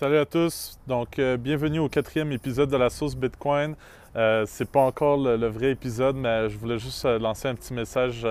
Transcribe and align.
Salut 0.00 0.16
à 0.16 0.24
tous. 0.24 0.78
Donc, 0.86 1.18
euh, 1.18 1.36
bienvenue 1.36 1.78
au 1.78 1.90
quatrième 1.90 2.32
épisode 2.32 2.70
de 2.70 2.76
la 2.78 2.88
sauce 2.88 3.14
Bitcoin. 3.14 3.74
Euh, 4.16 4.44
c'est 4.46 4.64
pas 4.64 4.80
encore 4.80 5.18
le, 5.18 5.46
vrai 5.48 5.72
épisode, 5.72 6.16
mais 6.16 6.48
je 6.48 6.56
voulais 6.56 6.78
juste 6.78 7.04
euh, 7.04 7.18
lancer 7.18 7.48
un 7.48 7.54
petit 7.54 7.74
message 7.74 8.26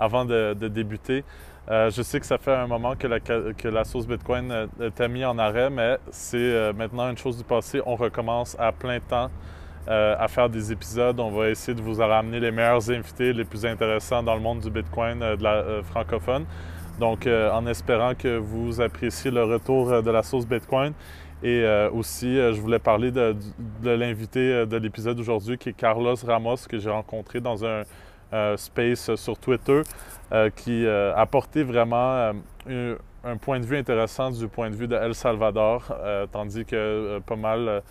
avant 0.00 0.24
de, 0.24 0.52
débuter. 0.54 1.22
je 1.68 2.02
sais 2.02 2.18
que 2.18 2.26
ça 2.26 2.38
fait 2.38 2.52
un 2.52 2.66
moment 2.66 2.96
que 2.96 3.06
la, 3.06 3.20
que 3.20 3.68
la 3.68 3.84
sauce 3.84 4.08
Bitcoin 4.08 4.52
était 4.80 5.06
mise 5.06 5.26
en 5.26 5.38
arrêt, 5.38 5.70
mais 5.70 5.96
c'est 6.10 6.72
maintenant 6.72 7.08
une 7.08 7.16
chose 7.16 7.38
du 7.38 7.44
passé. 7.44 7.80
On 7.86 7.94
recommence 7.94 8.56
à 8.58 8.72
plein 8.72 8.98
temps 8.98 9.30
à 9.86 10.26
faire 10.26 10.48
des 10.48 10.72
épisodes. 10.72 11.20
On 11.20 11.30
va 11.30 11.50
essayer 11.50 11.76
de 11.76 11.82
vous 11.82 12.00
ramener 12.00 12.40
les 12.40 12.50
meilleurs 12.50 12.90
invités, 12.90 13.32
les 13.32 13.44
plus 13.44 13.64
intéressants 13.64 14.24
dans 14.24 14.34
le 14.34 14.40
monde 14.40 14.58
du 14.58 14.70
Bitcoin 14.70 15.20
de 15.20 15.42
la 15.44 15.84
francophone. 15.84 16.46
Donc, 17.02 17.26
en 17.26 17.66
espérant 17.66 18.14
que 18.14 18.36
vous 18.38 18.80
appréciez 18.80 19.32
le 19.32 19.42
retour 19.42 20.04
de 20.04 20.10
la 20.12 20.22
sauce 20.22 20.46
Bitcoin. 20.46 20.92
Et 21.42 21.64
euh, 21.64 21.90
aussi, 21.90 22.38
euh, 22.38 22.52
je 22.52 22.60
voulais 22.60 22.78
parler 22.78 23.10
de, 23.10 23.34
l'invité 23.82 24.38
euh, 24.38 24.66
de 24.66 24.76
l'épisode 24.76 25.16
d'aujourd'hui, 25.16 25.58
qui 25.58 25.70
est 25.70 25.72
Carlos 25.72 26.14
Ramos, 26.24 26.58
que 26.68 26.78
j'ai 26.78 26.90
rencontré 26.90 27.40
dans 27.40 27.64
un 27.64 27.82
space 28.56 29.16
sur 29.16 29.36
Twitter, 29.36 29.82
qui 30.56 30.86
a 30.86 31.12
apporté 31.18 31.62
vraiment 31.64 32.32
un, 32.66 33.36
point 33.36 33.60
de 33.60 33.66
vue 33.66 33.76
intéressant 33.76 34.30
du 34.30 34.48
point 34.48 34.70
de 34.70 34.74
vue 34.74 34.88
de 34.88 34.96
El 34.96 35.14
Salvador, 35.14 35.94
tandis 36.30 36.64
que 36.64 37.18
pas 37.26 37.36
mal 37.36 37.82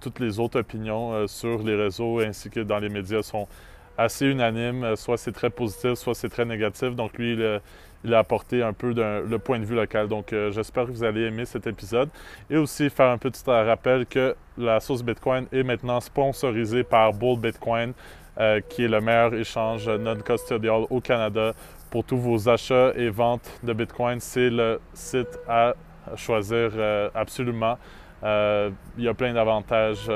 toutes 0.00 0.20
les 0.20 0.38
autres 0.38 0.60
opinions 0.60 1.26
sur 1.26 1.62
les 1.62 1.74
réseaux 1.74 2.20
ainsi 2.20 2.50
que 2.50 2.60
dans 2.60 2.80
les 2.80 2.90
médias 2.90 3.22
sont 3.22 3.48
assez 3.96 4.26
unanimes. 4.26 4.94
Soit 4.96 5.16
c'est 5.16 5.32
très 5.32 5.48
positif, 5.48 5.94
soit 5.94 6.14
c'est 6.14 6.28
très 6.28 6.44
négatif. 6.44 6.94
Donc 6.94 7.16
lui, 7.16 7.32
il, 7.32 7.60
il 8.04 8.14
a 8.14 8.18
apporté 8.18 8.62
un 8.62 8.72
peu 8.72 8.92
le 8.92 9.38
point 9.38 9.58
de 9.58 9.64
vue 9.64 9.74
local. 9.74 10.08
Donc, 10.08 10.32
euh, 10.32 10.50
j'espère 10.50 10.86
que 10.86 10.90
vous 10.90 11.04
allez 11.04 11.22
aimer 11.22 11.44
cet 11.44 11.66
épisode. 11.66 12.08
Et 12.48 12.56
aussi 12.56 12.88
faire 12.90 13.10
un 13.10 13.18
petit 13.18 13.42
rappel 13.46 14.06
que 14.06 14.34
la 14.56 14.80
sauce 14.80 15.02
Bitcoin 15.02 15.46
est 15.52 15.62
maintenant 15.62 16.00
sponsorisée 16.00 16.84
par 16.84 17.12
Bull 17.12 17.38
Bitcoin, 17.38 17.92
euh, 18.38 18.60
qui 18.68 18.84
est 18.84 18.88
le 18.88 19.00
meilleur 19.00 19.34
échange 19.34 19.88
non-custodial 19.88 20.84
au 20.88 21.00
Canada 21.00 21.52
pour 21.90 22.04
tous 22.04 22.16
vos 22.16 22.48
achats 22.48 22.92
et 22.94 23.10
ventes 23.10 23.50
de 23.62 23.72
Bitcoin. 23.72 24.20
C'est 24.20 24.50
le 24.50 24.80
site 24.94 25.38
à 25.48 25.74
choisir 26.16 26.70
euh, 26.74 27.10
absolument. 27.14 27.76
il 28.22 29.04
y 29.04 29.08
a 29.08 29.14
plein 29.14 29.32
d'avantages 29.32 30.10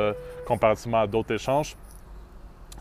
comparativement 0.46 1.00
à 1.00 1.06
d'autres 1.06 1.34
échanges. 1.34 1.76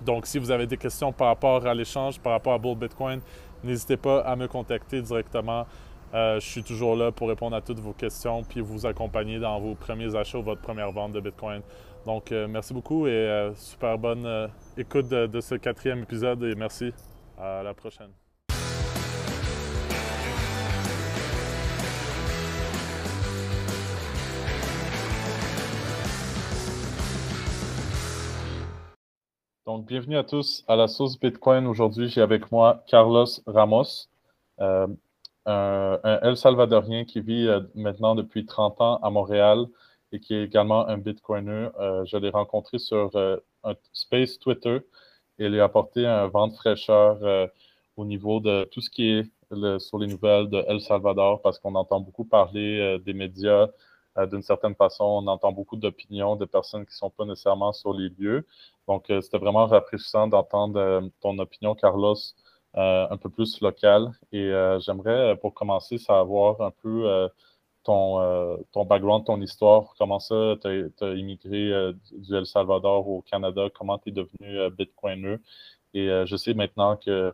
Donc, 0.02 0.25
si 0.25 0.38
vous 0.38 0.52
avez 0.52 0.67
des 0.67 0.78
questions 0.78 1.11
par 1.13 1.28
rapport 1.28 1.66
à 1.66 1.73
l'échange, 1.73 2.19
par 2.19 2.33
rapport 2.33 2.53
à 2.53 2.58
Bull 2.58 2.78
Bitcoin, 2.78 3.22
N'hésitez 3.64 3.97
pas 3.97 4.19
à 4.22 4.36
me 4.36 4.47
contacter 4.47 5.02
directement. 5.02 5.66
Euh, 6.14 6.39
je 6.39 6.47
suis 6.47 6.64
toujours 6.64 6.95
là 6.95 7.11
pour 7.11 7.28
répondre 7.28 7.56
à 7.56 7.61
toutes 7.61 7.80
vos 7.80 7.94
questions 7.94 8.44
puis 8.44 8.61
vous 8.61 8.86
accompagner 8.86 9.39
dans 9.39 9.59
vos 9.59 9.73
premiers 9.73 10.16
achats 10.16 10.38
ou 10.38 10.44
votre 10.44 10.61
première 10.61 10.92
vente 10.92 11.14
de 11.14 11.19
Bitcoin. 11.19 11.61
Donc, 12.06 12.31
euh, 12.31 12.47
merci 12.47 12.73
beaucoup 12.73 13.08
et 13.08 13.11
euh, 13.11 13.53
super 13.56 13.97
bonne 13.97 14.50
écoute 14.78 15.08
de 15.09 15.41
ce 15.41 15.56
quatrième 15.56 16.03
épisode 16.03 16.44
et 16.44 16.56
merci. 16.56 16.94
À 17.38 17.64
la 17.64 17.73
prochaine. 17.73 18.22
Donc, 29.66 29.86
bienvenue 29.86 30.17
à 30.17 30.25
tous 30.25 30.66
à 30.67 30.75
la 30.75 30.89
sauce 30.89 31.17
Bitcoin. 31.17 31.67
Aujourd'hui, 31.67 32.09
j'ai 32.09 32.19
avec 32.19 32.52
moi 32.52 32.83
Carlos 32.86 33.28
Ramos, 33.47 34.09
euh, 34.59 34.88
un, 35.45 36.19
El 36.22 36.36
Salvadorien 36.36 37.06
qui 37.06 37.22
vit 37.22 37.47
euh, 37.47 37.61
maintenant 37.73 38.14
depuis 38.14 38.45
30 38.45 38.81
ans 38.81 38.97
à 38.97 39.09
Montréal 39.09 39.66
et 40.11 40.19
qui 40.19 40.34
est 40.36 40.44
également 40.44 40.86
un 40.89 40.97
Bitcoiner. 40.97 41.69
Euh, 41.80 42.03
je 42.03 42.17
l'ai 42.17 42.30
rencontré 42.30 42.78
sur 42.78 43.11
un 43.64 43.73
space 43.94 44.38
Twitter 44.38 44.80
et 45.39 45.45
il 45.45 45.58
a 45.58 45.63
apporté 45.63 46.06
un 46.06 46.28
vent 46.28 46.50
de 46.50 46.53
fraîcheur 46.53 47.50
au 47.95 48.03
niveau 48.03 48.41
de 48.41 48.66
tout 48.66 48.81
ce 48.81 48.90
qui 48.90 49.12
est 49.12 49.80
sur 49.80 49.97
les 49.97 50.07
nouvelles 50.07 50.50
de 50.50 50.62
El 50.68 50.81
Salvador 50.81 51.41
parce 51.41 51.57
qu'on 51.59 51.75
entend 51.75 52.01
beaucoup 52.01 52.25
parler 52.25 53.00
des 53.06 53.13
médias 53.13 53.69
d'une 54.29 54.41
certaine 54.41 54.75
façon. 54.75 55.03
On 55.03 55.28
entend 55.28 55.51
beaucoup 55.51 55.75
d'opinions 55.75 56.35
de 56.35 56.46
personnes 56.46 56.85
qui 56.85 56.94
ne 56.94 56.97
sont 56.97 57.09
pas 57.09 57.25
nécessairement 57.25 57.74
sur 57.74 57.94
les 57.94 58.09
lieux. 58.09 58.46
Donc, 58.88 59.09
euh, 59.09 59.22
c'était 59.22 59.38
vraiment 59.38 59.66
rafraîchissant 59.66 60.28
d'entendre 60.28 60.79
euh, 60.79 61.01
ton 61.22 61.38
opinion, 61.40 61.75
Carlos, 61.75 62.16
euh, 62.75 63.07
un 63.09 63.18
peu 63.18 63.29
plus 63.29 63.62
locale. 63.62 64.12
Et 64.31 64.51
j'aimerais, 64.79 65.38
pour 65.38 65.53
commencer, 65.53 65.97
savoir 65.97 66.62
un 66.62 66.72
peu 66.72 67.29
ton, 67.84 68.85
background, 68.85 69.25
ton 69.25 69.41
histoire, 69.41 69.94
comment 69.97 70.19
ça, 70.19 70.56
tu 70.62 70.68
as, 71.01 71.13
immigré 71.13 71.94
du 72.12 72.35
El 72.35 72.45
Salvador 72.45 73.07
au 73.07 73.22
Canada, 73.22 73.68
comment 73.74 73.97
tu 74.00 74.09
es 74.09 74.12
devenu 74.12 74.69
Bitcoiner? 74.72 75.38
Et 75.94 76.07
je 76.25 76.35
sais 76.35 76.53
maintenant 76.56 76.97
que 76.97 77.34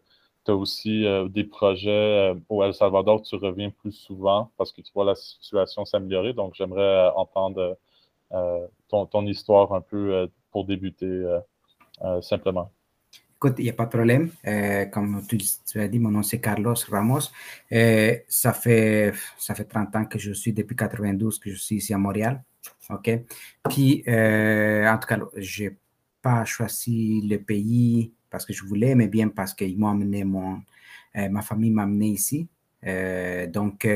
aussi 0.54 1.06
des 1.30 1.44
projets 1.44 2.34
au 2.50 2.64
El 2.64 2.74
Salvador, 2.74 3.22
tu 3.22 3.36
reviens 3.36 3.70
plus 3.70 3.92
souvent 3.92 4.52
parce 4.58 4.72
que 4.72 4.82
tu 4.82 4.92
vois 4.94 5.06
la 5.06 5.16
situation 5.16 5.86
s'améliorer. 5.86 6.34
Donc, 6.34 6.54
j'aimerais 6.56 7.10
entendre 7.16 7.78
ton, 8.90 9.28
histoire 9.28 9.74
un 9.74 9.82
peu 9.82 10.30
pour 10.52 10.66
débuter 10.66 11.06
euh, 11.06 11.40
euh, 12.04 12.22
simplement. 12.22 12.72
Écoute, 13.36 13.56
il 13.58 13.64
n'y 13.64 13.70
a 13.70 13.74
pas 13.74 13.86
de 13.86 13.92
problème. 13.92 14.32
Euh, 14.46 14.86
comme 14.86 15.26
tu, 15.28 15.38
tu, 15.38 15.80
as 15.80 15.88
dit, 15.88 16.00
mon 16.00 16.12
nom 16.12 16.24
c'est 16.24 16.42
Carlos 16.42 16.76
Ramos. 16.90 17.32
ça, 18.28 18.54
fait, 18.54 19.14
ça 19.38 19.56
fait 19.56 19.64
30 19.64 19.96
ans 19.96 20.06
que 20.06 20.20
je 20.20 20.34
suis, 20.34 20.52
depuis 20.52 20.76
92, 20.76 21.40
que 21.40 21.50
je 21.50 21.56
suis 21.56 21.78
ici 21.78 21.94
à 21.94 21.98
Montréal. 21.98 22.44
OK? 22.90 23.10
Puis, 23.70 24.04
en 24.08 24.98
tout 25.00 25.08
cas, 25.08 25.20
je 25.38 25.64
n'ai 25.64 25.78
pas 26.22 26.44
choisi 26.44 27.22
le 27.22 27.38
pays 27.38 28.12
parce 28.30 28.46
que 28.46 28.54
je 28.54 28.64
voulais, 28.64 28.96
mais 28.96 29.08
bien 29.08 29.30
parce 29.30 29.54
qu'ils 29.54 29.78
m'ont 29.78 29.90
amené, 29.90 30.24
mon, 30.24 30.62
ma 31.16 31.42
famille 31.42 31.72
m'a 31.72 31.84
amené 31.84 32.08
ici. 32.10 32.48
donc, 33.50 33.88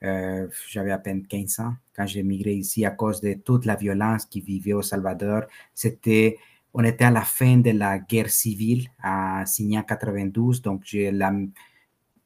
j'avais 0.00 0.92
à 0.92 0.98
peine 0.98 1.26
15 1.26 1.60
ans 1.60 1.74
quand 1.94 2.06
j'ai 2.06 2.22
migré 2.22 2.54
ici 2.54 2.84
à 2.84 2.90
cause 2.90 3.20
de 3.20 3.34
toute 3.34 3.66
la 3.66 3.76
violence 3.76 4.26
qui 4.26 4.40
vivait 4.40 4.72
au 4.72 4.82
Salvador. 4.82 5.42
C'était, 5.74 6.38
on 6.72 6.84
était 6.84 7.04
à 7.04 7.10
la 7.10 7.22
fin 7.22 7.58
de 7.58 7.70
la 7.70 7.98
guerre 7.98 8.30
civile 8.30 8.88
à 9.02 9.44
signé 9.46 9.80
92, 9.86 10.62
donc 10.62 10.84
la, 10.92 11.32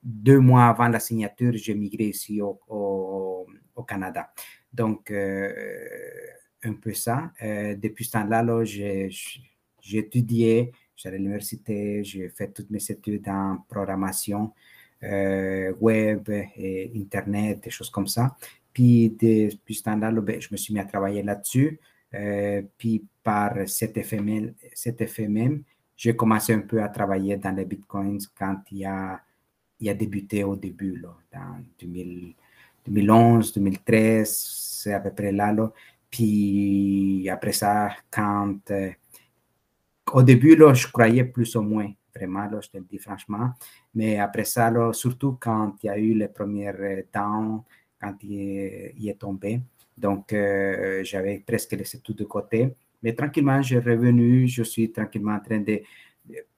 deux 0.04 0.38
mois 0.38 0.66
avant 0.66 0.88
la 0.88 1.00
signature, 1.00 1.52
j'ai 1.54 1.74
migré 1.74 2.04
ici 2.04 2.40
au, 2.42 2.60
au, 2.68 3.46
Canada. 3.82 4.32
Donc, 4.72 5.10
euh, 5.10 5.50
un 6.62 6.74
peu 6.74 6.94
ça. 6.94 7.32
Euh, 7.42 7.74
depuis 7.74 8.04
ce 8.04 8.12
temps-là, 8.12 8.64
j'ai 8.64 9.10
étudié, 9.92 10.72
j'allais 10.96 11.16
à 11.16 11.18
l'université, 11.18 12.04
j'ai 12.04 12.28
fait 12.28 12.48
toutes 12.48 12.70
mes 12.70 12.82
études 12.90 13.28
en 13.28 13.58
programmation. 13.68 14.52
Euh, 15.04 15.74
web, 15.80 16.30
et 16.30 16.90
Internet, 16.96 17.64
des 17.64 17.70
choses 17.70 17.90
comme 17.90 18.06
ça. 18.06 18.36
Puis 18.72 19.10
depuis 19.10 19.74
ce 19.74 19.82
temps-là, 19.82 20.10
je 20.38 20.48
me 20.50 20.56
suis 20.56 20.72
mis 20.72 20.80
à 20.80 20.84
travailler 20.84 21.22
là-dessus. 21.22 21.78
Euh, 22.14 22.62
puis 22.78 23.04
par 23.22 23.54
cet 23.66 23.98
effet, 23.98 24.20
même, 24.20 24.54
cet 24.72 25.00
effet 25.02 25.28
même, 25.28 25.62
j'ai 25.96 26.16
commencé 26.16 26.54
un 26.54 26.60
peu 26.60 26.82
à 26.82 26.88
travailler 26.88 27.36
dans 27.36 27.54
les 27.54 27.64
bitcoins 27.64 28.18
quand 28.38 28.60
il 28.70 28.86
a, 28.86 29.20
il 29.80 29.88
a 29.90 29.94
débuté 29.94 30.42
au 30.42 30.56
début, 30.56 30.96
là, 30.96 31.14
dans 31.32 31.62
2011, 32.86 33.52
2013, 33.52 34.30
c'est 34.80 34.92
à 34.94 35.00
peu 35.00 35.10
près 35.10 35.32
là. 35.32 35.52
là. 35.52 35.70
Puis 36.10 37.28
après 37.28 37.52
ça, 37.52 37.90
quand. 38.10 38.56
Euh, 40.14 40.18
au 40.18 40.22
début, 40.22 40.56
là, 40.56 40.74
je 40.74 40.86
croyais 40.88 41.24
plus 41.24 41.56
ou 41.56 41.62
moins, 41.62 41.90
vraiment, 42.14 42.48
je 42.60 42.68
te 42.68 42.78
le 42.78 42.84
dis 42.84 42.98
franchement. 42.98 43.50
Mais 43.94 44.18
après 44.18 44.44
ça, 44.44 44.70
là, 44.70 44.92
surtout 44.92 45.36
quand 45.40 45.74
il 45.82 45.86
y 45.86 45.90
a 45.90 45.98
eu 45.98 46.14
les 46.14 46.28
premières 46.28 47.04
downs, 47.12 47.62
quand 48.00 48.14
il 48.22 49.08
est, 49.08 49.18
tombé. 49.18 49.60
Donc, 49.96 50.32
euh, 50.32 51.02
j'avais 51.04 51.42
presque 51.46 51.72
laissé 51.72 52.00
tout 52.00 52.14
de 52.14 52.24
côté. 52.24 52.74
Mais 53.02 53.14
tranquillement, 53.14 53.62
j'ai 53.62 53.78
revenu. 53.78 54.46
Je 54.48 54.62
suis 54.62 54.90
tranquillement 54.92 55.34
en 55.34 55.40
train 55.40 55.60
de, 55.60 55.80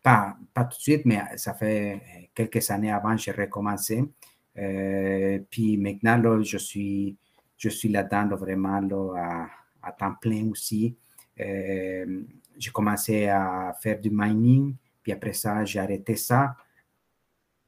pas, 0.03 0.37
tout 0.55 0.64
de 0.64 0.75
suite, 0.75 1.05
mais 1.05 1.20
ça 1.37 1.55
fait 1.55 2.29
quelques 2.35 2.70
années 2.70 2.93
avant, 2.93 3.17
j'ai 3.17 3.32
recommencé. 3.32 4.05
Euh, 4.58 5.38
puis 5.50 5.76
maintenant, 5.76 6.17
là, 6.17 6.43
je 6.43 6.56
suis, 6.56 7.17
je 7.56 7.69
suis 7.69 7.88
là-dedans 7.88 8.37
vraiment 8.37 8.81
là, 8.81 9.49
à, 9.82 9.93
temps 9.93 10.14
plein 10.20 10.49
aussi. 10.50 10.97
Euh, 11.41 12.23
j'ai 12.58 12.70
commencé 12.70 13.29
à 13.29 13.73
faire 13.81 14.00
du 14.00 14.11
mining, 14.11 14.75
puis 15.03 15.12
après 15.12 15.32
ça, 15.32 15.64
j'ai 15.64 15.79
arrêté 15.79 16.17
ça 16.17 16.56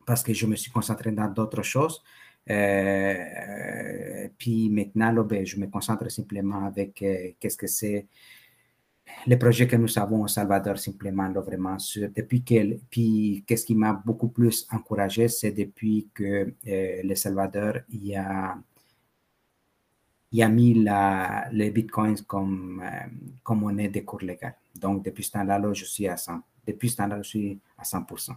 parce 0.06 0.22
que 0.22 0.32
je 0.32 0.46
me 0.46 0.56
suis 0.56 0.70
concentré 0.70 1.12
dans 1.12 1.28
d'autres 1.28 1.62
choses. 1.62 2.02
Euh, 2.50 4.28
puis 4.38 4.70
maintenant, 4.70 5.12
là, 5.12 5.22
ben, 5.22 5.44
je 5.44 5.58
me 5.58 5.66
concentre 5.66 6.10
simplement 6.10 6.64
avec 6.64 7.02
euh, 7.02 7.32
qu'est-ce 7.38 7.58
que 7.58 7.66
c'est 7.66 8.06
les 9.26 9.36
projets 9.36 9.66
que 9.66 9.76
nous 9.76 9.98
avons 9.98 10.22
au 10.22 10.28
Salvador, 10.28 10.78
simplement, 10.78 11.28
là, 11.28 11.40
vraiment, 11.40 11.78
sur, 11.78 12.08
depuis 12.14 12.42
que, 12.42 12.78
puis 12.90 13.44
qu'est-ce 13.46 13.66
qui 13.66 13.74
m'a 13.74 13.92
beaucoup 13.92 14.28
plus 14.28 14.66
encouragé, 14.70 15.28
c'est 15.28 15.52
depuis 15.52 16.08
que 16.14 16.54
euh, 16.66 17.02
le 17.02 17.14
Salvador, 17.14 17.78
il 17.90 18.06
y 18.06 18.16
a, 18.16 18.56
il 20.32 20.42
a 20.42 20.48
mis 20.48 20.74
la, 20.74 21.48
les 21.52 21.70
bitcoins 21.70 22.20
comme, 22.26 22.82
comme 23.42 23.60
monnaie 23.60 23.88
de 23.88 24.00
cours 24.00 24.20
légal. 24.20 24.54
Donc, 24.80 25.04
depuis 25.04 25.24
ce 25.24 25.32
temps-là, 25.32 25.60
je 25.72 25.84
suis 25.84 26.06
à 26.06 26.16
100. 26.16 26.40
Depuis 26.66 26.90
ce 26.90 26.96
temps-là, 26.96 27.22
je 27.22 27.28
suis 27.28 27.60
à 27.78 27.82
100%. 27.82 28.32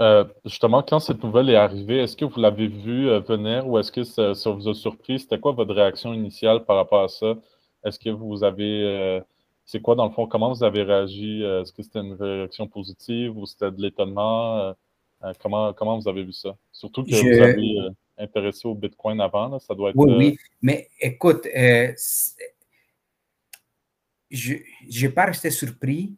Euh, 0.00 0.24
justement, 0.44 0.82
quand 0.82 1.00
cette 1.00 1.22
nouvelle 1.22 1.50
est 1.50 1.56
arrivée, 1.56 1.98
est-ce 1.98 2.16
que 2.16 2.24
vous 2.24 2.40
l'avez 2.40 2.68
vu 2.68 3.08
euh, 3.08 3.20
venir 3.20 3.66
ou 3.66 3.78
est-ce 3.78 3.90
que 3.90 4.04
ça, 4.04 4.32
vous 4.50 4.68
a 4.68 4.74
surpris? 4.74 5.18
C'était 5.18 5.40
quoi 5.40 5.52
votre 5.52 5.74
réaction 5.74 6.14
initiale 6.14 6.64
par 6.64 6.76
rapport 6.76 7.02
à 7.02 7.08
ça? 7.08 7.34
Est-ce 7.84 7.98
que 7.98 8.10
vous 8.10 8.44
avez. 8.44 8.84
Euh, 8.84 9.20
c'est 9.64 9.80
quoi, 9.80 9.94
dans 9.96 10.06
le 10.06 10.12
fond, 10.12 10.26
comment 10.26 10.52
vous 10.52 10.64
avez 10.64 10.82
réagi? 10.82 11.42
Est-ce 11.42 11.72
que 11.72 11.82
c'était 11.82 11.98
une 12.00 12.14
réaction 12.14 12.68
positive 12.68 13.36
ou 13.36 13.44
c'était 13.44 13.70
de 13.70 13.82
l'étonnement? 13.82 14.74
comment, 15.42 15.74
comment 15.74 15.98
vous 15.98 16.08
avez 16.08 16.24
vu 16.24 16.32
ça? 16.32 16.56
Surtout 16.72 17.04
que 17.04 17.10
vous 17.10 17.42
avez 17.42 17.90
intéressé 18.18 18.66
au 18.66 18.74
Bitcoin 18.74 19.20
avant, 19.20 19.58
ça 19.58 19.74
doit 19.74 19.90
être. 19.90 19.96
Oui, 19.96 20.12
oui. 20.16 20.38
Mais 20.62 20.88
écoute, 21.00 21.46
je 24.30 24.54
n'ai 25.02 25.08
pas 25.08 25.26
resté 25.26 25.50
surpris, 25.50 26.14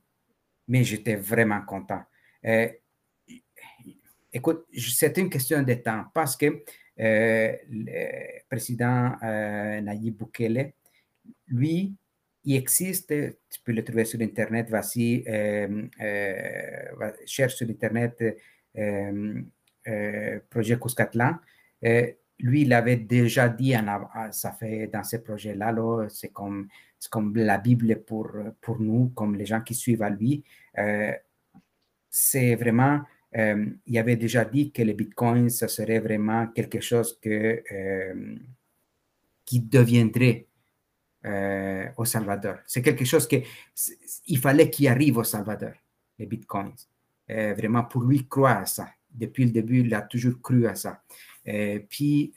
mais 0.69 0.85
j'étais 0.85 1.17
vraiment 1.17 1.62
content. 1.62 2.02
Écoute, 4.32 4.67
c'est 4.76 5.19
une 5.19 5.29
question 5.29 5.62
de 5.62 5.75
temps 5.75 6.05
parce 6.14 6.37
que 6.37 6.62
euh, 7.00 7.52
le 7.69 8.41
président 8.49 9.17
euh, 9.23 9.81
Nayib 9.81 10.17
Bukele, 10.17 10.73
lui, 11.49 11.94
il 12.44 12.56
existe, 12.56 13.08
tu 13.08 13.61
peux 13.64 13.73
le 13.73 13.82
trouver 13.82 14.05
sur 14.05 14.20
Internet, 14.20 14.69
euh, 14.73 15.88
euh 16.00 17.12
cherche 17.26 17.56
sur 17.56 17.69
Internet 17.69 18.23
projet 20.49 20.79
Cuscatlan. 20.79 21.37
Lui, 21.82 22.62
il 22.62 22.73
avait 22.73 22.97
déjà 22.97 23.49
dit, 23.49 23.75
ça 24.32 24.53
fait 24.53 24.87
dans 24.88 25.05
ce 25.05 25.17
projet-là, 25.17 25.75
c'est 26.09 26.32
comme, 26.32 26.69
comme 27.11 27.35
la 27.37 27.59
Bible 27.59 28.03
pour, 28.03 28.31
pour 28.61 28.81
nous, 28.81 29.09
comme 29.15 29.37
les 29.37 29.47
gens 29.47 29.61
qui 29.61 29.75
suivent 29.75 30.03
à 30.03 30.11
lui. 30.11 30.43
c'est 32.11 32.55
vraiment 32.55 33.00
euh, 33.37 33.67
il 33.87 33.99
avait 33.99 34.17
déjà 34.17 34.44
dit 34.44 34.73
que 34.73 34.82
le 34.82 34.93
Bitcoin, 34.93 35.50
ce 35.50 35.69
serait 35.69 36.00
vraiment 36.00 36.49
quelque 36.49 36.81
chose 36.81 37.19
que, 37.21 37.62
euh, 37.73 38.37
qui 39.44 39.61
deviendrait 39.61 40.47
euh, 41.26 41.87
au 41.97 42.05
Salvador. 42.05 42.56
C'est 42.67 42.83
quelque 42.83 43.05
chose 43.05 43.29
que 43.29 43.37
il 44.26 44.38
fallait 44.38 44.71
qu'il 44.71 44.88
arrive 44.88 45.19
au 45.19 45.25
Salvador, 45.25 45.73
les 46.19 46.26
Bitcoins. 46.26 46.75
vraiment, 47.29 47.85
pour 47.85 48.03
lui, 48.03 48.26
croire 48.26 48.59
à 48.59 48.67
ça. 48.67 48.88
Depuis 49.12 49.44
le 49.44 49.50
début, 49.50 49.81
il 49.81 49.94
a 49.94 50.03
toujours 50.03 50.41
cru 50.41 50.67
à 50.67 50.75
ça. 50.75 51.03
Puis, 51.88 52.34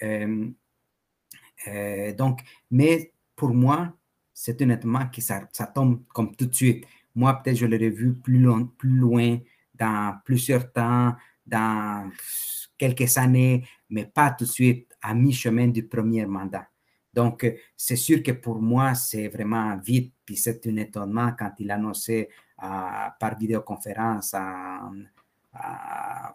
donc, 2.18 2.42
mais 2.72 3.14
pour 3.36 3.54
moi, 3.54 3.94
c'est 4.34 4.62
honnêtement 4.62 5.08
que 5.10 5.22
ça, 5.22 5.48
ça 5.52 5.68
tombe 5.68 6.04
comme 6.08 6.36
tout 6.36 6.46
de 6.46 6.54
suite. 6.54 6.86
Moi, 7.16 7.34
peut-être, 7.42 7.58
je 7.58 7.66
l'aurais 7.66 7.90
vu 7.90 8.14
plus 8.16 8.40
loin, 8.40 8.66
plus 8.78 8.96
loin 8.96 9.38
dans 9.76 10.18
plusieurs 10.26 10.72
temps, 10.72 11.16
dans 11.46 12.10
quelques 12.78 13.18
années, 13.18 13.66
mais 13.90 14.06
pas 14.06 14.32
tout 14.32 14.46
de 14.46 14.50
suite 14.50 14.92
à 15.02 15.14
mi-chemin 15.14 15.68
du 15.68 15.88
premier 15.88 16.26
mandat. 16.26 16.68
Donc, 17.14 17.46
c'est 17.78 17.96
sûr 17.96 18.24
que 18.24 18.32
pour 18.32 18.60
moi, 18.60 18.96
c'est 18.96 19.28
vraiment 19.28 19.78
vite, 19.78 20.14
puis 20.26 20.36
c'est 20.36 20.66
un 20.66 20.78
étonnement 20.78 21.32
quand 21.38 21.52
il 21.60 21.70
a 21.70 21.76
annoncé 21.76 22.30
euh, 22.64 22.68
par 23.20 23.38
vidéoconférence 23.38 24.34
en, 24.34 24.94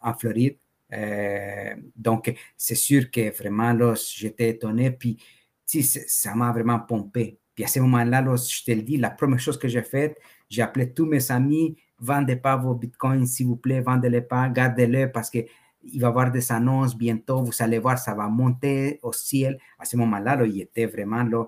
en 0.03 0.15
Floride. 0.15 0.59
Euh, 0.93 1.75
donc, 1.97 2.35
c'est 2.57 2.75
sûr 2.75 3.11
que 3.11 3.37
vraiment, 3.37 3.73
là, 3.73 3.95
j'étais 3.95 4.51
étonné, 4.51 4.91
puis 4.91 5.19
ça 5.67 6.35
m'a 6.35 6.53
vraiment 6.53 6.81
pompé. 6.81 7.39
Puis 7.55 7.65
à 7.65 7.69
ce 7.69 7.81
moment-là, 7.81 8.25
je 8.37 8.65
te 8.65 8.71
le 8.71 8.83
dis, 8.83 8.97
la 8.97 9.11
première 9.11 9.41
chose 9.41 9.59
que 9.59 9.69
j'ai 9.69 9.83
faite, 9.83 10.17
j'ai 10.49 10.63
appelé 10.63 10.93
tous 10.93 11.07
mes 11.07 11.31
amis, 11.31 11.77
vendez 11.99 12.37
pas 12.37 12.57
vos 12.57 12.75
bitcoins, 12.75 13.27
s'il 13.27 13.47
vous 13.47 13.57
plaît, 13.57 13.81
vendez-les 13.81 14.23
pas, 14.23 14.49
gardez-les 14.49 15.09
parce 15.09 15.31
que 15.31 15.39
il 15.83 16.01
va 16.01 16.09
y 16.09 16.11
avoir 16.11 16.31
des 16.31 16.53
annonces 16.53 16.97
bientôt, 16.97 17.43
vous 17.43 17.53
allez 17.61 17.79
voir, 17.79 17.99
ça 17.99 18.15
va 18.15 18.29
monter 18.29 18.99
au 19.03 19.13
ciel. 19.13 19.59
À 19.79 19.85
ce 19.85 19.97
moment-là, 19.97 20.45
il 20.45 20.61
était 20.61 20.87
vraiment 20.87 21.23
là, 21.23 21.45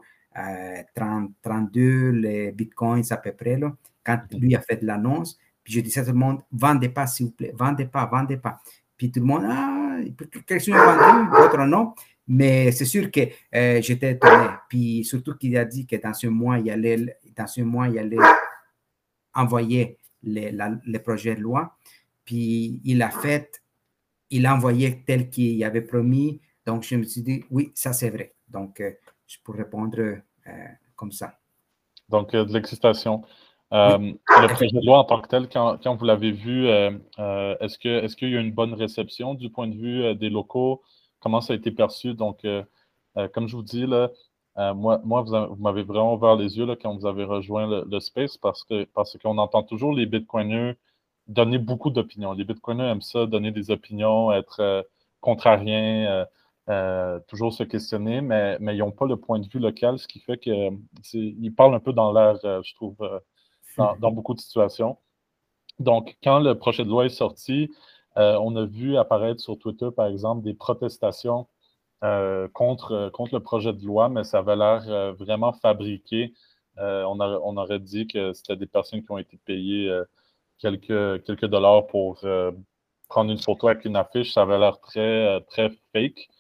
30, 0.95 1.33
32 1.43 2.11
les 2.11 2.53
bitcoins 2.53 3.03
à 3.11 3.17
peu 3.17 3.33
près, 3.33 3.57
là, 3.57 3.75
quand 4.05 4.21
lui 4.33 4.55
a 4.55 4.61
fait 4.61 4.83
l'annonce. 4.83 5.39
Puis 5.63 5.75
je 5.75 5.81
disais 5.81 6.01
à 6.01 6.05
tout 6.05 6.13
le 6.13 6.17
monde, 6.19 6.41
vendez 6.51 6.89
pas, 6.89 7.07
s'il 7.07 7.27
vous 7.27 7.33
plaît, 7.33 7.53
vendez 7.55 7.87
pas, 7.87 8.07
vendez 8.07 8.37
pas. 8.37 8.61
Puis 9.01 9.11
tout 9.11 9.21
le 9.21 9.25
monde, 9.25 9.45
ah, 9.47 9.97
quelqu'un 10.45 10.77
a 10.77 10.95
vendu, 10.95 11.31
d'autres 11.31 11.65
non. 11.65 11.95
Mais 12.29 12.71
c'est 12.71 12.85
sûr 12.85 13.11
que 13.11 13.21
euh, 13.55 13.81
j'étais 13.81 14.13
étonné. 14.13 14.49
Puis 14.69 15.05
surtout 15.05 15.39
qu'il 15.39 15.57
a 15.57 15.65
dit 15.65 15.87
que 15.87 15.97
dans 15.97 16.13
ce 16.13 16.27
mois, 16.27 16.59
il 16.59 16.71
allait, 16.71 17.19
dans 17.35 17.47
ce 17.47 17.63
mois, 17.63 17.89
il 17.89 17.99
allait 17.99 18.19
envoyer 19.33 19.97
les, 20.23 20.53
projets 21.03 21.35
de 21.35 21.41
loi. 21.41 21.75
Puis 22.27 22.83
il 22.85 23.01
a 23.01 23.09
fait, 23.09 23.63
il 24.29 24.45
a 24.45 24.55
envoyé 24.55 25.03
tel 25.07 25.31
qu'il 25.31 25.65
avait 25.65 25.81
promis. 25.81 26.43
Donc 26.67 26.83
je 26.83 26.97
me 26.97 27.05
suis 27.05 27.23
dit, 27.23 27.43
oui, 27.51 27.73
ça 27.75 27.95
c'est 27.95 28.11
vrai. 28.11 28.35
Donc 28.49 28.83
euh, 28.83 28.93
je 29.27 29.39
peux 29.43 29.53
répondre 29.53 29.99
euh, 29.99 30.67
comme 30.95 31.11
ça. 31.11 31.39
Donc 32.11 32.33
de 32.33 32.53
l'excitation. 32.53 33.25
Le 33.73 34.47
projet 34.49 34.73
de 34.73 34.85
loi 34.85 34.99
en 34.99 35.05
tant 35.05 35.21
que 35.21 35.29
tel, 35.29 35.49
quand, 35.49 35.79
quand 35.83 35.95
vous 35.97 36.05
l'avez 36.05 36.33
vu, 36.33 36.67
est-ce 36.69 37.79
qu'il 37.79 37.91
est 37.91 38.15
qu'il 38.17 38.31
y 38.31 38.37
a 38.37 38.41
une 38.41 38.53
bonne 38.53 38.75
réception 38.75 39.35
du 39.35 39.51
point 39.51 39.69
de 39.69 39.77
vue 39.77 40.15
des 40.17 40.31
locaux? 40.31 40.83
Comment 41.21 41.41
ça 41.41 41.53
a 41.53 41.57
été 41.57 41.71
perçu? 41.71 42.15
Donc, 42.15 42.47
comme 43.33 43.49
je 43.49 43.57
vous 43.57 43.63
dis, 43.63 43.87
là, 43.87 44.11
euh, 44.59 44.75
moi, 44.75 45.01
moi, 45.05 45.23
vous, 45.23 45.57
m'avez 45.57 45.83
vraiment 45.83 46.15
ouvert 46.15 46.37
les 46.37 46.59
yeux 46.59 46.67
là, 46.67 46.77
quand 46.77 46.95
vous 46.97 47.07
avez 47.07 47.25
rejoint 47.25 47.85
le, 47.85 48.01
space 48.01 48.37
parce 48.37 48.65
que 48.65 48.85
parce 48.85 49.17
qu'on 49.19 49.39
entend 49.39 49.63
toujours 49.63 49.93
les 49.95 50.07
bitcoiners 50.07 50.75
donner 51.29 51.59
beaucoup 51.59 51.91
d'opinions. 51.91 52.33
Les 52.33 52.45
bitcoiners 52.45 52.85
aiment 52.91 53.03
ça, 53.03 53.27
donner 53.27 53.53
des 53.53 53.71
opinions, 53.71 54.33
être 54.33 54.61
euh, 54.61 54.83
contrariens, 55.21 56.27
euh, 56.69 57.21
toujours 57.29 57.53
se 57.55 57.63
questionner, 57.65 58.21
mais, 58.21 58.59
mais 58.61 58.77
ils 58.77 58.81
n'ont 58.81 58.91
pas 58.93 59.07
le 59.07 59.17
point 59.17 59.39
de 59.39 59.49
vue 59.49 59.61
local, 59.61 59.99
ce 59.99 60.09
qui 60.09 60.21
fait 60.21 60.39
qu'ils 60.39 61.55
parlent 61.57 61.75
un 61.75 61.81
peu 61.81 61.93
dans 61.93 62.13
l'air, 62.13 62.37
je 62.43 62.75
trouve, 62.75 62.97
dans, 63.77 64.13
beaucoup 64.13 64.35
de 64.35 64.41
situations. 64.41 64.99
Donc, 65.79 66.17
quand 66.23 66.41
le 66.41 66.55
projet 66.55 66.85
de 66.85 66.89
loi 66.91 67.07
est 67.07 67.09
sorti, 67.09 67.71
on 68.17 68.57
a 68.57 68.67
vu 68.67 68.97
apparaître 68.97 69.41
sur 69.41 69.59
Twitter, 69.59 69.89
par 69.95 70.07
exemple, 70.07 70.43
des 70.43 70.55
protestations 70.55 71.47
euh, 72.03 72.49
contre, 72.49 72.93
euh, 72.93 73.11
contre 73.11 73.35
le 73.35 73.41
projet 73.43 73.75
de 73.75 73.85
loi, 73.85 74.09
mais 74.09 74.25
ça 74.25 74.39
avait 74.39 74.57
l'air 74.57 74.85
euh, 74.89 75.13
vraiment 75.13 75.53
fabriqué. 75.53 76.33
On, 76.79 77.21
aurait 77.59 77.79
dit 77.79 78.07
que 78.07 78.33
c'était 78.33 78.57
des 78.57 78.67
personnes 78.67 79.03
qui 79.05 79.11
ont 79.11 79.19
été 79.19 79.37
payées 79.45 79.95
quelques, 80.59 81.23
quelques 81.25 81.45
dollars 81.45 81.87
pour 81.89 82.25
prendre 83.09 83.31
une 83.31 83.39
photo 83.39 83.69
avec 83.69 83.85
une 83.85 83.97
affiche. 83.97 84.33
Ça 84.33 84.43
avait 84.43 84.59
l'air 84.59 84.81
très, 84.81 85.43
très 85.43 85.69
fake, 85.93 86.31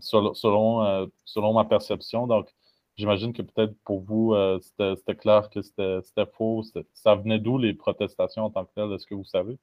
selon, 0.00 0.34
selon, 0.34 1.52
ma 1.52 1.64
perception. 1.64 2.26
Donc, 2.26 2.52
j'imagine 2.96 3.32
que 3.32 3.42
peut-être 3.42 3.74
pour 3.84 4.02
vous, 4.02 4.34
c'était 4.60 5.16
clair 5.16 5.48
que 5.50 5.62
c'était 5.62 6.26
faux. 6.32 6.62
Ça 6.94 7.14
venait 7.14 7.38
d'où 7.38 7.58
les 7.58 7.74
protestations 7.74 8.44
en 8.44 8.50
tant 8.50 8.64
que 8.64 8.70
telles? 8.74 8.92
Est-ce 8.92 9.06
que 9.06 9.14
vous 9.14 9.24
savez? 9.24 9.58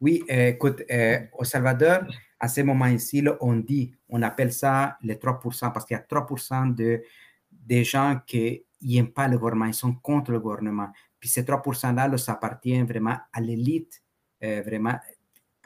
Oui, 0.00 0.24
écoute, 0.28 0.82
au 1.38 1.44
Salvador, 1.44 2.00
à 2.40 2.48
ce 2.48 2.60
moment 2.60 2.86
ici, 2.86 3.24
on 3.40 3.54
dit, 3.54 3.94
on 4.08 4.20
appelle 4.22 4.52
ça 4.52 4.96
les 5.02 5.14
3%, 5.14 5.72
parce 5.72 5.84
qu'il 5.84 5.96
y 5.96 6.00
a 6.00 6.02
3% 6.02 6.74
de, 6.74 7.02
des 7.52 7.84
gens 7.84 8.18
qui 8.26 8.64
n'aiment 8.82 9.12
pas 9.12 9.28
le 9.28 9.38
gouvernement, 9.38 9.66
ils 9.66 9.74
sont 9.74 9.94
contre 9.94 10.32
le 10.32 10.40
gouvernement. 10.40 10.88
Puis 11.20 11.28
ces 11.28 11.44
3%-là, 11.44 12.18
ça 12.18 12.32
appartient 12.32 12.82
vraiment 12.82 13.16
à 13.32 13.40
l'élite, 13.40 14.02
euh, 14.42 14.60
vraiment. 14.62 14.98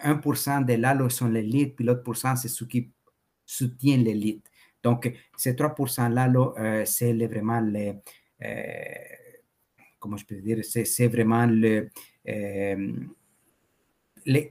1% 0.04 0.66
de 0.66 0.74
là 0.74 1.08
sont 1.08 1.28
l'élite, 1.28 1.76
puis 1.76 1.84
l'autre 1.86 2.02
pourcent, 2.02 2.36
c'est 2.36 2.48
ceux 2.48 2.66
qui 2.66 2.90
soutiennent 3.46 4.04
l'élite. 4.04 4.44
Donc, 4.86 5.12
ces 5.36 5.54
3%-là, 5.54 6.32
euh, 6.32 6.84
c'est 6.84 7.12
vraiment 7.26 7.60
euh, 7.60 8.02
comment 9.98 10.16
je 10.16 10.24
peux 10.24 10.36
dire, 10.36 10.58
vraiment 11.10 11.44
le, 11.44 11.90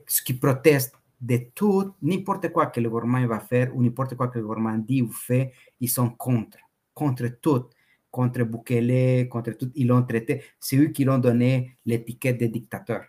ce 0.06 0.22
qui 0.24 0.34
proteste 0.34 0.94
de 1.22 1.38
tout, 1.56 1.94
n'importe 2.01 2.51
quoi 2.51 2.65
que 2.65 2.82
le 2.82 2.89
gouvernement 2.89 3.25
va 3.25 3.39
faire 3.39 3.74
ou 3.74 3.82
n'importe 3.82 4.15
quoi 4.15 4.27
que 4.27 4.39
le 4.39 4.46
gouvernement 4.46 4.77
dit 4.77 5.01
ou 5.01 5.10
fait, 5.10 5.54
ils 5.80 5.88
sont 5.88 6.10
contre, 6.10 6.58
contre 6.94 7.27
tout, 7.42 7.70
contre 8.12 8.44
Bukele, 8.44 9.30
contre 9.30 9.51
tout, 9.54 9.72
ils 9.74 9.88
l'ont 9.88 10.04
traité. 10.04 10.44
C'est 10.60 10.75
eux 10.75 10.88
qui 10.88 11.06
l'ont 11.06 11.20
donné 11.20 11.77
l'étiquette 11.86 12.42
de 12.42 12.48
dictateur, 12.48 13.06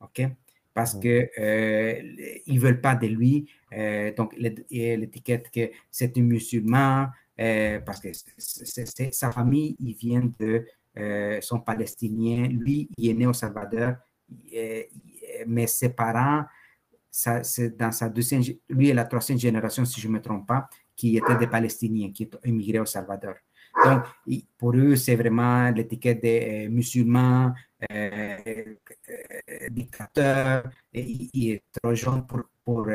ok? 0.00 0.22
Parce 0.76 0.94
que 0.94 1.30
euh, 1.38 2.42
ils 2.44 2.60
veulent 2.60 2.82
pas 2.82 2.94
de 2.96 3.06
lui, 3.06 3.48
euh, 3.72 4.12
donc 4.14 4.34
l'étiquette 4.36 5.50
que 5.50 5.70
c'est 5.90 6.18
un 6.18 6.20
musulman, 6.20 7.06
euh, 7.40 7.80
parce 7.80 7.98
que 7.98 8.08
c'est 8.36 9.14
sa 9.14 9.32
famille, 9.32 9.74
ils 9.80 9.94
viennent 9.94 10.34
de, 10.38 10.66
euh, 10.98 11.40
sont 11.40 11.60
palestiniens, 11.60 12.48
lui, 12.48 12.90
il 12.98 13.08
est 13.08 13.14
né 13.14 13.26
au 13.26 13.32
Salvador, 13.32 13.94
mais 15.46 15.66
ses 15.66 15.88
parents 15.88 16.44
c'est 17.10 17.74
dans 17.74 17.92
sa 17.92 18.10
deuxième, 18.10 18.42
lui 18.68 18.90
est 18.90 18.94
la 18.94 19.06
troisième 19.06 19.38
génération, 19.38 19.86
si 19.86 19.98
je 19.98 20.08
ne 20.08 20.12
me 20.12 20.20
trompe 20.20 20.46
pas, 20.46 20.68
qui 20.94 21.16
étaient 21.16 21.38
des 21.38 21.46
Palestiniens 21.46 22.12
qui 22.12 22.28
ont 22.34 22.46
immigré 22.46 22.80
au 22.80 22.84
Salvador. 22.84 23.36
Donc, 23.84 24.04
pour 24.58 24.74
eux, 24.74 24.96
c'est 24.96 25.16
vraiment 25.16 25.70
l'étiquette 25.70 26.22
des 26.22 26.68
musulmans, 26.68 27.52
dictateurs, 29.70 30.70
et 30.92 31.52
est 31.52 31.62
trop 31.72 31.94
jeune 31.94 32.26
pour, 32.26 32.86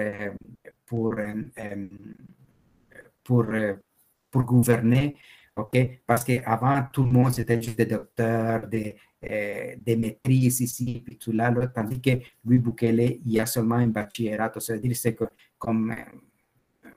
gouverner. 4.33 5.15
OK? 5.55 6.01
Parce 6.05 6.23
qu'avant, 6.23 6.83
tout 6.91 7.03
le 7.03 7.11
monde, 7.11 7.33
c'était 7.33 7.61
juste 7.61 7.77
des 7.77 7.85
docteurs, 7.85 8.67
des, 8.67 8.95
euh, 9.23 9.75
maîtrises 9.85 10.61
ici, 10.61 11.01
puis 11.05 11.17
tout 11.17 11.31
là, 11.31 11.53
tandis 11.67 12.01
que 12.01 12.11
lui, 12.43 12.57
Bukele, 12.57 13.19
il 13.23 13.33
y 13.33 13.39
a 13.39 13.45
seulement 13.45 13.75
un 13.75 13.88
baccalauréat, 13.88 14.51
c'est-à-dire 14.59 14.95
c'est 14.95 15.17
comme 15.59 15.91
euh, 15.91 16.89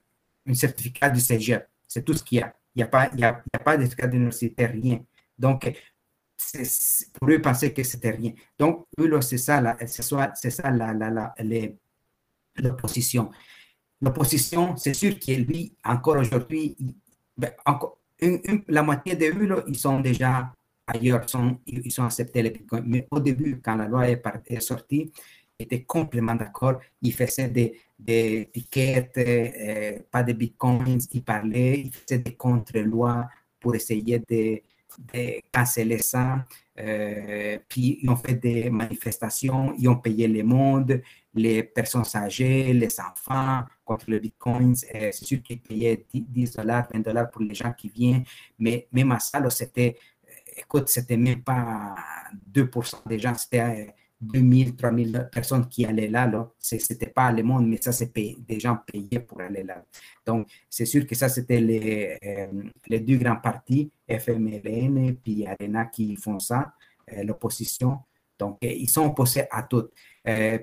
un 0.46 0.54
certificat 0.54 1.10
du 1.10 1.20
cégep, 1.20 1.68
c'est 1.86 2.02
tout 2.04 2.14
ce 2.14 2.22
qu'il 2.22 2.38
y 2.38 2.42
a. 2.42 2.54
Il 2.74 2.78
n'y 2.78 2.82
a 2.82 2.86
pas, 2.88 3.10
y 3.14 3.24
a, 3.24 3.42
y 3.52 3.56
a 3.56 3.58
pas 3.58 3.76
rien. 3.76 5.04
Donc, 5.38 5.72
pour 7.12 7.30
eux, 7.30 7.40
penser 7.40 7.72
que 7.72 7.82
c'était 7.82 8.10
rien. 8.10 8.32
Donc, 8.58 8.86
eux, 8.98 9.20
c'est 9.20 9.38
ça, 9.38 9.60
l'opposition. 12.56 13.30
L'opposition, 14.00 14.76
c'est 14.76 14.94
sûr 14.94 15.18
que 15.18 15.32
lui, 15.32 15.74
encore 15.84 16.16
aujourd'hui, 16.16 16.76
ben, 17.36 17.52
la 18.68 18.82
moitié 18.82 19.16
de 19.16 19.26
eux, 19.26 19.64
ils 19.66 19.78
sont 19.78 20.00
déjà 20.00 20.52
ailleurs, 20.86 21.28
sont, 21.28 21.58
ils 21.66 21.90
sont 21.90 22.04
acceptés 22.04 22.42
les 22.42 22.50
bitcoins. 22.50 22.84
Mais 22.86 23.06
au 23.10 23.20
début, 23.20 23.60
quand 23.60 23.76
la 23.76 23.88
loi 23.88 24.08
est 24.08 24.60
sortie, 24.60 25.10
ils 25.58 25.64
étaient 25.64 25.84
complètement 25.84 26.34
d'accord. 26.34 26.80
Ils 27.02 27.14
faisaient 27.14 27.48
des, 27.48 27.80
des 28.04 28.42
étiquettes, 28.42 29.18
euh, 29.18 29.98
pas 30.10 30.22
de 30.22 30.32
bitcoins, 30.32 30.98
ils 31.12 31.24
parlaient, 31.24 31.80
ils 31.80 31.92
faisaient 31.92 32.18
des 32.18 32.34
contre-lois 32.34 33.28
pour 33.60 33.74
essayer 33.74 34.18
de, 34.18 34.60
de 35.12 35.40
canceller 35.52 35.98
ça. 35.98 36.44
Puis 37.68 37.98
ils 38.02 38.10
ont 38.10 38.16
fait 38.16 38.34
des 38.34 38.68
manifestations, 38.68 39.74
ils 39.78 39.88
ont 39.88 39.96
payé 39.96 40.26
le 40.28 40.42
monde, 40.42 41.00
les 41.34 41.62
personnes 41.62 42.04
âgées, 42.14 42.72
les 42.72 43.00
enfants 43.00 43.64
contre 43.84 44.10
le 44.10 44.18
bitcoin. 44.18 44.74
C'est 44.74 45.12
sûr 45.12 45.42
qu'ils 45.42 45.60
payaient 45.60 46.06
10 46.12 46.52
dollars, 46.56 46.88
20 46.92 47.00
dollars 47.00 47.30
pour 47.30 47.42
les 47.42 47.54
gens 47.54 47.72
qui 47.72 47.88
viennent, 47.88 48.24
mais 48.58 48.88
même 48.92 49.12
à 49.12 49.18
ça, 49.18 49.48
c'était, 49.50 49.96
euh, 50.26 50.60
écoute, 50.60 50.88
c'était 50.88 51.16
même 51.16 51.42
pas 51.42 51.94
2% 52.52 53.02
des 53.06 53.18
gens, 53.18 53.34
c'était 53.34 53.94
2000, 54.32 54.76
3000 54.76 55.28
personnes 55.32 55.68
qui 55.68 55.84
allaient 55.84 56.08
là. 56.08 56.26
là. 56.26 56.50
Ce 56.58 56.76
n'était 56.76 57.06
pas 57.06 57.30
le 57.32 57.42
monde, 57.42 57.68
mais 57.68 57.78
ça, 57.80 57.92
c'est 57.92 58.12
des 58.12 58.60
gens 58.60 58.78
payés 58.86 59.20
pour 59.20 59.40
aller 59.40 59.62
là. 59.62 59.84
Donc, 60.26 60.48
c'est 60.68 60.86
sûr 60.86 61.06
que 61.06 61.14
ça, 61.14 61.28
c'était 61.28 61.60
les, 61.60 62.18
euh, 62.24 62.46
les 62.88 63.00
deux 63.00 63.16
grands 63.16 63.36
partis, 63.36 63.90
FMLN 64.08 65.16
et 65.26 65.46
Arena, 65.46 65.86
qui 65.86 66.16
font 66.16 66.38
ça, 66.38 66.72
euh, 67.12 67.22
l'opposition. 67.24 67.98
Donc, 68.38 68.58
euh, 68.64 68.68
ils 68.68 68.90
sont 68.90 69.06
opposés 69.06 69.44
à 69.50 69.62
tout. 69.62 69.88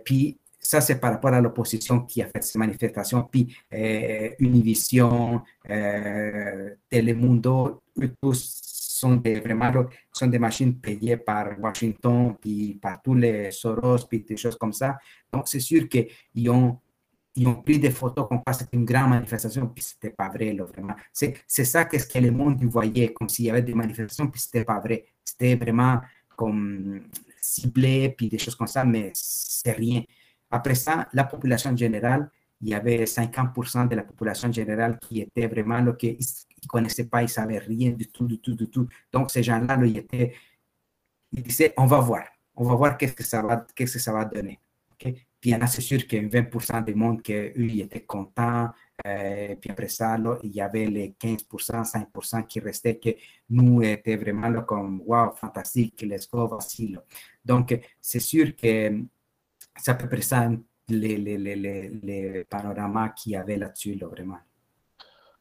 puis, 0.03 0.38
ça, 0.63 0.80
c'est 0.80 1.00
par 1.00 1.12
rapport 1.13 1.34
à 1.34 1.41
l'opposition 1.41 2.01
qui 2.01 2.22
a 2.22 2.27
fait 2.27 2.44
ces 2.44 2.60
manifestations. 2.60 3.24
Puis, 3.24 3.56
Univision, 4.39 5.41
Telemundo, 6.89 7.82
tous 8.22 8.70
sont 9.01 9.15
des, 9.15 9.39
vraiment 9.39 9.72
sont 10.12 10.27
des 10.27 10.39
machines 10.39 10.75
payées 10.79 11.17
par 11.17 11.60
Washington, 11.60 12.36
puis 12.39 12.75
par 12.81 13.01
tous 13.01 13.15
les 13.15 13.51
Soros, 13.51 14.05
puis 14.08 14.22
des 14.22 14.38
choses 14.38 14.58
comme 14.58 14.74
ça. 14.74 14.98
Donc, 15.31 15.48
c'est 15.48 15.60
sûr 15.60 15.88
qu'ils 15.89 16.50
ont, 16.50 16.79
ils 17.36 17.48
ont 17.48 17.62
pris 17.62 17.79
des 17.79 17.89
photos 17.91 18.27
comme 18.27 18.43
quoi 18.43 18.53
c'était 18.53 18.77
une 18.77 18.86
grande 18.86 19.10
manifestation, 19.10 19.67
puis 19.67 19.84
c'était 19.84 20.12
pas 20.12 20.29
vrai, 20.29 20.53
là, 20.53 20.65
vraiment. 20.65 20.96
C'est, 21.12 21.34
c'est 21.48 21.65
ça 21.65 21.86
qu'est-ce 21.86 22.08
que 22.08 22.20
le 22.20 22.31
monde 22.31 22.63
voyait, 22.65 23.13
comme 23.13 23.29
s'il 23.29 23.46
y 23.46 23.50
avait 23.50 23.63
des 23.63 23.74
manifestations, 23.74 24.27
puis 24.27 24.39
c'était 24.39 24.65
pas 24.65 24.79
vrai. 24.79 25.05
C'était 25.24 25.55
vraiment 25.55 26.00
comme 26.36 27.01
ciblé, 27.41 28.10
puis 28.15 28.29
des 28.29 28.38
choses 28.38 28.55
comme 28.55 28.67
ça, 28.67 28.84
mais 28.86 29.12
c'est 29.13 29.72
rien. 29.72 30.03
Après 30.50 30.75
ça, 30.75 31.08
la 31.13 31.24
population 31.24 31.75
générale, 31.75 32.29
il 32.62 32.70
y 32.70 32.74
avait 32.75 33.05
50% 33.05 33.88
de 33.88 33.96
la 33.96 34.03
population 34.03 34.51
générale 34.51 35.00
qui 35.00 35.22
était 35.22 35.48
vraiment 35.48 35.81
lo 35.81 35.93
que 36.62 36.68
ne 36.68 36.70
connaissaient 36.70 37.08
pas, 37.08 37.22
ils 37.22 37.25
ne 37.25 37.30
savaient 37.30 37.60
rien 37.60 37.91
du 37.91 38.08
tout, 38.08 38.27
du 38.27 38.39
tout, 38.39 38.56
du 38.56 38.70
tout. 38.70 38.88
Donc, 39.12 39.32
ces 39.32 39.44
gens-là, 39.44 39.77
ils, 39.86 39.98
étaient, 39.98 40.34
ils 41.32 41.44
disaient, 41.44 41.74
on 41.77 41.86
va 41.86 42.00
voir, 42.00 42.25
on 42.56 42.63
va 42.63 42.75
voir 42.75 42.98
qu'est-ce 42.98 43.13
que 43.13 43.24
ça 43.24 43.41
va, 43.41 43.65
qu'est-ce 43.75 43.94
que 43.94 44.00
ça 44.00 44.13
va 44.13 44.25
donner. 44.25 44.60
Puis 45.41 45.50
il 45.50 45.53
y 45.53 45.56
en 45.56 45.62
a, 45.62 45.68
c'est 45.68 45.82
sûr 45.82 46.06
a 46.08 46.15
20% 46.15 46.84
des 46.84 46.94
monde 46.94 47.24
qui, 47.24 47.34
eux, 47.34 47.53
ils 47.58 47.82
étaient 47.82 48.03
contents. 48.03 48.70
Euh, 49.08 49.56
puis 49.56 49.72
après 49.72 49.88
ça, 49.88 50.15
il 50.44 50.51
y 50.51 50.62
avait 50.62 50.86
les 50.86 51.15
15%, 51.20 51.84
5% 51.84 52.46
qui 52.46 52.60
restaient, 52.60 53.00
que 53.00 53.10
nous, 53.50 53.82
étaient 53.82 54.18
vraiment 54.18 54.50
là, 54.50 54.62
comme, 54.62 55.01
wow, 55.03 55.32
fantastique, 55.36 56.03
let's 56.03 56.30
go, 56.30 56.48
voici. 56.48 56.96
Donc, 57.44 57.75
c'est 58.00 58.20
sûr 58.20 58.56
que 58.56 59.01
c'est 59.75 59.91
à 59.91 59.96
peu 59.96 60.22
ça 60.22 60.51
les, 60.88 61.18
les, 61.18 61.38
les, 61.38 61.89
les 61.89 62.46
qu'il 63.15 63.32
y 63.32 63.36
avait 63.36 63.58
là-dessus, 63.58 63.96
là, 63.96 64.08
vraiment. 64.08 64.38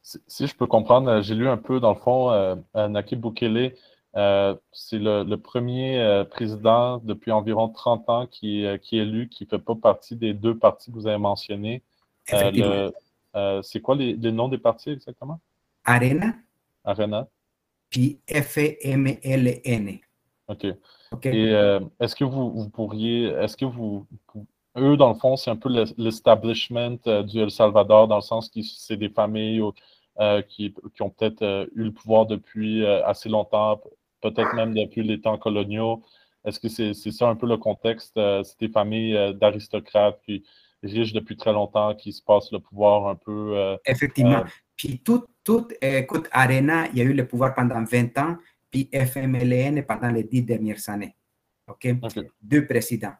Si, 0.03 0.47
je 0.47 0.55
peux 0.57 0.67
comprendre, 0.67 1.11
euh, 1.11 1.23
j'ai 1.23 1.35
lu 1.35 1.49
un 1.49 1.57
peu, 1.57 1.79
dans 1.79 1.93
le 1.93 2.01
fond, 2.01 2.31
euh, 2.31 2.57
Nakib 2.89 3.21
Bukele, 3.21 3.75
euh, 4.17 4.57
c'est 4.73 4.99
le, 4.99 5.37
premier 5.37 6.25
président 6.31 6.99
depuis 6.99 7.31
environ 7.31 7.69
30 7.69 8.09
ans 8.09 8.27
qui, 8.27 8.67
qui 8.83 8.99
est 8.99 9.03
élu, 9.03 9.29
qui 9.29 9.45
ne 9.45 9.49
fait 9.49 9.59
pas 9.59 9.75
partie 9.75 10.17
des 10.17 10.35
deux 10.35 10.57
partis 10.57 10.91
que 10.91 10.97
vous 10.97 11.07
avez 11.07 11.19
mentionnés. 11.19 11.83
c'est 12.27 13.81
quoi 13.81 13.95
les, 13.95 14.17
noms 14.33 14.49
des 14.49 14.59
partis 14.59 14.91
exactement? 14.91 15.39
Arena. 15.85 16.35
Arena. 16.85 17.29
Puis 17.91 18.19
F-M-L-N. 18.29 19.99
OK. 20.49 20.65
Et 21.25 21.53
est-ce 22.01 22.17
que 22.17 22.25
vous, 22.25 22.69
pourriez, 22.71 23.27
est-ce 23.27 23.57
que 23.57 23.67
vous, 23.67 24.07
eux, 24.77 24.97
dans 24.97 25.09
le 25.09 25.19
fond, 25.19 25.37
c'est 25.37 25.51
un 25.51 25.57
peu 25.57 25.69
l'establishment 25.97 26.99
du 27.25 27.41
El 27.41 27.51
Salvador, 27.51 28.09
dans 28.09 28.17
le 28.17 28.23
sens 28.23 28.49
que 28.49 28.61
c'est 28.63 28.97
des 28.97 29.09
familles 29.09 29.63
euh, 30.19 30.43
qui, 30.43 30.75
ont 31.01 31.09
peut-être 31.09 31.43
euh, 31.43 31.67
eu 31.75 31.85
le 31.85 31.93
pouvoir 31.93 32.27
depuis 32.27 32.85
euh, 32.85 33.03
assez 33.07 33.29
longtemps, 33.29 33.81
peut-être 34.21 34.55
même 34.55 34.75
depuis 34.75 35.03
les 35.03 35.21
temps 35.21 35.39
coloniaux. 35.39 36.03
Est-ce 36.45 36.61
que 36.61 36.69
c'est 36.69 36.93
ça 37.11 37.29
un 37.29 37.37
peu 37.37 37.47
le 37.47 37.57
contexte? 37.57 38.13
c'est 38.15 38.61
des 38.61 38.69
familles 38.69 39.35
d'aristocrates 39.35 40.21
qui 40.25 40.45
riches 40.83 41.13
depuis 41.13 41.37
très 41.37 41.53
longtemps 41.53 41.95
qui 41.95 42.13
se 42.13 42.23
passent 42.23 42.51
le 42.51 42.59
pouvoir 42.61 43.09
un 43.09 43.15
peu. 43.15 43.79
Effectivement. 43.87 44.45
puis 44.75 45.01
tout, 45.01 45.25
tout, 45.45 45.69
écoute, 45.83 46.29
Arena, 46.33 46.87
il 46.89 46.99
y 46.99 47.01
a 47.03 47.05
eu 47.05 47.13
le 47.13 47.27
pouvoir 47.27 47.55
pendant 47.55 47.85
20 47.85 48.19
ans, 48.19 48.37
puis 48.71 48.89
FMLN 48.93 49.85
pendant 49.85 50.11
les 50.11 50.25
10 50.25 50.43
dernières 50.43 50.89
années. 50.89 51.15
OK? 51.69 51.89
Deux 52.41 52.67
présidents. 52.67 53.15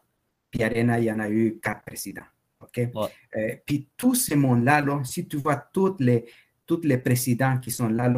Arena, 0.59 0.99
il 0.99 1.05
y 1.05 1.11
en 1.11 1.19
a 1.19 1.29
eu 1.29 1.59
quatre 1.61 1.83
présidents. 1.83 2.27
OK? 2.61 2.89
puis 3.65 3.89
tout 3.97 4.13
ce 4.13 4.35
monde-là, 4.35 5.01
si 5.03 5.27
tu 5.27 5.37
vois 5.37 5.55
toutes 5.55 5.99
les, 5.99 6.25
tous 6.65 6.81
les 6.83 6.99
présidents 6.99 7.57
qui 7.57 7.71
sont 7.71 7.89
là, 7.89 8.13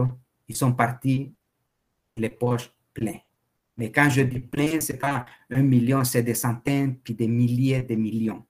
ils 0.48 0.56
sont 0.56 0.74
partis 0.74 1.34
les 2.18 2.30
poches 2.30 2.72
pleines. 2.94 3.22
Mais 3.78 3.92
quand 3.92 4.10
je 4.10 4.22
dis 4.22 4.40
plein, 4.40 4.80
ce 4.80 4.94
n'est 4.94 5.00
pas 5.00 5.25
un 5.50 5.63
million, 5.63 6.04
c'est 6.04 6.24
des 6.24 6.36
centaines, 6.36 6.98
puis 6.98 7.16
des 7.16 7.28
milliers 7.28 7.82
de 7.82 7.96
millions. 7.96 8.46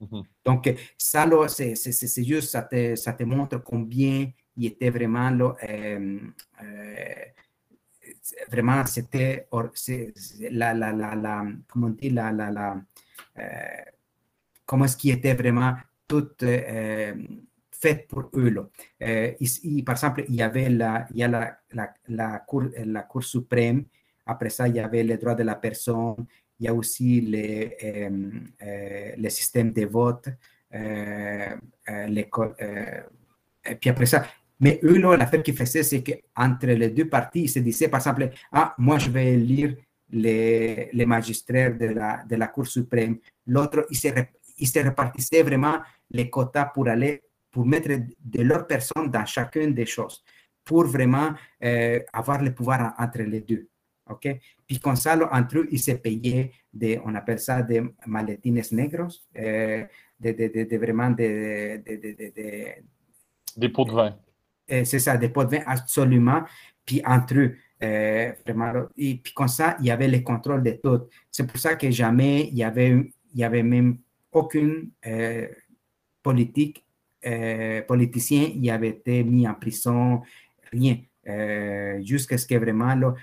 Mhm. 0.00 0.22
Donc, 0.44 0.74
ça, 0.98 1.26
c'est 1.48 2.24
juste, 2.24 2.50
ça 2.50 2.62
te, 2.62 2.94
ça 2.94 3.14
te 3.14 3.24
montre 3.24 3.58
combien 3.58 4.30
il 4.56 4.66
était 4.66 4.90
vraiment, 4.90 5.30
là, 5.30 5.54
euh, 5.68 6.18
euh, 6.62 7.24
vraiment, 8.50 8.84
c'était 8.84 9.48
la, 10.50 10.74
la, 10.74 10.92
la, 10.92 11.14
la, 11.14 11.46
comment 11.68 11.86
on 11.86 11.90
dit, 11.90 12.10
la, 12.10 12.32
la, 12.32 12.50
la 12.50 12.72
euh, 12.72 12.80
comment 14.64 14.84
est-ce 14.84 14.96
qu'il 14.96 15.12
était 15.12 15.34
vraiment 15.34 15.74
tout 16.08 16.28
fait 17.78 18.06
pour 18.08 18.30
eux. 18.34 18.70
Euh, 19.02 19.32
par 19.84 19.94
exemple, 19.94 20.24
il 20.28 20.34
y 20.34 20.42
avait 20.42 20.68
la, 20.68 21.06
cour, 22.46 22.64
suprême, 23.22 23.84
après 24.24 24.50
ça, 24.50 24.68
il 24.68 24.76
y 24.76 24.80
avait 24.80 25.02
les 25.02 25.16
droits 25.18 25.34
de 25.34 25.42
la 25.42 25.54
personne, 25.54 26.26
il 26.58 26.66
y 26.66 26.68
a 26.68 26.74
aussi 26.74 27.20
les, 27.20 27.76
euh, 27.84 28.08
de 29.18 29.84
vote, 29.86 30.28
et 33.68 33.74
puis 33.74 33.90
après 33.90 34.06
ça, 34.06 34.26
mais 34.58 34.80
eux, 34.82 34.98
l'affaire 35.16 35.42
qu'ils 35.42 35.56
faisaient, 35.56 35.82
c'est 35.82 36.02
qu'entre 36.02 36.66
les 36.66 36.88
deux 36.88 37.08
parties, 37.08 37.42
ils 37.42 37.48
se 37.48 37.58
disaient, 37.58 37.88
par 37.88 38.00
exemple, 38.00 38.30
ah, 38.50 38.74
moi, 38.78 38.98
je 38.98 39.10
vais 39.10 39.36
lire 39.36 39.76
les, 40.10 40.90
les 40.92 41.06
magistrats 41.06 41.70
de 41.70 41.86
la, 41.86 42.24
de 42.24 42.36
la 42.36 42.48
Cour 42.48 42.66
suprême. 42.66 43.18
L'autre, 43.46 43.86
ils 43.90 43.96
se, 43.96 44.08
ils 44.58 44.68
se 44.68 44.78
répartissaient 44.78 45.42
vraiment 45.42 45.78
les 46.10 46.30
quotas 46.30 46.66
pour 46.66 46.88
aller 46.88 47.22
pour 47.56 47.64
mettre 47.64 47.88
de 47.88 48.42
leur 48.42 48.66
personne 48.66 49.10
dans 49.10 49.24
chacune 49.24 49.72
des 49.72 49.86
choses, 49.86 50.22
pour 50.62 50.84
vraiment 50.84 51.30
euh, 51.64 52.00
avoir 52.12 52.42
le 52.42 52.52
pouvoir 52.52 52.94
entre 52.98 53.22
les 53.22 53.40
deux. 53.40 53.66
OK? 54.10 54.28
Puis 54.66 54.78
comme 54.78 54.94
ça, 54.96 55.16
entre 55.32 55.60
eux, 55.60 55.68
ils 55.70 55.80
se 55.80 55.92
payaient, 55.92 56.52
des, 56.70 57.00
on 57.02 57.14
appelle 57.14 57.38
ça 57.38 57.62
des 57.62 57.82
maletines 58.06 58.62
negros, 58.72 59.08
euh, 59.38 59.84
de, 60.20 60.32
de, 60.32 60.64
de, 60.64 60.76
vraiment 60.76 61.08
des... 61.08 61.82
Des 63.56 63.68
pots 63.70 63.86
de 63.86 63.92
vin. 63.92 64.18
c'est 64.68 64.98
ça, 64.98 65.16
des 65.16 65.30
pots 65.30 65.44
de 65.44 65.56
vin 65.56 65.62
absolument, 65.64 66.44
puis 66.84 67.00
entre 67.06 67.38
eux. 67.38 67.56
Et 67.80 68.32
puis 69.22 69.32
comme 69.34 69.48
ça, 69.48 69.76
il 69.80 69.86
y 69.86 69.90
avait 69.90 70.08
le 70.08 70.20
contrôle 70.20 70.62
de 70.62 70.78
tout. 70.82 71.08
C'est 71.30 71.46
pour 71.46 71.58
ça 71.58 71.76
que 71.76 71.90
jamais 71.90 72.48
il 72.48 72.56
y 72.56 72.64
avait, 72.64 73.12
il 73.34 73.40
y 73.40 73.44
avait 73.44 73.62
même 73.62 73.98
aucune 74.32 74.90
politique, 76.22 76.84
politicien, 77.86 78.50
il 78.54 78.70
avait 78.70 78.88
été 78.88 79.24
mis 79.24 79.46
en 79.46 79.54
prison, 79.54 80.22
rien. 80.72 80.98
Jusqu'à 82.02 82.38
ce 82.38 82.46
que 82.46 82.54
vraiment, 82.54 82.94
là, 82.94 83.14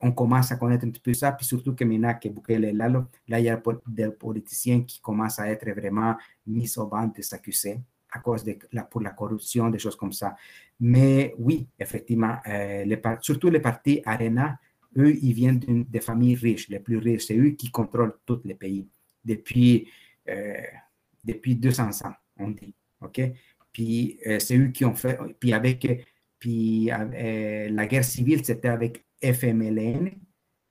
on 0.00 0.12
commence 0.12 0.52
à 0.52 0.56
connaître 0.56 0.84
un 0.84 0.90
petit 0.90 1.00
peu 1.00 1.14
ça, 1.14 1.32
puis 1.32 1.46
surtout 1.46 1.74
que 1.74 1.84
maintenant 1.84 2.12
que 2.20 2.28
Bukele 2.28 2.64
est 2.64 2.72
là, 2.72 2.88
là, 2.88 3.06
il 3.40 3.44
y 3.44 3.48
a 3.48 3.62
des 3.86 4.10
politiciens 4.10 4.82
qui 4.82 5.00
commencent 5.00 5.38
à 5.38 5.48
être 5.48 5.70
vraiment 5.70 6.14
mis 6.46 6.70
au 6.76 6.86
banc 6.86 7.06
de 7.06 7.22
s'accuser 7.22 7.80
à 8.12 8.18
cause 8.18 8.44
de 8.44 8.58
pour 8.90 9.00
la 9.00 9.10
corruption, 9.10 9.70
des 9.70 9.78
choses 9.78 9.96
comme 9.96 10.12
ça. 10.12 10.36
Mais 10.80 11.34
oui, 11.38 11.66
effectivement, 11.78 12.36
euh, 12.46 12.84
les, 12.84 13.00
surtout 13.20 13.48
les 13.50 13.60
partis 13.60 14.02
Arena, 14.04 14.58
eux, 14.96 15.14
ils 15.22 15.32
viennent 15.32 15.58
des 15.88 16.00
familles 16.00 16.34
riches, 16.36 16.68
les 16.68 16.80
plus 16.80 16.98
riches. 16.98 17.26
C'est 17.26 17.36
eux 17.36 17.50
qui 17.50 17.70
contrôlent 17.70 18.16
tous 18.26 18.40
les 18.44 18.54
pays 18.54 18.86
depuis, 19.24 19.88
euh, 20.28 20.54
depuis 21.24 21.56
200 21.56 22.06
ans, 22.06 22.14
on 22.38 22.50
dit. 22.50 22.74
OK? 23.00 23.20
Puis 23.72 24.18
euh, 24.26 24.38
c'est 24.38 24.56
eux 24.56 24.68
qui 24.68 24.84
ont 24.84 24.94
fait. 24.94 25.18
Puis 25.38 25.52
avec. 25.52 25.86
Puis 26.38 26.90
la 26.90 27.86
guerre 27.86 28.04
civile, 28.04 28.44
c'était 28.44 28.68
avec 28.68 29.02
FMLN 29.22 30.10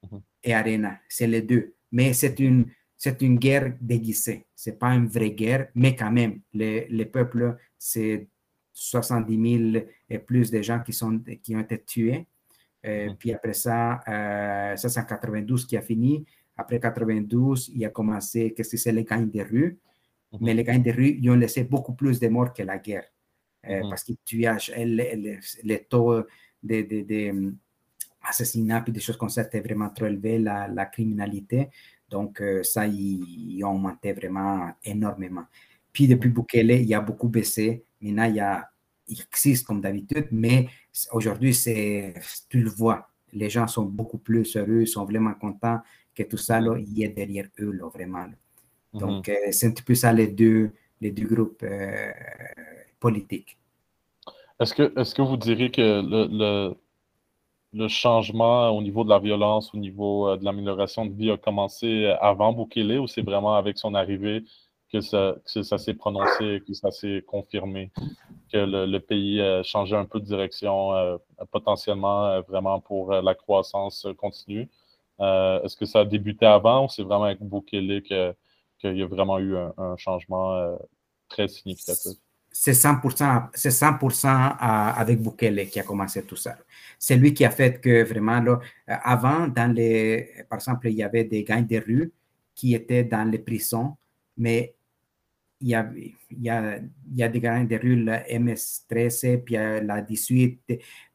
mhm. 0.03 0.21
et 0.43 0.53
Arena. 0.53 0.99
C'est 1.09 1.25
les 1.25 1.41
deux. 1.41 1.73
Mais 1.91 2.13
c'est 2.13 2.39
une, 2.39 2.67
c'est 2.95 3.21
une 3.23 3.39
guerre 3.39 3.73
déguisée. 3.81 4.45
Ce 4.55 4.69
n'est 4.69 4.75
pas 4.75 4.93
une 4.93 5.07
vraie 5.07 5.31
guerre, 5.31 5.69
mais 5.73 5.95
quand 5.95 6.11
même, 6.11 6.41
les, 6.53 6.85
les 6.89 7.05
peuples, 7.05 7.57
c'est 7.79 8.27
70 8.73 9.71
000 9.73 9.85
et 10.09 10.19
plus 10.19 10.51
de 10.51 10.61
gens 10.61 10.79
qui, 10.81 10.93
sont, 10.93 11.19
qui 11.41 11.55
ont 11.55 11.59
été 11.59 11.81
tués. 11.83 12.25
Euh, 12.85 13.09
mhm. 13.09 13.15
Puis 13.17 13.33
après 13.33 13.53
ça, 13.53 14.01
euh, 14.07 14.75
ça 14.75 14.89
c'est 14.89 15.05
92 15.05 15.65
qui 15.65 15.77
a 15.77 15.81
fini. 15.81 16.25
Après 16.57 16.79
92, 16.79 17.71
il 17.73 17.85
a 17.85 17.89
commencé, 17.89 18.53
qu'est-ce 18.53 18.71
que 18.71 18.77
c'est, 18.77 18.91
les 18.91 19.03
gangs 19.03 19.29
des 19.29 19.43
rues. 19.43 19.77
Mhm. 20.33 20.39
Mais 20.41 20.53
les 20.53 20.63
gangs 20.63 20.81
des 20.81 20.91
rues, 20.91 21.17
ils 21.21 21.29
ont 21.29 21.35
laissé 21.35 21.63
beaucoup 21.63 21.93
plus 21.93 22.19
de 22.19 22.27
morts 22.27 22.53
que 22.53 22.63
la 22.63 22.77
guerre. 22.77 23.05
Euh, 23.69 23.81
parce 23.89 24.03
qu'ils 24.03 24.17
tuaient 24.25 24.57
les, 24.77 25.39
les, 25.63 25.83
taux 25.85 26.21
de, 26.61 26.81
de, 26.81 27.53
et 28.87 28.91
des 28.91 28.99
choses 28.99 29.17
comme 29.17 29.29
ça 29.29 29.43
étaient 29.43 29.61
vraiment 29.61 29.89
trop 29.89 30.05
élevés, 30.05 30.37
la, 30.39 30.67
la 30.67 30.85
criminalité. 30.85 31.69
Donc, 32.09 32.41
euh, 32.41 32.61
ça, 32.63 32.85
il, 32.87 33.61
a 33.63 33.67
augmenté 33.67 34.13
vraiment 34.13 34.71
énormément. 34.83 35.45
Puis, 35.91 36.07
depuis 36.07 36.29
Bukele, 36.29 36.71
il 36.71 36.85
y 36.87 36.93
a 36.93 37.01
beaucoup 37.01 37.27
baissé. 37.27 37.85
Maintenant, 38.03 38.25
il, 38.25 38.35
y 38.35 38.39
a, 38.39 38.69
il 39.07 39.21
existe 39.21 39.65
comme 39.65 39.81
d'habitude, 39.81 40.27
mais 40.31 40.67
aujourd'hui, 41.11 41.53
c'est, 41.53 42.13
tu 42.49 42.61
le 42.61 42.69
vois, 42.69 43.07
les 43.31 43.49
gens 43.49 43.67
sont 43.67 43.85
beaucoup 43.85 44.17
plus 44.17 44.55
heureux, 44.55 44.85
sont 44.85 45.05
vraiment 45.05 45.33
contents 45.33 45.79
que 46.13 46.23
tout 46.23 46.37
ça, 46.37 46.59
là, 46.59 46.77
il 46.77 47.03
est 47.03 47.09
derrière 47.09 47.47
eux, 47.59 47.71
là, 47.71 47.87
vraiment. 47.87 48.25
Mhm. 48.93 48.99
Donc, 48.99 49.29
euh, 49.29 49.33
c'est 49.51 49.67
un 49.67 49.71
petit 49.71 49.83
peu 49.83 49.95
ça 49.95 50.13
les 50.13 50.27
deux, 50.27 50.71
les 51.01 51.11
deux 51.11 51.25
groupes 51.25 51.63
euh, 51.63 52.11
politiques. 52.99 53.57
Est-ce 54.59 54.73
que, 54.73 54.99
est-ce 54.99 55.15
que 55.15 55.21
vous 55.21 55.37
diriez 55.37 55.71
que 55.71 55.81
le 55.81 56.75
le 57.73 57.87
changement 57.87 58.69
au 58.69 58.81
niveau 58.81 59.03
de 59.03 59.09
la 59.09 59.19
violence, 59.19 59.73
au 59.73 59.77
niveau 59.77 60.29
euh, 60.29 60.37
de 60.37 60.45
l'amélioration 60.45 61.05
de 61.05 61.13
vie 61.13 61.31
a 61.31 61.37
commencé 61.37 62.05
avant 62.21 62.53
Bukele 62.53 62.99
ou 62.99 63.07
c'est 63.07 63.23
vraiment 63.23 63.55
avec 63.55 63.77
son 63.77 63.95
arrivée 63.95 64.43
que 64.93 65.01
ça, 65.01 65.77
s'est 65.77 65.93
prononcé, 65.95 66.61
que 66.65 66.73
ça 66.73 66.91
s'est 66.91 67.23
confirmé, 67.27 67.91
que 68.51 68.57
le, 68.57 68.99
pays 68.99 69.41
a 69.41 69.63
changé 69.63 69.95
un 69.95 70.05
peu 70.05 70.19
de 70.19 70.25
direction, 70.25 70.93
euh, 70.93 71.17
potentiellement 71.51 72.27
euh, 72.27 72.41
vraiment 72.41 72.79
pour 72.79 73.11
la 73.11 73.35
croissance 73.35 74.07
continue. 74.17 74.69
Est-ce 75.19 75.75
que 75.75 75.85
ça 75.85 76.01
a 76.01 76.05
débuté 76.05 76.45
avant 76.45 76.85
ou 76.85 76.89
c'est 76.89 77.03
vraiment 77.03 77.25
avec 77.25 77.41
Bukele 77.41 78.01
qu'il 78.03 78.97
y 78.97 79.03
a 79.03 79.07
vraiment 79.07 79.39
eu 79.39 79.55
un 79.55 79.95
changement 79.97 80.77
très 81.29 81.47
significatif? 81.47 82.17
c'est 82.53 82.73
100%, 82.73 83.49
c'est 83.55 83.69
100% 83.69 84.57
avec 84.59 85.19
Bukele 85.19 85.67
qui 85.67 85.79
a 85.79 85.83
commencé 85.83 86.23
tout 86.23 86.35
ça. 86.35 86.55
C'est 86.99 87.17
lui 87.17 87.33
qui 87.33 87.43
a 87.43 87.49
fait 87.49 87.81
que 87.81 88.03
vraiment, 88.03 88.39
là, 88.39 88.59
euh, 88.89 88.95
avant, 89.03 89.47
dans 89.47 89.73
les, 89.73 90.29
par 90.47 90.59
exemple, 90.59 90.87
il 90.87 90.93
y 90.95 91.03
avait 91.03 91.23
des 91.23 91.43
gangs 91.43 91.65
de 91.65 91.77
rue 91.77 92.13
qui 92.53 92.75
étaient 92.75 93.03
dans 93.03 93.29
les 93.29 93.39
prisons, 93.39 93.97
mais 94.37 94.75
il 95.63 95.69
y 95.69 95.75
a, 95.75 95.89
il 96.29 96.43
y 96.43 96.49
a, 96.49 96.79
a 97.25 97.29
des 97.29 97.39
gangs 97.39 97.65
de 97.65 97.77
rue, 97.77 98.03
la 98.03 98.23
MS-13, 98.27 99.43
puis 99.43 99.55
la 99.55 100.01
18, 100.01 100.61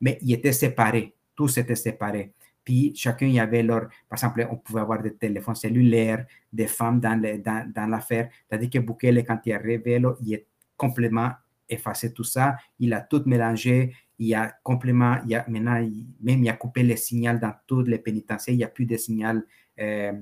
mais 0.00 0.18
ils 0.22 0.32
étaient 0.32 0.52
séparés, 0.52 1.14
tous 1.36 1.58
étaient 1.58 1.76
séparés. 1.76 2.32
Puis 2.64 2.92
chacun, 2.94 3.26
il 3.26 3.34
y 3.34 3.40
avait 3.40 3.62
leur, 3.62 3.88
par 4.08 4.18
exemple, 4.18 4.46
on 4.50 4.56
pouvait 4.56 4.80
avoir 4.80 5.02
des 5.02 5.14
téléphones 5.14 5.54
cellulaires, 5.54 6.26
des 6.52 6.66
femmes 6.66 6.98
dans, 6.98 7.20
dans, 7.20 7.70
dans 7.74 7.86
l'affaire. 7.86 8.30
C'est-à-dire 8.48 8.70
que 8.70 8.78
Bukele, 8.78 9.24
quand 9.24 9.38
il 9.44 9.52
arrivé, 9.52 10.02
il 10.22 10.34
est 10.34 10.46
complètement 10.76 11.30
effacé 11.68 12.12
tout 12.12 12.24
ça. 12.24 12.56
Il 12.78 12.92
a 12.94 13.00
tout 13.02 13.22
mélangé. 13.26 13.94
Il 14.18 14.34
a 14.34 14.52
complètement, 14.62 15.18
il 15.26 15.34
a, 15.34 15.44
maintenant, 15.48 15.80
même 16.20 16.42
il 16.42 16.48
a 16.48 16.54
coupé 16.54 16.82
les 16.82 16.96
signaux 16.96 17.38
dans 17.38 17.54
toutes 17.66 17.88
les 17.88 17.98
pénitenciers. 17.98 18.54
Il 18.54 18.58
n'y 18.58 18.64
a 18.64 18.68
plus 18.68 18.86
de 18.86 18.96
signal 18.96 19.44
euh, 19.78 20.12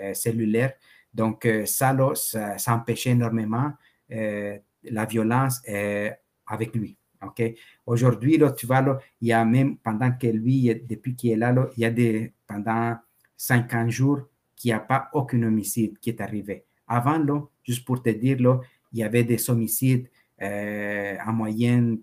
euh, 0.00 0.14
cellulaire. 0.14 0.72
Donc, 1.14 1.46
euh, 1.46 1.66
ça, 1.66 1.96
ça, 2.14 2.58
ça, 2.58 2.74
empêchait 2.74 3.10
énormément 3.10 3.72
la 4.08 5.06
violence 5.06 5.62
avec 6.46 6.74
lui. 6.74 6.96
OK? 7.22 7.42
Aujourd'hui, 7.86 8.38
tu 8.56 8.66
vois, 8.66 8.82
là, 8.82 8.98
il 9.20 9.28
y 9.28 9.32
a 9.32 9.44
même, 9.44 9.78
pendant 9.78 10.12
que 10.12 10.26
lui, 10.26 10.74
depuis 10.88 11.14
qu'il 11.14 11.30
est 11.30 11.36
là, 11.36 11.54
il 11.76 11.80
y 11.80 11.84
a 11.84 11.90
des, 11.90 12.32
pendant 12.46 12.96
50 13.36 13.90
jours, 13.90 14.20
qu'il 14.54 14.68
n'y 14.68 14.74
a 14.74 14.80
pas 14.80 15.08
aucun 15.12 15.42
homicide 15.42 15.98
qui 15.98 16.10
est 16.10 16.20
arrivé. 16.20 16.64
Avant, 16.86 17.18
là, 17.18 17.40
juste 17.64 17.84
pour 17.84 18.02
te 18.02 18.10
dire, 18.10 18.40
là, 18.40 18.60
il 18.92 19.00
y 19.00 19.02
avait 19.02 19.24
des 19.24 19.50
homicides 19.50 20.08
euh, 20.40 21.16
en 21.26 21.32
moyenne 21.32 21.98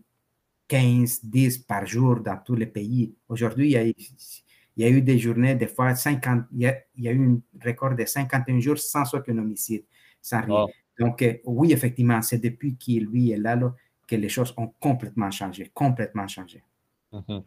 15, 0.67 1.24
10 1.24 1.60
par 1.60 1.86
jour 1.86 2.19
dans 2.19 2.38
tous 2.38 2.56
les 2.56 2.65
pays. 2.65 3.13
Aujourd'hui, 3.28 3.67
il, 3.67 3.72
y 3.72 3.78
a 3.78 3.84
eu 4.88 5.02
des 5.02 5.18
journées, 5.18 5.56
des 5.56 5.68
fois 5.68 5.96
50, 5.96 6.46
il 6.54 6.62
y 6.62 7.08
a, 7.08 7.12
eu 7.12 7.28
un 7.28 7.42
record 7.65 7.96
de 7.96 8.06
51 8.06 8.60
jours 8.60 8.78
sans 8.78 9.13
aucun 9.13 9.38
homicide, 9.38 9.84
sans 10.22 10.42
rien. 10.42 10.65
Donc, 11.00 11.22
euh, 11.22 11.34
oui, 11.46 11.72
effectivement, 11.72 12.22
c'est 12.22 12.38
depuis 12.38 12.76
qu'il 12.76 13.06
lui 13.06 13.32
est 13.32 13.38
là, 13.38 13.58
que 14.08 14.15
les 14.15 14.30
choses 14.30 14.54
ont 14.58 14.74
complètement 14.80 15.32
changé, 15.32 15.72
complètement 15.74 16.28
changé. 16.28 16.63
Mm-hmm. 17.13 17.44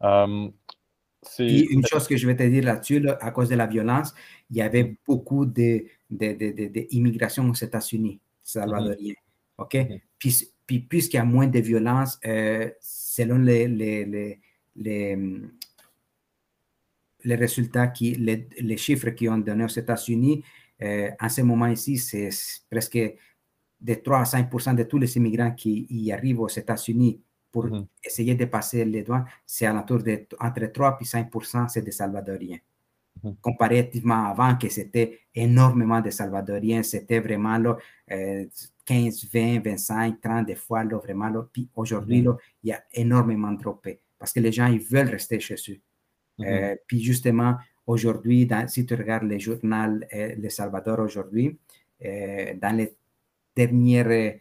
Um, 0.00 0.52
une 1.38 1.84
chose 1.86 2.06
que 2.06 2.16
je 2.16 2.26
vais 2.26 2.36
te 2.36 2.44
dire 2.44 2.64
là-dessus, 2.64 3.06
à 3.20 3.30
cause 3.30 3.48
de 3.48 3.56
la 3.56 3.66
violence, 3.66 4.14
il 4.50 4.56
y 4.56 4.62
avait 4.62 4.96
beaucoup 5.06 5.46
d'immigration 5.46 7.42
de, 7.42 7.48
de, 7.48 7.52
aux 7.52 7.56
États-Unis 7.56 8.20
salvadorien. 8.42 9.14
OK? 9.58 9.74
Mhm. 9.74 10.00
Puis, 10.18 10.48
puis 10.66 10.78
puisqu'il 10.80 11.16
y 11.16 11.20
a 11.20 11.24
moins 11.24 11.46
de 11.46 11.58
violence, 11.58 12.18
euh, 12.24 12.70
selon 12.80 13.38
les, 13.38 13.68
les, 13.68 14.04
les, 14.04 14.40
les, 14.76 15.16
résultats, 17.24 17.88
qui, 17.88 18.14
les, 18.14 18.48
les 18.58 18.76
chiffres 18.76 19.10
qui 19.10 19.28
ont 19.28 19.38
donné 19.38 19.64
aux 19.64 19.68
États-Unis, 19.68 20.42
euh, 20.82 21.10
en 21.20 21.28
ce 21.28 21.42
moment 21.42 21.66
ici, 21.66 21.98
c'est 21.98 22.30
presque 22.70 22.98
de 23.80 23.94
3 23.94 24.18
à 24.18 24.24
5% 24.24 24.74
de 24.74 24.82
tous 24.84 24.98
les 24.98 25.16
immigrants 25.16 25.52
qui 25.52 25.86
y 25.90 26.12
arrivent 26.12 26.40
aux 26.40 26.48
États-Unis 26.48 27.20
pour 27.50 27.66
mhm. 27.66 27.86
essayer 28.04 28.34
de 28.34 28.44
passer 28.44 28.84
les 28.84 29.02
douanes, 29.02 29.24
c'est 29.46 29.66
à 29.66 29.72
l'entour 29.72 30.02
de 30.02 30.26
entre 30.38 30.66
3 30.66 30.98
et 31.00 31.04
5 31.04 31.30
c'est 31.68 31.82
des 31.82 31.90
Salvadoriens. 31.90 32.58
Comparativement 33.40 34.26
avant, 34.26 34.54
que 34.56 34.68
c'était 34.68 35.22
énormément 35.34 36.00
de 36.00 36.10
Salvadoriens, 36.10 36.84
c'était 36.84 37.18
vraiment 37.18 37.58
là, 37.58 37.76
15, 38.84 39.26
20, 39.32 39.64
25, 39.64 40.20
30 40.20 40.46
des 40.46 40.54
fois, 40.54 40.84
là, 40.84 40.98
vraiment. 40.98 41.28
Là, 41.28 41.42
puis 41.52 41.68
aujourd'hui, 41.74 42.24
il 42.62 42.68
y 42.68 42.72
a 42.72 42.80
énormément 42.92 43.50
de 43.50 43.58
droppés 43.58 44.00
parce 44.18 44.32
que 44.32 44.40
les 44.40 44.52
gens, 44.52 44.66
ils 44.66 44.80
veulent 44.80 45.08
rester 45.08 45.40
chez 45.40 45.56
eux. 45.68 45.80
Euh, 46.40 46.76
puis 46.86 47.02
justement, 47.02 47.56
aujourd'hui, 47.86 48.48
si 48.68 48.86
tu 48.86 48.94
regardes 48.94 49.24
les 49.24 49.40
journaux 49.40 50.00
euh, 50.14 50.34
Le 50.36 50.48
Salvador 50.48 51.00
aujourd'hui, 51.00 51.58
euh, 52.04 52.54
dans 52.60 52.76
les 52.76 52.94
dernières 53.54 54.38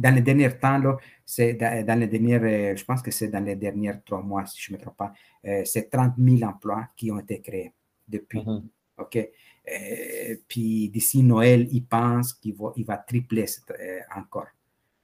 dans 0.00 0.14
les 0.14 0.22
derniers 0.22 0.56
temps, 0.58 0.78
là, 0.78 0.96
c'est 1.26 1.54
dans, 1.54 1.98
les 1.98 2.06
dernières, 2.06 2.76
je 2.76 2.84
pense 2.84 3.02
que 3.02 3.10
c'est 3.10 3.28
dans 3.28 3.44
les 3.44 3.56
derniers 3.56 3.92
trois 4.04 4.22
mois, 4.22 4.46
si 4.46 4.60
je 4.60 4.72
ne 4.72 4.78
me 4.78 4.82
trompe 4.82 4.96
pas, 4.96 5.12
euh, 5.44 5.62
c'est 5.64 5.90
30 5.90 6.14
000 6.18 6.42
emplois 6.48 6.88
qui 6.96 7.10
ont 7.10 7.18
été 7.18 7.40
créés 7.40 7.74
depuis. 8.08 8.40
Mm-hmm. 8.40 8.62
OK? 8.98 9.16
Euh, 9.16 10.36
puis 10.48 10.88
d'ici 10.88 11.22
Noël, 11.22 11.68
il 11.70 11.84
pense 11.84 12.32
qu'il 12.32 12.54
va, 12.54 12.72
il 12.76 12.84
va 12.84 12.96
tripler 12.96 13.44
encore. 14.16 14.48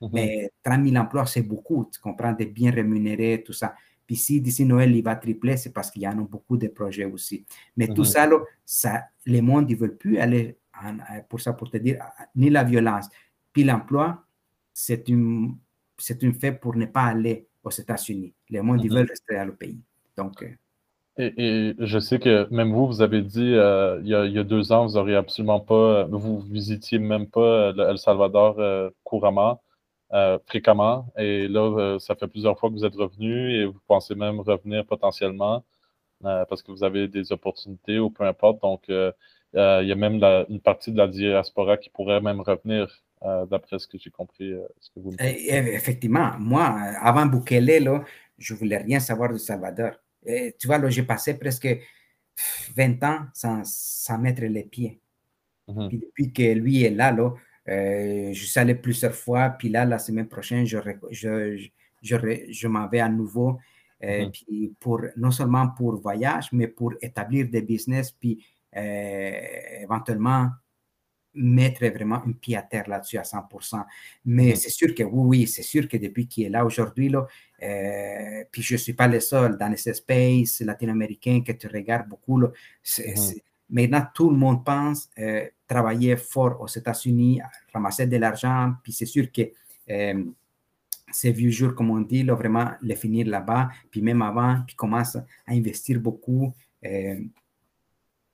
Mm-hmm. 0.01 0.11
Mais 0.13 0.51
30 0.63 0.85
000 0.85 0.97
emplois, 0.97 1.27
c'est 1.27 1.43
beaucoup, 1.43 1.89
tu 1.93 2.01
comprends, 2.01 2.33
de 2.33 2.45
bien 2.45 2.71
rémunérés, 2.71 3.43
tout 3.45 3.53
ça. 3.53 3.75
Puis 4.07 4.17
si 4.17 4.41
d'ici 4.41 4.65
Noël, 4.65 4.95
il 4.95 5.03
va 5.03 5.17
tripler, 5.17 5.57
c'est 5.57 5.73
parce 5.73 5.91
qu'il 5.91 6.03
y 6.03 6.09
en 6.09 6.13
a 6.13 6.23
beaucoup 6.23 6.57
de 6.57 6.69
projets 6.69 7.07
aussi. 7.07 7.45
Mais 7.77 7.89
tout 7.89 8.05
ça, 8.05 8.27
là, 8.27 8.39
ça, 8.65 9.05
les 9.25 9.43
mondes, 9.43 9.69
ils 9.69 9.75
ne 9.75 9.81
veulent 9.81 9.97
plus 9.97 10.19
aller 10.19 10.59
pour 11.29 11.41
ça, 11.41 11.53
pour 11.53 11.71
te 11.71 11.79
dire, 11.79 11.99
ni 12.35 12.51
la 12.51 12.63
violence, 12.63 13.09
puis 13.53 13.65
l'emploi, 13.65 14.23
c'est 14.73 15.09
une, 15.09 15.57
c'est 15.99 16.23
une 16.23 16.35
fait 16.35 16.53
pour 16.53 16.77
ne 16.77 16.87
pas 16.87 17.05
aller 17.05 17.49
aux 17.65 17.71
États-Unis. 17.71 18.35
Les 18.51 18.61
monde, 18.61 18.85
ils 18.85 18.91
veulent 18.91 19.09
rester 19.09 19.35
dans 19.35 19.47
le 19.47 19.55
pays. 19.55 19.81
Donc, 20.17 20.43
euh, 20.43 20.51
et, 21.19 21.75
je 21.79 21.99
sais 21.99 22.19
que 22.19 22.47
même 22.53 22.73
vous, 22.73 22.87
vous 22.87 23.01
avez 23.01 23.23
dit 23.23 23.55
euh, 23.55 23.99
il, 24.03 24.09
y 24.09 24.39
a, 24.39 24.45
deux 24.45 24.71
ans, 24.73 24.87
vous 24.87 24.95
n'auriez 24.95 25.17
absolument 25.17 25.61
pas, 25.61 26.05
vous 26.05 26.41
visitiez 26.41 26.99
même 26.99 27.27
pas 27.27 27.71
El 27.71 27.97
Salvador 27.97 28.93
couramment, 29.03 29.63
fréquemment. 30.47 31.07
Et 31.17 31.49
là, 31.49 31.99
ça 31.99 32.15
fait 32.15 32.29
plusieurs 32.29 32.59
fois 32.59 32.71
que 32.71 32.75
vous 32.75 32.85
êtes 32.85 32.95
revenu 32.95 33.53
et 33.53 33.67
vous 33.67 33.81
pensez 33.87 34.15
même 34.15 34.41
revenir 34.41 34.85
potentiellement 34.87 35.65
parce 36.23 36.63
que 36.63 36.73
vous 36.73 36.85
avez 36.85 37.09
des 37.09 37.33
opportunités 37.33 37.99
ou 37.99 38.11
peu 38.11 38.25
importe. 38.25 38.63
Donc, 38.63 38.89
euh, 39.55 39.81
il 39.83 39.89
y 39.89 39.93
a 39.93 39.95
même 39.95 40.23
une 40.49 40.61
partie 40.61 40.93
de 40.93 40.99
la 40.99 41.09
diaspora 41.09 41.77
qui 41.77 41.91
pourrait 41.91 42.21
même 42.21 42.41
revenir, 42.41 43.03
euh, 43.23 43.47
d'après 43.47 43.79
ce 43.79 43.87
que 43.87 43.97
j'ai 43.99 44.11
compris, 44.11 44.53
euh, 44.53 44.67
ce 44.81 44.91
que 44.91 45.01
vous 45.01 45.11
dites. 45.11 45.21
Effectivement, 45.21 46.33
moi, 46.39 46.65
avant 47.01 47.27
Bukele, 47.27 47.83
là, 47.83 48.05
je 48.39 48.53
ne 48.53 48.59
voulais 48.59 48.79
rien 48.79 49.01
savoir 49.01 49.33
de 49.33 49.39
Salvador. 49.39 49.93
Et, 50.25 50.55
tu 50.59 50.67
vois, 50.67 50.87
j'ai 50.91 51.05
passé 51.05 51.39
presque 51.39 51.69
20 52.77 53.03
ans 53.05 53.21
sans, 53.33 53.63
sans 53.65 54.19
mettre 54.19 54.43
les 54.43 54.65
pieds. 54.65 55.01
Mhm. 55.69 55.89
Puis 55.89 55.99
depuis 55.99 56.33
que 56.33 56.53
lui 56.53 56.85
est 56.85 56.91
là, 56.91 57.11
là 57.11 57.33
je 57.67 58.33
suis 58.45 58.61
allé 58.61 58.75
plusieurs 58.75 59.15
fois, 59.15 59.51
puis 59.51 59.69
là, 59.69 59.85
la 59.85 59.99
semaine 59.99 60.29
prochaine, 60.29 60.67
je, 60.67 60.79
je, 61.11 61.69
je, 62.03 62.17
je 62.51 62.69
m'en 62.69 62.89
vais 62.89 63.01
à 63.01 63.09
nouveau. 63.09 63.59
Mhm. 64.03 64.31
puis 64.31 64.75
pour, 64.79 65.01
non 65.17 65.31
seulement 65.31 65.69
pour 65.69 65.97
voyage, 65.97 66.51
mais 66.53 66.69
pour 66.69 66.93
établir 67.01 67.49
des 67.49 67.63
business, 67.63 68.13
puis 68.13 68.45
euh, 68.77 69.33
éventuellement 69.81 70.51
mettre 71.33 71.87
vraiment 71.87 72.23
un 72.27 72.33
pied 72.33 72.57
à 72.57 72.63
terre 72.63 72.89
là-dessus 72.89 73.19
à 73.19 73.23
100%. 73.23 73.85
Mais 74.25 74.55
c'est 74.55 74.71
sûr 74.71 74.95
que 74.95 75.03
oui, 75.03 75.39
oui, 75.41 75.47
c'est 75.47 75.63
sûr 75.63 75.87
que 75.89 75.97
depuis 75.97 76.27
qu'il 76.27 76.45
est 76.45 76.49
là 76.49 76.65
aujourd'hui, 76.65 77.09
là, 77.11 77.27
euh, 77.63 78.45
puis 78.51 78.63
je 78.63 78.75
ne 78.75 78.79
suis 78.79 78.95
pas 78.95 79.07
le 79.07 79.21
seul 79.21 79.57
dans 79.59 79.69
les 79.69 79.89
espaces 79.89 80.61
latino-américains 80.61 81.43
que 81.47 81.53
tu 81.53 81.67
regardes 81.67 82.09
beaucoup. 82.09 82.39
Là, 82.39 82.49
Maintenant, 83.69 84.07
tout 84.15 84.31
le 84.31 84.37
monde 84.37 84.65
pense 84.65 85.11
euh, 85.19 85.45
travailler 85.67 86.17
fort 86.17 86.61
aux 86.61 86.69
États-Unis, 86.69 87.41
ramasser 87.73 88.07
de 88.07 88.17
l'argent, 88.17 88.75
puis 88.83 88.93
c'est 88.93 89.07
sûr 89.07 89.31
que 89.33 89.43
ces 91.13 91.33
vieux 91.33 91.51
jours, 91.51 91.75
comme 91.75 91.91
on 91.91 92.01
dit, 92.01 92.23
là, 92.23 92.35
vraiment 92.35 92.71
les 92.83 92.97
finir 92.97 93.27
là-bas, 93.27 93.71
puis 93.91 94.03
même 94.03 94.23
avant, 94.23 94.63
puis 94.67 94.75
commence 94.77 95.17
à 95.17 95.25
investir 95.49 96.01
beaucoup 96.01 96.53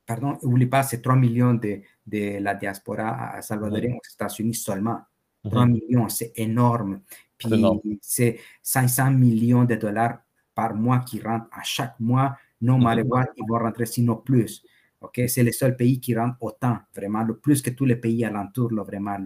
pardon, 0.07 0.39
n'oublie 0.43 0.67
pas, 0.67 0.83
c'est 0.83 1.01
3 1.01 1.17
millions 1.17 1.55
de, 1.55 1.81
de 2.07 2.39
la 2.39 2.55
diaspora 2.55 3.41
salvadorienne 3.41 3.95
aux 3.95 4.15
États-Unis 4.15 4.55
seulement. 4.55 5.01
3 5.45 5.67
millions, 5.67 6.09
c'est 6.09 6.33
énorme. 6.37 7.01
Puis 7.37 7.99
c'est 8.01 8.39
500 8.63 9.11
millions 9.11 9.65
de 9.65 9.75
dollars 9.75 10.19
par 10.55 10.75
mois 10.75 11.01
qui 11.01 11.21
rentrent 11.21 11.49
à 11.53 11.63
chaque 11.63 11.99
mois. 11.99 12.37
Non, 12.61 12.79
malheureusement, 12.79 13.25
ils 13.37 13.45
vont 13.49 13.59
rentrer 13.59 13.87
sinon 13.87 14.17
plus. 14.17 14.63
Ok, 15.03 15.21
c'est 15.27 15.43
le 15.43 15.53
seul 15.53 15.77
pays 15.77 15.99
qui 16.01 16.15
rentre 16.15 16.37
autant, 16.41 16.79
vraiment, 16.95 17.23
le 17.23 17.37
plus 17.37 17.61
que 17.61 17.71
tous 17.71 17.85
les 17.85 17.97
pays 17.97 18.25
alentours, 18.25 18.73
là, 18.73 18.83
vraiment. 18.85 19.19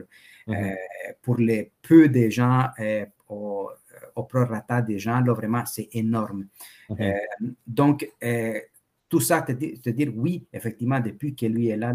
Euh, 0.49 0.75
pour 1.23 1.37
les 1.37 1.73
peu 1.83 2.09
de 2.09 2.31
gens, 2.31 2.69
euh, 2.81 3.05
au, 3.29 3.71
au 4.15 4.23
prorata 4.25 4.81
des 4.81 4.99
gens, 4.99 5.21
là, 5.21 5.35
vraiment, 5.35 5.67
c'est 5.67 5.89
énorme. 5.93 6.47
Euh, 6.99 7.13
donc, 7.67 8.11
tout 9.09 9.21
ça, 9.21 9.43
te, 9.43 9.53
te, 9.53 9.91
dire 9.91 10.13
oui, 10.17 10.47
effectivement, 10.53 11.01
depuis 11.01 11.35
que 11.35 11.47
lui 11.47 11.69
est 11.69 11.77
là, 11.77 11.95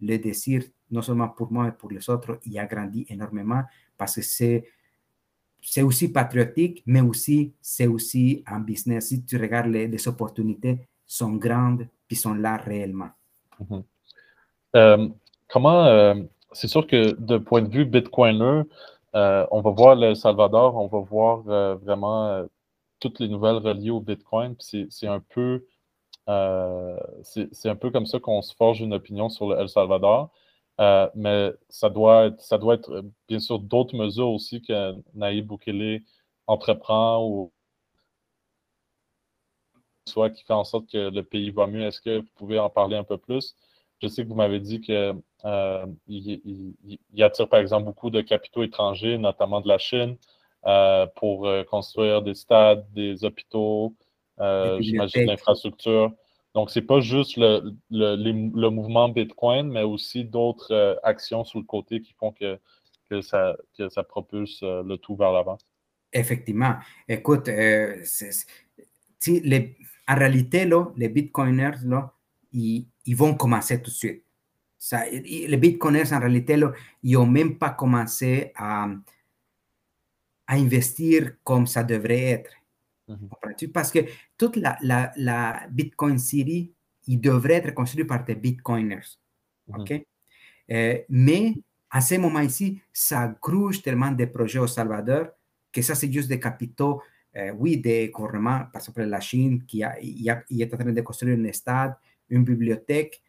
le 0.00 0.18
désir, 0.18 0.64
non 0.90 1.00
seulement 1.00 1.28
pour 1.28 1.50
moi, 1.50 1.64
mais 1.64 1.72
pour 1.72 1.90
les 1.90 2.10
autres, 2.10 2.38
il 2.44 2.58
a 2.58 2.66
grandi 2.66 3.06
énormément 3.08 3.62
parce 3.96 4.16
que 4.16 4.22
c'est 4.22 4.64
c'est 5.64 5.82
aussi 5.82 6.08
patriotique, 6.08 6.82
mais 6.86 7.00
aussi 7.00 7.54
c'est 7.60 7.86
aussi 7.86 8.42
un 8.46 8.58
business. 8.58 9.08
Si 9.08 9.24
tu 9.24 9.36
regardes 9.36 9.68
les, 9.68 9.86
les 9.86 10.08
opportunités, 10.08 10.80
sont 11.06 11.36
grandes, 11.36 11.88
puis 12.08 12.16
sont 12.16 12.34
là 12.34 12.56
réellement. 12.56 13.10
Mhm. 13.70 13.84
Euh, 14.76 15.08
comment, 15.48 15.84
euh, 15.86 16.14
c'est 16.52 16.68
sûr 16.68 16.86
que 16.86 17.14
de 17.18 17.38
point 17.38 17.62
de 17.62 17.68
vue 17.68 17.84
Bitcoiner, 17.84 18.62
euh, 19.14 19.46
on 19.50 19.60
va 19.60 19.70
voir 19.70 19.96
le 19.96 20.14
Salvador, 20.14 20.76
on 20.76 20.86
va 20.88 21.00
voir 21.00 21.42
vraiment 21.78 22.46
toutes 23.00 23.20
les 23.20 23.28
nouvelles 23.28 23.56
reliées 23.56 23.90
au 23.90 24.00
Bitcoin. 24.00 24.56
C'est 24.60 25.08
un 25.08 25.20
peu 25.20 25.66
comme 26.26 28.06
ça 28.06 28.20
qu'on 28.20 28.42
se 28.42 28.54
forge 28.54 28.80
une 28.80 28.94
opinion 28.94 29.28
sur 29.28 29.48
le 29.54 29.66
Salvador. 29.68 30.30
Mais 31.14 31.52
ça 31.68 31.90
doit 31.90 32.26
être, 32.26 32.40
ça 32.40 32.58
doit 32.58 32.74
être 32.74 33.04
bien 33.28 33.40
sûr 33.40 33.58
d'autres 33.58 33.96
mesures 33.96 34.30
aussi 34.30 34.62
que 34.62 34.94
Naïb 35.14 35.46
Boukele 35.46 36.02
entreprend 36.46 37.24
ou 37.26 37.52
soit 40.06 40.30
qui 40.30 40.44
fait 40.44 40.52
en 40.52 40.64
sorte 40.64 40.90
que 40.90 41.10
le 41.10 41.22
pays 41.22 41.50
va 41.50 41.66
mieux. 41.66 41.82
Est-ce 41.82 42.00
que 42.00 42.18
vous 42.18 42.28
pouvez 42.36 42.58
en 42.58 42.70
parler 42.70 42.96
un 42.96 43.04
peu 43.04 43.18
plus? 43.18 43.54
Je 44.02 44.08
sais 44.08 44.24
que 44.24 44.28
vous 44.28 44.34
m'avez 44.34 44.60
dit 44.60 44.80
qu'il 44.80 45.14
il, 46.08 47.22
attire 47.22 47.48
par 47.48 47.60
exemple 47.60 47.84
beaucoup 47.84 48.10
de 48.10 48.20
capitaux 48.20 48.64
étrangers, 48.64 49.18
notamment 49.18 49.60
de 49.60 49.68
la 49.68 49.78
Chine, 49.78 50.16
pour 51.16 51.48
construire 51.70 52.22
des 52.22 52.34
stades, 52.34 52.84
des 52.92 53.24
hôpitaux, 53.24 53.94
euh, 54.40 54.80
j'imagine 54.80 55.26
l'infrastructure. 55.26 56.12
Donc, 56.54 56.70
ce 56.70 56.78
n'est 56.78 56.86
pas 56.86 57.00
juste 57.00 57.36
le, 57.36 57.74
le, 57.90 58.68
mouvement 58.68 59.08
Bitcoin, 59.08 59.70
mais 59.70 59.82
aussi 59.82 60.24
d'autres 60.24 60.72
euh, 60.72 60.96
actions 61.02 61.44
sur 61.44 61.58
le 61.58 61.64
côté 61.64 62.00
qui 62.00 62.12
font 62.12 62.32
que, 62.32 62.58
que, 63.08 63.22
ça, 63.22 63.56
que 63.78 63.88
ça 63.88 64.02
propulse 64.02 64.62
euh, 64.62 64.82
le 64.82 64.98
tout 64.98 65.16
vers 65.16 65.32
l'avant. 65.32 65.56
Effectivement. 66.12 66.74
Écoute, 67.08 67.48
les, 67.48 68.04
en 70.08 70.14
réalité, 70.14 70.64
là, 70.64 70.86
les 70.96 71.08
Bitcoiners, 71.08 71.84
là, 71.84 72.12
ils, 72.52 72.86
ils, 73.06 73.16
vont 73.16 73.34
commencer 73.34 73.80
tout 73.80 73.90
de 73.90 73.96
suite. 73.96 74.24
Ça, 74.78 75.04
les 75.08 75.56
Bitcoiners, 75.56 76.12
en 76.12 76.18
réalité, 76.18 76.56
là, 76.56 76.72
ils 77.02 77.12
n'ont 77.12 77.26
même 77.26 77.58
pas 77.58 77.70
commencé 77.70 78.52
à, 78.56 78.88
à 80.46 80.54
investir 80.54 81.36
comme 81.44 81.66
ça 81.66 81.84
devrait 81.84 82.24
être. 82.24 82.50
Parce 83.72 83.90
que 83.90 84.00
toute 84.38 84.56
la, 84.56 84.76
la, 84.82 85.12
la, 85.16 85.66
Bitcoin 85.70 86.18
City, 86.18 86.72
il 87.06 87.20
devrait 87.20 87.54
être 87.54 87.74
construit 87.74 88.04
par 88.04 88.24
des 88.24 88.34
Bitcoiners. 88.34 89.18
OK? 89.68 90.04
Euh, 90.70 90.98
mais 91.08 91.54
à 91.90 92.00
ce 92.00 92.14
moment 92.14 92.40
ici, 92.40 92.80
ça 92.92 93.34
grouche 93.40 93.82
tellement 93.82 94.10
de 94.10 94.24
projets 94.24 94.58
au 94.58 94.66
Salvador 94.66 95.28
que 95.72 95.82
ça, 95.82 95.94
c'est 95.94 96.12
juste 96.12 96.28
des 96.28 96.40
capitaux, 96.40 97.02
oui, 97.54 97.78
des 97.78 98.08
gouvernements, 98.10 98.64
par 98.72 98.82
exemple 98.82 99.02
la 99.04 99.20
Chine, 99.20 99.64
qui 99.66 99.82
est 99.82 100.74
en 100.74 100.76
train 100.76 100.92
de 100.92 101.00
construire 101.00 101.38
un 101.38 101.52
stade, 101.52 101.94
une 102.28 102.44
bibliothèque, 102.44 103.22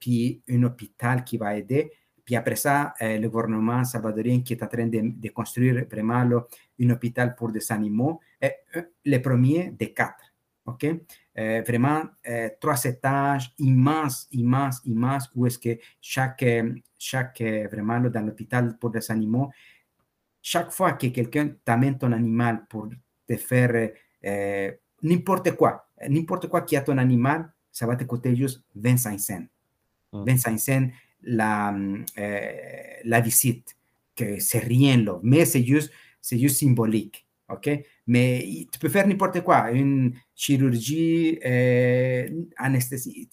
puis 0.00 0.42
un 0.48 0.62
hôpital 0.62 1.24
qui 1.24 1.38
va 1.38 1.56
aider. 1.56 1.90
Puis 2.24 2.36
après 2.36 2.56
ça, 2.56 2.94
le 3.00 3.26
gouvernement 3.26 3.84
salvadorien 3.84 4.42
qui 4.42 4.52
est 4.52 4.62
en 4.62 4.66
train 4.66 4.86
de, 4.86 5.28
construire 5.30 5.86
vraiment 5.90 6.44
un 6.80 6.90
hôpital 6.90 7.34
pour 7.34 7.50
des 7.50 7.72
animaux, 7.72 8.20
le 9.04 9.18
premier 9.18 9.70
des 9.70 9.92
quatre. 9.92 10.28
OK? 10.68 10.86
Euh, 11.38 11.62
vraiment, 11.66 12.02
euh, 12.28 12.50
trois 12.60 12.82
étages 12.84 13.52
immenses, 13.58 14.26
immenses, 14.32 14.80
immenses, 14.84 15.30
où 15.34 15.46
est-ce 15.46 15.58
que 15.58 15.78
chaque, 16.00 16.44
chaque 16.98 17.40
vraiment, 17.40 18.00
dans 18.00 18.26
l'hôpital 18.26 18.76
pour 18.78 18.90
des 18.90 19.10
animaux, 19.10 19.50
chaque 20.42 20.70
fois 20.70 20.92
que 20.92 21.06
quelqu'un 21.08 21.50
t'amène 21.64 21.98
ton 21.98 22.12
animal 22.12 22.66
pour 22.68 22.88
te 23.26 23.36
faire 23.36 23.90
n'importe 25.02 25.52
quoi, 25.52 25.86
n'importe 26.08 26.48
quoi 26.48 26.62
qui 26.62 26.76
a 26.76 26.80
ton 26.80 26.98
animal, 26.98 27.50
ça 27.70 27.86
va 27.86 27.96
te 27.96 28.04
coûter 28.04 28.34
juste 28.34 28.62
25 28.74 29.18
cents. 29.18 29.46
25 30.12 30.52
mmh. 30.52 30.58
cents 30.58 30.88
la, 31.22 31.76
la 33.04 33.20
visite, 33.20 33.76
que 34.16 34.40
c'est 34.40 34.58
rien 34.58 34.96
là, 34.96 35.18
mais 35.22 35.44
c'est 35.44 35.64
juste 35.64 35.92
c'est 36.20 36.38
juste 36.38 36.60
symbolique. 36.60 37.26
OK? 37.48 37.70
Mais 38.06 38.66
tu 38.70 38.78
peux 38.78 38.88
faire 38.88 39.06
n'importe 39.06 39.40
quoi, 39.42 39.70
une 39.70 40.12
chirurgie, 40.34 41.38
euh, 41.44 42.28
anesthésie. 42.56 43.28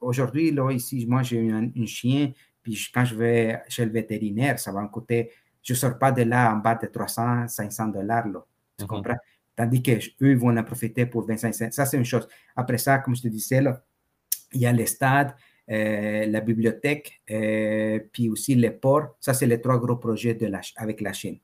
Aujourd'hui, 0.00 0.50
là, 0.50 0.70
ici, 0.70 1.04
moi, 1.06 1.22
j'ai 1.22 1.50
un, 1.50 1.70
chien, 1.86 2.32
puis 2.62 2.78
quand 2.92 3.04
je 3.04 3.14
vais 3.14 3.60
chez 3.68 3.84
le 3.84 3.92
vétérinaire, 3.92 4.58
ça 4.58 4.72
va 4.72 4.82
me 4.82 4.88
coûter, 4.88 5.30
je 5.62 5.72
ne 5.72 5.76
sors 5.76 5.98
pas 5.98 6.12
de 6.12 6.22
là 6.22 6.52
en 6.54 6.56
bas 6.58 6.74
de 6.74 6.86
300, 6.86 7.48
500 7.48 7.88
dollars, 7.88 8.28
là. 8.28 8.44
Tu 8.78 8.84
mhm. 8.84 8.88
comprends? 8.88 9.18
Tandis 9.54 9.82
qu'eux, 9.82 9.98
ils 10.20 10.36
vont 10.36 10.56
en 10.56 10.64
profiter 10.64 11.06
pour 11.06 11.26
25 11.26 11.54
cents. 11.54 11.70
Ça, 11.70 11.84
c'est 11.86 11.98
une 11.98 12.04
chose. 12.04 12.26
Après 12.56 12.78
ça, 12.78 12.98
comme 12.98 13.14
je 13.14 13.22
te 13.22 13.28
disais, 13.28 13.60
là, 13.60 13.84
il 14.52 14.60
y 14.60 14.66
a 14.66 14.72
les 14.72 14.86
stades, 14.86 15.34
euh, 15.70 16.26
la 16.26 16.40
bibliothèque, 16.40 17.22
euh, 17.30 18.00
puis 18.12 18.28
aussi 18.28 18.54
les 18.54 18.70
ports. 18.70 19.16
Ça, 19.20 19.32
c'est 19.32 19.46
les 19.46 19.60
trois 19.60 19.78
gros 19.78 19.96
projets 19.96 20.34
de 20.34 20.46
la, 20.46 20.60
avec 20.76 21.00
la 21.00 21.12
Chine. 21.12 21.38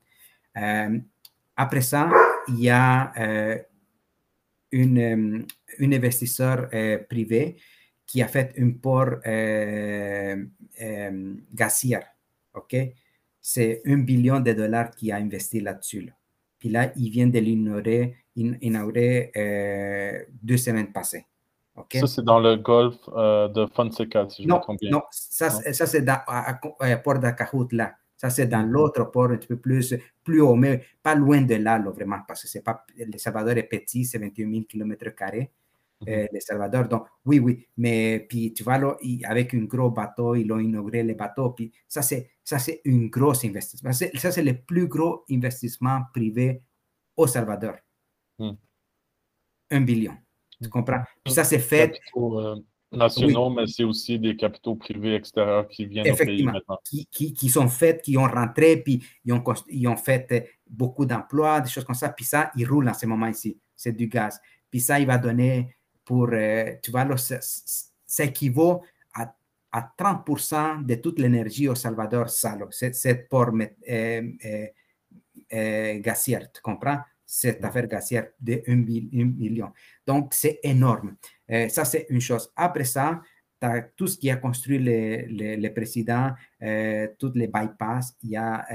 Euh, 0.57 0.99
après 1.55 1.81
ça, 1.81 2.11
il 2.47 2.59
y 2.59 2.69
a 2.69 3.13
une, 4.71 5.45
un 5.79 5.91
investisseur 5.91 6.69
privé 7.09 7.57
qui 8.05 8.21
a 8.21 8.27
fait 8.27 8.53
un 8.59 8.71
port 8.71 9.19
gazier, 11.53 11.99
OK? 12.53 12.75
C'est 13.41 13.81
un 13.85 13.97
billion 13.97 14.39
de 14.39 14.53
dollars 14.53 14.91
qui 14.91 15.11
a 15.11 15.17
investi 15.17 15.59
là-dessus. 15.61 16.11
Puis 16.59 16.69
là, 16.69 16.91
il 16.95 17.09
vient 17.09 17.27
de 17.27 17.39
l'inaugurer 17.39 19.31
euh, 19.35 20.23
deux 20.41 20.57
semaines 20.57 20.91
passées. 20.91 21.25
Ça, 21.93 22.07
c'est 22.07 22.23
dans 22.23 22.39
le 22.39 22.57
golfe 22.57 23.09
euh, 23.15 23.47
de 23.47 23.65
Fonseca, 23.67 24.27
si 24.29 24.43
je 24.43 24.47
non, 24.47 24.57
me 24.57 24.61
trompe 24.61 24.79
bien. 24.79 24.91
Non, 24.91 25.03
ça, 25.11 25.49
ça 25.49 25.85
c'est 25.85 26.01
dans 26.01 26.19
à, 26.27 26.59
Port 26.97 27.19
d'Acahout, 27.19 27.69
là. 27.71 27.93
Ça, 28.17 28.29
c'est 28.29 28.47
dans 28.47 28.63
l'autre 28.63 29.05
port, 29.05 29.31
un 29.31 29.37
petit 29.37 29.47
peu 29.47 29.55
plus, 29.55 29.95
plus 30.25 30.41
haut, 30.41 30.55
mais 30.55 30.83
pas 31.01 31.15
loin 31.15 31.41
de 31.41 31.55
là, 31.55 31.79
vraiment, 31.79 32.17
parce 32.27 32.41
que 32.41 32.49
c'est 32.49 32.61
pas, 32.61 32.85
le 32.97 33.17
Salvador 33.17 33.57
est 33.57 33.63
petit, 33.63 34.03
c'est 34.03 34.17
21 34.17 34.51
000 34.51 34.63
km. 34.67 35.05
Euh, 36.07 36.27
le 36.31 36.39
Salvador. 36.39 36.87
Donc, 36.87 37.07
oui, 37.25 37.39
oui, 37.39 37.67
mais 37.75 38.25
puis 38.29 38.53
tu 38.53 38.63
vois, 38.63 38.77
là, 38.77 38.95
avec 39.25 39.53
un 39.53 39.65
gros 39.65 39.89
bateau, 39.89 40.33
ils 40.33 40.49
ont 40.49 40.59
inauguré 40.59 41.03
le 41.03 41.13
bateau, 41.13 41.49
puis 41.49 41.73
ça, 41.89 42.01
c'est, 42.01 42.31
ça, 42.41 42.57
c'est 42.57 42.81
un 42.87 43.07
gros 43.07 43.33
investissement. 43.45 43.91
Ça, 43.91 44.31
c'est 44.31 44.43
le 44.43 44.61
plus 44.61 44.87
gros 44.87 45.25
investissement 45.29 46.03
privé 46.13 46.63
au 47.17 47.27
Salvador. 47.27 47.75
Hmm. 48.37 48.53
Un 49.71 49.81
billion. 49.81 50.13
Tu 50.61 50.69
hmm. 50.69 50.71
comprends? 50.71 51.03
Puis 51.21 51.33
ça, 51.33 51.43
c'est 51.43 51.59
fait. 51.59 51.91
Capitaux, 51.91 52.39
euh, 52.39 52.55
nationaux, 52.93 53.49
mais 53.49 53.67
c'est 53.67 53.83
aussi 53.83 54.17
des 54.17 54.37
capitaux 54.37 54.75
privés 54.75 55.15
extérieurs 55.15 55.67
qui 55.67 55.85
viennent 55.85 56.11
au 56.11 56.15
pays 56.15 56.43
maintenant. 56.43 56.79
Qui, 56.85 57.07
qui, 57.11 57.33
qui, 57.33 57.49
sont 57.49 57.67
faits, 57.67 58.01
qui 58.01 58.17
ont 58.17 58.23
rentré, 58.23 58.77
puis 58.77 59.03
ils 59.25 59.33
ont, 59.33 59.43
ils 59.67 59.87
ont 59.89 59.97
fait 59.97 60.49
beaucoup 60.65 61.05
d'emplois, 61.05 61.59
des 61.59 61.69
choses 61.69 61.83
comme 61.83 61.93
ça. 61.93 62.07
Puis 62.07 62.23
ça, 62.23 62.51
ils 62.55 62.65
roulent 62.65 62.87
en 62.87 62.93
ce 62.93 63.05
moment 63.05 63.27
ici. 63.27 63.59
C'est 63.75 63.91
du 63.91 64.07
gaz. 64.07 64.39
Puis 64.71 64.79
ça, 64.79 64.99
il 64.99 65.05
va 65.05 65.17
donner 65.17 65.75
pour, 66.09 66.29
euh, 66.33 66.73
tu 66.81 66.89
vois, 66.89 67.05
ça 67.17 68.23
équivaut 68.23 68.81
à, 69.13 69.31
à 69.71 69.93
30% 69.95 70.83
de 70.83 70.95
toute 70.95 71.19
l'énergie 71.19 71.67
au 71.67 71.75
Salvador, 71.75 72.31
ça, 72.31 72.57
cette 72.71 73.29
port 73.29 73.51
euh, 73.87 74.21
euh, 75.53 75.99
gazière, 75.99 76.51
tu 76.51 76.63
comprends? 76.63 76.97
Cette 77.23 77.63
affaire 77.63 77.85
gazière 77.85 78.29
de 78.41 78.63
1 78.67 78.75
million. 78.75 79.71
Donc, 80.07 80.33
c'est 80.33 80.59
énorme. 80.63 81.15
ça, 81.47 81.85
c'est 81.85 82.07
une 82.09 82.21
chose. 82.21 82.51
Après 82.55 82.85
ça, 82.85 83.21
tu 83.61 83.67
as 83.67 83.81
tout 83.95 84.07
ce 84.07 84.17
qui 84.17 84.31
a 84.31 84.37
construit 84.37 84.79
le, 84.79 85.55
le, 85.57 85.69
président, 85.71 86.31
tous 87.19 87.33
les 87.35 87.47
bypass. 87.47 88.15
Il 88.23 88.31
y 88.31 88.35
a 88.35 88.65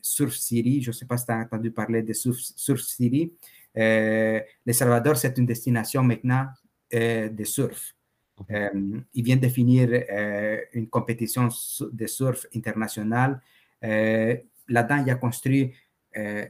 Surf 0.00 0.32
City. 0.36 0.80
Je 0.80 0.90
ne 0.90 0.92
sais 0.92 1.06
pas 1.06 1.16
si 1.16 1.26
tu 1.26 1.32
as 1.32 1.38
entendu 1.38 1.72
parler 1.72 2.04
de 2.04 2.12
Surf, 2.12 2.38
Surf 2.38 2.82
City. 2.82 3.32
le 3.74 4.72
Salvador, 4.72 5.16
c'est 5.16 5.36
une 5.36 5.46
destination 5.46 6.04
maintenant 6.04 6.46
euh, 6.46 6.63
de 6.94 7.44
surf. 7.44 7.94
Il 8.50 9.22
vient 9.24 9.36
de 9.36 9.48
finir 9.48 9.88
euh, 9.92 10.58
une 10.72 10.88
compétition 10.88 11.48
de 11.80 12.06
surf 12.06 12.46
internationale. 12.54 13.40
Là-dedans, 13.82 15.02
il 15.04 15.10
a 15.10 15.16
construit 15.16 15.72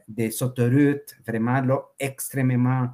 des 0.09 0.43
autoroutes 0.43 1.17
vraiment 1.27 1.63
extrêmement 1.99 2.91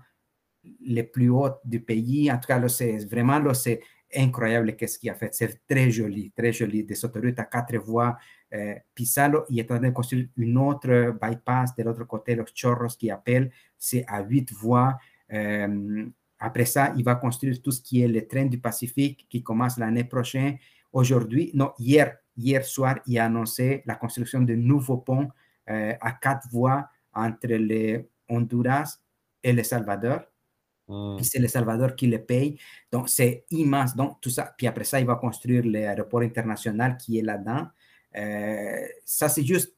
les 0.80 1.02
plus 1.04 1.30
hautes 1.30 1.60
du 1.64 1.80
pays. 1.80 2.30
En 2.30 2.38
tout 2.38 2.46
cas, 2.46 2.68
c'est 2.68 2.98
vraiment 3.06 3.54
c'est 3.54 3.80
incroyable 4.14 4.74
qu'est-ce 4.76 4.98
qu'il 4.98 5.10
a 5.10 5.14
fait. 5.14 5.32
C'est 5.32 5.66
très 5.66 5.90
joli, 5.90 6.32
très 6.36 6.52
joli. 6.52 6.84
Des 6.84 7.04
autoroutes 7.04 7.38
à 7.38 7.44
quatre 7.44 7.76
voies. 7.78 8.16
Euh, 8.52 8.74
Pisalo, 8.94 9.44
il 9.48 9.60
est 9.60 9.70
en 9.70 9.78
train 9.78 9.88
de 9.88 9.94
construire 9.94 10.26
une 10.36 10.58
autre 10.58 11.16
bypass 11.20 11.74
de 11.76 11.82
l'autre 11.84 12.04
côté, 12.04 12.34
los 12.34 12.44
Chorros, 12.54 12.96
qui 12.98 13.10
appelle. 13.10 13.50
C'est 13.78 14.04
à 14.08 14.22
huit 14.22 14.52
voies. 14.52 14.98
Après 16.40 16.64
ça, 16.64 16.92
il 16.96 17.04
va 17.04 17.14
construire 17.16 17.60
tout 17.60 17.70
ce 17.70 17.82
qui 17.82 18.02
est 18.02 18.08
le 18.08 18.26
train 18.26 18.46
du 18.46 18.58
Pacifique 18.58 19.26
qui 19.28 19.42
commence 19.42 19.76
l'année 19.78 20.04
prochaine. 20.04 20.56
Aujourd'hui, 20.92 21.50
non, 21.54 21.72
hier, 21.78 22.16
hier 22.36 22.64
soir, 22.64 22.98
il 23.06 23.18
a 23.18 23.26
annoncé 23.26 23.82
la 23.84 23.94
construction 23.94 24.40
de 24.40 24.54
nouveaux 24.54 24.96
ponts 24.96 25.28
euh, 25.68 25.92
à 26.00 26.12
quatre 26.12 26.48
voies 26.50 26.88
entre 27.12 27.48
le 27.48 28.08
Honduras 28.28 28.98
et 29.42 29.52
le 29.52 29.62
Salvador. 29.62 30.20
Hmm. 30.88 31.18
C'est 31.22 31.38
le 31.38 31.46
Salvador 31.46 31.94
qui 31.94 32.06
le 32.06 32.18
paye. 32.18 32.58
Donc, 32.90 33.10
c'est 33.10 33.44
immense. 33.50 33.94
Donc, 33.94 34.20
tout 34.20 34.30
ça. 34.30 34.54
Puis 34.56 34.66
après 34.66 34.84
ça, 34.84 34.98
il 34.98 35.06
va 35.06 35.16
construire 35.16 35.64
l'aéroport 35.64 36.22
international 36.22 36.96
qui 36.96 37.18
est 37.18 37.22
là-dedans. 37.22 37.68
Euh, 38.16 38.86
ça, 39.04 39.28
c'est 39.28 39.44
juste, 39.44 39.76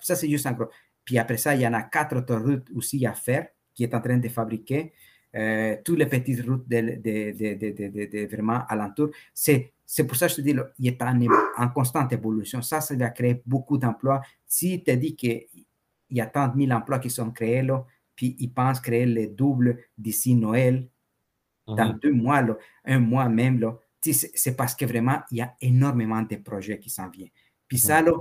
ça, 0.00 0.14
c'est 0.14 0.28
juste 0.28 0.46
un 0.46 0.52
gros. 0.52 0.68
Puis 1.04 1.18
après 1.18 1.38
ça, 1.38 1.54
il 1.54 1.62
y 1.62 1.66
en 1.66 1.72
a 1.72 1.82
quatre 1.82 2.16
autoroutes 2.16 2.68
aussi 2.74 3.04
à 3.06 3.14
faire 3.14 3.48
qui 3.74 3.84
est 3.84 3.94
en 3.94 4.00
train 4.00 4.18
de 4.18 4.28
fabriquer. 4.28 4.92
Euh, 5.34 5.76
toutes 5.82 5.98
les 5.98 6.06
petites 6.06 6.46
routes 6.46 6.68
de, 6.68 6.80
de, 6.80 7.54
de, 7.54 8.06
de 8.06 8.26
vraiment 8.26 8.66
alentour. 8.68 9.08
C'est, 9.32 9.72
c'est 9.86 10.06
pour 10.06 10.14
ça 10.14 10.26
que 10.26 10.32
je 10.32 10.36
te 10.36 10.40
dis, 10.42 10.54
il 10.78 10.88
est 10.88 11.02
en, 11.02 11.18
en 11.56 11.68
constante 11.70 12.12
évolution. 12.12 12.60
Ça, 12.60 12.82
ça 12.82 12.94
va 12.94 13.08
créer 13.08 13.42
beaucoup 13.46 13.78
d'emplois. 13.78 14.20
Si 14.46 14.82
tu 14.84 14.96
dis 14.98 15.16
qu'il 15.16 15.46
y 16.10 16.20
a 16.20 16.26
tant 16.26 16.48
de 16.48 16.56
mille 16.56 16.72
emplois 16.72 16.98
qui 16.98 17.08
sont 17.08 17.30
créés, 17.30 17.62
là, 17.62 17.82
puis 18.14 18.36
ils 18.40 18.52
pensent 18.52 18.80
créer 18.80 19.06
le 19.06 19.28
double 19.28 19.78
d'ici 19.96 20.34
Noël, 20.34 20.86
dans 21.66 21.94
mhm. 21.94 21.98
deux 22.00 22.12
mois, 22.12 22.42
là, 22.42 22.58
un 22.84 22.98
mois 22.98 23.28
même, 23.30 23.58
là, 23.58 23.78
c'est 24.02 24.56
parce 24.56 24.74
que 24.74 24.84
vraiment, 24.84 25.20
il 25.30 25.38
y 25.38 25.40
a 25.40 25.54
énormément 25.62 26.20
de 26.20 26.36
projets 26.36 26.78
qui 26.78 26.90
s'en 26.90 27.08
viennent. 27.08 27.30
Puis 27.68 27.78
ça, 27.78 28.02
là, 28.02 28.12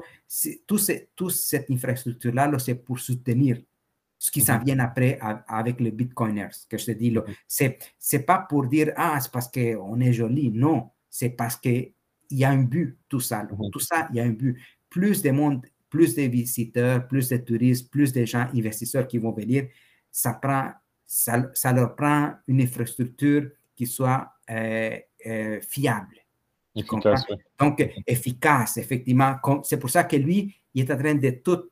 tout, 0.66 0.80
tout 1.16 1.30
cette 1.30 1.70
infrastructure-là, 1.70 2.48
-là, 2.48 2.60
c'est 2.60 2.76
pour 2.76 3.00
soutenir 3.00 3.62
ce 4.22 4.30
qui 4.30 4.42
s'en 4.42 4.60
vient 4.60 4.78
après 4.78 5.18
avec 5.48 5.80
les 5.80 5.90
bitcoiners, 5.90 6.52
que 6.70 6.78
je 6.78 6.86
te 6.86 6.92
dis. 6.92 7.12
C'est, 7.48 7.80
c'est 7.98 8.20
pas 8.20 8.46
pour 8.48 8.68
dire, 8.68 8.94
ah, 8.96 9.20
c'est 9.20 9.32
parce 9.32 9.50
qu'on 9.50 10.00
est 10.00 10.14
joli. 10.14 10.52
Non, 10.52 10.92
c'est 11.10 11.32
parce 11.32 11.56
qu'il 11.56 11.92
y 12.30 12.44
a 12.44 12.52
un 12.52 12.62
but, 12.62 13.00
tout 13.10 13.20
ça. 13.20 13.48
Tout 13.72 13.80
ça, 13.80 14.08
il 14.12 14.18
y 14.18 14.20
a 14.20 14.24
un 14.24 14.30
but. 14.30 14.62
Plus 14.92 15.24
de 15.24 15.32
monde, 15.32 15.66
plus 15.90 16.14
de 16.14 16.22
visiteurs, 16.22 17.08
plus 17.08 17.30
de 17.30 17.38
touristes, 17.38 17.90
plus 17.90 18.14
de 18.14 18.24
gens 18.24 18.46
investisseurs 18.54 19.08
qui 19.08 19.18
vont 19.18 19.32
venir, 19.32 19.70
ça, 20.12 20.34
prend, 20.34 20.70
ça, 21.08 21.50
ça 21.56 21.74
leur 21.74 21.96
prend 21.96 22.36
une 22.48 22.62
infrastructure 22.62 23.50
qui 23.76 23.88
soit 23.88 24.32
euh, 24.52 25.00
euh, 25.26 25.60
fiable. 25.62 26.18
Efficace, 26.76 27.26
Donc, 27.60 27.84
efficace, 28.06 28.78
effectivement. 28.78 29.36
C'est 29.64 29.80
pour 29.80 29.90
ça 29.90 30.04
que 30.04 30.16
lui, 30.16 30.56
il 30.76 30.84
est 30.84 30.94
en 30.94 30.98
train 30.98 31.16
de 31.16 31.32
tout 31.44 31.72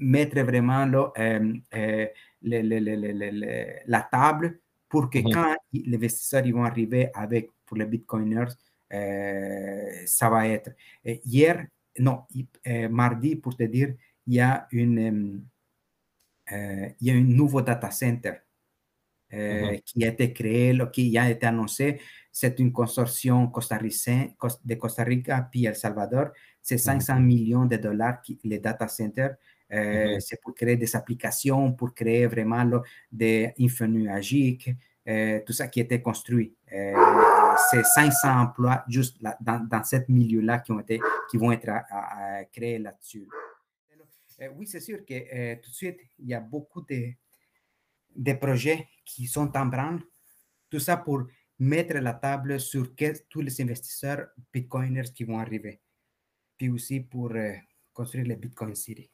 mettre 0.00 0.40
vraiment 0.40 0.86
là, 0.86 1.12
euh, 1.18 1.54
euh, 1.74 2.06
la 3.86 4.08
table 4.10 4.60
pour 4.88 5.08
que 5.10 5.18
mhm. 5.18 5.32
quand 5.32 5.54
les 5.72 5.96
investisseurs 5.96 6.44
ils 6.44 6.54
vont 6.54 6.64
arriver 6.64 7.10
avec 7.14 7.50
pour 7.66 7.76
les 7.76 7.86
bitcoiners, 7.86 8.52
euh, 8.92 10.02
ça 10.06 10.28
va 10.28 10.48
être. 10.48 10.70
hier, 11.04 11.66
non, 11.98 12.22
mardi, 12.90 13.36
pour 13.36 13.56
te 13.56 13.62
dire, 13.64 13.94
il 14.26 14.34
y 14.34 14.40
a 14.40 14.66
une, 14.72 15.44
il 16.50 16.94
y 17.00 17.10
a 17.10 17.14
un 17.14 17.20
nouveau 17.20 17.62
data 17.62 17.90
center 17.90 18.34
mhm. 19.30 19.80
qui 19.84 20.04
a 20.04 20.08
été 20.08 20.32
créé, 20.32 20.76
qui 20.92 21.16
a 21.16 21.30
été 21.30 21.46
annoncé. 21.46 22.00
C'est 22.32 22.58
une 22.58 22.72
consortium 22.72 23.50
costaricien 23.50 24.28
de 24.64 24.74
Costa 24.74 25.04
Rica 25.04 25.48
puis 25.50 25.66
El 25.66 25.76
Salvador. 25.76 26.30
C'est 26.62 26.78
500 26.78 27.16
mhm. 27.16 27.24
millions 27.24 27.64
de 27.66 27.76
dollars 27.76 28.22
qui, 28.22 28.40
les 28.42 28.58
data 28.58 28.88
centers 28.88 29.36
euh, 29.72 30.18
c'est 30.20 30.40
pour 30.40 30.54
créer 30.54 30.76
des 30.76 30.96
applications, 30.96 31.72
pour 31.72 31.94
créer 31.94 32.26
vraiment 32.26 32.64
des 33.10 33.52
infonuagiques, 33.58 34.70
euh, 35.08 35.40
tout 35.46 35.52
ça 35.52 35.68
qui 35.68 35.80
était 35.80 36.02
construit. 36.02 36.54
Euh, 36.72 36.94
c'est 37.70 37.84
500 37.84 38.40
emplois 38.40 38.84
juste 38.88 39.18
dans, 39.40 39.66
dans 39.68 39.84
ce 39.84 39.96
milieu-là 40.08 40.58
qui, 40.58 40.72
ont 40.72 40.80
été, 40.80 41.00
qui 41.30 41.36
vont 41.36 41.52
être 41.52 41.70
créés 42.52 42.78
là-dessus. 42.78 43.28
oui, 44.56 44.66
c'est 44.66 44.80
sûr 44.80 45.04
que 45.04 45.54
tout 45.56 45.70
de 45.70 45.74
suite, 45.74 46.00
il 46.18 46.28
y 46.28 46.34
a 46.34 46.40
beaucoup 46.40 46.80
de, 46.82 47.12
de 48.16 48.32
projets 48.32 48.88
qui 49.04 49.26
sont 49.26 49.56
en 49.56 49.66
branle. 49.66 50.00
Tout 50.68 50.80
ça 50.80 50.96
pour 50.96 51.26
mettre 51.58 51.94
la 51.98 52.14
table 52.14 52.58
sur 52.58 52.94
tous 53.28 53.40
les 53.40 53.60
investisseurs 53.60 54.28
bitcoiners 54.52 55.12
qui 55.14 55.24
vont 55.24 55.38
arriver. 55.38 55.80
Puis 56.56 56.70
aussi 56.70 57.00
pour 57.00 57.32
construire 57.92 58.24
les 58.24 58.36
Bitcoin 58.36 58.74
City. 58.74 59.10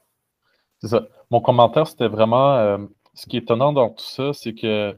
C'est 0.80 0.88
ça. 0.88 1.06
Mon 1.30 1.40
commentaire, 1.40 1.86
c'était 1.86 2.08
vraiment 2.08 2.56
euh, 2.56 2.78
ce 3.14 3.26
qui 3.26 3.36
est 3.36 3.40
étonnant 3.40 3.72
dans 3.72 3.90
tout 3.90 4.04
ça, 4.04 4.32
c'est 4.32 4.54
que 4.54 4.96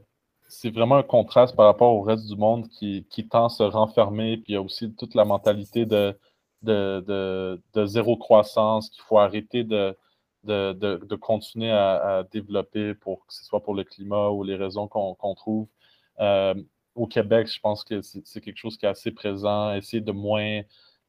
c'est 0.49 0.71
vraiment 0.71 0.97
un 0.97 1.03
contraste 1.03 1.55
par 1.55 1.67
rapport 1.67 1.93
au 1.93 2.01
reste 2.01 2.27
du 2.27 2.35
monde 2.35 2.67
qui, 2.69 3.05
tend 3.29 3.45
à 3.45 3.49
se 3.49 3.63
renfermer, 3.63 4.37
puis 4.37 4.53
il 4.53 4.55
y 4.55 4.57
a 4.57 4.61
aussi 4.61 4.93
toute 4.95 5.15
la 5.15 5.23
mentalité 5.23 5.85
de, 5.85 6.17
zéro 7.85 8.17
croissance, 8.17 8.89
qu'il 8.89 9.03
faut 9.03 9.19
arrêter 9.19 9.63
de, 9.63 9.95
continuer 11.21 11.71
à, 11.71 12.23
développer 12.31 12.95
pour 12.95 13.25
que 13.27 13.33
ce 13.33 13.45
soit 13.45 13.61
pour 13.63 13.75
le 13.75 13.83
climat 13.83 14.29
ou 14.29 14.43
les 14.43 14.55
raisons 14.55 14.87
qu'on 14.87 15.35
trouve. 15.35 15.67
Euh, 16.19 16.55
au 16.95 17.07
Québec, 17.07 17.47
je 17.47 17.59
pense 17.59 17.83
que 17.83 18.01
c'est 18.01 18.41
quelque 18.41 18.57
chose 18.57 18.77
qui 18.77 18.85
est 18.85 18.89
assez 18.89 19.11
présent, 19.11 19.73
essayer 19.73 20.01
de 20.01 20.11
moins, 20.11 20.61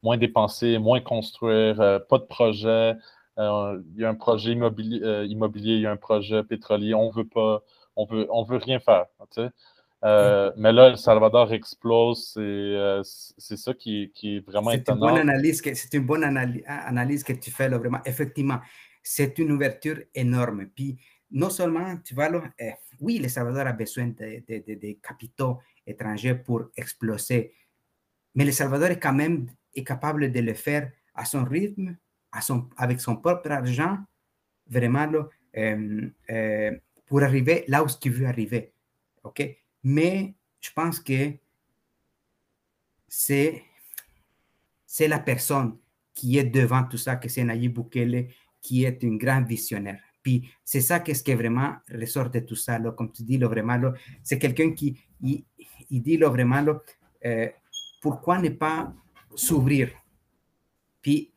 moins 0.03 0.17
dépenser, 0.17 0.77
moins 0.77 1.01
construire, 1.01 1.81
euh, 1.81 1.99
pas 1.99 2.19
de 2.19 2.25
projet. 2.25 2.95
Euh, 3.37 3.81
il 3.95 4.01
y 4.01 4.05
a 4.05 4.09
un 4.09 4.15
projet 4.15 4.51
immobilier, 4.51 5.01
euh, 5.03 5.25
immobilier, 5.25 5.75
il 5.75 5.81
y 5.81 5.85
a 5.85 5.91
un 5.91 5.97
projet 5.97 6.43
pétrolier, 6.43 6.93
on 6.93 7.09
veut 7.09 7.27
pas, 7.27 7.63
on 7.95 8.05
veut, 8.05 8.27
on 8.29 8.43
veut 8.43 8.57
rien 8.57 8.79
faire. 8.79 9.05
Euh, 10.03 10.51
mais 10.57 10.73
là, 10.73 10.87
El 10.87 10.97
Salvador 10.97 11.53
explose. 11.53 12.31
C'est 12.33 13.57
ça 13.57 13.73
qui, 13.73 14.11
qui, 14.13 14.37
est 14.37 14.45
vraiment 14.45 14.71
étonnant. 14.71 15.07
Une 15.07 15.13
bonne 15.13 15.29
analyse 15.29 15.61
c'est 15.63 15.93
une 15.93 16.05
bonne 16.05 16.23
analyse, 16.23 17.23
que 17.23 17.33
tu 17.33 17.51
fais 17.51 17.69
là, 17.69 17.77
vraiment. 17.77 17.99
Effectivement, 18.05 18.59
c'est 19.03 19.37
une 19.39 19.51
ouverture 19.51 19.99
énorme. 20.13 20.67
Puis, 20.75 20.97
non 21.31 21.49
seulement, 21.49 21.97
tu 22.03 22.13
vois, 22.13 22.29
là, 22.29 22.43
eh, 22.59 22.73
oui, 22.99 23.21
El 23.23 23.29
Salvador 23.29 23.67
a 23.67 23.73
besoin 23.73 24.07
de, 24.07 24.43
de, 24.47 24.75
de, 24.75 24.97
capitaux 25.01 25.59
étrangers 25.87 26.35
pour 26.35 26.63
exploser, 26.75 27.53
mais 28.35 28.43
El 28.43 28.53
Salvador 28.53 28.89
est 28.89 28.99
quand 28.99 29.13
même 29.13 29.47
est 29.73 29.83
capable 29.85 30.31
de 30.31 30.39
le 30.41 30.53
faire 30.53 30.91
à 31.15 31.23
son 31.25 31.45
rythme, 31.45 31.95
avec 32.77 33.01
son 33.01 33.15
propre 33.17 33.51
argent, 33.51 33.97
vraiment, 34.67 35.05
là, 35.05 35.27
euh, 35.57 36.09
euh, 36.29 36.71
pour 37.05 37.21
arriver 37.23 37.65
là 37.67 37.83
où 37.83 37.87
il 38.03 38.11
veut 38.11 38.25
arriver. 38.25 38.73
OK? 39.23 39.57
Mais 39.83 40.33
je 40.59 40.71
pense 40.71 40.99
que 40.99 41.33
c'est, 43.07 43.63
c'est 44.85 45.07
la 45.07 45.19
personne 45.19 45.77
qui 46.13 46.37
est 46.37 46.45
devant 46.45 46.83
tout 46.83 46.97
ça, 46.97 47.17
que 47.17 47.27
c'est 47.27 47.43
Nayib 47.43 47.73
Bukele, 47.73 48.29
qui 48.61 48.85
est 48.85 49.03
un 49.03 49.15
grand 49.15 49.41
visionnaire. 49.41 49.99
Puis 50.23 50.49
c'est 50.63 50.81
ça 50.81 50.99
qu'est-ce 50.99 51.23
qui 51.23 51.33
vraiment 51.33 51.75
ressort 51.91 52.29
de 52.29 52.39
tout 52.39 52.55
ça, 52.55 52.77
là, 52.77 52.91
comme 52.91 53.11
tu 53.11 53.23
dis, 53.23 53.37
là, 53.37 53.47
vraiment, 53.47 53.79
c'est 54.23 54.37
quelqu'un 54.39 54.71
qui 54.71 54.97
il, 55.21 56.01
dit 56.01 56.17
là, 56.17 56.29
vraiment, 56.29 56.61
là, 56.61 56.79
euh, 57.25 57.49
pourquoi 58.01 58.39
ne 58.39 58.49
pas 58.49 58.93
s'ouvrir, 59.35 59.89
puis 61.01 61.31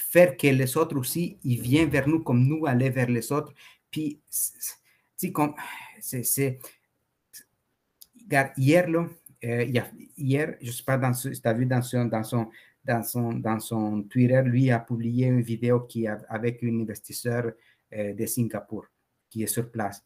faire 0.00 0.36
que 0.36 0.46
les 0.46 0.76
autres 0.76 0.96
aussi, 0.96 1.38
ils 1.44 1.60
viennent 1.60 1.90
vers 1.90 2.08
nous 2.08 2.22
comme 2.22 2.46
nous 2.46 2.66
aller 2.66 2.90
vers 2.90 3.08
les 3.08 3.30
autres. 3.32 3.52
Puis, 3.90 4.20
comme, 5.32 5.54
c'est, 6.00 6.58
hier, 8.56 8.88
là, 8.88 9.06
euh, 9.44 9.64
hier, 10.16 10.56
je 10.60 10.66
ne 10.66 10.72
sais 10.72 10.82
pas 10.82 10.98
dans 10.98 11.12
tu 11.12 11.32
as 11.44 11.52
vu 11.52 11.66
dans 11.66 11.82
son, 11.82 12.04
dans 12.06 12.22
son, 12.22 12.50
dans 12.84 13.02
son, 13.02 13.32
dans 13.32 13.60
son 13.60 14.02
Twitter, 14.02 14.42
lui 14.44 14.70
a 14.70 14.80
publié 14.80 15.26
une 15.26 15.42
vidéo 15.42 15.80
qui 15.80 16.06
avec 16.06 16.62
un 16.62 16.80
investisseur 16.80 17.52
euh, 17.92 18.14
de 18.14 18.26
Singapour 18.26 18.86
qui 19.28 19.42
est 19.42 19.46
sur 19.46 19.70
place. 19.70 20.04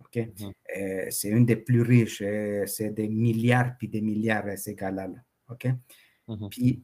ok? 0.00 0.16
Mm-hmm. 0.16 0.52
euh, 0.76 1.06
c'est 1.10 1.28
une 1.28 1.46
des 1.46 1.56
plus 1.56 1.82
riches, 1.82 2.22
c'est 2.66 2.90
des 2.90 3.08
milliards 3.08 3.76
puis 3.78 3.88
des 3.88 4.00
milliards, 4.00 4.46
ces 4.56 4.74
gars-là. 4.74 5.08
Puis, 6.50 6.82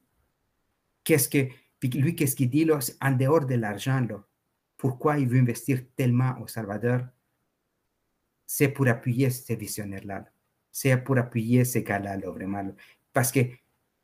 qu'est-ce 1.02 1.28
que, 1.28 1.48
puis 1.78 1.88
lui, 1.90 2.14
qu'est-ce 2.14 2.36
qu'il 2.36 2.50
dit 2.50 2.64
là, 2.64 2.78
en 3.00 3.12
dehors 3.12 3.46
de 3.46 3.54
l'argent, 3.54 4.06
pourquoi 4.76 5.18
il 5.18 5.28
veut 5.28 5.38
investir 5.38 5.80
tellement 5.96 6.38
au 6.40 6.46
Salvador? 6.46 7.00
C'est 8.46 8.68
pour 8.68 8.88
appuyer 8.88 9.30
ces 9.30 9.56
visionnaires-là. 9.56 10.24
C'est 10.70 10.96
pour 10.96 11.18
appuyer 11.18 11.64
ces 11.64 11.82
gars-là, 11.82 12.18
vraiment. 12.30 12.64
Parce 13.12 13.30
qu'il 13.32 13.50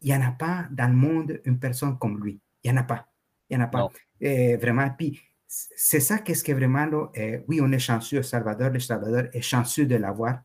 n'y 0.02 0.14
en 0.14 0.22
a 0.22 0.32
pas 0.32 0.66
dans 0.70 0.88
le 0.88 0.96
monde 0.96 1.40
une 1.44 1.58
personne 1.58 1.98
comme 1.98 2.22
lui. 2.22 2.40
Il 2.62 2.72
n'y 2.72 2.78
en 2.78 2.80
a 2.80 2.84
pas. 2.84 3.08
Il 3.48 3.56
n'y 3.56 3.62
en 3.62 3.66
a 3.66 3.68
pas. 3.68 3.88
Et 4.20 4.56
vraiment. 4.56 4.90
Puis, 4.90 5.20
c'est 5.46 6.00
ça 6.00 6.18
qu'est-ce 6.18 6.42
que 6.42 6.52
vraiment, 6.52 6.86
là, 6.86 7.08
oui, 7.46 7.60
on 7.62 7.70
est 7.72 7.78
chanceux 7.78 8.18
au 8.18 8.22
Salvador. 8.22 8.70
Le 8.70 8.80
Salvador 8.80 9.24
est 9.32 9.42
chanceux 9.42 9.86
de 9.86 9.96
l'avoir. 9.96 10.40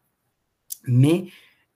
Mais 0.88 1.28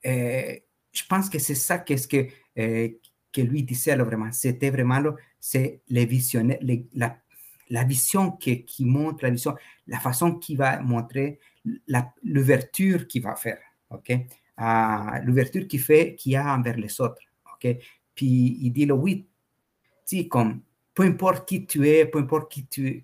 euh, 0.05 0.55
je 0.91 1.03
pense 1.09 1.29
que 1.29 1.39
c'est 1.39 1.55
ça 1.55 1.79
qu'est-ce 1.79 2.07
que 2.07 2.27
euh, 2.57 2.89
que 3.33 3.41
lui 3.41 3.63
disait 3.63 3.95
vraiment, 3.95 4.31
c'était 4.31 4.69
vraiment 4.69 5.01
c'est 5.39 5.81
les 5.89 6.05
visionnaires, 6.05 6.59
la, 6.93 7.17
la, 7.69 7.83
vision 7.83 8.31
qui, 8.31 8.63
qui 8.63 8.85
montre, 8.85 9.23
la 9.23 9.31
vision, 9.31 9.55
la 9.87 9.99
façon 9.99 10.35
qu'il 10.35 10.57
va 10.57 10.79
montrer, 10.79 11.39
l'ouverture 12.23 13.07
qu'il 13.07 13.23
va 13.23 13.35
faire, 13.35 13.59
ok? 13.89 14.13
Ah, 14.55 15.19
l'ouverture 15.23 15.67
qu'il 15.67 15.81
fait, 15.81 16.15
qu'il 16.15 16.35
a 16.35 16.55
envers 16.55 16.77
les 16.77 17.01
autres, 17.01 17.21
ok? 17.53 17.75
Puis 18.13 18.59
il 18.61 18.71
dit, 18.71 18.85
le 18.85 18.93
oui, 18.93 19.27
tu 20.05 20.27
comme, 20.27 20.61
peu 20.93 21.03
importe 21.03 21.47
qui 21.47 21.65
tu 21.65 21.87
es, 21.87 22.05
peu 22.05 22.19
importe 22.19 22.51
qui 22.51 22.67
tu, 22.67 23.03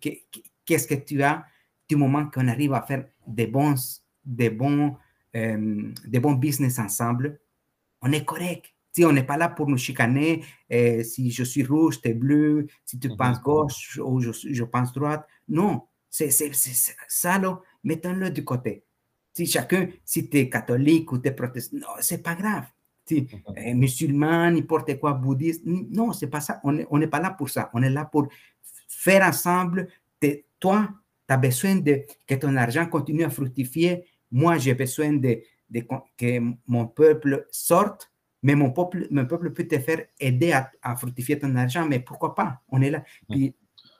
qu'est-ce 0.65 0.88
que 0.88 0.96
tu 0.96 1.24
as, 1.24 1.46
du 1.88 1.96
moment 1.96 2.28
qu'on 2.28 2.48
arrive 2.48 2.74
à 2.74 2.84
faire 2.84 3.06
des 3.26 3.48
bons, 3.48 4.04
des 4.24 4.52
bons, 4.52 4.96
euh, 5.36 5.92
des 6.06 6.20
bons 6.20 6.34
business 6.34 6.78
ensemble, 6.78 7.39
on 8.02 8.12
est 8.12 8.24
correct 8.24 8.74
si 8.91 9.06
on 9.06 9.12
n'est 9.12 9.23
pas 9.23 9.38
là 9.38 9.49
pour 9.49 9.67
nous 9.67 9.78
chicaner, 9.78 10.43
eh, 10.69 11.04
si 11.04 11.32
je 11.32 11.43
suis 11.43 11.63
rouge, 11.63 12.02
tu 12.02 12.10
es 12.10 12.13
bleu, 12.13 12.67
si 12.86 12.99
tu 12.99 13.10
penses 13.15 13.41
gauche 13.41 13.99
ou 14.04 14.19
je, 14.19 14.32
je 14.32 14.63
pense 14.63 14.93
droite. 14.93 15.25
Non, 15.47 15.84
c'est 16.10 16.32
ça, 16.32 17.38
là, 17.39 17.60
mettons-le 17.84 18.32
du 18.32 18.43
côté. 18.43 18.84
Si 19.34 19.45
chacun, 19.45 19.88
si 20.04 20.30
tu 20.30 20.38
es 20.38 20.49
catholique 20.49 21.12
ou 21.12 21.19
tu 21.19 21.30
es 21.30 21.32
protestant, 21.32 21.78
non, 21.78 21.88
c'est 21.99 22.23
pas 22.23 22.36
grave. 22.36 22.65
Si, 23.06 23.28
eh, 23.56 23.73
musulman, 23.73 24.52
n'importe 24.52 24.99
quoi, 24.99 25.13
bouddhiste, 25.13 25.63
non, 25.65 26.13
c'est 26.13 26.28
pas 26.28 26.41
ça. 26.41 26.60
On 26.63 26.73
n'est 26.73 26.88
on 26.89 26.99
pas 27.08 27.19
là 27.19 27.32
pour 27.32 27.49
ça. 27.49 27.69
On 27.73 27.82
est 27.82 27.89
là 27.89 28.06
pour 28.06 28.28
faire 28.88 29.23
ensemble. 29.23 29.88
toi, 30.60 30.89
tu 31.28 31.34
as 31.34 31.38
besoin 31.38 31.75
de 31.75 32.04
que 32.28 32.36
ton 32.36 32.56
argent 32.56 32.86
continue 32.88 33.23
à 33.23 33.30
fructifier. 33.30 34.04
Moi, 34.32 34.58
j'ai 34.58 34.73
besoin 34.73 35.13
de, 35.13 35.41
de, 35.69 35.84
que 36.17 36.39
mon 36.67 36.88
peuple 36.88 37.47
sorte 37.52 38.09
mais 38.43 38.56
mon 38.56 38.71
peuple, 38.71 39.08
mon 39.12 39.25
peuple 39.25 39.52
peut 39.52 39.67
te 39.67 39.78
faire 39.80 40.06
aider 40.19 40.54
à, 40.54 40.95
fructifier 40.95 41.39
ton 41.39 41.56
argent, 41.56 41.86
mais 41.88 41.99
pourquoi 41.99 42.36
pas? 42.36 42.62
On 42.69 42.82
est 42.82 42.89
là. 42.89 43.04
Mm. 43.30 43.47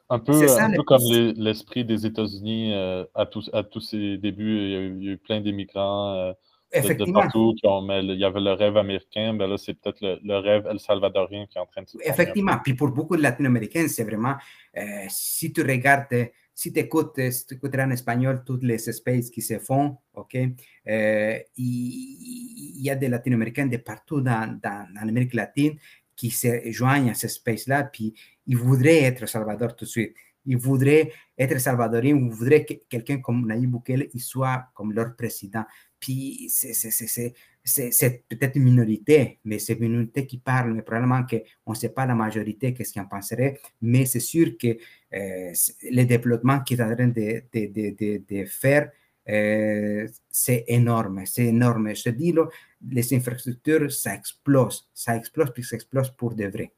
un 0.10 0.20
peu, 0.20 0.60
un 0.60 0.72
peu 0.72 0.84
comme 0.84 1.02
l'esprit 1.38 1.86
des 1.86 2.06
États-Unis 2.06 2.74
euh, 2.74 3.06
à, 3.16 3.26
tous, 3.26 3.50
à 3.54 3.64
tous 3.64 3.82
ses 3.82 4.18
débuts. 4.18 4.58
Il 4.58 4.72
y 4.72 4.76
a 4.76 5.14
eu, 5.14 5.18
plein 5.18 5.42
d'immigrants 5.42 6.14
euh, 6.14 6.34
de, 6.74 7.12
partout 7.12 7.54
qui 7.58 7.68
ont. 7.68 7.82
Mais 7.82 8.04
il 8.04 8.18
y 8.18 8.26
avait 8.26 8.40
le 8.40 8.54
rêve 8.54 8.78
américain, 8.78 9.34
ben 9.34 9.48
là, 9.48 9.58
c'est 9.58 9.74
peut-être 9.74 10.00
le, 10.02 10.38
rêve 10.38 10.68
el 10.68 10.80
salvadorien 10.80 11.46
qui 11.48 11.58
est 11.58 11.62
en 11.62 11.66
train 11.66 11.82
de 11.82 11.90
se 11.90 11.98
Effectivement. 12.04 12.58
Puis 12.64 12.74
pour 12.74 12.90
beaucoup 12.90 13.18
de 13.18 13.22
latino-américains, 13.22 13.88
c'est 13.88 14.04
vraiment. 14.04 14.36
Euh, 14.78 14.82
si 15.10 15.52
tu 15.52 15.62
regardes 15.62 16.30
si 16.60 16.74
tu 16.74 16.80
écoutes, 16.82 17.14
tu 17.14 17.54
écouteras 17.54 17.86
en 17.86 17.92
espagnol 17.92 18.44
toutes 18.46 18.64
les 18.64 18.80
spaces 18.80 19.30
qui 19.30 19.42
se 19.42 19.60
font, 19.60 19.96
OK? 20.14 20.36
Euh, 20.36 21.40
il, 21.56 22.82
y 22.82 22.90
a 22.90 22.96
des 22.96 23.08
latino-américains 23.08 23.68
de 23.68 23.78
partout 23.78 24.20
dans, 24.20 24.60
dans, 24.62 24.86
l'Amérique 24.94 25.36
latine 25.36 25.78
qui 26.18 26.32
se 26.32 26.70
joignent 26.70 27.12
à 27.12 27.14
ces 27.14 27.30
spaces-là, 27.30 27.86
puis 27.86 28.14
ils 28.46 28.58
voudraient 28.58 29.04
être 29.04 29.26
Salvador 29.26 29.74
tout 29.74 29.86
de 29.86 29.90
suite. 29.90 30.14
Ils 30.46 30.58
voudraient 30.58 31.14
être 31.38 31.60
salvadoriens, 31.62 32.18
ils 32.18 32.30
voudraient 32.30 32.66
que 32.66 32.74
quelqu'un 32.90 33.20
comme 33.20 33.48
Nayib 33.48 33.72
Bukele 33.72 34.10
soit 34.18 34.66
comme 34.74 34.92
leur 34.92 35.16
président. 35.16 35.64
Puis 35.98 36.50
c'est 36.50 38.24
peut-être 38.28 38.56
une 38.56 38.64
minorité, 38.64 39.40
mais 39.46 39.60
c'est 39.60 39.74
une 39.74 39.90
minorité 39.90 40.26
qui 40.26 40.40
parle, 40.40 40.74
mais 40.74 40.82
probablement 40.82 41.24
qu'on 41.26 41.72
ne 41.72 41.76
sait 41.76 41.90
pas 41.90 42.06
la 42.06 42.16
majorité 42.16 42.74
qu'est-ce 42.74 42.94
qu'ils 42.94 43.02
en 43.02 43.06
penserait, 43.06 43.60
mais 43.82 44.06
c'est 44.06 44.20
sûr 44.20 44.58
que 44.58 44.78
euh, 45.14 45.52
le 45.92 46.04
développement 46.04 46.60
qu'ils 46.62 46.78
sont 46.78 46.84
en 46.84 46.96
train 46.96 47.08
de, 47.08 48.46
faire, 48.46 48.92
euh, 49.28 50.08
c'est 50.30 50.66
énorme, 50.68 51.24
c'est 51.26 51.46
énorme. 51.46 51.96
Je 51.96 52.04
te 52.04 52.10
dis, 52.10 52.32
là, 52.32 52.48
les 52.90 53.14
infrastructures, 53.14 53.92
ça 53.92 54.16
explose, 54.16 54.90
ça 54.94 55.16
explose, 55.16 55.52
puis 55.54 55.64
ça 55.64 55.76
explose 55.76 56.12
pour 56.12 56.36
de 56.36 56.46
vrai. 56.46 56.72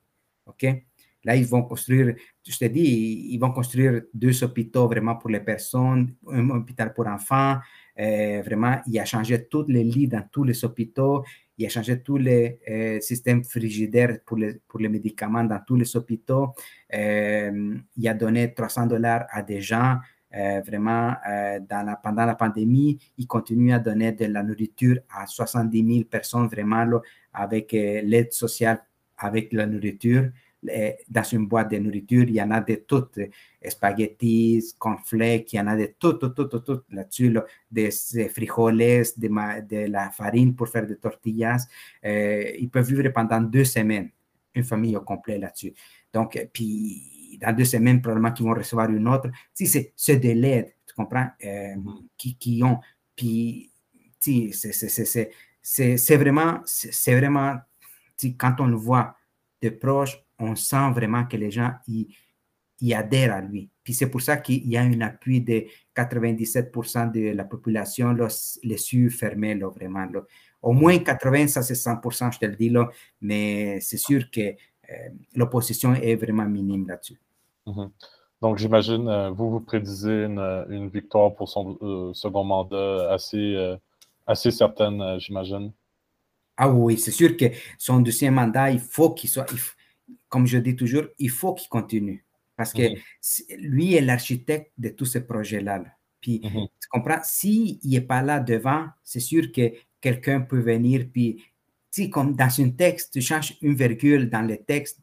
OK? 0.45 0.65
Là, 1.23 1.35
ils 1.35 1.45
vont 1.45 1.63
construire, 1.63 2.15
je 2.45 2.57
te 2.57 2.65
dis, 2.65 3.27
ils 3.31 3.37
vont 3.37 3.51
construire 3.51 4.01
deux 4.13 4.43
hôpitaux 4.43 4.87
vraiment 4.87 5.15
pour 5.15 5.29
les 5.29 5.39
personnes, 5.39 6.15
un 6.27 6.49
hôpital 6.49 6.93
pour 6.93 7.05
enfants. 7.07 7.59
Euh, 7.99 8.41
vraiment, 8.43 8.81
il 8.87 8.99
a 8.99 9.05
changé 9.05 9.45
tous 9.45 9.65
les 9.67 9.83
lits 9.83 10.07
dans 10.07 10.23
tous 10.31 10.43
les 10.43 10.65
hôpitaux. 10.65 11.23
Il 11.61 11.67
a 11.67 11.69
changé 11.69 12.01
tous 12.01 12.17
les 12.17 12.59
euh, 12.67 12.99
systèmes 13.01 13.43
frigidaires 13.43 14.17
pour 14.25 14.35
les, 14.35 14.59
pour 14.67 14.79
les 14.79 14.89
médicaments 14.89 15.43
dans 15.43 15.59
tous 15.59 15.75
les 15.75 15.95
hôpitaux. 15.95 16.55
Euh, 16.91 17.75
il 17.95 18.07
a 18.07 18.15
donné 18.15 18.51
300 18.51 18.87
dollars 18.87 19.27
à 19.29 19.43
des 19.43 19.61
gens. 19.61 19.97
vraiment, 20.65 21.13
dans 21.69 21.85
la, 21.85 21.97
pendant 22.01 22.25
la 22.25 22.35
pandémie, 22.35 22.97
il 23.17 23.27
continue 23.27 23.73
à 23.73 23.79
donner 23.79 24.13
de 24.13 24.25
la 24.25 24.41
nourriture 24.41 24.97
à 25.09 25.27
70 25.27 25.93
000 25.93 26.05
personnes, 26.05 26.47
vraiment, 26.47 26.87
avec 27.33 27.73
l'aide 27.73 28.31
sociale, 28.31 28.79
avec 29.17 29.51
la 29.51 29.67
nourriture 29.67 30.31
dans 31.09 31.23
une 31.23 31.47
boîte 31.47 31.71
de 31.71 31.77
nourriture, 31.77 32.23
il 32.23 32.35
y 32.35 32.41
en 32.41 32.51
a 32.51 32.61
de 32.61 32.75
toutes, 32.75 33.19
spaghettis, 33.67 34.75
cornflakes, 34.77 35.53
il 35.53 35.55
y 35.55 35.59
en 35.59 35.67
a 35.67 35.75
de 35.75 35.93
tout, 35.97 36.13
tout, 36.13 36.29
tout, 36.29 36.45
tout, 36.45 36.81
là-dessus, 36.91 37.35
des, 37.69 37.89
frijoles, 38.29 38.77
de, 38.77 39.61
de, 39.61 39.91
la 39.91 40.09
farine 40.11 40.55
pour 40.55 40.67
faire 40.67 40.85
des 40.85 40.97
tortillas. 40.97 41.67
Euh, 42.05 42.51
ils 42.59 42.69
peuvent 42.69 42.87
vivre 42.87 43.09
pendant 43.09 43.41
deux 43.41 43.65
semaines, 43.65 44.09
une 44.53 44.63
famille 44.63 44.95
au 44.95 45.01
complet 45.01 45.37
là-dessus. 45.37 45.73
Donc, 46.13 46.39
puis 46.53 47.37
dans 47.41 47.55
deux 47.55 47.65
semaines, 47.65 48.01
probablement 48.01 48.31
qu'ils 48.31 48.45
vont 48.45 48.53
recevoir 48.53 48.89
une 48.89 49.07
autre. 49.07 49.29
Si 49.53 49.67
c'est 49.95 50.17
de 50.17 50.29
l'aide, 50.31 50.73
tu 50.85 50.93
comprends, 50.93 51.27
euh, 51.43 51.75
mm-hmm. 51.75 52.03
qui, 52.17 52.35
qui, 52.35 52.61
ont, 52.63 52.79
puis, 53.15 53.71
c'est 54.19 56.17
vraiment, 56.17 56.59
c'est 56.65 57.15
vraiment, 57.15 57.55
quand 58.37 58.55
on 58.59 58.67
le 58.67 58.75
voit 58.75 59.15
de 59.61 59.69
proche, 59.69 60.23
on 60.41 60.55
sent 60.55 60.91
vraiment 60.93 61.25
que 61.25 61.37
les 61.37 61.51
gens 61.51 61.71
y, 61.87 62.93
adhèrent 62.93 63.33
à 63.33 63.41
lui. 63.41 63.69
Puis 63.83 63.93
c'est 63.93 64.09
pour 64.09 64.21
ça 64.21 64.37
qu'il 64.37 64.67
y 64.67 64.75
a 64.75 64.81
un 64.81 65.01
appui 65.01 65.41
de 65.41 65.65
97% 65.95 67.11
de 67.11 67.31
la 67.35 67.43
population, 67.43 68.15
les 68.63 68.93
yeux 68.93 69.09
fermés, 69.09 69.55
là, 69.55 69.69
vraiment. 69.69 70.07
Au 70.61 70.73
moins 70.73 70.97
80, 70.97 71.47
ça 71.47 71.61
c'est 71.61 71.73
100%, 71.73 72.33
je 72.33 72.39
te 72.39 72.45
le 72.45 72.55
dis, 72.55 72.69
là, 72.69 72.89
mais 73.21 73.79
c'est 73.81 73.97
sûr 73.97 74.29
que 74.31 74.41
euh, 74.41 75.09
l'opposition 75.35 75.93
est 75.93 76.15
vraiment 76.15 76.45
minime 76.45 76.87
là-dessus. 76.87 77.19
Mhm. 77.65 77.91
Donc 78.41 78.57
j'imagine, 78.57 79.07
euh, 79.07 79.29
vous, 79.29 79.51
vous 79.51 79.59
prédisez 79.59 80.25
une, 80.25 80.89
victoire 80.89 81.33
pour 81.33 81.47
son 81.47 81.77
euh, 81.81 82.13
second 82.13 82.43
mandat 82.43 83.13
assez, 83.13 83.75
assez 84.25 84.51
certaine, 84.51 85.19
j'imagine. 85.19 85.71
Ah 86.57 86.69
oui, 86.69 86.97
c'est 86.97 87.11
sûr 87.11 87.35
que 87.37 87.45
son 87.77 88.01
deuxième 88.01 88.35
mandat, 88.35 88.71
il 88.71 88.79
faut 88.79 89.11
qu'il 89.11 89.29
soit, 89.29 89.45
comme 90.31 90.47
je 90.47 90.57
dis 90.57 90.75
toujours, 90.77 91.03
il 91.19 91.29
faut 91.29 91.53
qu'il 91.53 91.67
continue. 91.67 92.25
Parce 92.55 92.73
que 92.73 92.89
mhm. 92.89 92.97
lui 93.59 93.95
est 93.95 94.01
l'architecte 94.01 94.71
de 94.77 94.89
tous 94.89 95.05
ces 95.05 95.27
projets-là. 95.27 95.83
Puis, 96.21 96.41
mhm. 96.43 96.67
tu 96.79 96.87
comprends, 96.89 97.19
s'il 97.23 97.79
n'est 97.83 98.01
pas 98.01 98.21
là 98.21 98.39
devant, 98.39 98.85
c'est 99.03 99.19
sûr 99.19 99.51
que 99.51 99.73
quelqu'un 99.99 100.41
peut 100.41 100.61
venir, 100.61 101.07
puis, 101.11 101.43
si 101.91 102.09
comme 102.09 102.35
dans 102.35 102.61
un 102.61 102.69
texte, 102.69 103.13
tu 103.13 103.21
changes 103.21 103.57
une 103.61 103.75
virgule 103.75 104.29
dans 104.29 104.41
le 104.41 104.57
texte, 104.57 104.99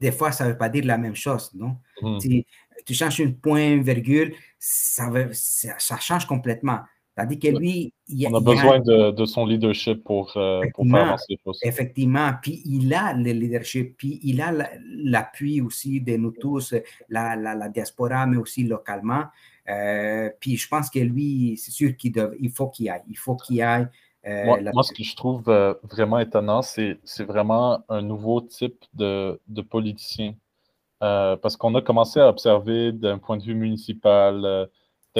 des 0.00 0.10
fois, 0.10 0.32
ça 0.32 0.44
ne 0.44 0.50
veut 0.50 0.58
pas 0.58 0.68
dire 0.68 0.84
la 0.84 0.98
même 0.98 1.14
chose, 1.14 1.54
non? 1.54 1.76
Si 2.20 2.44
tu 2.84 2.92
changes 2.92 3.20
un 3.20 3.30
point, 3.30 3.72
une 3.74 3.82
virgule, 3.82 4.34
ça, 4.58 5.10
ça 5.32 5.98
change 6.00 6.26
complètement. 6.26 6.80
Tandis 7.16 7.38
que 7.38 7.48
lui, 7.48 7.94
il, 8.08 8.28
On 8.28 8.34
a 8.34 8.40
besoin 8.40 8.78
de, 8.78 9.24
son 9.24 9.46
leadership 9.46 10.04
pour, 10.04 10.36
euh, 10.36 10.60
pour 10.74 10.84
faire 10.84 11.06
avancer 11.06 11.24
les 11.30 11.38
choses. 11.42 11.58
Effectivement. 11.62 12.32
Puis 12.42 12.60
il 12.66 12.92
a 12.92 13.14
le 13.14 13.32
leadership, 13.32 13.96
puis 13.96 14.20
il 14.22 14.42
a 14.42 14.52
l'appui 15.02 15.62
aussi 15.62 16.02
de 16.02 16.16
nous 16.16 16.32
tous, 16.32 16.74
la, 17.08 17.34
la, 17.34 17.68
diaspora, 17.70 18.26
mais 18.26 18.36
aussi 18.36 18.64
localement. 18.64 19.24
Euh, 19.70 20.28
puis 20.40 20.58
je 20.58 20.68
pense 20.68 20.90
que 20.90 20.98
lui, 20.98 21.56
c'est 21.56 21.70
sûr 21.70 21.96
qu'il 21.96 22.12
il 22.38 22.50
faut 22.50 22.68
qu'il 22.68 22.90
aille. 22.90 23.02
Il 23.08 23.16
faut 23.16 23.34
qu'il 23.34 23.62
aille. 23.62 23.88
Euh, 24.26 24.70
moi, 24.74 24.82
ce 24.82 24.92
que 24.92 25.02
je 25.02 25.16
trouve 25.16 25.44
vraiment 25.84 26.18
étonnant, 26.18 26.60
c'est 26.60 26.98
vraiment 27.20 27.82
un 27.88 28.02
nouveau 28.02 28.42
type 28.42 28.84
de, 28.92 29.40
de 29.48 29.62
politicien. 29.62 30.34
parce 31.00 31.56
qu'on 31.56 31.74
a 31.76 31.80
commencé 31.80 32.20
à 32.20 32.28
observer 32.28 32.92
d'un 32.92 33.16
point 33.16 33.38
de 33.38 33.42
vue 33.42 33.54
municipal, 33.54 34.68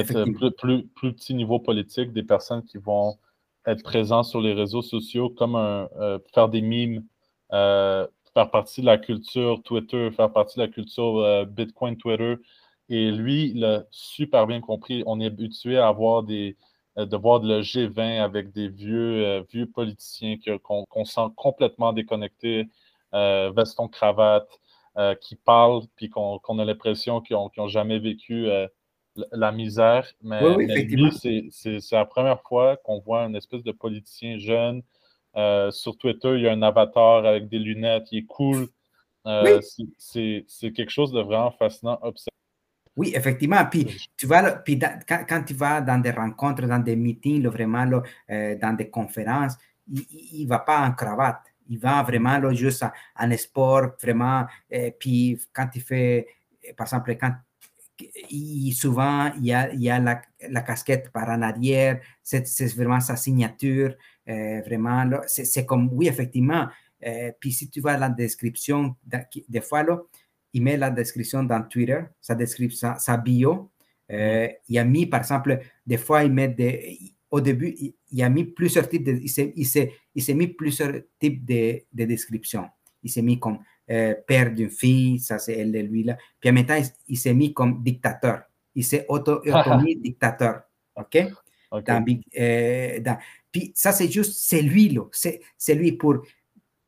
peut-être 0.05 0.53
plus, 0.59 0.87
plus, 0.87 1.13
petit 1.13 1.35
niveau 1.35 1.59
politique, 1.59 2.13
des 2.13 2.23
personnes 2.23 2.65
qui 2.65 2.79
vont 2.79 3.19
être 3.67 3.83
présentes 3.83 4.27
sur 4.27 4.41
les 4.41 4.53
réseaux 4.53 4.83
sociaux 4.83 5.31
comme 5.31 5.57
un, 5.57 5.89
euh, 5.99 6.19
faire 6.35 6.49
des 6.49 6.61
mimes, 6.61 7.05
euh, 7.53 8.07
faire 8.35 8.51
partie 8.51 8.81
de 8.81 8.87
la 8.87 8.99
culture 8.99 9.63
Twitter, 9.63 10.11
faire 10.13 10.33
partie 10.33 10.59
de 10.59 10.65
la 10.65 10.69
culture 10.69 11.19
euh, 11.19 11.45
Bitcoin 11.45 11.97
Twitter. 11.97 12.37
Et 12.89 13.11
lui, 13.11 13.51
il 13.55 13.65
a 13.65 13.85
super 13.91 14.47
bien 14.47 14.61
compris. 14.61 15.03
On 15.07 15.21
est 15.21 15.27
habitué 15.27 15.79
à 15.79 15.89
avoir 15.89 16.23
des, 16.23 16.57
de 16.97 17.17
voir 17.17 17.41
le 17.41 17.63
G20 17.63 18.21
avec 18.21 18.53
des 18.53 18.69
vieux, 18.69 19.45
vieux 19.51 19.67
politiciens 19.67 20.37
qu'on 20.63 21.05
sent 21.05 21.29
complètement 21.35 21.93
déconnectés, 21.93 22.69
veston 23.13 23.89
cravate, 23.89 24.49
qui 25.21 25.35
parlent, 25.35 25.83
puis 25.97 26.09
qu'on 26.09 26.59
a 26.61 26.65
l'impression 26.65 27.21
qu'ils 27.21 27.37
n'ont 27.37 27.69
jamais 27.69 27.99
vécu 27.99 28.49
la 29.33 29.53
misère. 29.53 30.07
Mais, 30.23 30.41
c'est 31.51 31.93
la 31.93 32.05
première 32.05 32.43
fois 32.43 32.77
qu'on 32.79 33.01
voit 33.01 33.23
une 33.23 33.37
espèce 33.37 33.63
de 33.63 33.73
politicien 33.73 34.39
jeune. 34.39 34.83
Euh, 35.37 35.71
sur 35.71 35.99
Twitter, 35.99 36.35
il 36.37 36.43
y 36.43 36.49
a 36.49 36.53
un 36.53 36.63
avatar 36.63 37.27
avec 37.27 37.49
des 37.49 37.59
lunettes, 37.59 38.09
il 38.11 38.21
est 38.21 38.27
cool. 38.27 38.69
Euh, 39.27 39.61
c'est 39.99 40.73
quelque 40.73 40.91
chose 40.91 41.13
de 41.13 41.21
vraiment 41.21 41.51
fascinant 41.51 42.01
Oui, 42.97 43.13
effectivement. 43.15 43.65
Puis, 43.67 43.87
tu 44.17 44.27
vas, 44.27 44.53
puis 44.53 44.79
quand, 44.79 45.43
tu 45.45 45.53
vas 45.53 45.81
dans 45.81 45.99
des 45.99 46.13
rencontres, 46.13 46.67
dans 46.67 46.79
des 46.79 46.97
meetings, 46.97 47.47
vraiment, 47.49 48.03
euh, 48.31 48.57
dans 48.57 48.73
des 48.75 48.89
conférences, 48.89 49.59
il 49.89 50.45
ne 50.45 50.49
va 50.49 50.61
pas 50.61 50.87
en 50.87 50.93
cravate. 50.93 51.43
Il 51.69 51.79
va 51.79 52.03
vraiment 52.03 52.53
juste 52.55 52.85
en, 53.19 53.37
sport, 53.37 53.89
vraiment. 54.01 54.47
Et 54.71 54.93
puis, 54.93 55.39
quand 55.53 55.69
il 55.75 55.83
fait, 55.83 56.27
par 56.77 56.87
exemple, 56.87 57.15
quand 57.17 57.33
y 58.31 58.73
souvent, 58.73 59.33
il 59.39 59.47
y 59.47 59.53
a, 59.53 59.73
il 59.73 59.83
y 59.83 59.91
a 59.91 59.99
la, 59.99 60.23
la, 60.49 60.63
casquette 60.63 61.11
par 61.11 61.29
en 61.29 61.43
arrière, 61.43 62.01
c'est 62.23 62.75
vraiment 62.75 63.01
sa 63.01 63.17
signature, 63.17 63.95
euh, 64.29 64.61
vraiment, 64.63 65.05
c'est 65.27 65.65
comme, 65.65 65.89
oui, 65.93 66.09
effectivement, 66.09 66.69
euh, 67.05 67.31
puis 67.39 67.53
si 67.53 67.71
tu 67.71 67.81
vois 67.81 67.97
la 67.97 68.09
description, 68.09 68.97
des 69.49 69.61
fois, 69.61 69.83
là, 69.83 70.01
il 70.53 70.63
met 70.63 70.77
la 70.77 70.91
description 70.91 71.43
dans 71.43 71.63
Twitter, 71.63 72.01
sa 72.21 72.35
description, 72.35 72.95
sa, 72.99 73.17
bio, 73.17 73.71
euh, 74.11 74.49
il 74.69 74.79
a 74.79 74.85
mis, 74.85 75.07
par 75.07 75.21
exemple, 75.21 75.61
des 75.87 75.99
fois, 75.99 76.25
il 76.25 76.33
met 76.33 76.49
des, 76.49 76.99
au 77.31 77.41
début, 77.41 77.75
il, 78.11 78.23
a 78.23 78.29
mis 78.29 78.45
plusieurs 78.45 78.89
types 78.89 79.05
de, 79.05 79.21
il 79.21 79.67
s'est 79.67 80.35
mis 80.35 80.49
plusieurs 80.49 80.95
types 81.19 81.45
de, 81.45 81.83
de 81.93 82.05
descriptions. 82.05 82.69
Il 83.03 83.11
s'est 83.11 83.23
mis 83.23 83.39
comme 83.39 83.59
euh, 83.91 84.15
père 84.27 84.53
d'une 84.53 84.71
fille, 84.71 85.19
ça 85.19 85.39
c'est 85.39 85.59
elle 85.59 85.73
de 85.73 85.79
lui 85.79 86.03
là. 86.03 86.17
Puis 86.41 86.51
maintenant, 86.53 86.81
il, 87.09 87.17
s'est 87.17 87.35
mis 87.35 87.53
comme 87.53 87.83
dictateur. 87.83 88.43
Il 88.75 88.85
s'est 88.85 89.07
auto-mis 89.09 89.97
dictateur. 90.03 90.63
OK? 90.97 91.19
Euh, 92.39 92.99
puis 93.53 93.73
ça, 93.75 93.93
c'est 93.93 94.11
juste, 94.11 94.35
c'est 94.37 94.63
lui, 94.63 94.89
là. 94.89 95.03
C'est 95.13 95.75
lui 95.75 95.93
pour, 95.93 96.17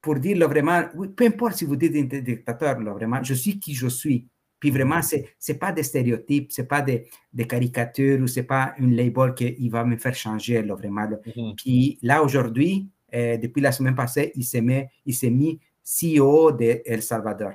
pour 0.01 0.17
dire 0.17 0.49
vraiment, 0.49 0.85
peu 1.17 1.27
importe 1.27 1.55
si 1.55 1.65
vous 1.65 1.77
dites 1.77 1.93
dictateur, 2.25 2.79
là, 2.81 2.93
vraiment, 2.93 3.23
je 3.23 3.35
suis 3.35 3.59
qui 3.59 3.75
je 3.75 3.89
suis. 3.89 4.27
Puis 4.61 4.71
vraiment, 4.71 5.03
c'est 5.03 5.37
n'est 5.49 5.55
pas 5.55 5.71
des 5.71 5.85
stéréotypes, 5.85 6.51
c'est 6.51 6.67
pas 6.67 6.83
des, 6.83 7.07
des 7.33 7.47
caricatures 7.47 8.21
ou 8.21 8.27
c'est 8.27 8.43
pas 8.43 8.75
une 8.79 8.97
label 8.97 9.35
qui 9.35 9.69
va 9.69 9.85
me 9.85 9.97
faire 9.97 10.15
changer, 10.15 10.63
là, 10.63 10.75
vraiment. 10.75 11.07
Mm-hmm. 11.07 11.55
Puis 11.57 11.99
là, 12.03 12.23
aujourd'hui, 12.23 12.89
euh, 13.15 13.37
depuis 13.37 13.61
la 13.61 13.73
semaine 13.73 13.95
passée, 13.95 14.33
il 14.35 14.45
s'est 14.45 15.31
mis 15.31 15.61
CEO 15.89 16.53
de 16.53 16.83
El 16.85 17.03
Salvador. 17.03 17.55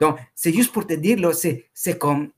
Donc, 0.00 0.18
c'est 0.34 0.52
juste 0.52 0.72
pour 0.72 0.86
te 0.86 0.94
dire, 0.94 1.18
c'est 1.34 1.98
comme, 1.98 2.30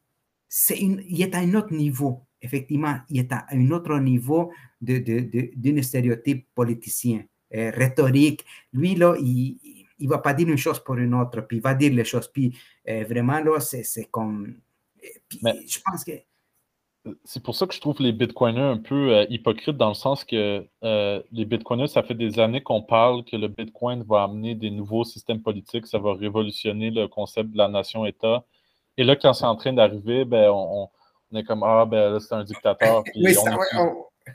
il 0.71 1.23
est 1.23 1.35
à 1.35 1.39
un 1.39 1.55
autre 1.55 1.73
niveau, 1.73 2.23
effectivement, 2.41 2.99
il 3.09 3.19
est 3.21 3.33
à 3.33 3.47
un 3.51 3.71
autre 3.71 3.99
niveau 3.99 4.53
d'un 4.81 5.01
de, 5.01 5.51
de, 5.55 5.83
stéréotype 5.83 6.47
politicien, 6.55 7.25
euh, 7.55 7.71
rhétorique. 7.75 8.45
Lui, 8.73 8.95
là, 8.95 9.17
il 9.19 9.59
ne 10.01 10.09
va 10.09 10.19
pas 10.19 10.35
dire 10.35 10.49
une 10.49 10.57
chose 10.57 10.83
pour 10.83 10.97
une 10.97 11.15
autre, 11.15 11.43
puis 11.43 11.59
il 11.59 11.63
va 11.63 11.75
dire 11.75 11.93
les 11.93 12.05
choses, 12.05 12.29
puis 12.29 12.57
euh, 12.89 13.05
vraiment, 13.09 13.41
là, 13.41 13.61
c'est 13.61 14.09
comme... 14.11 14.55
je 15.03 15.79
pense 15.85 16.05
que 16.05 16.13
c'est 17.25 17.43
pour 17.43 17.55
ça 17.55 17.67
que 17.67 17.75
je 17.75 17.81
trouve 17.81 18.01
les 18.01 18.13
bitcoiners 18.13 18.61
un 18.61 18.79
peu 18.79 19.15
euh, 19.15 19.27
hypocrites 19.29 19.77
dans 19.77 19.89
le 19.89 19.95
sens 19.95 20.25
que 20.25 20.67
euh, 20.85 21.23
les 21.33 21.45
bitcoiners, 21.45 21.87
ça 21.87 22.03
fait 22.03 22.15
des 22.15 22.39
années 22.41 22.63
qu'on 22.63 22.83
parle 22.83 23.25
que 23.25 23.37
le 23.37 23.49
bitcoin 23.49 24.03
va 24.03 24.25
amener 24.25 24.55
des 24.55 24.71
nouveaux 24.71 25.05
systèmes 25.05 25.43
politiques, 25.43 25.87
ça 25.87 25.99
va 25.99 26.15
révolutionner 26.15 26.91
le 26.91 27.09
concept 27.09 27.51
de 27.51 27.59
la 27.59 27.69
nation-État. 27.69 28.45
Et 28.97 29.05
là, 29.05 29.17
quand 29.17 29.33
c'est 29.33 29.45
en 29.45 29.57
train 29.57 29.73
d'arriver, 29.73 30.25
ben, 30.25 30.51
on, 30.51 30.89
est 31.35 31.45
comme 31.45 31.63
Ah, 31.63 31.85
ben 31.85 32.13
là, 32.13 32.21
c'est 32.21 32.35
un 32.35 32.45
dictateur. 32.45 33.03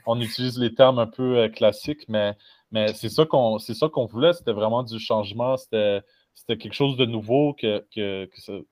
on, 0.06 0.20
utilise, 0.20 0.58
les 0.58 0.74
termes 0.74 0.98
un 0.98 1.06
peu 1.06 1.38
euh, 1.38 1.48
classiques, 1.48 2.08
mais, 2.08 2.34
mais 2.70 2.92
c'est 2.94 3.08
ça 3.08 3.24
qu'on 3.26 3.58
qu'on 3.92 4.06
voulait, 4.06 4.32
c'était 4.32 4.52
vraiment 4.52 4.82
du 4.82 4.98
changement, 4.98 5.56
c'était 5.56 6.02
quelque 6.46 6.72
chose 6.72 6.96
de 6.96 7.04
nouveau 7.04 7.54
que, 7.54 7.84
que, 7.94 8.28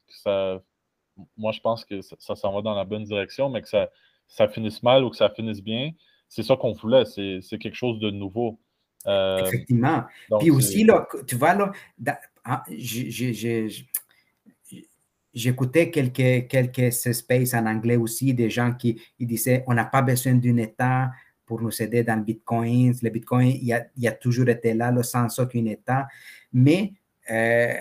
ça 0.08 0.60
moi, 1.36 1.52
je 1.52 1.60
pense 1.60 1.84
que 1.84 2.00
ça, 2.00 2.34
s'en 2.34 2.52
va 2.52 2.62
dans 2.62 2.74
la 2.74 2.84
bonne 2.84 3.04
direction, 3.04 3.50
mais 3.50 3.62
que 3.62 3.68
ça, 3.68 3.88
ça 4.26 4.48
finisse 4.48 4.82
mal 4.82 5.04
ou 5.04 5.10
que 5.10 5.16
ça 5.16 5.30
finisse 5.30 5.62
bien, 5.62 5.92
c'est 6.28 6.42
ça 6.42 6.56
qu'on 6.56 6.72
voulait. 6.72 7.04
C'est 7.04 7.58
quelque 7.58 7.76
chose 7.76 7.98
de 8.00 8.10
nouveau. 8.10 8.58
Euh, 9.06 9.44
Effectivement. 9.44 10.04
Puis 10.38 10.50
aussi, 10.50 10.84
là, 10.84 11.06
tu 11.26 11.36
vois, 11.36 11.54
là, 11.54 11.72
ah, 12.44 12.64
j'écoutais 15.34 15.90
quelques, 15.90 16.48
quelques 16.48 16.92
spaces 16.92 17.54
en 17.54 17.66
anglais 17.66 17.96
aussi, 17.96 18.32
des 18.32 18.48
gens 18.48 18.72
qui 18.72 19.00
disaient 19.20 19.64
on 19.66 19.74
n'a 19.74 19.84
pas 19.84 20.02
besoin 20.02 20.34
d'un 20.34 20.56
État 20.56 21.10
pour 21.44 21.60
nous 21.60 21.82
aider 21.82 22.02
dans 22.02 22.16
le 22.16 22.22
Bitcoin. 22.22 22.94
Le 23.02 23.10
Bitcoin, 23.10 23.48
il 23.60 23.72
a, 23.72 23.84
il 23.96 24.08
a 24.08 24.12
toujours 24.12 24.48
été 24.48 24.72
là, 24.72 24.90
sans 25.02 25.38
aucun 25.38 25.66
État. 25.66 26.06
Mais 26.52 26.92
euh, 27.30 27.74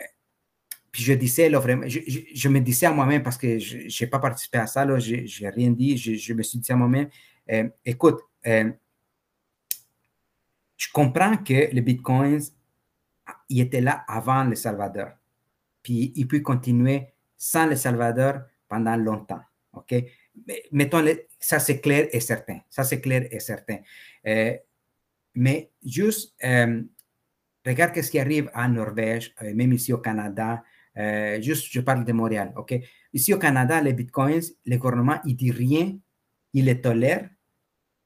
puis 0.91 1.03
je 1.03 1.13
disais, 1.13 1.49
là, 1.49 1.61
je, 1.87 2.49
me 2.49 2.59
disais 2.59 2.85
à 2.85 2.91
moi-même, 2.91 3.23
parce 3.23 3.37
que 3.37 3.57
je 3.59 4.03
n'ai 4.03 4.09
pas 4.09 4.19
participé 4.19 4.57
à 4.57 4.67
ça, 4.67 4.85
je 4.99 5.15
n'ai 5.15 5.49
rien 5.49 5.71
dit, 5.71 5.97
je, 5.97 6.33
me 6.33 6.43
suis 6.43 6.59
dit 6.59 6.71
à 6.71 6.75
moi-même, 6.75 7.09
euh, 7.49 7.69
écoute, 7.85 8.19
euh, 8.45 8.71
je 10.75 10.87
comprends 10.91 11.37
que 11.37 11.73
le 11.73 11.81
Bitcoin, 11.81 12.41
il 13.47 13.61
était 13.61 13.79
là 13.79 14.03
avant 14.07 14.43
le 14.43 14.55
Salvador. 14.55 15.11
Puis 15.81 16.11
il 16.15 16.27
peut 16.27 16.41
continuer 16.41 17.07
sans 17.37 17.67
le 17.67 17.75
Salvador 17.75 18.41
pendant 18.67 18.97
longtemps. 18.97 19.41
OK? 19.73 19.95
Mettons, 20.71 21.05
ça 21.39 21.59
c'est 21.59 21.79
clair 21.79 22.09
et 22.11 22.19
certain. 22.19 22.59
Ça 22.69 22.83
c'est 22.83 22.99
clair 22.99 23.27
et 23.31 23.39
certain. 23.39 23.77
Euh, 24.27 24.53
mais 25.35 25.71
juste, 25.85 26.35
regarde 27.65 28.01
ce 28.01 28.11
qui 28.11 28.19
arrive 28.19 28.51
en 28.53 28.67
Norvège, 28.67 29.33
même 29.41 29.71
ici 29.71 29.93
au 29.93 29.99
Canada, 29.99 30.61
Euh, 30.97 31.41
juste, 31.41 31.67
je 31.71 31.81
parle 31.81 32.03
de 32.03 32.11
Montréal, 32.11 32.53
OK? 32.55 32.75
Ici 33.13 33.33
au 33.33 33.37
Canada, 33.37 33.81
les 33.81 33.93
bitcoins, 33.93 34.41
le 34.65 34.77
gouvernement, 34.77 35.19
il 35.25 35.35
dit 35.35 35.51
rien, 35.51 35.97
il 36.53 36.65
les 36.65 36.81
tolère, 36.81 37.29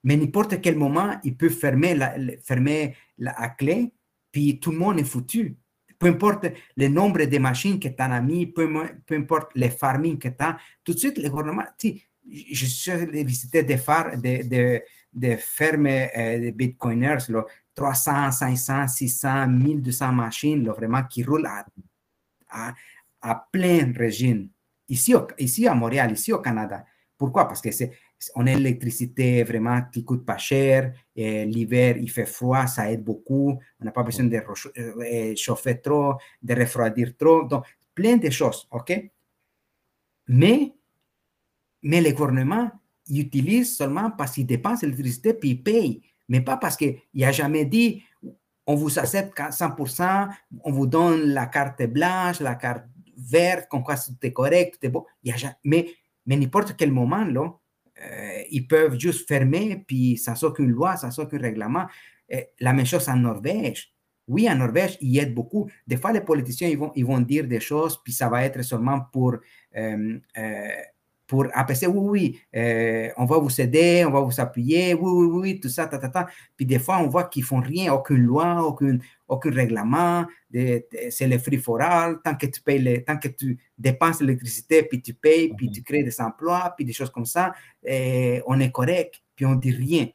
mais 0.03 0.17
n'importe 0.17 0.61
quel 0.61 0.75
moment, 0.77 1.19
il 1.23 1.35
peut 1.35 1.49
fermer 1.49 1.95
la, 1.95 2.15
fermer 2.43 2.95
la 3.17 3.49
clé, 3.49 3.91
puis 4.31 4.59
tout 4.59 4.71
le 4.71 4.77
monde 4.77 4.99
est 4.99 5.03
foutu. 5.03 5.57
Peu 5.97 6.07
importe 6.07 6.47
le 6.75 6.87
nombre 6.89 7.23
de 7.23 7.37
machines 7.39 7.79
que 7.79 7.87
tu 7.87 7.95
as 7.97 8.21
mis, 8.21 8.45
peu, 8.45 8.71
peu, 9.05 9.15
importe 9.15 9.51
les 9.55 9.69
farming 9.69 10.19
que 10.19 10.27
tu 10.27 10.35
as, 10.39 10.57
tout 10.83 10.93
de 10.93 10.99
suite, 10.99 11.17
le 11.17 11.29
gouvernement, 11.29 11.63
je 11.81 12.65
suis 12.65 12.91
allé 12.91 13.23
visiter 13.23 13.63
des, 13.63 13.79
des, 14.43 14.83
des, 15.13 15.37
fermes 15.37 15.87
euh, 15.87 16.39
de 16.39 16.51
bitcoiners, 16.51 17.29
là, 17.29 17.45
300, 17.73 18.31
500, 18.31 18.87
600, 18.87 19.47
1200 19.47 20.11
machines, 20.11 20.65
là, 20.65 20.73
vraiment 20.73 21.03
qui 21.03 21.23
roulent 21.23 21.47
à, 21.47 21.65
à, 23.21 23.47
plein 23.51 23.91
régime. 23.93 24.49
Ici, 24.87 25.13
ici 25.39 25.67
à 25.67 25.73
Montréal, 25.73 26.11
ici 26.11 26.31
au 26.31 26.39
Canada. 26.39 26.85
Pourquoi? 27.17 27.47
Parce 27.47 27.61
que 27.61 27.71
c'est 27.71 27.91
on 28.33 28.47
a 28.47 28.53
l'électricité 28.53 29.43
vraiment 29.43 29.81
qui 29.91 30.03
coûte 30.03 30.25
pas 30.25 30.37
cher. 30.37 30.93
L'hiver, 31.15 31.97
il 31.97 32.09
fait 32.09 32.25
froid, 32.25 32.65
ça 32.67 32.91
aide 32.91 33.03
beaucoup. 33.03 33.59
On 33.79 33.85
n'a 33.85 33.91
pas 33.91 34.03
besoin 34.03 34.25
de 34.25 34.37
euh, 34.77 35.35
chauffer 35.35 35.81
trop, 35.81 36.15
de 36.41 36.53
refroidir 36.55 37.15
trop. 37.17 37.43
Donc, 37.43 37.65
plein 37.93 38.17
de 38.17 38.29
choses, 38.29 38.67
OK? 38.71 39.11
Mais, 40.27 40.73
mais 41.83 42.01
le 42.01 42.11
gouvernement, 42.11 42.71
il 43.07 43.21
utilise 43.21 43.77
seulement 43.77 44.11
parce 44.11 44.33
qu'il 44.33 44.45
dépense 44.45 44.81
l'électricité 44.81 45.33
puis 45.33 45.51
il 45.51 45.63
paye. 45.63 46.01
Mais 46.27 46.41
pas 46.41 46.57
parce 46.57 46.75
qu'il 46.75 46.97
n'a 47.13 47.31
jamais 47.31 47.65
dit 47.65 48.03
on 48.67 48.75
vous 48.75 48.97
accepte 48.99 49.37
100%, 49.37 50.29
on 50.63 50.71
vous 50.71 50.87
donne 50.87 51.21
la 51.33 51.45
carte 51.47 51.83
blanche, 51.83 52.39
la 52.39 52.55
carte 52.55 52.85
verte, 53.17 53.67
comme 53.69 53.83
quoi 53.83 53.95
tout 53.95 54.31
correct, 54.31 54.77
tout 54.79 54.87
est 54.87 54.89
bon. 54.89 55.05
Mais, 55.63 55.87
mais 56.25 56.37
n'importe 56.37 56.75
quel 56.75 56.91
moment, 56.91 57.25
euh, 58.01 58.41
ils 58.51 58.67
peuvent 58.67 58.99
juste 58.99 59.27
fermer, 59.27 59.83
puis 59.87 60.17
sans 60.17 60.41
aucune 60.43 60.69
loi, 60.69 60.97
sans 60.97 61.17
aucun 61.19 61.37
règlement. 61.37 61.85
Euh, 62.33 62.41
la 62.59 62.73
même 62.73 62.85
chose 62.85 63.07
en 63.07 63.15
Norvège. 63.15 63.91
Oui, 64.27 64.49
en 64.49 64.55
Norvège, 64.55 64.97
ils 65.01 65.19
aident 65.19 65.35
beaucoup. 65.35 65.69
Des 65.85 65.97
fois, 65.97 66.11
les 66.11 66.21
politiciens, 66.21 66.67
ils 66.67 66.77
vont, 66.77 66.91
ils 66.95 67.05
vont 67.05 67.19
dire 67.19 67.47
des 67.47 67.59
choses, 67.59 68.01
puis 68.03 68.11
ça 68.11 68.27
va 68.27 68.43
être 68.43 68.63
seulement 68.63 69.01
pour 69.13 69.35
euh, 69.77 70.19
pour 71.27 71.47
apaiser, 71.53 71.87
oui, 71.87 72.09
oui, 72.09 72.39
euh, 72.55 73.09
on 73.17 73.25
va 73.25 73.37
vous 73.37 73.59
aider, 73.59 74.03
on 74.05 74.11
va 74.11 74.19
vous 74.19 74.39
appuyer, 74.39 74.93
oui, 74.93 75.11
oui, 75.11 75.27
oui, 75.27 75.59
tout 75.59 75.69
ça, 75.69 75.87
ta, 75.87 75.97
ta, 75.97 76.09
ta. 76.09 76.27
Puis 76.55 76.65
des 76.65 76.77
fois, 76.77 76.99
on 76.99 77.07
voit 77.07 77.25
qu'ils 77.25 77.43
font 77.43 77.59
rien, 77.59 77.93
aucune 77.93 78.23
loi, 78.23 78.63
aucun, 78.63 78.99
aucun 79.27 79.51
règlement, 79.51 80.25
c'est 80.51 81.27
le 81.27 81.39
free 81.39 81.57
for 81.57 81.81
all, 81.81 82.19
tant 82.23 82.35
que 82.35 82.45
tu 82.45 82.61
payes, 82.61 83.03
tant 83.03 83.17
que 83.17 83.29
tu 83.29 83.57
dépenses 83.77 84.21
l'électricité, 84.21 84.83
puis 84.83 85.01
tu 85.01 85.13
payes, 85.13 85.53
puis 85.55 85.71
tu 85.71 85.81
crées 85.81 86.03
des 86.03 86.21
emplois, 86.21 86.73
puis 86.75 86.85
des 86.85 86.93
choses 86.93 87.09
comme 87.09 87.25
ça, 87.25 87.53
et 87.83 88.41
on 88.45 88.59
est 88.59 88.71
correct, 88.71 89.21
puis 89.35 89.45
on 89.45 89.55
dit 89.55 89.71
rien. 89.71 90.07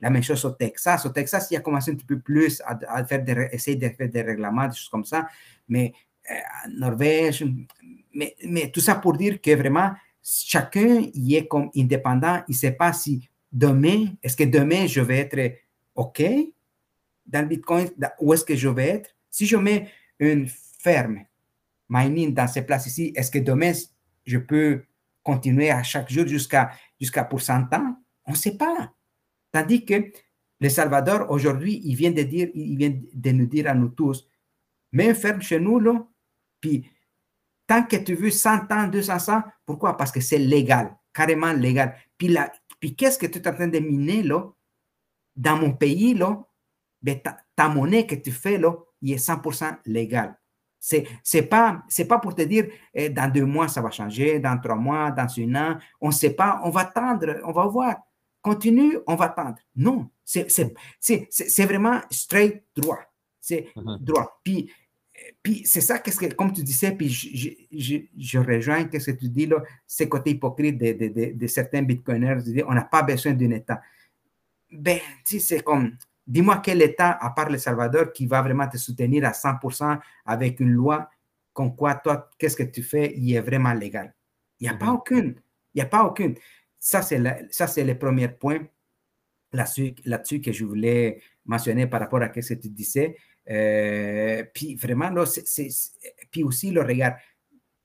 La 0.00 0.10
même 0.10 0.22
chose 0.22 0.44
au 0.44 0.50
Texas. 0.50 1.06
Au 1.06 1.08
Texas, 1.10 1.48
il 1.50 1.56
a 1.56 1.60
commencé 1.60 1.90
un 1.90 1.94
petit 1.94 2.04
peu 2.04 2.18
plus 2.18 2.62
à, 2.66 3.04
faire 3.04 3.22
des, 3.22 3.48
essayer 3.52 3.76
de 3.76 3.88
faire 3.88 4.08
des 4.08 4.22
règlements, 4.22 4.68
des 4.68 4.74
choses 4.74 4.88
comme 4.88 5.04
ça, 5.04 5.26
mais 5.68 5.92
euh, 6.30 6.34
Norvège, 6.76 7.44
mais, 8.14 8.34
mais 8.44 8.70
tout 8.70 8.80
ça 8.80 8.96
pour 8.96 9.16
dire 9.16 9.40
que 9.40 9.54
vraiment, 9.54 9.92
chacun 10.26 11.08
y 11.14 11.36
est 11.36 11.46
comme 11.46 11.70
indépendant. 11.76 12.42
Il 12.48 12.52
ne 12.52 12.56
sait 12.56 12.72
pas 12.72 12.92
si 12.92 13.28
demain, 13.52 14.06
est-ce 14.22 14.36
que 14.36 14.44
demain 14.44 14.86
je 14.86 15.00
vais 15.00 15.18
être 15.18 15.56
OK 15.94 16.22
dans 17.26 17.42
le 17.42 17.46
Bitcoin, 17.46 17.88
où 18.20 18.34
est-ce 18.34 18.44
que 18.44 18.56
je 18.56 18.68
vais 18.68 18.88
être? 18.88 19.10
Si 19.30 19.46
je 19.46 19.56
mets 19.56 19.88
une 20.18 20.48
ferme 20.48 21.24
mining 21.88 22.34
dans 22.34 22.46
ces 22.46 22.62
places 22.62 22.86
ici, 22.86 23.12
est-ce 23.16 23.30
que 23.30 23.38
demain 23.38 23.72
je 24.24 24.38
peux 24.38 24.82
continuer 25.22 25.70
à 25.70 25.82
chaque 25.82 26.10
jour 26.10 26.26
jusqu'à 26.26 26.72
jusqu'à 27.00 27.24
pour 27.24 27.40
100 27.40 27.72
ans? 27.74 27.96
On 28.24 28.32
ne 28.32 28.36
sait 28.36 28.56
pas. 28.56 28.92
Tandis 29.52 29.84
que 29.84 30.10
le 30.60 30.68
Salvador, 30.68 31.30
aujourd'hui, 31.30 31.80
il 31.84 31.94
vient 31.94 32.10
de 32.10 32.22
dire, 32.22 32.48
il 32.54 32.76
vient 32.76 32.96
de 33.12 33.30
nous 33.30 33.46
dire 33.46 33.68
à 33.68 33.74
nous 33.74 33.88
tous, 33.88 34.28
mets 34.92 35.08
une 35.08 35.14
ferme 35.14 35.42
chez 35.42 35.60
nous, 35.60 35.78
là, 35.78 36.06
puis 36.60 36.88
Tant 37.66 37.82
que 37.82 37.96
tu 37.96 38.14
veux 38.14 38.30
100 38.30 38.70
ans, 38.72 38.88
200 38.88 39.34
ans, 39.34 39.42
pourquoi? 39.64 39.96
Parce 39.96 40.12
que 40.12 40.20
c'est 40.20 40.38
légal, 40.38 40.96
carrément 41.12 41.52
légal. 41.52 41.96
Puis, 42.16 42.34
puis 42.80 42.94
qu'est-ce 42.94 43.18
que 43.18 43.26
tu 43.26 43.38
es 43.38 43.48
en 43.48 43.54
train 43.54 43.68
de 43.68 43.78
miner 43.78 44.22
là? 44.22 44.44
Dans 45.34 45.56
mon 45.56 45.72
pays, 45.72 46.14
là, 46.14 46.42
ben, 47.02 47.20
ta, 47.54 47.68
monnaie 47.68 48.06
que 48.06 48.14
tu 48.14 48.32
fais 48.32 48.58
là, 48.58 48.72
il 49.02 49.12
est 49.12 49.24
100% 49.28 49.78
légal. 49.86 50.38
C'est 50.78 51.06
n'est 51.34 51.42
pas, 51.42 51.82
pas 52.08 52.18
pour 52.20 52.34
te 52.34 52.42
dire 52.42 52.66
eh, 52.94 53.10
dans 53.10 53.30
deux 53.30 53.44
mois 53.44 53.66
ça 53.66 53.80
va 53.80 53.90
changer, 53.90 54.38
dans 54.38 54.56
trois 54.60 54.76
mois, 54.76 55.10
dans 55.10 55.26
un 55.38 55.54
an, 55.54 55.78
on 56.00 56.08
ne 56.08 56.12
sait 56.12 56.30
pas, 56.30 56.60
on 56.62 56.70
va 56.70 56.82
attendre, 56.82 57.40
on 57.44 57.52
va 57.52 57.66
voir. 57.66 57.96
Continue, 58.40 58.98
on 59.08 59.16
va 59.16 59.24
attendre. 59.24 59.56
Non, 59.74 60.08
c'est 60.24 61.64
vraiment 61.64 62.00
straight 62.10 62.64
droit. 62.76 63.00
C'est 63.40 63.68
mm-hmm. 63.74 63.98
droit. 63.98 64.40
Puis 64.44 64.70
puis 65.42 65.62
c'est 65.64 65.80
ça, 65.80 65.98
qu'est-ce 65.98 66.18
que, 66.18 66.34
comme 66.34 66.52
tu 66.52 66.62
disais, 66.62 66.92
puis 66.92 67.08
je, 67.08 67.50
je, 67.72 67.96
je 68.18 68.38
rejoins 68.38 68.88
ce 68.92 69.10
que 69.10 69.16
tu 69.16 69.28
dis 69.28 69.46
là, 69.46 69.62
ce 69.86 70.04
côté 70.04 70.30
hypocrite 70.30 70.78
de, 70.78 70.92
de, 70.92 71.32
de, 71.32 71.46
certains 71.46 71.82
bitcoiners, 71.82 72.38
on 72.66 72.74
n'a 72.74 72.84
pas 72.84 73.02
besoin 73.02 73.32
d'un 73.32 73.50
État. 73.50 73.80
Ben, 74.72 74.98
tu 75.24 75.38
c'est 75.38 75.62
comme, 75.62 75.96
dis-moi 76.26 76.60
quel 76.64 76.82
État, 76.82 77.12
à 77.20 77.30
part 77.30 77.48
le 77.48 77.58
Salvador, 77.58 78.12
qui 78.12 78.26
va 78.26 78.42
vraiment 78.42 78.68
te 78.68 78.76
soutenir 78.76 79.24
à 79.24 79.30
100% 79.32 79.98
avec 80.24 80.60
une 80.60 80.72
loi, 80.72 81.08
comme 81.52 81.76
quoi 81.76 81.94
toi, 81.94 82.28
qu'est-ce 82.38 82.56
que 82.56 82.64
tu 82.64 82.82
fais, 82.82 83.14
il 83.16 83.32
est 83.32 83.40
vraiment 83.40 83.72
légal. 83.72 84.14
Il 84.60 84.64
n'y 84.68 84.74
a 84.74 84.76
pas 84.76 84.90
aucune. 84.90 85.36
Il 85.74 85.78
n'y 85.78 85.82
a 85.82 85.86
pas 85.86 86.04
aucune. 86.04 86.34
Ça, 86.78 87.02
c'est 87.02 87.18
le 87.18 87.98
premier 87.98 88.28
point 88.28 88.60
là-dessus 89.52 89.94
là 90.04 90.18
que 90.18 90.52
je 90.52 90.64
voulais 90.64 91.20
mentionner 91.44 91.86
par 91.86 92.00
rapport 92.00 92.22
à 92.22 92.32
ce 92.34 92.54
que 92.54 92.60
tu 92.60 92.68
disais. 92.68 93.16
Puis 93.46 94.74
vraiment, 94.74 95.10
là, 95.10 95.24
puis 96.30 96.42
aussi, 96.42 96.70
le 96.70 96.82
regard, 96.82 97.16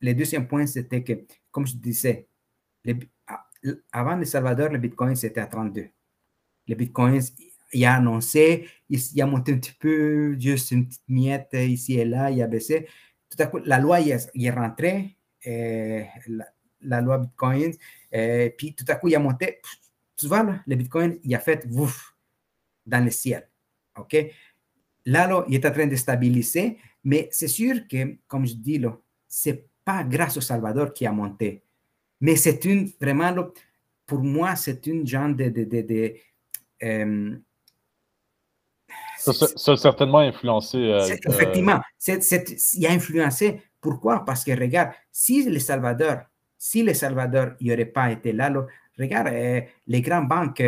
le 0.01 0.13
deuxième 0.13 0.47
point, 0.47 0.65
c'était 0.65 1.03
que, 1.03 1.13
comme 1.51 1.67
je 1.67 1.75
disais, 1.75 2.27
avant 3.91 4.15
le 4.15 4.25
Salvador, 4.25 4.69
le 4.69 4.79
Bitcoin, 4.79 5.15
c'était 5.15 5.41
à 5.41 5.47
32. 5.47 5.87
Le 6.67 6.75
Bitcoin, 6.75 7.21
il 7.73 7.85
a 7.85 7.95
annoncé, 7.95 8.67
il, 8.89 9.21
a 9.21 9.25
monté 9.25 9.53
un 9.53 9.57
petit 9.57 9.73
peu, 9.73 10.37
juste 10.39 10.71
une 10.71 10.87
petite 10.87 11.07
miette 11.07 11.53
ici 11.53 11.99
et 11.99 12.05
là, 12.05 12.31
il 12.31 12.41
a 12.41 12.47
baissé. 12.47 12.87
Tout 13.29 13.41
à 13.41 13.47
coup, 13.47 13.59
la 13.63 13.79
loi, 13.79 13.99
il 14.01 14.11
est, 14.11 14.49
rentré, 14.49 15.15
euh, 15.47 16.03
la, 16.81 17.01
loi 17.01 17.19
Bitcoin, 17.19 17.73
puis 18.57 18.75
tout 18.75 18.85
à 18.87 18.95
coup, 18.95 19.07
il 19.07 19.15
a 19.15 19.19
monté, 19.19 19.61
tu 20.17 20.27
vois, 20.27 20.59
le 20.65 20.75
Bitcoin, 20.75 21.19
il 21.23 21.33
a 21.35 21.39
fait, 21.39 21.65
ouf, 21.71 22.15
dans 22.85 23.03
le 23.03 23.11
ciel. 23.11 23.47
OK? 23.97 24.15
Là, 25.05 25.43
il 25.47 25.55
est 25.55 25.65
en 25.65 25.71
train 25.71 25.87
de 25.87 25.95
stabiliser, 25.95 26.77
mais 27.03 27.29
c'est 27.31 27.47
sûr 27.47 27.87
que, 27.87 28.17
comme 28.27 28.45
je 28.45 28.53
dis, 28.53 28.81
ce 29.27 29.49
n'est 29.49 29.65
pas 29.83 30.03
grâce 30.03 30.37
au 30.37 30.41
Salvador 30.41 30.93
qui 30.93 31.05
a 31.05 31.11
monté, 31.11 31.63
mais 32.19 32.35
c'est 32.35 32.63
une, 32.65 32.89
vraiment, 32.99 33.33
pour 34.05 34.19
moi, 34.19 34.55
c'est 34.55 34.85
une 34.87 35.05
genre 35.05 35.33
de... 35.33 35.49
de, 35.49 35.63
de, 35.63 36.13
euh, 36.83 37.35
ça, 39.17 39.71
a 39.71 39.77
certainement 39.77 40.19
influencé. 40.19 40.77
Euh, 40.77 40.99
euh, 40.99 41.15
effectivement, 41.29 41.79
il 42.07 42.85
a 42.87 42.91
influencé. 42.91 43.61
Pourquoi? 43.79 44.25
Parce 44.25 44.43
que 44.43 44.51
regarde, 44.51 44.91
si 45.11 45.47
le 45.47 45.59
Salvador, 45.59 46.21
si 46.57 46.83
le 46.83 46.93
Salvador 46.93 47.51
n'aurait 47.61 47.85
pas 47.85 48.11
été 48.11 48.33
là, 48.33 48.51
regarde 48.97 49.29
les 49.87 50.01
grandes 50.01 50.27
banques, 50.27 50.61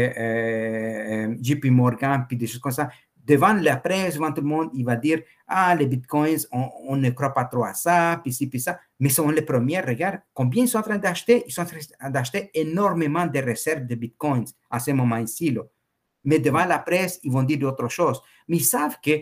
JP 1.41 1.65
Morgan, 1.65 2.25
puis 2.27 2.37
des 2.37 2.45
choses 2.45 2.61
comme 2.61 2.71
ça, 2.71 2.89
devant 3.25 3.53
la 3.53 3.77
presse, 3.77 4.15
devant 4.15 4.31
tout 4.31 4.41
le 4.41 4.47
monde, 4.47 4.69
il 4.73 4.85
va 4.85 4.95
dire 4.95 5.21
Ah, 5.47 5.75
les 5.75 5.85
bitcoins, 5.85 6.39
on, 6.51 6.95
ne 6.95 7.09
croit 7.11 7.33
pas 7.33 7.45
trop 7.45 7.63
à 7.63 7.73
ça, 7.73 8.19
puis 8.23 8.33
ci, 8.33 8.47
puis 8.47 8.59
ça. 8.59 8.79
Mais 8.99 9.09
sont 9.09 9.29
les 9.29 9.41
premiers, 9.41 9.81
regarde, 9.81 10.19
combien 10.33 10.63
ils 10.63 10.67
sont 10.67 10.79
en 10.79 10.83
train 10.83 10.97
d'acheter? 10.97 11.43
Ils 11.47 11.51
sont 11.51 11.61
en 11.61 11.65
train 11.65 12.09
d'acheter 12.09 12.51
énormément 12.53 13.25
de 13.25 13.39
réserves 13.39 13.85
de 13.85 13.95
bitcoins 13.95 14.45
à 14.69 14.79
ce 14.79 14.91
moment-ci. 14.91 15.57
Mais 16.23 16.39
devant 16.39 16.65
la 16.65 16.79
presse, 16.79 17.19
ils 17.23 17.31
vont 17.31 17.43
dire 17.43 17.59
d'autres 17.59 17.89
choses. 17.89 18.21
Mais 18.47 18.57
ils 18.57 18.65
savent 18.65 18.97
que 19.03 19.21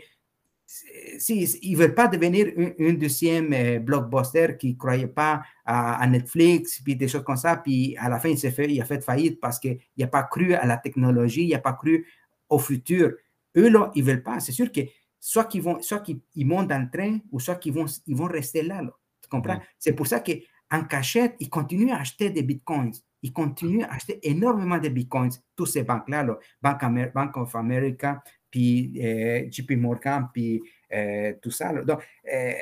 si, 1.18 1.72
ne 1.72 1.78
veulent 1.78 1.96
pas 1.96 2.08
devenir 2.08 2.48
un, 2.80 2.94
deuxième 2.94 3.52
euh, 3.54 3.80
blockbuster 3.80 4.58
qui 4.58 4.74
ne 4.74 4.78
croyait 4.78 5.08
pas 5.08 5.42
à, 5.66 6.06
Netflix, 6.08 6.82
puis 6.84 6.96
des 6.96 7.08
choses 7.08 7.24
comme 7.24 7.38
ça, 7.38 7.58
puis 7.58 7.96
à 7.98 8.10
la 8.10 8.20
fin, 8.20 8.30
il, 8.30 8.38
fait, 8.38 8.70
il 8.70 8.82
a 8.82 8.86
fait 8.86 9.04
faillite 9.04 9.40
parce 9.40 9.60
qu'il 9.60 9.80
n'a 9.98 10.08
pas 10.08 10.24
cru 10.24 10.54
à 10.54 10.66
la 10.66 10.78
technologie, 10.78 11.44
il 11.44 11.52
n'a 11.52 11.60
pas 11.60 11.74
cru 11.74 12.06
au 12.50 12.60
futur. 12.60 13.14
Eux, 13.58 13.70
là, 13.70 13.92
ils 13.96 14.04
ne 14.04 14.12
veulent 14.12 14.24
pas. 14.24 14.40
C'est 14.40 14.52
sûr 14.52 14.72
que 14.72 14.82
soit 15.20 15.46
qu'ils 15.46 15.62
vont, 15.62 15.82
soit 15.82 16.00
qu'ils 16.00 16.22
montent 16.48 16.68
dans 16.68 16.82
le 16.82 16.90
train, 16.90 17.20
ou 17.32 17.40
soit 17.40 17.56
qu'ils 17.56 17.74
vont, 17.74 17.86
ils 18.08 18.16
vont 18.16 18.26
rester 18.26 18.64
là. 18.64 18.82
Tu 19.22 19.30
comprends? 19.30 19.60
C'est 19.78 19.94
pour 19.94 20.08
ça 20.08 20.20
qu'en 20.20 20.84
cachette, 20.86 21.36
ils 21.40 21.50
continuent 21.50 21.92
à 21.92 22.00
acheter 22.00 22.30
des 22.30 22.44
bitcoins. 22.44 22.92
Ils 23.22 23.32
continuent 23.32 23.84
à 23.84 23.94
acheter 23.94 24.20
énormément 24.24 24.80
de 24.80 24.90
bitcoins. 24.90 25.32
Tous 25.56 25.68
ces 25.68 25.84
banques-là, 25.84 26.38
Bank, 26.62 27.14
Bank, 27.14 27.38
of 27.38 27.56
America, 27.56 28.24
puis 28.50 29.00
euh, 29.02 29.48
JP 29.50 29.72
Morgan, 29.78 30.28
puis 30.34 30.62
euh, 30.92 31.34
tout 31.42 31.52
ça. 31.52 31.72
Donc, 31.84 32.02
euh, 32.34 32.54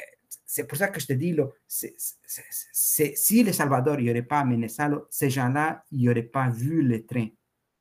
c'est 0.45 0.67
pour 0.67 0.77
ça 0.77 0.89
que 0.89 0.99
je 0.99 1.07
te 1.07 1.13
dis, 1.13 1.35
si 1.67 3.43
Le 3.43 3.51
Salvador 3.53 3.97
n'y 3.97 4.09
aurait 4.09 4.23
pas 4.23 4.39
amené 4.39 4.67
ça, 4.67 4.89
ces 5.09 5.29
gens-là, 5.29 5.83
ils 5.91 6.05
n'auraient 6.05 6.23
pas 6.23 6.49
vu 6.49 6.81
le 6.81 7.05
train 7.05 7.27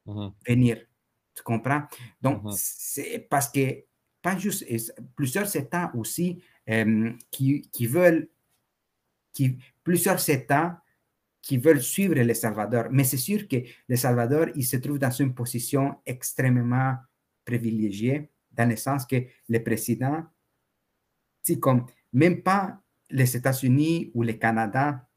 mm-hmm. 0.07 0.33
venir. 0.47 0.88
Tu 1.39 1.45
comprends? 1.45 1.83
Donc, 2.21 2.43
c'est 2.57 3.21
parce 3.31 3.49
que, 3.49 3.85
pas 4.21 4.37
juste, 4.37 4.65
plusieurs 5.15 5.55
États 5.55 5.93
aussi 5.95 6.43
euh, 6.69 7.13
qui, 7.31 7.63
qui, 7.71 7.87
veulent, 7.87 8.29
qui, 9.33 9.57
plusieurs 9.85 10.29
États 10.29 10.83
qui 11.41 11.59
veulent 11.59 11.81
suivre 11.81 12.15
Le 12.15 12.35
Salvador. 12.35 12.87
Mais 12.91 13.05
c'est 13.05 13.17
sûr 13.17 13.47
que 13.47 13.57
Le 13.89 13.95
Salvador, 13.95 14.49
il 14.57 14.67
se 14.67 14.77
trouve 14.79 14.99
dans 14.99 15.13
une 15.13 15.33
position 15.33 15.95
extrêmement 16.05 16.97
privilégiée, 17.45 18.29
dans 18.51 18.69
le 18.69 18.77
sens 18.77 19.07
que 19.07 19.17
le 19.49 19.63
président, 19.63 20.27
si 21.45 21.61
comme 21.61 21.87
même 22.13 22.43
pas 22.43 22.83
les 23.11 23.37
États-Unis 23.37 24.11
ou 24.13 24.25
le 24.25 24.33
Canada, 24.33 25.09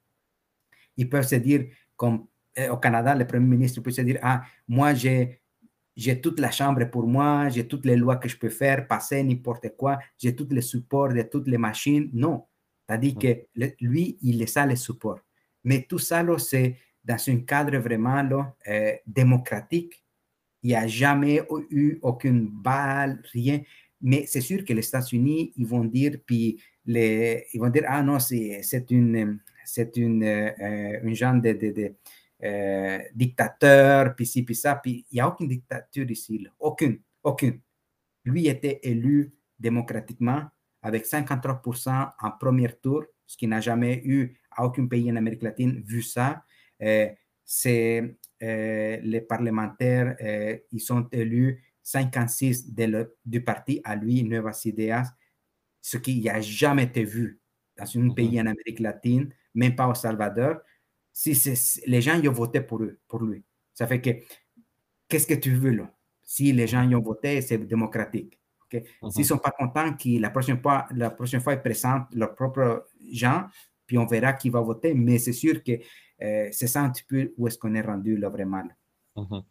ils 0.95 1.09
peuvent 1.09 1.27
se 1.27 1.35
dire, 1.35 1.65
comme 1.97 2.27
euh, 2.59 2.69
au 2.69 2.77
Canada, 2.77 3.15
le 3.15 3.25
Premier 3.25 3.47
ministre 3.47 3.81
peut 3.81 3.91
se 3.91 4.01
dire, 4.01 4.19
ah, 4.21 4.43
moi, 4.67 4.93
j'ai 4.93 5.40
j'ai 5.95 6.21
toute 6.21 6.39
la 6.39 6.51
chambre 6.51 6.85
pour 6.89 7.07
moi, 7.07 7.49
j'ai 7.49 7.67
toutes 7.67 7.85
les 7.85 7.95
lois 7.95 8.17
que 8.17 8.29
je 8.29 8.37
peux 8.37 8.49
faire, 8.49 8.87
passer 8.87 9.23
n'importe 9.23 9.75
quoi, 9.75 9.99
j'ai 10.17 10.35
tous 10.35 10.47
les 10.51 10.61
supports 10.61 11.09
de 11.13 11.21
toutes 11.23 11.47
les 11.47 11.57
machines. 11.57 12.09
Non, 12.13 12.45
c'est-à-dire 12.87 13.15
que 13.17 13.73
lui, 13.79 14.17
il 14.21 14.41
est 14.41 14.47
ça 14.47 14.65
le 14.65 14.75
support. 14.75 15.19
Mais 15.63 15.85
tout 15.87 15.99
ça, 15.99 16.25
c'est 16.39 16.77
dans 17.03 17.17
un 17.27 17.37
cadre 17.39 17.77
vraiment 17.77 18.23
euh, 18.67 18.93
démocratique. 19.05 20.03
Il 20.63 20.69
n'y 20.69 20.75
a 20.75 20.87
jamais 20.87 21.41
eu 21.69 21.99
aucune 22.01 22.47
balle, 22.47 23.21
rien. 23.33 23.61
Mais 24.01 24.25
c'est 24.27 24.41
sûr 24.41 24.65
que 24.65 24.73
les 24.73 24.85
États-Unis, 24.87 25.53
ils 25.55 25.65
vont 25.65 25.85
dire, 25.85 26.17
puis 26.25 26.61
les, 26.85 27.45
ils 27.53 27.59
vont 27.59 27.69
dire, 27.69 27.83
ah 27.87 28.01
non, 28.03 28.19
c'est 28.19 28.61
une, 28.89 29.39
c'est 29.65 29.95
une, 29.97 30.23
euh, 30.23 30.99
une 31.03 31.15
genre 31.15 31.35
de, 31.35 31.53
de, 31.53 31.95
euh, 32.43 32.99
dictateur, 33.13 34.15
puis 34.15 34.25
ci, 34.25 34.43
puis 34.43 34.55
ça, 34.55 34.75
puis 34.75 35.05
il 35.11 35.15
n'y 35.15 35.21
a 35.21 35.27
aucune 35.27 35.47
dictature 35.47 36.09
ici, 36.09 36.47
aucune, 36.59 36.99
aucune. 37.23 37.59
Lui 38.23 38.47
était 38.47 38.79
élu 38.83 39.33
démocratiquement 39.59 40.43
avec 40.81 41.05
53% 41.05 42.11
en 42.19 42.31
premier 42.31 42.71
tour, 42.81 43.03
ce 43.25 43.37
qui 43.37 43.47
n'a 43.47 43.61
jamais 43.61 44.01
eu 44.03 44.35
à 44.51 44.65
aucun 44.65 44.87
pays 44.87 45.11
en 45.11 45.15
Amérique 45.15 45.43
latine 45.43 45.81
vu 45.85 46.01
ça. 46.01 46.43
Euh, 46.81 47.09
c'est 47.45 48.15
les 48.39 49.21
parlementaires, 49.29 50.15
ils 50.71 50.79
sont 50.79 51.07
élus 51.11 51.61
56 51.83 52.73
du 53.25 53.43
parti 53.43 53.81
à 53.83 53.95
lui, 53.95 54.23
Nuevas 54.23 54.61
Ideas, 54.65 55.13
ce 55.81 55.97
qui 55.97 56.21
n'a 56.21 56.41
jamais 56.41 56.83
été 56.83 57.03
vu 57.03 57.39
dans 57.77 57.85
un 57.85 57.99
mhm. 57.99 58.15
pays 58.15 58.39
en 58.39 58.45
Amérique 58.45 58.79
latine, 58.79 59.33
même 59.53 59.75
pas 59.75 59.87
au 59.87 59.95
Salvador. 59.95 60.57
Si 61.13 61.33
les 61.87 62.01
gens 62.01 62.19
y 62.19 62.27
ont 62.27 62.33
voté 62.33 62.61
pour, 62.61 62.81
eux, 62.81 62.99
pour 63.07 63.21
lui. 63.21 63.43
Ça 63.73 63.87
fait 63.87 64.01
que, 64.01 64.11
qu'est-ce 65.07 65.27
que 65.27 65.33
tu 65.33 65.55
veux 65.55 65.71
là? 65.71 65.93
Si 66.23 66.51
les 66.51 66.67
gens 66.67 66.87
y 66.87 66.95
ont 66.95 67.01
voté, 67.01 67.41
c'est 67.41 67.57
démocratique. 67.57 68.39
Okay? 68.65 68.83
S'ils 68.83 69.09
ne 69.09 69.17
mhm. 69.17 69.23
sont 69.23 69.37
pas 69.37 69.51
contents 69.51 69.93
la 70.05 70.29
prochaine 70.29 70.61
fois, 70.61 70.87
la 70.91 71.09
prochaine 71.09 71.41
fois 71.41 71.53
ils 71.53 71.61
présentent 71.61 72.13
leurs 72.13 72.35
propres 72.35 72.87
gens, 73.11 73.45
puis 73.85 73.97
on 73.97 74.05
verra 74.05 74.33
qui 74.33 74.49
va 74.49 74.61
voter. 74.61 74.93
Mais 74.93 75.19
c'est 75.19 75.33
sûr 75.33 75.63
que 75.63 75.73
euh, 76.21 76.47
c'est 76.51 76.67
ça 76.67 76.81
un 76.81 76.89
petit 76.89 77.03
peu 77.03 77.33
où 77.37 77.47
est-ce 77.47 77.57
qu'on 77.57 77.73
est 77.75 77.81
rendu 77.81 78.17
là 78.17 78.29
vraiment. 78.29 78.63
Mhm. 79.15 79.43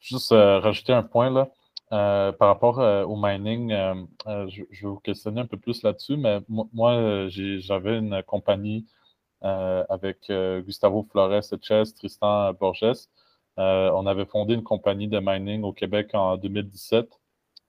Juste 0.00 0.32
euh, 0.32 0.58
rajouter 0.60 0.92
un 0.92 1.02
point 1.02 1.30
là. 1.30 1.50
Euh, 1.92 2.32
par 2.32 2.48
rapport 2.48 2.80
euh, 2.80 3.04
au 3.04 3.16
mining, 3.16 3.70
euh, 3.70 3.94
je, 4.48 4.62
vais 4.62 4.88
vous 4.88 4.98
questionner 4.98 5.40
un 5.40 5.46
peu 5.46 5.56
plus 5.56 5.82
là-dessus, 5.84 6.16
mais 6.16 6.40
moi, 6.48 7.28
j'avais 7.28 7.98
une 7.98 8.22
compagnie 8.24 8.86
avec 9.42 10.30
Gustavo 10.64 11.06
Flores 11.10 11.52
Eches, 11.52 11.94
Tristan 11.94 12.52
Borges. 12.54 13.08
on 13.56 14.06
avait 14.06 14.24
fondé 14.26 14.54
une 14.54 14.62
compagnie 14.62 15.08
de 15.08 15.20
mining 15.22 15.62
au 15.62 15.72
Québec 15.72 16.10
en 16.14 16.36
2017. 16.36 17.06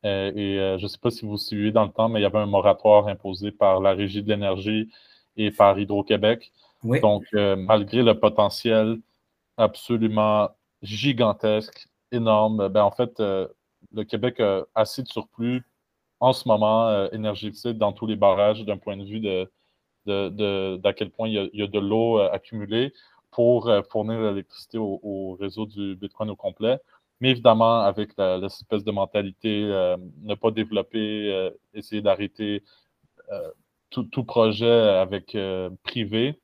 et 0.04 0.78
je 0.78 0.82
ne 0.82 0.88
sais 0.88 0.98
pas 0.98 1.12
si 1.12 1.26
vous 1.26 1.38
suivez 1.38 1.72
dans 1.72 1.86
le 1.86 1.92
temps, 1.92 2.10
mais 2.10 2.20
il 2.20 2.24
y 2.24 2.26
avait 2.26 2.40
un 2.40 2.46
moratoire 2.46 3.08
imposé 3.08 3.52
par 3.52 3.80
la 3.80 3.94
Régie 3.94 4.24
de 4.24 4.30
l'énergie 4.30 4.90
et 5.36 5.52
par 5.52 5.78
Hydro-Québec. 5.78 6.52
Donc, 6.84 7.26
malgré 7.34 8.02
le 8.02 8.20
potentiel 8.20 9.00
absolument 9.58 10.50
gigantesque, 10.82 11.88
énorme, 12.12 12.70
ben, 12.70 12.84
en 12.84 12.92
fait, 12.92 13.22
le 13.94 14.04
Québec 14.04 14.40
a 14.40 14.66
assez 14.76 15.04
de 15.04 15.08
surplus 15.08 15.64
en 16.20 16.34
ce 16.34 16.48
moment 16.48 16.88
euh, 16.90 17.08
énergétique 17.12 17.78
dans 17.78 17.94
tous 17.94 18.08
les 18.08 18.16
barrages 18.16 18.66
d'un 18.66 18.78
point 18.78 18.98
de 18.98 19.04
vue 19.04 19.20
de, 19.20 19.50
d'à 20.08 20.94
quel 20.94 21.10
point 21.12 21.28
il 21.28 21.50
y 21.54 21.62
a, 21.62 21.68
de 21.68 21.80
l'eau 21.80 22.20
euh, 22.20 22.30
accumulée 22.32 22.94
pour 23.32 23.70
euh, 23.70 23.82
fournir 23.84 24.20
l'électricité 24.22 24.78
au, 24.78 25.38
réseau 25.40 25.66
du 25.66 25.96
Bitcoin 25.96 26.30
au 26.30 26.36
complet. 26.36 26.80
Mais 27.20 27.32
évidemment, 27.32 27.82
avec 27.82 28.12
l'espèce 28.18 28.84
de 28.84 28.92
mentalité, 28.92 29.64
ne 30.22 30.36
pas 30.36 30.52
développer, 30.52 31.50
essayer 31.74 32.00
d'arrêter 32.00 32.64
tout, 33.90 34.24
projet 34.24 34.70
avec 34.70 35.36
privé, 35.82 36.40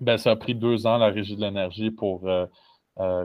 ben, 0.00 0.16
ça 0.16 0.30
a 0.30 0.36
pris 0.36 0.54
deux 0.54 0.86
ans, 0.86 0.98
la 0.98 1.08
Régie 1.08 1.34
de 1.34 1.40
l'énergie, 1.40 1.90
pour 1.90 2.28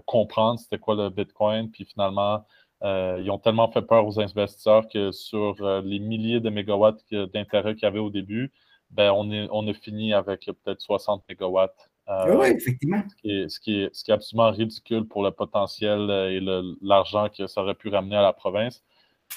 comprendre 0.08 0.60
c'était 0.60 0.80
quoi 0.80 0.96
le 0.96 1.12
Bitcoin, 1.12 1.70
puis 1.70 1.86
finalement 1.86 2.44
euh, 2.84 3.22
ils 3.24 3.32
ont 3.32 3.38
tellement 3.38 3.72
fait 3.72 3.82
peur 3.82 4.06
aux 4.06 4.20
investisseurs 4.20 4.88
que 4.90 5.12
sur 5.12 5.56
euh, 5.62 5.82
les 5.82 6.00
milliers 6.00 6.42
de 6.42 6.50
mégawatts 6.50 7.02
d'intérêt 7.34 7.76
qu'il 7.76 7.84
y 7.84 7.86
avait 7.86 8.00
au 8.00 8.10
début, 8.10 8.52
ben, 8.94 9.12
on, 9.12 9.32
est, 9.32 9.48
on 9.52 9.68
a 9.68 9.74
fini 9.74 10.14
avec 10.14 10.46
peut-être 10.64 10.82
60 10.82 11.24
mégawatts. 11.28 11.90
Euh, 12.10 12.36
oui, 12.38 12.48
effectivement. 12.48 13.04
Ce 13.10 13.16
qui, 13.16 13.32
est, 13.32 13.50
ce, 13.50 13.60
qui 13.60 14.12
est, 14.12 14.14
absolument 14.14 14.52
ridicule 14.52 15.06
pour 15.06 15.24
le 15.24 15.32
potentiel 15.32 16.10
et 16.10 16.40
l'argent 16.82 17.30
que 17.30 17.48
ça 17.48 17.62
aurait 17.62 17.76
pu 17.76 17.90
ramener 17.90 18.16
à 18.16 18.22
la 18.22 18.34
province. 18.34 18.84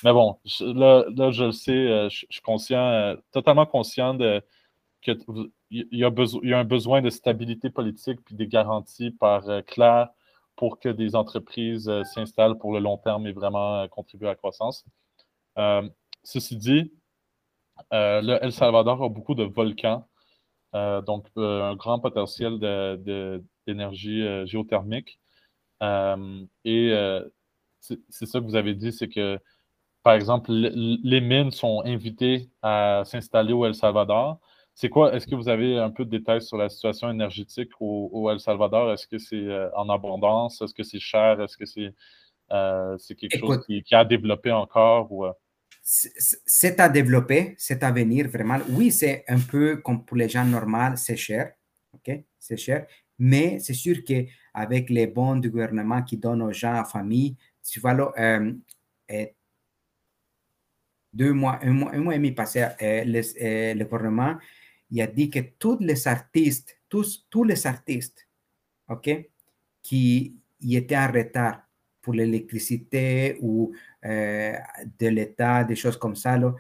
Mais 0.04 0.12
bon, 0.12 0.36
là, 0.60 1.04
je 1.30 1.44
le 1.44 1.52
sais, 1.52 2.08
je, 2.10 2.26
suis 2.28 2.42
conscient, 2.42 3.14
totalement 3.32 3.66
conscient 3.66 4.14
de, 4.14 4.42
qu'il 5.00 5.18
y, 5.70 5.98
y, 5.98 6.04
a 6.04 6.58
un 6.58 6.64
besoin 6.64 7.02
de 7.02 7.10
stabilité 7.10 7.70
politique 7.70 8.20
puis 8.24 8.34
des 8.34 8.48
garanties 8.48 9.12
par 9.12 9.44
clair 9.66 10.08
pour 10.56 10.80
que 10.80 10.88
des 10.88 11.14
entreprises 11.14 11.88
euh, 11.88 12.02
s'installent 12.02 12.58
pour 12.58 12.72
le 12.72 12.80
long 12.80 12.96
terme 12.96 13.26
et 13.26 13.32
vraiment 13.32 13.82
euh, 13.82 13.88
contribuer 13.88 14.26
à 14.26 14.30
la 14.30 14.36
croissance. 14.36 14.84
Euh, 15.58 15.88
ceci 16.24 16.56
dit, 16.56 16.92
le 17.92 18.38
El 18.42 18.52
Salvador 18.52 19.02
a 19.02 19.08
beaucoup 19.08 19.34
de 19.34 19.44
volcans, 19.44 20.06
donc 20.72 21.26
un 21.36 21.74
grand 21.76 22.00
potentiel 22.00 22.58
d'énergie 23.66 24.46
géothermique. 24.46 25.18
et 25.82 27.20
c'est 27.80 28.26
ça 28.26 28.40
que 28.40 28.44
vous 28.44 28.56
avez 28.56 28.74
dit, 28.74 28.92
c'est 28.92 29.08
que, 29.08 29.38
par 30.02 30.14
exemple, 30.14 30.50
les 30.52 31.20
mines 31.20 31.50
sont 31.50 31.82
invitées 31.84 32.50
à 32.62 33.02
s'installer 33.04 33.52
au 33.52 33.66
El 33.66 33.74
Salvador, 33.74 34.40
c'est 34.76 34.90
quoi, 34.90 35.14
est-ce 35.14 35.26
que 35.26 35.34
vous 35.34 35.48
avez 35.48 35.78
un 35.78 35.90
peu 35.90 36.04
de 36.04 36.10
détails 36.10 36.42
sur 36.42 36.58
la 36.58 36.68
situation 36.68 37.10
énergétique 37.10 37.70
au, 37.80 38.30
El 38.30 38.40
Salvador? 38.40 38.92
Est-ce 38.92 39.06
que 39.06 39.16
c'est 39.16 39.36
euh, 39.36 39.70
en 39.74 39.88
abondance? 39.88 40.60
Est-ce 40.60 40.74
que 40.74 40.82
c'est 40.82 40.98
cher? 41.00 41.40
Est-ce 41.40 41.56
que 41.56 41.64
c'est 41.64 41.94
euh, 42.52 42.98
quelque 43.18 43.38
chose 43.38 43.64
qui, 43.64 43.94
a 43.94 44.04
développé 44.04 44.52
encore? 44.52 45.10
Ou, 45.10 45.24
euh? 45.24 45.32
C'est 45.88 46.80
à 46.80 46.88
développer, 46.88 47.54
c'est 47.58 47.84
à 47.84 47.92
venir 47.92 48.28
vraiment. 48.28 48.58
Oui, 48.70 48.90
c'est 48.90 49.24
un 49.28 49.38
peu 49.38 49.76
comme 49.76 50.04
pour 50.04 50.16
les 50.16 50.28
gens 50.28 50.44
normaux, 50.44 50.96
c'est 50.96 51.16
cher. 51.16 51.52
OK? 51.92 52.10
C'est 52.40 52.56
cher. 52.56 52.86
Mais 53.18 53.60
c'est 53.60 53.72
sûr 53.72 54.02
qu'avec 54.04 54.90
les 54.90 55.06
bons 55.06 55.36
du 55.36 55.48
gouvernement 55.48 56.02
qui 56.02 56.16
donnent 56.16 56.42
aux 56.42 56.52
gens, 56.52 56.74
à 56.74 56.84
famille, 56.84 57.36
tu 57.62 57.78
vois, 57.78 57.94
deux 61.12 61.32
mois, 61.32 61.60
un 61.62 61.70
mois, 61.70 61.94
un 61.94 62.00
mois 62.00 62.14
et 62.14 62.18
demi 62.18 62.32
passé, 62.32 62.66
le 62.80 63.84
gouvernement 63.84 64.36
il 64.90 65.00
a 65.00 65.06
dit 65.06 65.30
que 65.30 65.40
tous 65.58 65.78
les 65.80 66.06
artistes, 66.06 66.78
tous, 66.88 67.26
tous 67.30 67.44
les 67.44 67.66
artistes, 67.66 68.28
OK, 68.88 69.10
qui 69.82 70.36
y 70.60 70.76
étaient 70.76 70.96
en 70.96 71.10
retard 71.10 71.65
pour 72.06 72.14
l'électricité 72.14 73.36
ou 73.40 73.74
euh, 74.04 74.52
de 75.00 75.08
l'État, 75.08 75.64
des 75.64 75.74
choses 75.74 75.96
comme 75.96 76.14
ça, 76.14 76.38
là, 76.38 76.54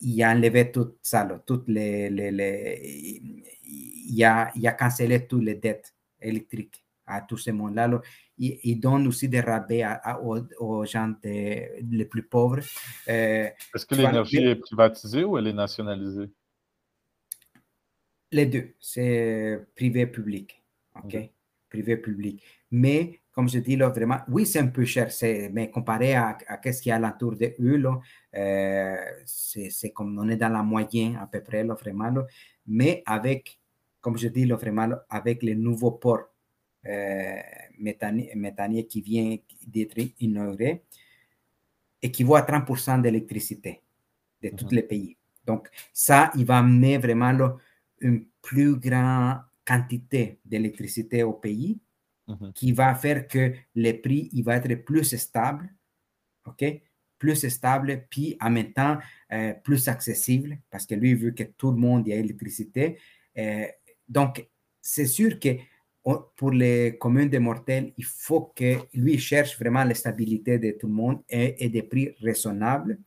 il 0.00 0.22
a 0.22 0.30
enlevé 0.30 0.72
tout 0.72 0.94
ça, 1.02 1.26
là, 1.26 1.42
toutes 1.46 1.68
les, 1.68 2.08
les, 2.08 3.20
il, 3.62 4.24
a, 4.24 4.50
il 4.56 4.66
a 4.66 4.72
cancellé 4.72 5.26
toutes 5.26 5.44
les 5.44 5.56
dettes 5.56 5.94
électriques 6.22 6.82
à 7.04 7.20
tout 7.20 7.36
ce 7.36 7.50
monde-là. 7.50 8.00
Il, 8.38 8.58
il, 8.64 8.80
donne 8.80 9.06
aussi 9.08 9.28
des 9.28 9.40
rabais 9.40 9.82
à, 9.82 10.18
aux, 10.22 10.86
gens 10.86 11.12
les 11.22 12.06
plus 12.10 12.22
pauvres. 12.22 12.60
Euh, 13.08 13.50
Est-ce 13.74 13.84
que 13.84 13.94
l'énergie 13.94 14.38
est 14.38 14.56
privatisée 14.56 15.24
ou 15.24 15.36
elle 15.36 15.48
est 15.48 15.52
nationalisée? 15.52 16.30
Les 18.30 18.46
deux, 18.46 18.74
c'est 18.80 19.60
privé-public. 19.76 20.62
OK? 21.04 21.30
Privé-public. 21.72 22.42
Mais, 22.70 23.20
comme 23.32 23.48
je 23.48 23.58
dis 23.58 23.76
là, 23.76 23.88
vraiment, 23.88 24.20
oui, 24.28 24.44
c'est 24.46 24.58
un 24.58 24.68
peu 24.68 24.84
cher, 24.84 25.08
mais 25.52 25.70
comparé 25.70 26.14
à, 26.14 26.36
à 26.46 26.72
ce 26.72 26.82
qu'il 26.82 26.90
y 26.90 26.92
a 26.92 26.96
alentour 26.96 27.36
de 27.36 27.54
eux, 27.60 27.82
euh, 28.36 28.96
c'est 29.24 29.90
comme 29.90 30.18
on 30.18 30.28
est 30.28 30.36
dans 30.36 30.52
la 30.52 30.62
moyenne 30.62 31.16
à 31.16 31.26
peu 31.26 31.42
près, 31.42 31.64
là, 31.64 31.74
vraiment. 31.74 32.12
mais 32.66 33.02
avec, 33.06 33.58
comme 34.00 34.18
je 34.18 34.28
dis, 34.28 34.44
là, 34.44 34.56
vraiment, 34.56 34.88
avec 35.08 35.42
les 35.42 35.54
nouveaux 35.54 35.92
ports 35.92 36.28
euh, 36.86 37.40
méthaniers 37.78 38.86
qui 38.86 39.00
vient 39.00 39.36
d'être 39.66 39.98
inauguré, 40.20 40.82
équivaut 42.02 42.34
à 42.34 42.42
30% 42.42 43.00
d'électricité 43.00 43.80
de 44.42 44.48
tous 44.50 44.66
mhm. 44.66 44.74
les 44.74 44.82
pays. 44.82 45.16
Donc, 45.46 45.68
ça, 45.92 46.30
il 46.36 46.44
va 46.44 46.58
amener 46.58 46.98
vraiment 46.98 47.56
une 48.00 48.24
plus 48.42 48.76
grande 48.76 49.40
quantité 49.64 50.40
d'électricité 50.44 51.22
au 51.22 51.32
pays 51.32 51.80
mhm. 52.28 52.52
qui 52.54 52.72
va 52.72 52.94
faire 52.94 53.26
que 53.28 53.52
le 53.74 53.92
prix 53.92 54.28
il 54.32 54.44
va 54.44 54.56
être 54.56 54.74
plus 54.84 55.16
stable, 55.16 55.72
OK? 56.46 56.64
Plus 57.18 57.48
stable, 57.48 58.06
puis 58.10 58.36
en 58.40 58.50
même 58.50 58.72
temps 58.72 58.98
euh, 59.32 59.54
plus 59.54 59.88
accessible 59.88 60.58
parce 60.70 60.86
que 60.86 60.94
lui 60.94 61.14
veut 61.14 61.30
que 61.30 61.44
tout 61.44 61.70
le 61.70 61.76
monde 61.76 62.08
ait 62.08 62.16
l'électricité. 62.16 62.98
Euh, 63.38 63.66
donc, 64.08 64.46
c'est 64.80 65.06
sûr 65.06 65.38
que 65.38 65.50
pour 66.36 66.50
les 66.50 66.98
communes 66.98 67.28
de 67.28 67.38
mortels, 67.38 67.92
il 67.96 68.04
faut 68.04 68.52
que 68.56 68.76
lui 68.92 69.18
cherche 69.18 69.56
vraiment 69.58 69.84
la 69.84 69.94
stabilité 69.94 70.58
de 70.58 70.72
tout 70.72 70.88
le 70.88 70.92
monde 70.92 71.22
et, 71.28 71.68
des 71.68 71.82
prix 71.82 72.10
raisonnables. 72.20 72.98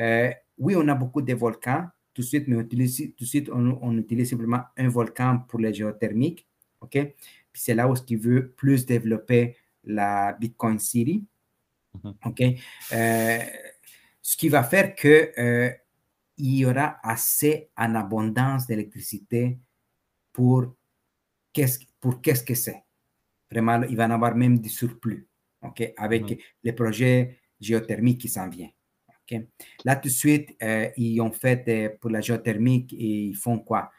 Euh, 0.00 0.32
oui, 0.58 0.74
on 0.76 0.88
a 0.88 0.94
beaucoup 0.94 1.22
de 1.22 1.34
volcans 1.34 1.86
tout 2.14 2.22
de 2.22 2.26
suite, 2.26 2.48
mais 2.48 2.56
on 2.56 2.60
utilise, 2.60 2.96
tout 3.16 3.24
de 3.24 3.28
suite, 3.28 3.50
on, 3.50 3.96
utilise 3.96 4.30
simplement 4.30 4.62
un 4.76 4.88
volcan 4.88 5.38
pour 5.48 5.60
les 5.60 5.72
géothermiques. 5.72 6.46
OK? 6.80 6.92
Puis 6.92 7.62
c'est 7.62 7.74
là 7.74 7.88
où 7.88 7.94
il 8.08 8.18
veut 8.18 8.50
plus 8.50 8.84
développer 8.86 9.56
la 9.84 10.32
Bitcoin 10.34 10.78
City. 10.78 11.24
Mhm. 12.02 12.14
OK? 12.24 12.42
Euh, 12.92 13.38
ce 14.20 14.36
qui 14.36 14.48
va 14.48 14.62
faire 14.62 14.94
que 14.94 15.32
euh, 15.38 15.70
il 16.38 16.56
y 16.56 16.66
aura 16.66 16.98
assez 17.02 17.70
en 17.76 17.94
abondance 17.94 18.66
d'électricité 18.66 19.58
pour 20.32 20.74
qu'est-ce 21.52 21.80
pour 22.00 22.20
qu'est-ce 22.20 22.44
que 22.44 22.54
c'est. 22.54 22.82
Vraiment, 23.50 23.82
il 23.82 23.96
va 23.96 24.06
en 24.06 24.10
avoir 24.10 24.34
même 24.34 24.58
du 24.58 24.68
surplus. 24.68 25.28
OK? 25.62 25.92
Avec 25.96 26.30
mhm. 26.30 26.36
les 26.64 26.72
projets 26.72 27.38
géothermiques 27.60 28.20
qui 28.20 28.28
s'en 28.28 28.48
viennent. 28.48 28.70
Là, 29.84 29.96
tout 29.96 30.08
de 30.08 30.12
suite, 30.12 30.56
euh, 30.62 30.88
ils 30.96 31.20
ont 31.20 31.32
fait 31.32 31.64
euh, 31.68 31.88
pour 32.00 32.10
la 32.10 32.20
géothermique, 32.20 32.92
et 32.92 33.24
ils 33.26 33.36
font 33.36 33.58
quoi? 33.58 33.90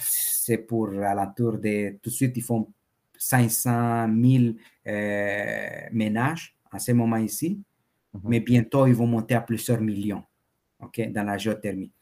C'est 0.00 0.58
pour 0.58 0.88
alentour 0.90 1.58
de, 1.58 1.98
tout 2.02 2.10
de 2.10 2.14
suite, 2.14 2.36
ils 2.36 2.42
font 2.42 2.68
500 3.16 4.08
000 4.22 4.54
euh, 4.86 5.80
ménages 5.92 6.56
en 6.72 6.78
ce 6.78 6.92
moment 6.92 7.16
ici, 7.16 7.60
mhm. 8.12 8.20
mais 8.24 8.40
bientôt, 8.40 8.86
ils 8.86 8.94
vont 8.94 9.06
monter 9.06 9.34
à 9.34 9.40
plusieurs 9.40 9.80
millions 9.80 10.24
dans 10.80 11.22
la 11.22 11.38
géothermie. 11.38 11.92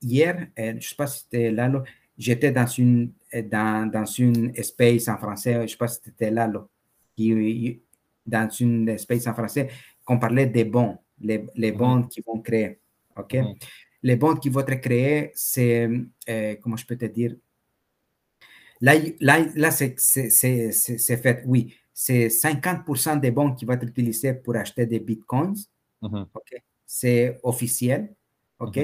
hier, 0.00 0.46
je 0.56 0.62
ne 0.62 0.80
sais 0.80 0.94
pas 0.94 1.08
si 1.08 1.22
c'était 1.22 1.50
là, 1.50 1.82
j'étais 2.16 2.52
dans 2.52 2.66
une, 2.66 3.12
dans, 3.50 3.90
dans 3.90 4.04
une 4.04 4.52
espace 4.54 5.08
en 5.08 5.16
français, 5.16 5.54
je 5.54 5.58
ne 5.58 5.66
sais 5.66 5.76
pas 5.76 5.88
si 5.88 5.98
c'était 6.04 6.30
là, 6.30 6.46
là 6.46 6.64
dans 8.26 8.48
une 8.48 8.88
espèce 8.88 9.26
en 9.26 9.34
français, 9.34 9.68
qu'on 10.10 10.18
parlait 10.18 10.46
des 10.46 10.64
bons, 10.64 10.98
les, 11.20 11.46
les 11.54 11.70
bons 11.70 12.02
qui 12.02 12.20
vont 12.26 12.40
créer. 12.40 12.80
OK? 13.16 13.36
Les 14.02 14.16
bons 14.16 14.34
qui 14.34 14.48
vont 14.48 14.66
être 14.66 14.80
créés, 14.80 15.30
c'est, 15.36 15.88
euh, 16.28 16.56
comment 16.60 16.76
je 16.76 16.84
peux 16.84 16.96
te 16.96 17.04
dire? 17.04 17.36
Là, 18.80 18.94
là, 19.20 19.46
là 19.54 19.70
c'est 19.70 19.94
fait, 19.96 21.44
oui. 21.46 21.76
C'est 21.94 22.26
50% 22.26 23.20
des 23.20 23.30
bons 23.30 23.54
qui 23.54 23.64
vont 23.64 23.74
être 23.74 23.86
utilisés 23.86 24.34
pour 24.34 24.56
acheter 24.56 24.84
des 24.84 24.98
bitcoins. 24.98 25.54
OK? 26.02 26.60
C'est 26.84 27.38
officiel. 27.44 28.12
OK? 28.58 28.80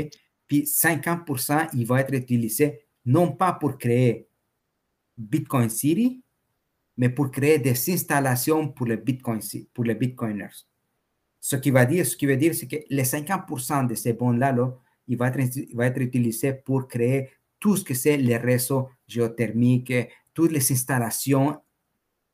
Puis 0.46 0.62
50%, 0.62 1.70
il 1.74 1.86
va 1.86 2.02
être 2.02 2.14
utilisé 2.14 2.86
non 3.04 3.32
pas 3.32 3.54
pour 3.54 3.76
créer 3.78 4.28
Bitcoin 5.18 5.70
City, 5.70 6.22
mais 6.96 7.08
pour 7.08 7.32
créer 7.32 7.58
des 7.58 7.90
installations 7.90 8.68
pour 8.68 8.86
les, 8.86 8.96
Bitcoin, 8.96 9.40
pour 9.74 9.82
les 9.82 9.96
Bitcoiners. 9.96 10.66
Ce 11.40 11.56
qui, 11.56 11.70
va 11.70 11.84
dire, 11.84 12.04
ce 12.04 12.16
qui 12.16 12.26
veut 12.26 12.36
dire, 12.36 12.54
c'est 12.54 12.66
que 12.66 12.76
les 12.88 13.04
50% 13.04 13.86
de 13.86 13.94
ces 13.94 14.12
bons-là, 14.12 14.52
là, 14.52 14.74
il, 15.06 15.16
va 15.16 15.28
être, 15.28 15.56
il 15.56 15.76
va 15.76 15.86
être 15.86 16.00
utilisé 16.00 16.54
pour 16.54 16.88
créer 16.88 17.30
tout 17.60 17.76
ce 17.76 17.84
que 17.84 17.94
c'est 17.94 18.16
les 18.16 18.36
réseaux 18.36 18.88
géothermiques, 19.06 19.92
toutes 20.34 20.52
les 20.52 20.72
installations 20.72 21.58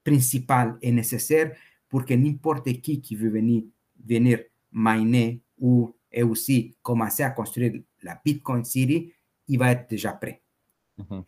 principales 0.02 0.76
et 0.82 0.90
nécessaires 0.90 1.52
pour 1.88 2.04
que 2.04 2.14
n'importe 2.14 2.72
qui 2.80 3.00
qui 3.00 3.14
veut 3.14 3.28
venir, 3.28 3.64
venir 4.04 4.40
miner 4.72 5.40
ou 5.58 5.94
et 6.10 6.22
aussi 6.22 6.76
commencer 6.82 7.22
à 7.22 7.30
construire 7.30 7.80
la 8.02 8.20
Bitcoin 8.22 8.64
City, 8.64 9.12
il 9.48 9.58
va 9.58 9.72
être 9.72 9.88
déjà 9.88 10.12
prêt. 10.12 10.42
Mm-hmm. 10.98 11.24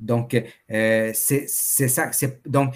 Donc, 0.00 0.34
euh, 0.70 1.12
c'est 1.14 1.46
ça. 1.46 2.10
Donc, 2.46 2.74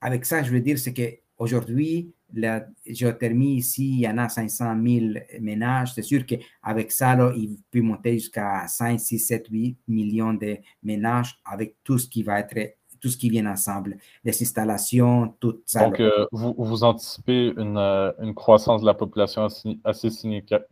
avec 0.00 0.24
ça, 0.24 0.42
je 0.42 0.50
veux 0.50 0.60
dire, 0.60 0.78
c'est 0.78 0.94
qu'aujourd'hui, 0.94 2.14
la 2.34 2.66
géothermie 2.84 3.56
ici, 3.56 3.88
il 3.88 4.00
y 4.00 4.08
en 4.08 4.18
a 4.18 4.28
500 4.28 4.76
000 4.84 5.06
ménages. 5.40 5.94
C'est 5.94 6.02
sûr 6.02 6.24
qu'avec 6.26 6.92
ça, 6.92 7.14
là, 7.14 7.32
il 7.36 7.58
peut 7.70 7.80
monter 7.80 8.14
jusqu'à 8.14 8.66
5, 8.66 8.98
6, 8.98 9.18
7, 9.18 9.46
8 9.50 9.78
millions 9.88 10.34
de 10.34 10.58
ménages 10.82 11.38
avec 11.44 11.76
tout 11.84 11.98
ce 11.98 12.08
qui 12.08 12.22
va 12.22 12.40
être 12.40 12.76
tout 13.00 13.08
ce 13.08 13.16
qui 13.16 13.28
vient 13.28 13.46
ensemble, 13.46 13.98
les 14.24 14.42
installations, 14.42 15.34
tout 15.38 15.60
ça. 15.64 15.84
Donc, 15.84 16.00
euh, 16.00 16.26
vous, 16.32 16.54
vous, 16.56 16.82
anticipez 16.82 17.52
une, 17.56 17.76
euh, 17.76 18.10
une, 18.20 18.34
croissance 18.34 18.80
de 18.80 18.86
la 18.86 18.94
population 18.94 19.44
assez, 19.44 19.78
assez 19.84 20.10
significative 20.10 20.66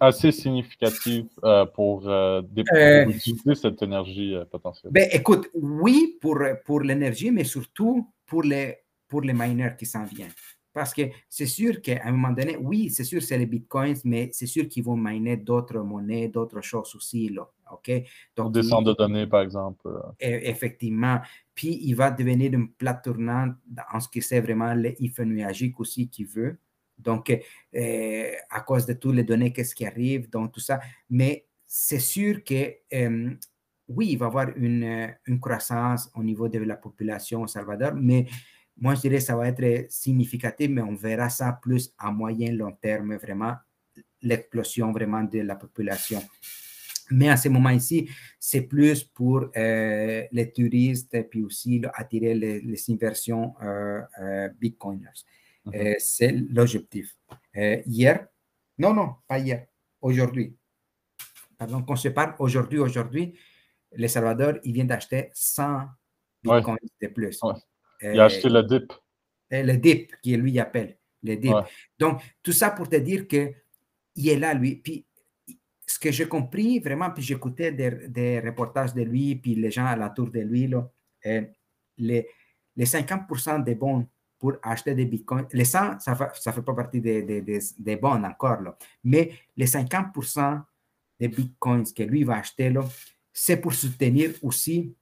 assez 0.00 0.32
significative 0.32 1.28
euh, 1.44 1.64
pour, 1.64 2.08
euh, 2.08 2.42
utiliser 3.06 3.54
cette 3.54 3.80
énergie 3.80 4.36
potentielle? 4.50 4.90
Ben, 4.92 5.08
écoute, 5.12 5.48
oui 5.54 6.18
pour, 6.20 6.40
pour 6.64 6.80
l'énergie, 6.80 7.30
mais 7.30 7.44
surtout 7.44 8.12
pour 8.26 8.42
les, 8.42 8.78
pour 9.06 9.20
les 9.22 9.32
miners 9.32 9.76
qui 9.78 9.86
s'en 9.86 10.04
viennent. 10.04 10.32
Parce 10.72 10.94
que 10.94 11.02
c'est 11.28 11.46
sûr 11.46 11.80
qu'à 11.80 12.00
un 12.04 12.12
moment 12.12 12.32
donné, 12.32 12.56
oui, 12.56 12.90
c'est 12.90 13.04
sûr, 13.04 13.22
c'est 13.22 13.38
les 13.38 13.46
bitcoins, 13.46 13.96
mais 14.04 14.30
c'est 14.32 14.46
sûr 14.46 14.68
qu'ils 14.68 14.84
vont 14.84 14.96
miner 14.96 15.36
d'autres 15.36 15.80
monnaies, 15.80 16.28
d'autres 16.28 16.60
choses 16.60 16.94
aussi. 16.94 17.28
Là, 17.30 17.48
OK? 17.72 17.90
Donc, 18.36 18.52
des 18.52 18.62
centres 18.62 18.90
de 18.90 18.94
données, 18.94 19.26
par 19.26 19.42
exemple. 19.42 19.88
E, 19.88 20.14
effectivement. 20.20 21.20
Puis, 21.54 21.80
il 21.82 21.94
va 21.94 22.10
devenir 22.10 22.52
une 22.52 22.70
plate 22.70 23.04
tournante 23.04 23.56
en 23.92 23.98
ce 23.98 24.08
qui 24.08 24.22
c'est 24.22 24.40
vraiment 24.40 24.74
les 24.74 24.96
nuagiques 25.24 25.80
aussi 25.80 26.08
qui 26.08 26.24
veut 26.24 26.58
donc, 26.98 27.30
euh, 27.74 28.32
à 28.50 28.60
cause 28.60 28.86
de 28.86 28.94
toutes 28.94 29.14
les 29.14 29.24
données, 29.24 29.52
qu'est-ce 29.52 29.74
qui 29.74 29.86
arrive, 29.86 30.28
donc 30.30 30.52
tout 30.52 30.60
ça. 30.60 30.80
Mais 31.08 31.46
c'est 31.66 32.00
sûr 32.00 32.42
que, 32.44 32.74
euh, 32.92 33.30
oui, 33.88 34.08
il 34.10 34.18
va 34.18 34.26
y 34.26 34.28
avoir 34.28 34.48
une, 34.56 35.14
une, 35.26 35.40
croissance 35.40 36.10
au 36.14 36.22
niveau 36.22 36.48
de 36.48 36.58
la 36.58 36.76
population 36.76 37.42
au 37.42 37.46
Salvador, 37.46 37.92
mais 37.94 38.26
moi, 38.80 38.94
je 38.94 39.02
dirais 39.02 39.16
que 39.16 39.22
ça 39.24 39.36
va 39.36 39.48
être 39.48 39.90
significatif, 39.90 40.70
mais 40.70 40.82
on 40.82 40.94
verra 40.94 41.28
ça 41.28 41.58
plus 41.60 41.92
à 41.98 42.10
moyen, 42.10 42.52
long 42.52 42.72
terme, 42.72 43.16
vraiment, 43.16 43.54
l'explosion 44.22 44.92
vraiment 44.92 45.22
de 45.22 45.40
la 45.40 45.56
population. 45.56 46.22
Mais 47.10 47.30
à 47.30 47.36
ce 47.36 47.48
moment 47.48 47.70
ici, 47.70 48.08
c'est 48.38 48.62
plus 48.62 49.02
pour 49.02 49.46
euh, 49.56 50.24
les 50.30 50.52
touristes, 50.52 51.14
et 51.14 51.22
puis 51.24 51.42
aussi 51.42 51.82
attirer 51.94 52.34
les, 52.34 52.60
les 52.60 52.90
inversions 52.90 53.54
bitcoiners. 54.60 55.24
Euh, 55.74 55.94
c'est 55.98 56.32
l'objectif. 56.32 57.16
Euh, 57.56 57.80
hier, 57.86 58.26
non, 58.78 58.94
non, 58.94 59.16
pas 59.26 59.38
hier, 59.38 59.66
aujourd'hui. 60.00 60.56
Pardon, 61.56 61.82
qu'on 61.82 61.96
se 61.96 62.08
parle 62.08 62.34
aujourd'hui, 62.38 62.78
aujourd'hui, 62.78 63.34
le 63.92 64.06
Salvador, 64.06 64.54
il 64.64 64.72
vient 64.72 64.84
d'acheter 64.84 65.30
100 65.34 65.86
bitcoins 66.42 66.78
de 67.00 67.08
plus. 67.08 67.40
Il 68.02 68.20
a 68.20 68.24
acheté 68.24 68.48
le 68.48 68.62
DIP. 68.62 68.92
Euh, 69.52 69.62
le 69.62 69.76
DIP, 69.76 70.12
qui 70.22 70.36
lui 70.36 70.58
appelle. 70.58 70.98
Le 71.22 71.36
DIP. 71.36 71.54
Donc, 71.98 72.22
tout 72.42 72.52
ça 72.52 72.70
pour 72.70 72.88
te 72.88 72.96
dire 72.96 73.26
que 73.26 73.52
il 74.14 74.28
est 74.28 74.38
là, 74.38 74.54
lui. 74.54 74.76
Puis, 74.76 75.06
ce 75.86 75.98
que 75.98 76.10
j'ai 76.10 76.28
compris 76.28 76.80
vraiment, 76.80 77.10
puis 77.10 77.22
j'écoutais 77.22 77.72
des, 77.72 78.08
des, 78.08 78.40
reportages 78.40 78.92
de 78.94 79.02
lui, 79.02 79.36
puis 79.36 79.54
les 79.54 79.70
gens 79.70 79.86
à 79.86 79.96
la 79.96 80.10
tour 80.10 80.30
de 80.30 80.40
lui, 80.40 80.66
là, 80.66 80.90
les, 81.96 82.28
les 82.76 82.84
50% 82.84 83.64
des 83.64 83.74
bons 83.74 84.06
pour 84.38 84.54
acheter 84.62 84.94
des 84.94 85.04
bitcoins. 85.04 85.46
Les 85.52 85.64
100, 85.64 86.00
ça 86.00 86.12
ne 86.12 86.52
fait, 86.52 86.62
pas 86.62 86.74
partie 86.74 87.00
des, 87.00 87.22
des, 87.22 87.60
des, 87.78 87.96
bons 87.96 88.22
encore, 88.22 88.60
là. 88.60 88.76
mais 89.02 89.32
les 89.56 89.66
50% 89.66 90.62
des 91.18 91.28
bitcoins 91.28 91.84
que 91.92 92.04
lui 92.04 92.22
va 92.22 92.36
acheter, 92.36 92.72
c'est 93.32 93.60
pour 93.60 93.74
soutenir 93.74 94.30
aussi 94.42 94.94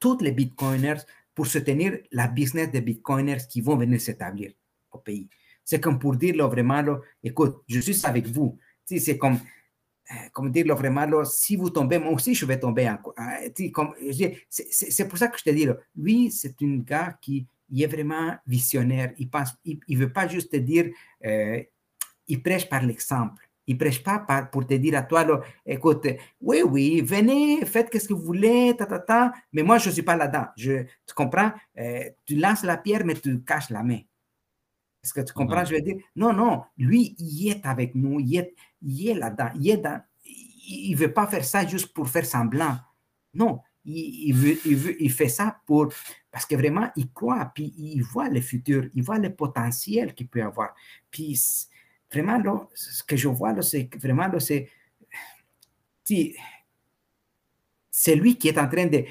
tous 0.00 0.18
les 0.20 0.32
bitcoiners, 0.32 1.02
pour 1.34 1.46
soutenir 1.46 1.98
la 2.12 2.28
business 2.28 2.70
des 2.70 2.80
bitcoiners 2.80 3.46
qui 3.48 3.60
vont 3.60 3.76
venir 3.76 4.00
s'établir 4.00 4.52
au 4.90 4.98
pays. 4.98 5.28
C'est 5.64 5.80
comme 5.80 5.98
pour 5.98 6.16
dire 6.16 6.36
là, 6.36 6.46
vraiment, 6.46 6.82
là, 6.82 7.00
écoute, 7.22 7.62
je 7.66 7.80
suis 7.80 8.04
avec 8.04 8.26
vous. 8.28 8.58
C'est 8.84 9.18
comme 9.18 9.38
comme 10.32 10.50
dire 10.50 10.66
vraiment, 10.76 11.24
si 11.24 11.56
vous 11.56 11.70
tombez, 11.70 11.98
moi 11.98 12.12
aussi 12.12 12.34
je 12.34 12.44
vais 12.44 12.58
tomber. 12.60 12.94
C'est 14.50 15.08
pour 15.08 15.18
ça 15.18 15.28
que 15.28 15.38
je 15.38 15.44
te 15.44 15.50
dis, 15.50 15.66
lui, 15.96 16.30
c'est 16.30 16.54
un 16.62 16.78
gars 16.78 17.16
qui 17.20 17.46
est 17.74 17.86
vraiment 17.86 18.36
visionnaire. 18.46 19.12
Il 19.18 19.30
ne 19.32 19.74
il, 19.88 19.98
veut 19.98 20.12
pas 20.12 20.28
juste 20.28 20.52
te 20.52 20.56
dire, 20.56 20.90
il 21.22 22.42
prêche 22.42 22.68
par 22.68 22.84
l'exemple. 22.84 23.48
Il 23.66 23.74
ne 23.74 23.78
prêche 23.78 24.02
pas 24.02 24.18
pour 24.50 24.66
te 24.66 24.74
dire 24.74 24.98
à 24.98 25.02
toi, 25.02 25.42
écoute, 25.64 26.06
oui, 26.40 26.62
oui, 26.62 27.00
venez, 27.00 27.64
faites 27.64 27.96
ce 27.98 28.08
que 28.08 28.14
vous 28.14 28.22
voulez, 28.22 28.74
ta, 28.76 28.86
ta, 28.86 28.98
ta, 28.98 29.32
mais 29.52 29.62
moi, 29.62 29.78
je 29.78 29.88
ne 29.88 29.94
suis 29.94 30.02
pas 30.02 30.16
là-dedans. 30.16 30.46
tu 30.56 31.14
comprends? 31.14 31.52
tu 32.26 32.36
lances 32.36 32.62
la 32.62 32.76
pierre, 32.76 33.04
mais 33.04 33.14
tu 33.14 33.42
caches 33.42 33.70
la 33.70 33.82
main. 33.82 34.00
Est-ce 35.02 35.12
que 35.12 35.20
tu 35.20 35.32
comprends? 35.34 35.64
Je 35.64 35.74
veux 35.74 35.82
dire, 35.82 35.96
non, 36.16 36.32
non, 36.32 36.62
lui, 36.78 37.14
il 37.18 37.50
est 37.50 37.66
avec 37.66 37.94
nous, 37.94 38.20
il 38.20 38.36
est, 38.36 38.54
il 38.80 39.08
est 39.08 39.14
là-dedans, 39.14 39.50
il 39.54 39.70
est 39.70 39.76
dans, 39.76 40.00
il 40.24 40.94
veut 40.94 41.12
pas 41.12 41.26
faire 41.26 41.44
ça 41.44 41.66
juste 41.66 41.92
pour 41.92 42.08
faire 42.08 42.24
semblant. 42.24 42.78
Non, 43.34 43.60
il, 43.84 44.32
veut, 44.32 44.58
il, 44.64 44.76
veut, 44.76 45.02
il 45.02 45.12
fait 45.12 45.28
ça 45.28 45.60
pour, 45.66 45.92
parce 46.30 46.46
que 46.46 46.54
vraiment, 46.54 46.90
il 46.96 47.12
croit, 47.12 47.52
puis 47.54 47.74
il 47.76 48.02
voit 48.02 48.28
le 48.28 48.40
futur, 48.40 48.88
il 48.94 49.02
voit 49.02 49.18
le 49.18 49.34
potentiel 49.34 50.14
qu'il 50.14 50.28
peut 50.28 50.42
avoir. 50.42 50.74
Puis, 51.10 51.68
vraiment, 52.14 52.68
ce 52.74 53.02
que 53.02 53.16
je 53.16 53.28
vois, 53.28 53.60
c'est 53.62 53.88
vraiment, 54.00 54.28
c'est, 54.38 54.68
c'est 57.90 58.14
lui 58.14 58.36
qui 58.36 58.48
est 58.48 58.58
en 58.58 58.68
train 58.68 58.86
de, 58.86 59.04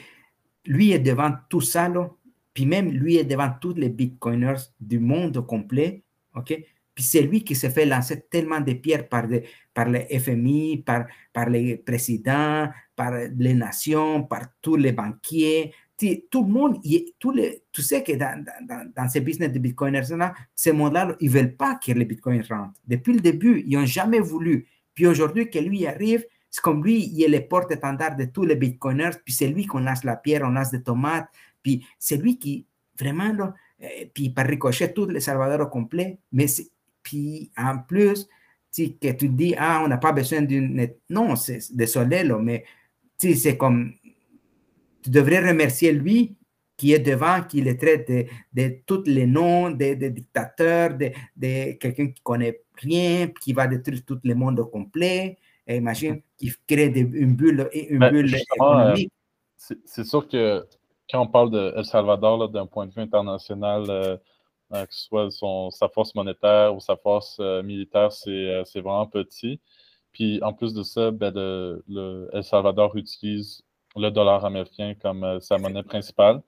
lui 0.65 0.91
est 0.91 0.99
devant 0.99 1.31
tout 1.49 1.61
ça, 1.61 1.89
là, 1.89 2.09
puis 2.53 2.65
même 2.65 2.91
lui 2.91 3.17
est 3.17 3.23
devant 3.23 3.51
tous 3.59 3.73
les 3.73 3.89
bitcoiners 3.89 4.61
du 4.79 4.99
monde 4.99 5.45
complet, 5.45 6.03
OK? 6.35 6.55
Puis 6.95 7.03
c'est 7.03 7.23
lui 7.23 7.43
qui 7.43 7.55
se 7.55 7.69
fait 7.69 7.85
lancer 7.85 8.21
tellement 8.29 8.61
de 8.61 8.73
pierres 8.73 9.09
par, 9.09 9.27
de, 9.27 9.41
par 9.73 9.89
le 9.89 10.01
FMI, 10.01 10.83
par, 10.83 11.07
par 11.31 11.49
les 11.49 11.77
présidents, 11.77 12.69
par 12.95 13.13
les 13.35 13.53
nations, 13.55 14.23
par 14.23 14.43
tous 14.61 14.75
les 14.75 14.91
banquiers. 14.91 15.73
Tout 16.29 16.43
le 16.43 16.51
monde, 16.51 16.79
tout 17.19 17.31
les, 17.31 17.63
tu 17.71 17.81
sais 17.81 18.03
que 18.03 18.13
dans, 18.13 18.43
dans, 18.95 19.09
ces 19.09 19.21
business 19.21 19.51
de 19.51 19.59
bitcoiners-là, 19.59 20.33
ces 20.55 20.71
mondes-là, 20.71 21.15
ils 21.19 21.29
ne 21.29 21.33
veulent 21.33 21.55
pas 21.55 21.75
que 21.75 21.91
les 21.91 22.05
bitcoins 22.05 22.43
rentrent. 22.49 22.79
Depuis 22.87 23.13
le 23.13 23.19
début, 23.19 23.63
ils 23.65 23.77
n'ont 23.77 23.85
jamais 23.85 24.19
voulu. 24.19 24.67
Puis 24.93 25.07
aujourd'hui, 25.07 25.49
que 25.49 25.59
lui 25.59 25.87
arrive, 25.87 26.25
c'est 26.49 26.61
comme 26.61 26.83
lui, 26.83 27.05
il 27.05 27.23
est 27.23 27.39
le 27.39 27.47
porte-étendard 27.47 28.15
de 28.15 28.25
tous 28.25 28.43
les 28.43 28.55
bitcoiners, 28.55 29.17
puis 29.23 29.33
c'est 29.33 29.47
lui 29.47 29.65
qu'on 29.65 29.79
lance 29.79 30.03
la 30.03 30.15
pierre, 30.15 30.43
on 30.43 30.49
lance 30.49 30.71
des 30.71 30.83
tomates, 30.83 31.27
puis 31.63 31.85
c'est 31.97 32.17
lui 32.17 32.37
qui, 32.37 32.65
vraiment, 32.99 33.33
là, 33.33 33.53
eh, 33.79 34.11
puis 34.13 34.29
par 34.29 34.45
ricochet, 34.45 34.93
tout 34.93 35.05
le 35.05 35.19
Salvador 35.19 35.67
au 35.67 35.69
complet, 35.69 36.19
mais 36.31 36.45
puis 37.01 37.49
en 37.57 37.79
plus, 37.79 38.27
que 38.75 39.11
tu 39.11 39.29
dis, 39.29 39.55
ah, 39.57 39.81
on 39.83 39.87
n'a 39.87 39.97
pas 39.97 40.11
besoin 40.11 40.41
d'une... 40.41 40.87
Non, 41.09 41.35
c'est 41.35 41.59
désolé, 41.75 42.23
là, 42.23 42.39
mais 42.39 42.65
c'est 43.17 43.57
comme, 43.57 43.93
tu 45.03 45.09
devrais 45.09 45.47
remercier 45.47 45.91
lui 45.91 46.35
qui 46.77 46.93
est 46.93 46.99
devant, 46.99 47.43
qui 47.43 47.61
le 47.61 47.77
traite 47.77 48.09
de, 48.09 48.25
de 48.53 48.75
tous 48.85 49.03
les 49.05 49.27
noms 49.27 49.69
des 49.69 49.95
de 49.95 50.07
dictateurs, 50.07 50.95
de, 50.95 51.11
de 51.35 51.73
quelqu'un 51.73 52.07
qui 52.07 52.21
connaît 52.21 52.61
rien, 52.75 53.27
qui 53.41 53.53
va 53.53 53.67
détruire 53.67 54.03
tout 54.05 54.19
le 54.23 54.35
monde 54.35 54.59
au 54.59 54.65
complet. 54.65 55.37
Et 55.67 55.77
imagine, 55.77 56.21
qui 56.37 56.51
crée 56.67 56.87
une 56.87 57.35
bulle, 57.35 57.69
une 57.73 57.99
ben, 57.99 58.11
bulle 58.11 58.35
économique. 58.35 59.11
Euh, 59.71 59.75
c'est 59.85 60.03
sûr 60.03 60.27
que 60.27 60.65
quand 61.09 61.21
on 61.21 61.27
parle 61.27 61.51
de 61.51 61.73
El 61.77 61.85
Salvador 61.85 62.49
d'un 62.49 62.65
point 62.65 62.85
de 62.87 62.93
vue 62.93 63.01
international, 63.01 63.85
euh, 63.89 64.17
euh, 64.73 64.85
que 64.85 64.93
ce 64.93 65.05
soit 65.05 65.31
son, 65.31 65.69
sa 65.69 65.87
force 65.87 66.13
monétaire 66.15 66.75
ou 66.75 66.79
sa 66.79 66.97
force 66.97 67.39
militaire, 67.63 68.11
c'est 68.11 68.81
vraiment 68.81 69.05
petit. 69.07 69.61
Puis 70.11 70.41
en 70.43 70.53
plus 70.53 70.73
de 70.73 70.83
ça, 70.83 71.11
ben, 71.11 71.31
le, 71.33 72.29
El 72.33 72.43
Salvador 72.43 72.95
utilise 72.97 73.63
le 73.95 74.09
dollar 74.09 74.45
américain 74.45 74.93
comme 75.01 75.39
sa 75.41 75.57
monnaie 75.57 75.83
principale. 75.83 76.41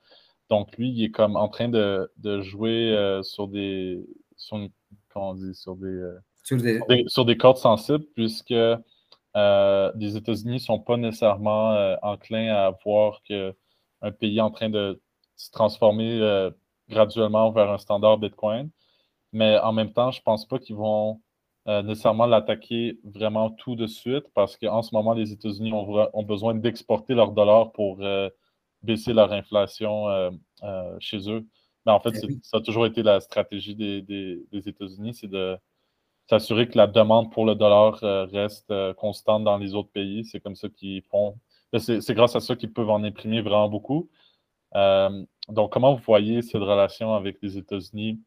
Donc 0.49 0.77
lui, 0.77 0.89
il 0.89 1.03
est 1.03 1.11
comme 1.11 1.35
en 1.35 1.47
train 1.47 1.69
de, 1.69 2.11
de 2.17 2.41
jouer 2.41 3.19
sur 3.23 3.47
des 3.47 3.99
sur 4.37 4.57
comment 5.09 5.31
on 5.31 5.35
dit 5.35 5.55
sur 5.55 5.75
des, 5.75 6.11
sur 6.43 6.57
des... 6.57 6.79
Sur 7.07 7.25
des, 7.25 7.37
cordes 7.37 7.57
sensibles, 7.57 8.05
puisque 8.15 8.49
les 8.49 10.17
États-Unis 10.17 10.53
ne 10.53 10.57
sont 10.59 10.79
pas 10.79 10.97
nécessairement 10.97 11.95
enclins 12.01 12.53
à 12.53 12.71
voir 12.83 13.21
que 13.27 13.55
un 14.01 14.11
pays 14.11 14.39
en 14.41 14.51
train 14.51 14.69
de 14.69 15.01
se 15.35 15.51
transformer 15.51 16.19
euh, 16.21 16.51
graduellement 16.89 17.51
vers 17.51 17.69
un 17.71 17.77
standard 17.77 18.17
Bitcoin. 18.17 18.69
Mais 19.33 19.57
en 19.59 19.73
même 19.73 19.91
temps, 19.91 20.11
je 20.11 20.19
ne 20.19 20.23
pense 20.23 20.47
pas 20.47 20.59
qu'ils 20.59 20.75
vont 20.75 21.21
euh, 21.67 21.81
nécessairement 21.81 22.25
l'attaquer 22.25 22.99
vraiment 23.03 23.49
tout 23.49 23.75
de 23.75 23.87
suite 23.87 24.25
parce 24.33 24.57
qu'en 24.57 24.81
ce 24.81 24.93
moment, 24.93 25.13
les 25.13 25.31
États-Unis 25.31 25.73
ont, 25.73 26.23
besoin 26.23 26.53
d'exporter 26.53 27.15
leur 27.15 27.31
dollar 27.31 27.71
pour 27.71 28.01
euh, 28.01 28.29
baisser 28.83 29.13
leur 29.13 29.31
inflation 29.31 30.05
chez 30.99 31.29
eux. 31.29 31.45
Mais 31.85 31.91
en 31.91 31.99
fait, 31.99 32.13
eh 32.23 32.39
ça 32.43 32.57
a 32.57 32.61
toujours 32.61 32.85
été 32.85 33.03
la 33.03 33.19
stratégie 33.19 33.75
des, 33.75 34.45
États-Unis, 34.51 35.13
c'est 35.13 35.27
de 35.27 35.57
s'assurer 36.29 36.67
que 36.67 36.77
la 36.77 36.87
demande 36.87 37.31
pour 37.31 37.45
le 37.45 37.55
dollar 37.55 37.95
reste 38.31 38.73
constante 38.93 39.43
dans 39.43 39.57
les 39.57 39.75
autres 39.75 39.91
pays. 39.91 40.25
C'est 40.25 40.39
comme 40.39 40.55
ça 40.55 40.69
qu'ils 40.69 41.03
font 41.03 41.35
c'est 41.79 42.13
grâce 42.13 42.35
à 42.35 42.39
ça 42.39 42.55
qu'ils 42.55 42.71
peuvent 42.71 42.89
en 42.89 43.03
imprimer 43.03 43.41
vraiment 43.41 43.69
beaucoup. 43.69 44.09
Euh, 44.75 45.25
donc, 45.49 45.71
comment 45.71 45.93
vous 45.93 46.03
voyez 46.03 46.41
cette 46.41 46.61
relation 46.61 47.13
avec 47.13 47.37
les 47.41 47.57
États-Unis 47.57 48.21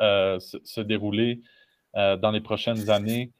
euh, 0.00 0.38
se, 0.38 0.80
dérouler? 0.80 1.40
euh, 1.40 1.42
dans 1.96 2.30
les 2.30 2.40
prochaines 2.40 2.90
années? 2.90 3.32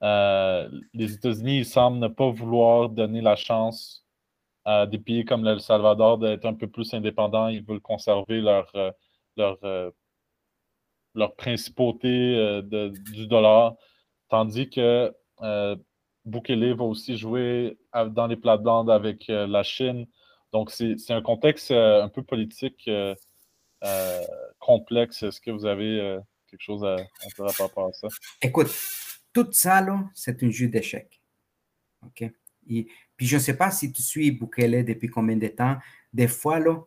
les 0.00 1.14
États-Unis, 1.14 1.64
semblent 1.64 1.98
ne 1.98 2.08
pas 2.08 2.30
vouloir 2.30 2.90
donner 2.90 3.20
la 3.20 3.36
chance 3.36 4.06
à 4.64 4.86
des 4.86 4.98
pays 4.98 5.24
comme 5.24 5.44
le 5.44 5.58
Salvador 5.58 6.18
d'être 6.18 6.44
un 6.46 6.54
peu 6.54 6.66
plus 6.66 6.92
indépendants. 6.94 7.48
Ils 7.48 7.64
veulent 7.64 7.80
conserver 7.80 8.40
leur, 8.40 8.70
leur, 9.36 9.58
leur 11.14 11.34
principauté 11.36 12.62
du 12.62 13.26
dollar, 13.26 13.74
tandis 14.28 14.68
que 14.68 15.12
Bukele 16.24 16.74
va 16.74 16.84
aussi 16.84 17.16
jouer 17.16 17.78
dans 18.10 18.26
les 18.26 18.36
plates-bandes 18.36 18.90
avec 18.90 19.28
euh, 19.30 19.46
la 19.46 19.62
Chine. 19.62 20.06
Donc, 20.52 20.70
c'est 20.70 21.10
un 21.10 21.22
contexte 21.22 21.70
euh, 21.70 22.02
un 22.02 22.08
peu 22.08 22.22
politique 22.22 22.88
euh, 22.88 23.14
complexe. 24.58 25.22
Est-ce 25.22 25.40
que 25.40 25.50
vous 25.50 25.66
avez 25.66 26.18
quelque 26.54 26.64
chose 26.64 26.84
à, 26.84 26.96
dire 26.96 27.08
par 27.36 27.68
rapport 27.68 27.88
à 27.88 27.92
ça? 27.92 28.08
Écoute, 28.40 28.70
tout 29.32 29.48
ça, 29.52 29.84
c'est 30.14 30.42
un 30.42 30.50
jeu 30.50 30.68
d'échecs. 30.68 31.20
OK? 32.04 32.30
puis, 32.66 32.88
je 33.18 33.36
ne 33.36 33.40
sais 33.40 33.56
pas 33.56 33.70
si 33.70 33.92
tu 33.92 34.02
suis 34.02 34.30
Bukele 34.30 34.84
depuis 34.84 35.08
combien 35.08 35.36
de 35.36 35.48
temps. 35.48 35.76
Des 36.12 36.28
fois, 36.28 36.58
là, 36.58 36.82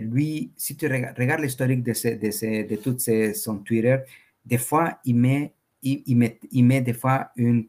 lui, 0.00 0.52
si 0.56 0.76
tu 0.76 0.86
regardes 0.86 1.40
l'historique 1.40 1.82
de, 1.82 1.92
de, 1.92 2.68
de 2.68 2.76
tout 2.76 2.96
son 3.34 3.58
Twitter, 3.58 3.98
des 4.44 4.58
fois, 4.58 4.98
il 5.04 5.16
met, 5.16 5.54
il, 5.82 6.16
met, 6.16 6.38
il 6.50 6.64
met 6.64 6.80
des 6.80 6.94
fois 6.94 7.30
une 7.36 7.66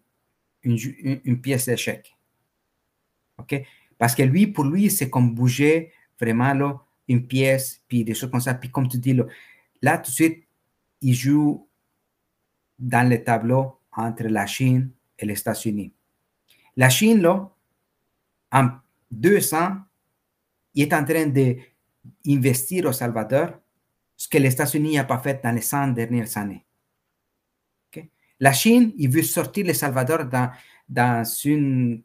une, 0.63 1.41
pièce 1.41 1.65
d'échec. 1.65 2.15
OK? 3.37 3.61
Parce 3.97 4.15
que 4.15 4.23
lui, 4.23 4.47
pour 4.47 4.65
lui, 4.65 4.89
c'est 4.89 5.09
comme 5.09 5.33
bouger 5.33 5.91
vraiment 6.19 6.53
là, 6.53 6.79
une 7.07 7.27
pièce, 7.27 7.81
puis 7.87 8.03
des 8.03 8.13
choses 8.13 8.31
comme 8.31 8.41
ça. 8.41 8.53
Puis 8.53 8.69
comme 8.69 8.87
tu 8.87 8.97
dis, 8.97 9.13
là, 9.81 9.97
tout 9.97 10.09
de 10.09 10.15
suite, 10.15 10.42
il 11.03 11.13
joue 11.13 11.67
dans 12.79 13.07
le 13.07 13.23
tableau 13.23 13.79
entre 13.91 14.23
la 14.23 14.45
Chine 14.47 14.89
et 15.17 15.25
les 15.25 15.39
États-Unis. 15.39 15.93
La 16.75 16.89
Chine, 16.89 17.21
là, 17.21 17.49
en 18.51 18.69
deux 19.11 19.53
ans, 19.53 19.77
est 20.75 20.91
en 20.93 21.05
train 21.05 21.27
d'investir 21.27 22.85
au 22.85 22.91
Salvador, 22.91 23.59
ce 24.17 24.27
que 24.27 24.37
les 24.37 24.51
États-Unis 24.51 24.97
n'ont 24.97 25.05
pas 25.05 25.19
fait 25.19 25.43
dans 25.43 25.51
les 25.51 25.61
100 25.61 25.89
dernières 25.89 26.37
années. 26.37 26.65
La 28.39 28.51
Chine, 28.51 28.91
il 28.97 29.09
veut 29.09 29.23
sortir 29.23 29.65
le 29.65 29.73
Salvador 29.73 30.25
dans, 30.25 30.51
dans 30.89 31.23
une... 31.45 32.03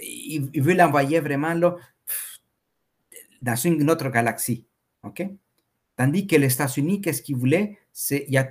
Il 0.00 0.62
veut 0.62 0.74
l'envoyer 0.74 1.18
vraiment 1.18 1.54
là, 1.54 1.74
dans 3.42 3.56
une 3.56 3.90
autre 3.90 4.10
galaxie. 4.10 4.64
OK? 5.02 5.26
Tandis 5.98 6.26
que 6.26 6.36
les 6.36 6.50
États-Unis, 6.52 7.02
qu'est-ce 7.02 7.20
qu'ils 7.20 7.36
voulaient? 7.36 7.76
C'est, 7.92 8.24
il, 8.28 8.38
a 8.38 8.48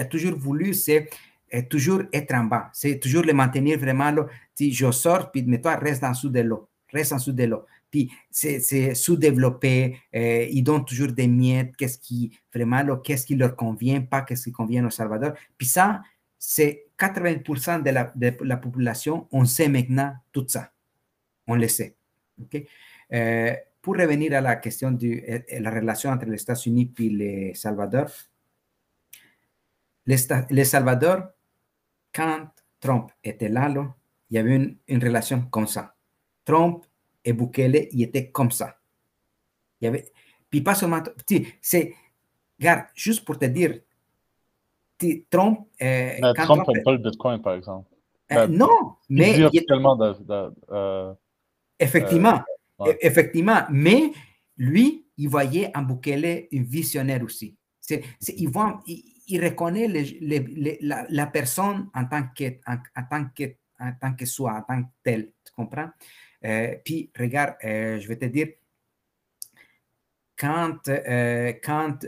a 0.00 0.04
toujours 0.06 0.36
voulu, 0.36 0.74
c'est 0.74 1.08
euh, 1.54 1.62
toujours 1.70 2.02
être 2.12 2.34
en 2.34 2.44
bas. 2.44 2.70
C'est 2.72 2.98
toujours 2.98 3.22
le 3.22 3.32
maintenir 3.32 3.78
vraiment 3.78 4.10
là. 4.10 4.26
Si 4.56 4.72
je 4.72 4.90
sors, 4.90 5.30
puis 5.30 5.44
mais 5.46 5.60
toi, 5.60 5.76
reste 5.76 6.02
en 6.02 6.10
dessous 6.10 6.30
de 6.30 6.40
l'eau. 6.40 6.68
Reste 6.92 7.12
en 7.12 7.16
dessous 7.16 7.32
de 7.32 7.44
l'eau 7.44 7.62
c'est 8.30 8.94
sous-développé, 8.94 9.98
euh, 10.14 10.46
ils 10.50 10.62
donnent 10.62 10.84
toujours 10.84 11.12
des 11.12 11.26
miettes, 11.26 11.76
qu'est-ce 11.76 11.98
qui 11.98 12.38
vraiment, 12.54 12.96
qu'est-ce 12.98 13.26
qui 13.26 13.36
leur 13.36 13.56
convient, 13.56 14.00
pas 14.00 14.22
qu'est-ce 14.22 14.44
qui 14.44 14.52
convient 14.52 14.84
au 14.86 14.90
Salvador. 14.90 15.32
Puis 15.56 15.68
ça, 15.68 16.02
c'est 16.38 16.86
80% 16.98 17.82
de 17.82 17.90
la, 18.44 18.56
population, 18.56 19.26
on 19.32 19.44
sait 19.44 19.68
maintenant 19.68 20.14
tout 20.32 20.44
ça. 20.48 20.72
On 21.46 21.54
le 21.54 21.68
sait. 21.68 21.96
Euh, 23.12 23.54
pour 23.86 23.94
revenir 23.94 24.34
à 24.36 24.40
la 24.40 24.56
question 24.56 24.90
de 24.90 25.06
euh, 25.06 25.60
la 25.60 25.70
relation 25.70 26.10
entre 26.10 26.24
les 26.26 26.42
États-Unis 26.42 26.92
et 26.98 27.08
le 27.08 27.54
Salvador, 27.54 28.06
le 30.04 30.64
Salvador, 30.64 31.28
quand 32.12 32.48
Trump 32.80 33.12
était 33.22 33.48
là, 33.48 33.68
il 34.28 34.34
y 34.34 34.38
avait 34.38 34.56
une, 34.56 34.76
une, 34.88 35.04
relation 35.04 35.42
comme 35.42 35.68
ça. 35.68 35.94
Trump 36.44 36.84
et 37.24 37.32
Bukele, 37.32 37.86
ils 37.92 38.02
étaient 38.02 38.28
comme 38.32 38.50
ça. 38.50 38.76
Il 39.80 39.84
y 39.84 39.86
avait, 39.86 40.10
puis 40.50 40.62
pas 40.62 40.74
seulement, 40.74 41.00
c'est, 41.62 41.94
regarde, 42.58 42.86
juste 42.92 43.24
pour 43.24 43.38
te 43.38 43.44
dire, 43.44 43.78
Trump. 45.30 45.60
Euh, 45.80 46.32
Trump 46.34 46.66
n'aime 46.66 46.82
pas 46.82 46.90
le 46.90 46.98
Bitcoin, 46.98 47.40
par 47.40 47.54
exemple. 47.54 47.88
Euh, 48.32 48.48
non, 48.48 48.96
mais. 49.08 49.38
Il 49.38 49.48
dit 49.50 49.64
tellement 49.64 49.94
de, 49.94 50.14
de 50.24 50.52
euh, 50.72 51.14
effectivement, 51.78 52.42
e, 52.80 52.96
effectivement, 53.00 53.62
mais 53.70 54.12
lui, 54.56 55.06
il 55.16 55.28
voyait 55.28 55.70
en 55.74 55.82
Bukele 55.82 56.46
un 56.52 56.62
visionnaire 56.62 57.22
aussi. 57.22 57.56
C'est, 57.80 58.02
il, 58.36 58.48
voit, 58.48 58.80
il, 58.86 59.44
reconnaît 59.44 59.88
la, 59.88 61.26
personne 61.26 61.88
en 61.94 62.04
tant 62.04 62.24
que, 62.36 62.58
en, 62.66 62.76
tant 63.08 63.26
que, 63.26 63.44
en 63.78 63.92
tant 64.00 64.14
que 64.14 64.26
soi, 64.26 64.54
en 64.54 64.62
tant 64.62 64.82
que 64.82 64.88
tel, 65.04 65.32
tu 65.44 65.52
comprends? 65.52 65.88
Euh, 66.44 66.74
puis, 66.84 67.10
regarde, 67.18 67.54
euh, 67.64 67.98
je 67.98 68.08
vais 68.08 68.16
te 68.16 68.24
dire, 68.26 68.48
quand, 70.36 70.88
euh, 70.88 71.52
quand 71.62 72.04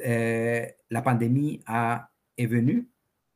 la 0.91 1.03
pandémie 1.03 1.62
a, 1.66 2.11
est 2.37 2.47
venue, 2.47 2.89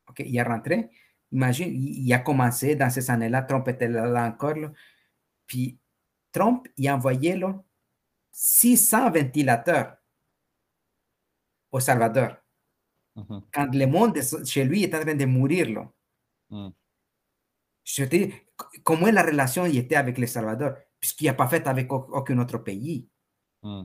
okay, 0.09 0.25
il 0.29 0.37
est 0.37 0.43
rentré, 0.43 0.91
imagine, 1.31 1.73
il, 1.73 2.13
a 2.13 2.19
commencé 2.19 2.77
dans 2.77 2.91
ces 2.91 3.11
années-là, 3.11 3.43
Trump 3.43 3.67
était 3.69 3.89
là, 3.89 4.27
encore, 4.27 4.71
puis 5.47 5.79
Trump, 6.33 6.67
il 6.77 6.89
a 6.89 6.97
envoyé 6.97 7.37
là, 7.37 7.63
600 8.33 9.11
ventilateurs 9.11 9.97
au 11.71 11.81
Salvador. 11.81 12.37
Quand 13.53 13.75
le 13.75 13.87
monde 13.87 14.19
chez 14.47 14.65
lui 14.65 14.85
est 14.85 14.95
en 14.95 15.01
train 15.01 15.15
de 15.15 15.25
mourir. 15.27 15.69
Là. 15.71 16.73
Je 17.85 18.05
te 18.05 18.17
dis, 18.17 18.33
comment 18.83 19.11
la 19.11 19.23
relation 19.23 19.67
il 19.67 19.77
était 19.77 19.97
avec 19.97 20.19
le 20.19 20.27
Salvador, 20.27 20.75
puisqu'il 20.99 21.27
n'a 21.27 21.35
pas 21.35 21.49
fait 21.49 21.67
avec 21.67 21.93
aucun 21.93 22.39
autre 22.39 22.59
pays. 22.59 23.07
Mm. 23.63 23.83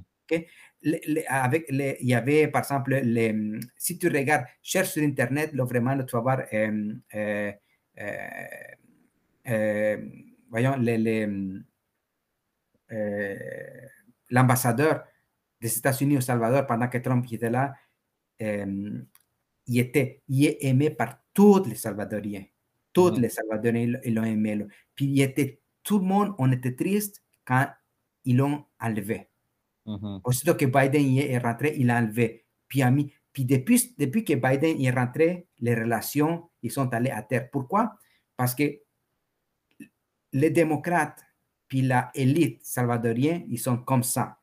avec 1.28 1.66
il 1.70 1.96
y 2.02 2.14
avait, 2.14 2.48
par 2.48 2.62
exemple, 2.62 2.96
les, 2.96 3.60
si 3.76 3.98
tu 3.98 4.08
regardes, 4.08 4.46
cherche 4.62 4.90
sur 4.92 5.04
Internet, 5.04 5.54
là, 5.54 5.66
vraiment, 5.66 5.98
tu 6.04 6.16
vas 6.16 6.22
voir, 6.22 6.42
euh, 6.54 6.94
euh, 7.16 7.52
euh, 9.48 9.98
voyons, 10.50 10.76
les, 10.78 11.28
l'ambassadeur 14.30 15.04
des 15.60 15.78
États-Unis 15.78 16.18
au 16.18 16.22
Salvador 16.22 16.66
pendant 16.66 16.88
que 16.88 16.98
Trump 16.98 17.26
était 17.32 17.50
là, 17.50 17.74
euh, 18.42 19.00
il, 19.66 19.80
était, 19.80 20.22
il 20.28 20.46
est 20.46 20.58
aimé 20.62 20.90
par 20.90 21.20
tous 21.34 21.66
les 21.66 21.76
Salvadoriens. 21.76 22.46
Tous 22.94 23.12
les 23.12 23.30
Salvadoriens 23.30 24.00
l'ont 24.06 24.24
aimé. 24.24 24.66
Puis 24.96 25.06
il 25.06 25.22
était, 25.22 25.62
tout 25.84 26.00
le 26.00 26.06
monde, 26.06 26.34
on 26.38 26.52
était 26.52 26.76
triste 26.76 27.24
quand 27.46 27.68
ils 28.26 28.38
l'ont 28.38 28.66
enlevé. 28.80 29.30
Aussitôt 30.26 30.56
que 30.56 30.66
Biden 30.66 31.18
est 31.18 31.38
rentré, 31.38 31.76
il 31.78 31.88
l'a 31.88 32.00
enlevé. 32.00 32.46
Puis, 32.68 32.82
ami, 32.82 33.14
puis 33.32 33.46
depuis, 33.46 33.96
depuis 33.98 34.26
que 34.26 34.34
Biden 34.34 34.82
est 34.82 34.92
rentré, 34.92 35.48
les 35.60 35.76
relations 35.76 36.50
ils 36.62 36.72
sont 36.72 36.94
allées 36.94 37.12
à 37.12 37.22
terre. 37.22 37.50
Pourquoi? 37.50 37.96
Parce 38.36 38.54
que 38.54 38.64
les 40.34 40.50
démocrates 40.50 41.24
puis 41.68 41.82
la 41.82 42.12
élite 42.14 42.64
salvadorienne, 42.64 43.46
ils 43.50 43.60
sont 43.60 43.78
comme 43.78 44.04
ça. 44.04 44.38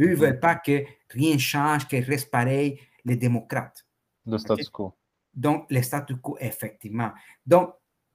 Eux 0.00 0.10
ne 0.10 0.14
veulent 0.14 0.40
pas 0.40 0.54
que 0.54 0.84
rien 1.10 1.36
change, 1.36 1.86
que 1.86 1.96
reste 1.96 2.30
pareil, 2.30 2.78
les 3.04 3.16
démocrates. 3.16 3.86
Le 4.26 4.38
statu 4.38 4.70
quo. 4.70 4.96
Donc, 5.34 5.66
le 5.70 5.82
statu 5.82 6.16
quo, 6.16 6.36
effectivement. 6.40 7.12
Donc, 7.46 7.74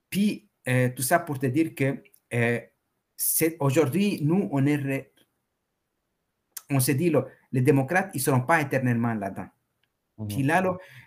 puis, 0.10 0.48
euh, 0.68 0.90
tout 0.96 1.04
ça 1.04 1.20
pour 1.20 1.38
te 1.38 1.46
dire 1.46 1.76
que 1.76 2.02
euh, 2.34 2.60
aujourd'hui, 3.60 4.20
nous, 4.22 4.50
on 4.52 4.66
est. 4.66 5.12
On 6.72 6.80
se 6.80 6.94
dit, 6.94 7.14
les 7.52 7.62
démocrates, 7.62 8.10
ils 8.16 8.18
ne 8.18 8.24
seront 8.24 8.42
pas 8.42 8.60
éternellement 8.62 9.14
là-dedans. 9.14 9.48
Puis 10.28 10.42
là, 10.44 10.64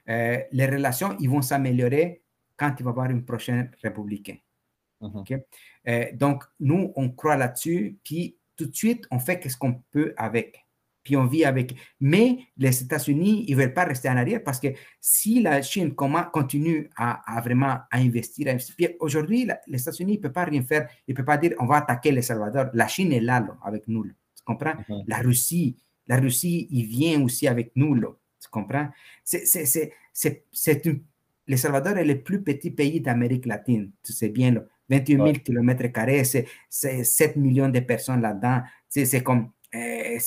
euh, 0.09 0.39
les 0.53 0.67
relations, 0.67 1.17
ils 1.19 1.29
vont 1.29 1.43
s'améliorer 1.43 2.23
quand 2.57 2.75
il 2.79 2.85
va 2.85 2.91
y 2.91 2.93
avoir 2.93 3.11
une 3.11 3.25
prochaine 3.25 3.71
républicain. 5.01 5.41
Euh, 5.89 6.07
donc, 6.15 6.45
nous, 6.61 6.93
on 6.97 7.11
croit 7.11 7.37
là-dessus, 7.37 7.99
puis 8.05 8.37
tout 8.57 8.67
de 8.67 8.75
suite, 8.75 9.05
on 9.11 9.19
fait 9.19 9.49
ce 9.49 9.57
qu'on 9.57 9.83
peut 9.91 10.13
avec. 10.17 10.65
Puis 11.05 11.17
on 11.17 11.25
vit 11.25 11.45
avec. 11.45 11.75
Mais 12.01 12.39
les 12.59 12.83
États-Unis, 12.83 13.47
ils 13.49 13.57
ne 13.57 13.63
veulent 13.63 13.73
pas 13.73 13.85
rester 13.85 14.11
en 14.11 14.17
arrière 14.19 14.43
parce 14.45 14.61
que 14.61 14.69
si 15.01 15.41
la 15.41 15.63
Chine 15.63 15.95
continue 15.95 16.91
à, 16.97 17.41
vraiment 17.43 17.79
à 17.91 17.97
investir, 17.97 18.55
aujourd'hui, 19.01 19.49
les 19.69 19.81
États-Unis 19.81 20.19
ne 20.19 20.23
peuvent 20.23 20.33
pas 20.33 20.45
rien 20.45 20.63
faire. 20.63 20.87
Ils 21.07 21.13
ne 21.13 21.17
peuvent 21.17 21.25
pas 21.25 21.39
dire 21.39 21.55
on 21.61 21.67
va 21.67 21.77
attaquer 21.77 22.13
le 22.13 22.21
Salvador. 22.21 22.67
La 22.75 22.89
Chine 22.89 23.13
est 23.13 23.21
là, 23.21 23.47
avec 23.65 23.89
nous. 23.89 24.05
Tu 24.05 24.45
comprends? 24.45 24.75
La 25.07 25.19
Russie, 25.19 25.77
la 26.07 26.19
Russie, 26.19 26.69
il 26.71 26.85
vient 26.85 27.23
aussi 27.23 27.49
avec 27.49 27.73
nous. 27.75 27.99
tu 27.99 28.49
comprends? 28.51 28.89
C'est 29.25 29.93
le 31.49 31.57
Salvador 31.57 31.97
est 31.97 32.05
le 32.05 32.21
plus 32.21 32.43
petit 32.43 32.71
pays 32.71 33.01
d'Amérique 33.01 33.47
latine. 33.47 33.91
Tu 34.03 34.13
sais 34.13 34.29
bien. 34.29 34.53
Là. 34.53 34.65
28 34.89 35.17
000 35.17 35.33
kilomètres 35.45 35.87
carrés, 35.89 36.25
c'est 36.25 36.47
7 36.71 37.37
millions 37.37 37.69
de 37.69 37.81
personnes 37.81 38.21
là-dedans. 38.21 38.63
C'est 38.89 39.23
comme, 39.23 39.51
euh, 39.75 40.19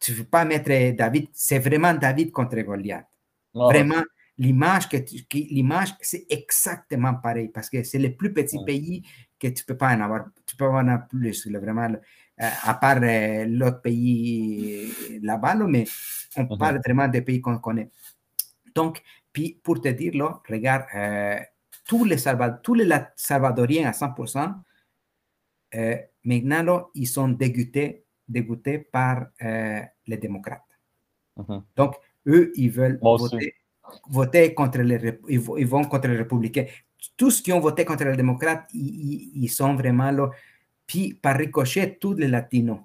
tu 0.00 0.12
ne 0.12 0.16
veux 0.16 0.24
pas 0.24 0.44
mettre 0.44 0.96
David, 0.96 1.28
c'est 1.32 1.58
vraiment 1.58 1.94
David 1.94 2.32
contre 2.32 2.60
Goliath. 2.60 3.06
Vraiment, 3.54 4.02
l'image, 4.36 4.88
que, 4.88 4.96
l'image, 5.32 5.94
c'est 6.00 6.26
exactement 6.28 7.14
pareil 7.14 7.48
parce 7.48 7.70
que 7.70 7.82
c'est 7.84 7.98
le 7.98 8.14
plus 8.14 8.32
petit 8.32 8.58
pays 8.64 9.02
que 9.38 9.48
tu 9.48 9.62
ne 9.62 9.66
peux 9.66 9.76
pas 9.76 9.94
en 9.94 10.00
avoir. 10.00 10.24
Tu 10.46 10.56
peux 10.56 10.66
en 10.66 10.88
avoir 10.88 11.06
plus, 11.06 11.46
vraiment, 11.46 11.88
euh, 11.88 12.50
à 12.62 12.74
part 12.74 12.98
euh, 13.02 13.44
l'autre 13.46 13.80
pays 13.80 14.90
là-bas, 15.22 15.54
mais 15.54 15.84
on 16.36 16.56
parle 16.56 16.80
vraiment 16.84 17.06
des 17.06 17.22
pays 17.22 17.40
qu'on 17.40 17.58
connaît. 17.58 17.90
Donc, 18.74 19.02
puis 19.32 19.60
pour 19.62 19.80
te 19.80 19.88
dire, 19.88 20.14
là, 20.16 20.40
regarde, 20.48 20.84
tous 21.86 22.04
les, 22.04 22.16
tous 22.62 22.74
les 22.74 22.88
Salvadoriens 23.16 23.88
à 23.88 23.92
100%, 23.92 24.54
euh, 25.74 25.96
maintenant, 26.24 26.88
ils 26.94 27.06
sont 27.06 27.28
dégoûtés, 27.28 28.04
dégoûtés 28.28 28.78
par 28.78 29.26
euh, 29.42 29.80
les 30.06 30.16
démocrates. 30.16 30.62
Mhm. 31.36 31.62
Donc, 31.76 31.94
eux, 32.26 32.52
ils 32.56 32.70
veulent 32.70 32.98
voter, 33.02 33.54
voter, 34.08 34.54
contre 34.54 34.78
les, 34.78 35.18
ils, 35.28 35.40
vont 35.40 35.84
contre 35.84 36.08
les 36.08 36.16
républicains. 36.16 36.66
Tous 37.16 37.42
qui 37.42 37.52
ont 37.52 37.60
voté 37.60 37.84
contre 37.84 38.04
les 38.04 38.16
démocrates, 38.16 38.68
ils, 38.72 39.48
sont 39.48 39.74
vraiment 39.74 40.10
là. 40.10 40.30
Puis, 40.86 41.14
par 41.14 41.36
ricochet, 41.36 41.98
tous 42.00 42.14
les 42.14 42.28
latinos, 42.28 42.78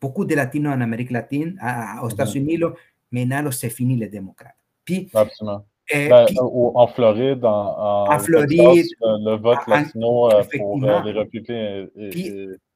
beaucoup 0.00 0.24
de 0.24 0.34
latinos 0.34 0.74
en 0.74 0.80
Amérique 0.80 1.10
latine, 1.10 1.60
aux 2.02 2.08
États-Unis, 2.08 2.58
maintenant, 3.10 3.50
c'est 3.50 3.70
fini 3.70 3.96
les 3.96 4.08
démocrates. 4.08 4.56
Puis, 4.84 5.10
Absolument. 5.12 5.66
Euh, 5.94 6.08
ben, 6.08 6.26
en 6.40 6.86
Floride, 6.88 7.44
en, 7.44 8.12
en 8.12 8.18
Floride, 8.18 8.86
le 9.00 9.36
vote 9.36 9.66
latino 9.68 10.32
euh, 10.32 10.42
pour 10.56 10.84
euh, 10.84 11.02
les 11.04 11.12
républicains. 11.12 11.86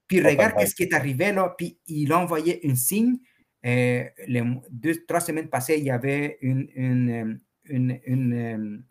puis, 0.06 0.20
regarde 0.20 0.54
qu'est-ce 0.56 0.74
qui 0.74 0.84
est 0.84 0.94
arrivé 0.94 1.32
là. 1.32 1.54
Puis 1.56 1.78
il 1.86 2.12
a 2.12 2.18
envoyé 2.18 2.60
un 2.64 2.74
signe. 2.74 3.16
les 3.62 4.42
deux, 4.70 5.04
trois 5.06 5.20
semaines 5.20 5.48
passées, 5.48 5.78
il 5.78 5.84
y 5.84 5.90
avait 5.90 6.38
une, 6.40 6.68
une, 6.74 7.40
une, 7.64 8.84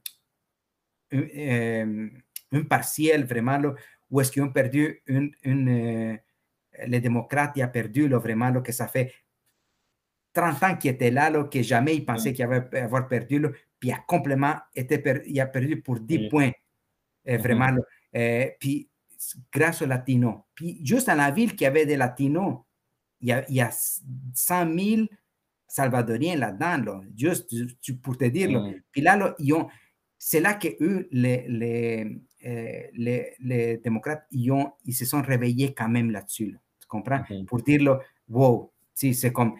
une, 1.11 2.11
un 2.51 2.63
partiel 2.63 3.25
vraiment 3.25 3.57
là, 3.57 3.73
où 4.11 4.19
est-ce 4.19 4.31
qu'ils 4.31 4.43
ont 4.43 4.51
perdu 4.51 5.01
une, 5.07 5.31
une 5.43 6.19
les 6.85 6.99
démocrates 6.99 7.57
ont 7.57 7.67
perdu 7.67 8.07
là, 8.07 8.17
vraiment 8.17 8.49
là, 8.49 8.61
que 8.61 8.71
ça 8.71 8.87
fait 8.87 9.13
30 10.33 10.63
ans 10.63 10.75
qu'il 10.75 10.91
était 10.91 11.11
là, 11.11 11.29
là 11.29 11.43
que 11.45 11.61
jamais 11.61 11.95
ils 11.95 12.05
pensaient 12.05 12.33
qu'il 12.33 12.45
avait 12.45 12.77
avoir 12.77 13.07
perdu. 13.07 13.39
Là, 13.39 13.49
puis 13.79 13.89
il 13.89 13.91
a 13.91 13.97
complètement 14.07 14.55
été 14.75 15.01
il 15.25 15.39
a 15.39 15.45
perdu 15.45 15.81
pour 15.81 15.99
10 15.99 16.29
points, 16.29 16.51
eh, 17.25 17.37
vraiment. 17.37 17.71
Eh, 18.13 18.55
puis 18.59 18.89
grâce 19.51 19.81
aux 19.81 19.85
Latinos. 19.85 20.35
Puis 20.55 20.79
juste 20.83 21.07
dans 21.07 21.15
la 21.15 21.31
ville 21.31 21.55
qui 21.55 21.65
avait 21.65 21.85
des 21.85 21.97
Latinos, 21.97 22.59
il 23.21 23.29
y 23.29 23.31
a, 23.31 23.49
il 23.49 23.55
y 23.55 23.61
a 23.61 23.69
100 23.71 24.77
000 24.77 25.07
Salvadoriens 25.67 26.35
là-dedans, 26.35 27.01
juste 27.15 27.53
tu, 27.81 27.95
pour 27.95 28.17
te 28.17 28.25
dire. 28.25 28.49
Puis 28.91 29.01
là, 29.01 29.35
c'est 30.17 30.39
là 30.39 30.55
que 30.55 30.67
eux, 30.81 31.07
les, 31.11 31.45
les, 31.47 32.21
eh, 32.41 32.89
les, 32.93 33.33
les, 33.39 33.77
démocrates, 33.77 34.25
ils, 34.31 34.51
ont, 34.51 34.71
ils 34.83 34.93
se 34.93 35.05
sont 35.05 35.21
réveillés 35.21 35.73
quand 35.73 35.87
même 35.87 36.09
là-dessus. 36.09 36.57
tu 36.81 36.87
comprends? 36.87 37.21
Pour 37.45 37.61
dire, 37.61 37.99
wow, 38.27 38.71
c'est 38.93 39.31
comme 39.31 39.55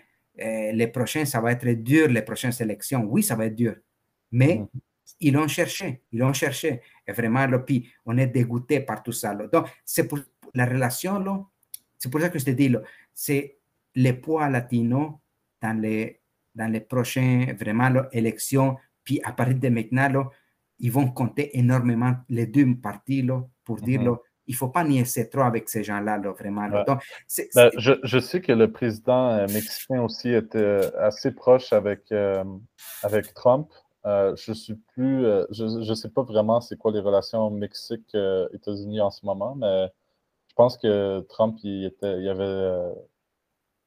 les 0.74 0.88
prochains, 0.88 1.26
ça 1.26 1.42
va 1.42 1.52
être 1.52 1.68
dur, 1.68 2.08
les 2.08 2.22
prochaines 2.22 2.54
élections. 2.60 3.04
Oui, 3.06 3.24
ça 3.24 3.36
va 3.36 3.46
être 3.46 3.56
dur. 3.56 3.76
Mais 4.32 4.64
ils 5.20 5.34
l'ont 5.34 5.48
cherché, 5.48 6.04
ils 6.12 6.20
l'ont 6.20 6.34
cherché. 6.34 6.82
Et 7.06 7.12
vraiment, 7.12 7.48
puis 7.60 7.90
on 8.06 8.18
est 8.18 8.28
dégoûté 8.28 8.80
par 8.82 9.04
tout 9.04 9.12
ça. 9.12 9.36
Donc, 9.36 9.68
c'est 9.84 10.08
pour 10.08 10.20
la 10.54 10.66
relation, 10.66 11.48
c'est 11.98 12.10
pour 12.10 12.22
ça 12.22 12.30
que 12.30 12.40
je 12.40 12.46
te 12.46 12.52
dis, 12.52 12.74
c'est 13.14 13.58
le 13.96 14.12
poids 14.14 14.50
latino 14.50 15.20
dans 15.62 15.80
les, 15.80 16.22
dans 16.56 16.72
les 16.72 16.80
prochaines 16.82 17.56
vraiment 17.56 17.92
élections. 18.12 18.78
Puis 19.04 19.20
à 19.24 19.34
partir 19.34 19.60
de 19.60 19.70
maintenant, 19.70 20.30
ils 20.80 20.92
vont 20.92 21.12
compter 21.12 21.58
énormément 21.58 22.16
les 22.30 22.46
deux 22.46 22.76
parties 22.76 23.22
là, 23.22 23.44
pour 23.66 23.82
dire 23.82 24.02
mm 24.02 24.18
il 24.50 24.54
ne 24.54 24.58
faut 24.58 24.68
pas 24.68 24.84
nier 24.84 25.04
trop 25.32 25.42
avec 25.42 25.70
ces 25.70 25.84
gens-là, 25.84 26.18
vraiment. 26.18 26.68
Ben, 26.68 27.70
je, 27.78 28.20
sais 28.20 28.42
que 28.42 28.52
le 28.52 28.72
président 28.72 29.30
euh, 29.30 29.48
mexicain 29.54 30.02
aussi 30.02 30.30
était 30.30 30.92
assez 30.98 31.32
proche 31.32 31.72
avec, 31.72 32.12
euh, 32.12 32.44
avec 33.04 33.36
Trump. 33.36 33.72
Euh, 34.08 34.36
je 34.36 34.52
suis 34.54 34.74
plus, 34.74 35.24
je 35.52 35.88
ne 35.88 35.94
sais 35.94 36.10
pas 36.10 36.24
vraiment 36.24 36.62
c'est 36.62 36.78
quoi 36.80 36.92
les 36.92 37.00
relations 37.00 37.52
Mexique-États-Unis 37.52 39.02
en 39.02 39.12
ce 39.12 39.24
moment, 39.24 39.54
mais 39.54 39.86
je 40.48 40.56
pense 40.56 40.80
que 40.80 41.20
Trump, 41.30 41.60
il, 41.62 41.86
était, 41.86 42.20
il, 42.20 42.28
avait, 42.28 42.92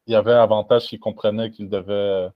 il 0.06 0.14
avait 0.14 0.30
avantage 0.30 0.84
qu'il 0.84 1.00
comprenait 1.00 1.50
qu'il 1.50 1.68
devait 1.68 2.28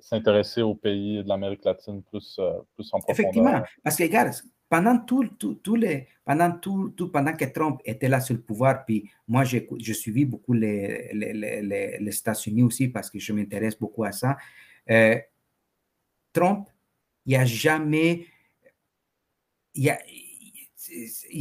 s'intéresser 0.00 0.62
aux 0.62 0.76
pays 0.76 1.22
de 1.22 1.28
l'Amérique 1.28 1.64
latine 1.66 2.02
plus, 2.04 2.40
plus 2.74 2.88
en 2.94 3.00
profondeur. 3.00 3.10
Effectivement, 3.10 3.62
parce 3.84 3.96
que 3.96 4.04
regarde, 4.04 4.32
pendant 4.72 4.96
tout, 5.00 5.28
tout, 5.62 5.76
les, 5.76 6.08
pendant 6.24 6.50
tout, 6.50 6.94
tout, 6.96 7.10
pendant 7.10 7.34
que 7.34 7.44
Trump 7.44 7.82
était 7.84 8.08
là 8.08 8.22
sur 8.22 8.34
le 8.34 8.40
pouvoir, 8.40 8.86
puis 8.86 9.10
moi, 9.28 9.44
j'ai 9.44 9.68
suivi 9.92 10.24
beaucoup 10.24 10.54
les, 10.54 11.10
les, 11.12 11.34
les, 11.34 11.98
les 12.00 12.16
États-Unis 12.16 12.62
aussi 12.62 12.88
parce 12.88 13.10
que 13.10 13.18
je 13.18 13.34
m'intéresse 13.34 13.78
beaucoup 13.78 14.02
à 14.02 14.12
ça. 14.12 14.38
Euh, 14.90 15.18
Trump, 16.32 16.70
il 17.26 17.36
a 17.36 17.44
jamais, 17.44 18.24
il 19.74 19.90
a, 19.90 19.98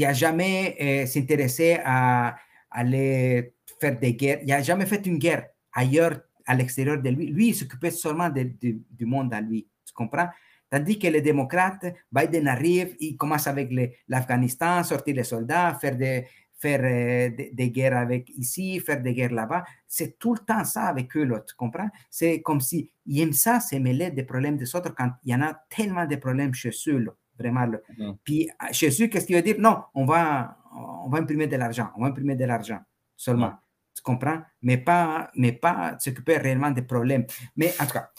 a 0.10 0.14
jamais 0.14 0.76
euh, 0.82 1.06
s'intéressé 1.06 1.80
à, 1.86 2.36
aller 2.70 3.54
faire 3.80 3.98
des 3.98 4.14
guerres. 4.14 4.40
Il 4.42 4.50
n'a 4.50 4.62
jamais 4.62 4.86
fait 4.86 5.06
une 5.06 5.18
guerre 5.18 5.48
ailleurs, 5.72 6.20
à 6.46 6.54
l'extérieur 6.54 7.02
de 7.02 7.10
lui. 7.10 7.28
Lui, 7.28 7.48
il 7.48 7.56
s'occupait 7.56 7.92
seulement 7.92 8.30
du 8.30 9.06
monde 9.06 9.34
à 9.34 9.40
lui. 9.40 9.70
Tu 9.86 9.94
comprends? 9.94 10.28
Tandis 10.72 10.98
que 10.98 11.08
les 11.08 11.22
démocrates, 11.22 11.86
Biden 12.10 12.48
arrive, 12.48 12.96
il 13.02 13.18
commence 13.18 13.46
avec 13.46 13.70
l'Afghanistan, 14.08 14.84
sortir 14.86 15.16
les 15.16 15.26
soldats, 15.26 15.74
faire 15.74 15.98
des, 15.98 16.26
faire 16.62 16.82
euh, 16.84 17.50
des, 17.52 17.72
guerres 17.72 17.98
avec 17.98 18.30
ici, 18.38 18.80
faire 18.80 19.02
des 19.02 19.14
guerres 19.14 19.34
là-bas. 19.34 19.66
C'est 19.88 20.18
tout 20.18 20.34
le 20.34 20.40
temps 20.40 20.64
ça 20.64 20.84
avec 20.84 21.16
eux, 21.18 21.28
tu 21.48 21.56
comprends? 21.56 21.90
C'est 22.10 22.42
comme 22.42 22.62
si 22.62 22.92
ils 23.06 23.20
aiment 23.22 23.34
ça, 23.34 23.60
c'est 23.60 23.80
mêler 23.80 24.12
des 24.12 24.24
problèmes 24.24 24.58
des 24.58 24.74
autres 24.76 24.94
quand 24.96 25.12
il 25.24 25.32
y 25.32 25.36
en 25.36 25.42
a 25.42 25.54
tellement 25.70 26.06
de 26.06 26.16
problèmes 26.16 26.54
chez 26.54 26.72
eux, 26.88 27.06
vraiment. 27.38 27.66
Mm-hmm. 27.66 28.18
Puis 28.24 28.50
chez 28.72 28.90
eux, 29.04 29.08
qu'est-ce 29.08 29.26
qu'il 29.26 29.36
veut 29.36 29.42
dire? 29.42 29.56
Non, 29.60 29.82
on 29.94 30.06
va, 30.06 30.58
on 31.06 31.10
va 31.10 31.18
imprimer 31.18 31.48
de 31.48 31.58
l'argent, 31.58 31.90
on 31.98 32.04
va 32.04 32.08
imprimer 32.08 32.36
de 32.36 32.46
l'argent 32.46 32.80
seulement. 33.18 33.54
Tu 33.96 34.04
comprends? 34.04 34.42
Mais 34.62 34.78
pas, 34.78 35.32
mais 35.36 35.52
pas 35.52 35.98
s'occuper 36.00 36.38
réellement 36.38 36.72
des 36.72 36.82
problèmes. 36.82 37.26
Mais 37.58 37.74
en 37.80 37.86
tout 37.86 37.94
cas, 37.94 38.10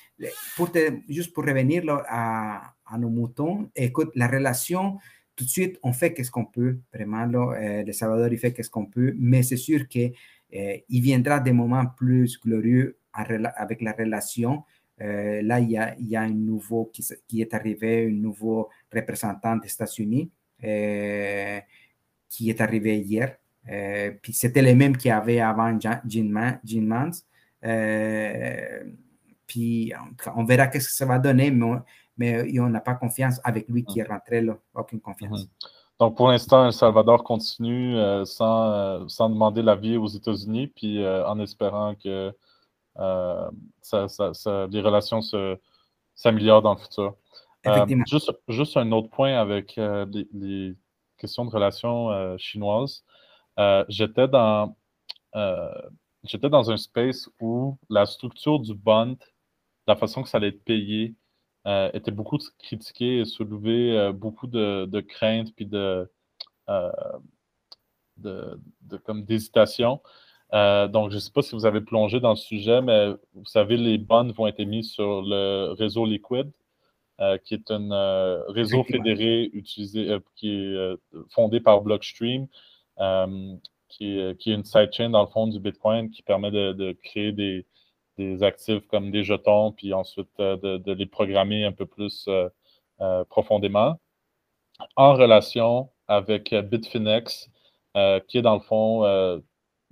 pour 0.56 0.70
juste 1.08 1.32
pour 1.32 1.44
revenir 1.44 1.82
à, 2.08 2.74
nos 2.98 3.08
moutons, 3.08 3.70
écoute, 3.74 4.10
la 4.14 4.28
relation, 4.28 4.98
tout 5.34 5.44
de 5.44 5.48
suite, 5.48 5.78
on 5.82 5.92
fait 5.92 6.12
qu'est-ce 6.12 6.30
qu'on 6.30 6.44
peut, 6.44 6.78
vraiment, 6.92 7.52
euh, 7.52 7.82
le 7.82 7.92
Salvador, 7.92 8.28
il 8.30 8.38
fait 8.38 8.52
qu'est-ce 8.52 8.70
qu'on 8.70 8.86
peut, 8.86 9.14
mais 9.18 9.42
c'est 9.42 9.56
sûr 9.56 9.88
qu'il 9.88 10.12
euh, 10.54 10.76
viendra 10.88 11.40
des 11.40 11.52
moments 11.52 11.86
plus 11.86 12.38
glorieux 12.38 12.98
avec 13.12 13.82
la 13.82 13.92
relation. 13.92 14.64
Euh, 15.00 15.42
là, 15.42 15.58
il 15.60 15.70
y, 15.70 15.76
a, 16.16 16.20
un 16.20 16.30
nouveau 16.30 16.90
qui, 16.92 17.40
est 17.40 17.54
arrivé, 17.54 18.06
un 18.06 18.10
nouveau 18.10 18.68
représentant 18.92 19.56
des 19.56 19.72
États-Unis 19.72 20.30
qui 22.28 22.50
est 22.50 22.60
arrivé 22.60 22.98
hier. 23.00 23.36
puis 24.22 24.32
c'était 24.32 24.62
le 24.62 24.74
même 24.74 24.96
qu'il 24.96 25.08
y 25.08 25.12
avait 25.12 25.40
avant 25.40 25.78
Jean, 25.78 26.00
Mans. 26.30 27.10
Puis 29.53 29.92
on 30.34 30.44
verra 30.44 30.66
qu'est-ce 30.68 30.88
que 30.88 30.94
ça 30.94 31.05
va 31.05 31.18
donner, 31.18 31.50
mais, 31.50 31.76
mais 32.16 32.59
on 32.59 32.70
n'a 32.70 32.80
pas 32.80 32.94
confiance 32.94 33.38
avec 33.44 33.68
lui 33.68 33.84
qui 33.84 34.00
est 34.00 34.05
rentré 34.05 34.40
là, 34.40 34.57
aucune 34.74 34.98
confiance. 34.98 35.42
Mhm. 35.42 35.48
Donc 36.00 36.16
pour 36.16 36.28
l'instant, 36.28 36.64
El 36.64 36.72
Salvador 36.72 37.22
continue 37.22 37.98
euh, 37.98 38.24
sans, 38.24 38.72
euh, 38.72 39.05
sans, 39.09 39.28
demander 39.28 39.61
l'avis 39.61 39.98
aux 39.98 40.07
États-Unis, 40.07 40.68
puis 40.68 41.05
euh, 41.05 41.28
en 41.28 41.38
espérant 41.38 41.94
que 41.94 42.34
ça, 43.82 44.09
ça, 44.09 44.66
les 44.70 44.80
relations 44.80 45.20
s'améliorent 46.14 46.62
dans 46.62 46.74
le 46.74 46.80
futur. 46.80 47.14
juste, 48.07 48.32
juste, 48.48 48.76
un 48.78 48.90
autre 48.90 49.11
point 49.11 49.34
avec 49.34 49.76
les, 49.76 50.26
les, 50.32 50.74
questions 51.18 51.44
de 51.44 51.50
relations 51.50 52.38
chinoises. 52.38 53.05
J'étais 53.88 54.28
dans 54.28 54.74
j'étais 56.24 56.48
dans 56.48 56.70
un 56.70 56.76
space 56.76 57.28
où 57.40 57.76
la 57.88 58.07
structure 58.07 58.61
du 58.61 58.74
bond 58.74 59.16
la 59.87 59.97
façon 59.97 60.22
que 60.22 60.28
ça 60.28 60.39
allait 60.39 60.49
être 60.49 60.64
payé 60.64 61.14
euh, 61.66 61.91
était 61.95 62.11
beaucoup 62.11 62.39
critiquée 62.59 63.20
et 63.20 63.24
soulevait 63.24 63.97
euh, 63.97 64.12
beaucoup 64.12 64.49
de, 64.49 65.01
craintes 65.01 65.55
puis 65.55 65.66
de, 65.66 66.11
euh, 66.68 66.91
de, 68.16 68.59
comme 69.05 69.24
d'hésitation. 69.24 70.01
donc, 70.53 71.11
je 71.11 71.14
ne 71.16 71.20
sais 71.20 71.30
pas 71.33 71.43
si 71.43 71.55
vous 71.55 71.66
avez 71.66 71.80
plongé 71.80 72.20
dans 72.20 72.30
le 72.30 72.37
sujet, 72.37 72.83
mais 72.83 73.11
vous 73.35 73.45
savez, 73.45 73.76
les 73.76 73.99
bonnes 73.99 74.33
vont 74.33 74.47
être 74.47 74.61
émises 74.61 74.91
sur 74.91 75.22
le 75.22 75.72
réseau 75.78 76.05
Liquid, 76.05 76.51
qui 77.45 77.55
est 77.55 77.70
un 77.70 78.43
réseau 78.49 78.83
fédéré 78.85 79.49
utilisé, 79.53 80.18
qui 80.35 80.51
est 80.51 80.97
fondé 81.30 81.61
par 81.61 81.80
Blockstream, 81.83 82.49
qui, 83.89 84.18
est, 84.18 84.47
une 84.47 84.64
sidechain 84.64 85.11
dans 85.11 85.22
le 85.22 85.28
fond 85.28 85.47
du 85.47 85.61
Bitcoin 85.61 86.11
qui 86.11 86.22
permet 86.22 86.51
de 86.51 86.93
créer 87.05 87.33
des, 87.33 87.66
des 88.18 88.42
actifs 88.42 88.86
comme 88.88 89.10
des 89.10 89.24
jetons, 89.24 89.72
puis 89.72 89.92
ensuite 89.92 90.28
euh, 90.40 90.56
de, 90.56 90.92
les 90.92 91.06
programmer 91.06 91.64
un 91.64 91.72
peu 91.72 91.86
plus 91.86 92.26
euh, 92.28 92.48
euh, 93.00 93.24
profondément, 93.24 94.00
en 94.96 95.14
relation 95.14 95.90
avec 96.08 96.54
Bitfinex, 96.54 97.48
qui 98.28 98.38
est 98.38 98.42
dans 98.42 98.54
le 98.54 98.60
fond 98.60 99.02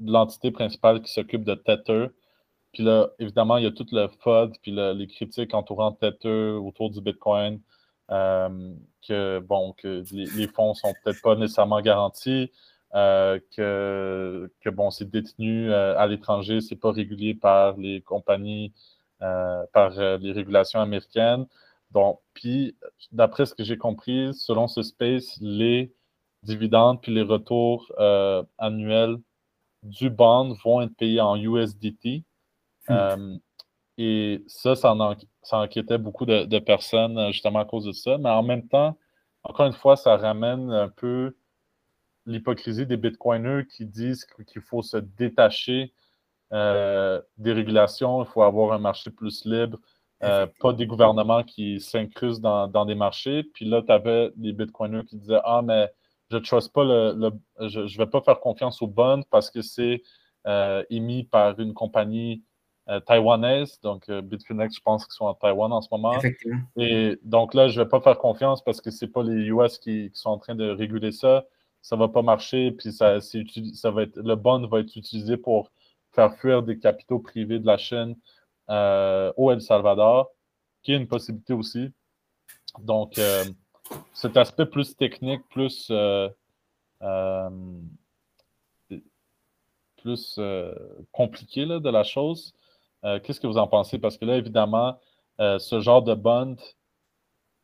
l'entité 0.03 0.51
principale 0.51 1.03
qui 1.03 1.13
s'occupe 1.13 1.45
de 1.45 1.55
Tether. 1.55 2.07
Puis 2.73 2.83
là, 2.83 3.11
évidemment, 3.19 3.59
il 3.59 3.65
y 3.65 3.67
a 3.67 3.71
tout 3.71 3.87
le 3.93 4.09
FUD, 4.09 4.57
puis 4.63 4.73
les 4.73 5.07
critiques 5.07 5.55
entourant 5.55 5.93
Tether 5.93 6.53
autour 6.53 6.91
du 6.91 7.01
Bitcoin, 7.01 7.61
que, 8.09 9.39
bon, 9.41 9.73
que 9.75 10.03
les, 10.13 10.27
les 10.27 10.49
fonds 10.49 10.75
sont 10.75 10.93
peut-être 11.05 11.23
pas 11.23 11.37
nécessairement 11.37 11.81
garantis, 11.81 12.51
que, 12.93 14.51
que, 14.61 14.71
bon, 14.71 14.91
c'est 14.91 15.09
détenu 15.09 15.71
euh, 15.71 15.97
à 15.99 16.07
l'étranger, 16.07 16.61
c'est 16.61 16.77
pas 16.77 16.93
régulier 16.93 17.35
par 17.35 17.77
les 17.77 18.01
compagnies, 18.01 18.73
euh, 19.23 19.65
par 19.73 19.91
les 19.91 20.33
régulations 20.33 20.81
américaines. 20.81 21.47
Donc, 21.93 22.21
puis, 22.35 22.77
d'après 23.13 23.47
ce 23.47 23.55
que 23.55 23.65
j'ai 23.65 23.77
compris, 23.77 24.33
selon 24.35 24.69
ce 24.69 24.83
space, 24.83 25.39
les 25.41 25.93
dividendes 26.43 27.01
puis 27.03 27.13
les 27.13 27.23
retours 27.23 27.93
annuels 28.59 29.17
du 29.83 30.11
bond 30.11 30.55
vont 30.65 30.83
être 30.83 30.95
payés 30.97 31.21
en 31.21 31.37
USDT. 31.37 32.25
Hmm. 32.89 33.39
et 33.99 34.43
ça, 34.49 34.75
ça, 34.75 34.97
inquiétait 35.53 35.99
beaucoup 35.99 36.27
de, 36.27 36.45
de, 36.45 36.59
personnes 36.59 37.31
justement 37.31 37.61
à 37.61 37.65
cause 37.65 37.85
de 37.85 37.93
ça. 37.93 38.19
Mais 38.19 38.31
en 38.31 38.43
même 38.43 38.67
temps, 38.69 38.97
encore 39.45 39.67
une 39.67 39.73
fois, 39.73 39.97
ça 39.97 40.17
ramène 40.17 40.71
un 40.73 40.89
peu 40.89 41.37
l'hypocrisie 42.27 42.87
des 42.87 42.97
bitcoiners 42.97 43.67
qui 43.67 43.87
disent 43.87 44.27
qu'il 44.47 44.63
faut 44.63 44.83
se 44.83 44.97
détacher 44.97 45.93
euh, 46.53 47.21
des 47.39 47.53
régulations, 47.53 48.25
il 48.25 48.27
faut 48.27 48.43
avoir 48.43 48.73
un 48.73 48.79
marché 48.79 49.11
plus 49.11 49.45
libre, 49.45 49.79
euh, 50.23 50.47
pas 50.61 50.73
des 50.73 50.87
gouvernements 50.87 51.45
qui 51.45 51.81
s'incrustent 51.81 52.41
dans, 52.41 52.85
des 52.85 52.95
marchés. 52.95 53.45
Puis 53.55 53.65
là, 53.65 53.83
tu 53.83 53.93
avais 53.93 54.31
des 54.37 54.53
bitcoiners 54.53 55.05
qui 55.05 55.17
disaient 55.17 55.41
Ah, 55.45 55.63
mais 55.63 55.91
je 56.31 56.37
ne 56.37 56.43
trust 56.43 56.73
pas 56.73 56.85
le, 56.85 57.31
je 57.61 57.81
ne 57.81 57.99
vais 57.99 58.07
pas 58.07 58.21
faire 58.21 58.41
confiance 58.41 58.83
aux 58.83 58.87
bonnes 58.87 59.25
parce 59.31 59.51
que 59.51 59.63
c'est 59.63 60.03
euh, 60.47 60.83
émis 60.91 61.25
par 61.25 61.59
une 61.59 61.75
compagnie 61.75 62.45
taïwanaise. 63.07 63.81
Donc, 63.83 64.11
Bitfinex, 64.11 64.75
je 64.75 64.81
pense 64.81 65.07
qu'ils 65.07 65.15
sont 65.15 65.27
en 65.27 65.35
Taïwan 65.35 65.73
en 65.73 65.81
ce 65.81 65.87
moment. 65.93 66.19
Et 66.77 67.21
donc 67.23 67.55
là, 67.55 67.69
je 67.69 67.79
ne 67.79 67.85
vais 67.85 67.89
pas 67.89 68.01
faire 68.01 68.19
confiance 68.19 68.65
parce 68.65 68.81
que 68.81 68.91
ce 68.91 69.05
n'est 69.05 69.11
pas 69.13 69.23
les 69.23 69.47
US 69.47 69.79
qui, 69.79 70.11
sont 70.13 70.31
en 70.31 70.39
train 70.39 70.57
de 70.57 70.69
réguler 70.69 71.13
ça 71.13 71.45
ça 71.83 71.97
va 71.97 72.09
pas 72.09 72.23
marcher, 72.23 72.73
puis 72.73 72.93
ça, 72.93 73.21
ça 73.21 73.91
va 73.91 74.03
être, 74.03 74.17
le 74.17 74.35
bond 74.35 74.67
va 74.67 74.81
être 74.81 74.97
utilisé 74.97 75.37
pour 75.37 75.71
faire 76.13 76.35
fuir 76.37 76.63
des 76.63 76.79
capitaux 76.79 77.19
privés 77.19 77.59
de 77.59 77.67
la 77.67 77.79
Chine 77.79 78.17
euh, 78.69 79.33
au 79.37 79.51
El 79.51 79.61
Salvador, 79.61 80.31
qui 80.83 80.93
est 80.93 80.97
une 80.97 81.09
possibilité 81.09 81.53
aussi. 81.53 81.91
Donc, 82.81 83.19
euh, 83.19 83.45
cet 84.13 84.37
aspect 84.37 84.67
plus 84.67 84.97
technique, 84.97 85.43
plus, 85.49 85.89
euh, 85.91 86.29
plus 89.97 90.41
compliqué 91.13 91.65
là, 91.65 91.81
de 91.81 91.91
la 91.91 92.05
chose, 92.05 92.55
qu'est-ce 93.03 93.41
que 93.41 93.47
vous 93.47 93.59
en 93.59 93.67
pensez? 93.67 93.99
Parce 93.99 94.17
que 94.17 94.25
là, 94.25 94.37
évidemment, 94.37 94.99
ce 95.39 95.81
genre 95.81 96.03
de 96.03 96.15
bond, 96.15 96.57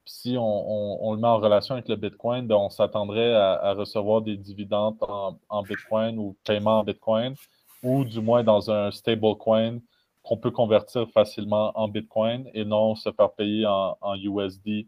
si 0.07 0.37
on, 0.39 1.13
le 1.13 1.21
met 1.21 1.27
en 1.27 1.39
relation 1.39 1.75
avec 1.75 1.89
le 1.89 1.97
Bitcoin, 1.97 2.47
ben, 2.47 2.55
on 2.55 2.71
s'attendrait 2.71 3.35
à, 3.35 3.75
recevoir 3.75 4.23
des 4.23 4.37
dividendes 4.37 4.97
en, 5.01 5.63
Bitcoin 5.63 6.19
ou 6.19 6.37
paiement 6.45 6.81
en 6.81 6.85
Bitcoin, 6.85 7.35
ou 7.83 8.05
du 8.05 8.21
moins 8.21 8.45
dans 8.45 8.71
un 8.71 8.91
stablecoin 8.93 9.81
qu'on 10.23 10.37
peut 10.37 10.53
convertir 10.53 11.09
facilement 11.11 11.73
en 11.75 11.89
Bitcoin 11.89 12.49
et 12.55 12.65
non 12.65 12.95
se 12.95 13.11
faire 13.13 13.33
payer 13.33 13.67
en, 13.67 14.15
USD 14.15 14.87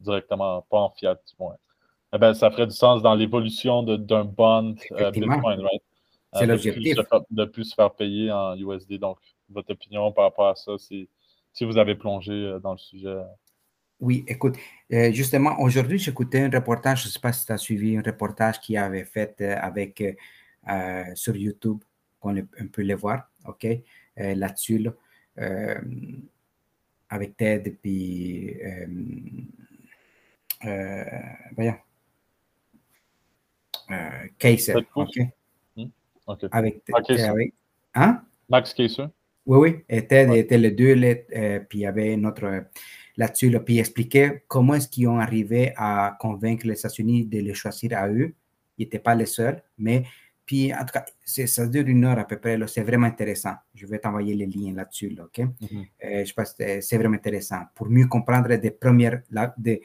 directement, 0.00 0.62
pas 0.68 0.78
en 0.78 0.90
fiat 0.90 1.14
du 1.14 1.34
moins. 1.38 1.56
Eh 2.12 2.18
ben, 2.18 2.34
ça 2.34 2.50
ferait 2.50 2.66
du 2.66 2.74
sens 2.74 3.02
dans 3.02 3.14
l'évolution 3.14 3.82
d'un 3.82 4.24
bond 4.24 4.74
Bitcoin, 4.90 5.60
right? 5.60 5.82
C'est 6.34 6.46
l'objectif. 6.46 6.96
De, 7.30 7.44
plus 7.44 7.64
se 7.64 7.74
faire 7.74 7.92
payer 7.94 8.30
en 8.30 8.56
USD. 8.56 8.98
Donc, 8.98 9.18
votre 9.48 9.70
opinion 9.70 10.12
par 10.12 10.24
rapport 10.24 10.48
à 10.48 10.54
ça, 10.54 10.76
si, 10.76 11.08
si 11.52 11.64
vous 11.64 11.78
avez 11.78 11.94
plongé 11.94 12.56
dans 12.62 12.72
le 12.72 12.78
sujet. 12.78 13.16
Oui, 13.98 14.24
écoute, 14.28 14.56
justement, 14.90 15.58
aujourd'hui, 15.60 15.98
j'écoutais 15.98 16.40
un 16.40 16.50
reportage, 16.50 17.02
je 17.02 17.08
ne 17.08 17.12
sais 17.12 17.20
pas 17.20 17.32
si 17.32 17.46
tu 17.46 17.52
as 17.52 17.56
suivi 17.56 17.96
un 17.96 18.02
reportage 18.02 18.60
qui 18.60 18.76
avait 18.76 19.04
fait 19.04 19.40
avec 19.40 20.02
sur 21.14 21.34
YouTube, 21.34 21.82
qu'on 22.20 22.34
peut 22.72 22.82
le 22.82 22.94
voir, 22.94 23.30
OK, 23.46 23.66
là-dessus, 24.16 24.78
là, 24.78 24.92
avec 27.08 27.36
Ted 27.36 27.70
et 27.70 27.72
puis, 27.72 28.58
voyons, 31.54 31.76
Kaiser, 34.38 34.74
OK. 34.94 35.18
Hmm, 35.76 35.86
okay. 36.26 36.48
Avec, 36.50 36.82
ah, 36.92 37.00
avec, 37.30 37.54
hein? 37.94 38.22
Max 38.48 38.74
Kaiser? 38.74 39.06
Oui, 39.46 39.58
oui, 39.58 39.84
et 39.88 40.06
Ted 40.06 40.36
était 40.36 40.58
les 40.58 40.72
deux, 40.72 40.96
puis 41.68 41.78
il 41.78 41.82
y 41.82 41.86
avait 41.86 42.16
notre 42.16 42.64
là-dessus, 43.16 43.50
là, 43.50 43.60
puis 43.60 43.78
expliquer 43.78 44.42
comment 44.48 44.74
est-ce 44.74 44.88
qu'ils 44.88 45.08
ont 45.08 45.18
arrivé 45.18 45.72
à 45.76 46.16
convaincre 46.20 46.66
les 46.66 46.78
États-Unis 46.78 47.26
de 47.26 47.38
les 47.40 47.54
choisir 47.54 47.96
à 47.96 48.08
eux. 48.08 48.34
Ils 48.78 48.82
n'étaient 48.82 48.98
pas 48.98 49.14
les 49.14 49.26
seuls, 49.26 49.62
mais 49.78 50.04
puis 50.44 50.72
en 50.72 50.78
tout 50.84 50.92
cas, 50.92 51.04
ça 51.24 51.66
dure 51.66 51.86
une 51.88 52.04
heure 52.04 52.18
à 52.18 52.24
peu 52.24 52.38
près, 52.38 52.56
c'est 52.68 52.82
vraiment 52.82 53.08
intéressant. 53.08 53.54
Je 53.74 53.84
vais 53.86 53.98
t'envoyer 53.98 54.34
les 54.34 54.46
liens 54.46 54.74
là-dessus, 54.74 55.18
ok? 55.20 55.38
Mm-hmm. 55.38 55.86
Euh, 56.04 56.24
je 56.24 56.32
pense 56.32 56.52
que 56.52 56.80
c'est 56.80 56.96
vraiment 56.96 57.16
intéressant 57.16 57.62
pour 57.74 57.88
mieux 57.88 58.06
comprendre 58.06 58.54
des 58.54 58.70
premières, 58.70 59.22
la, 59.30 59.52
des, 59.58 59.82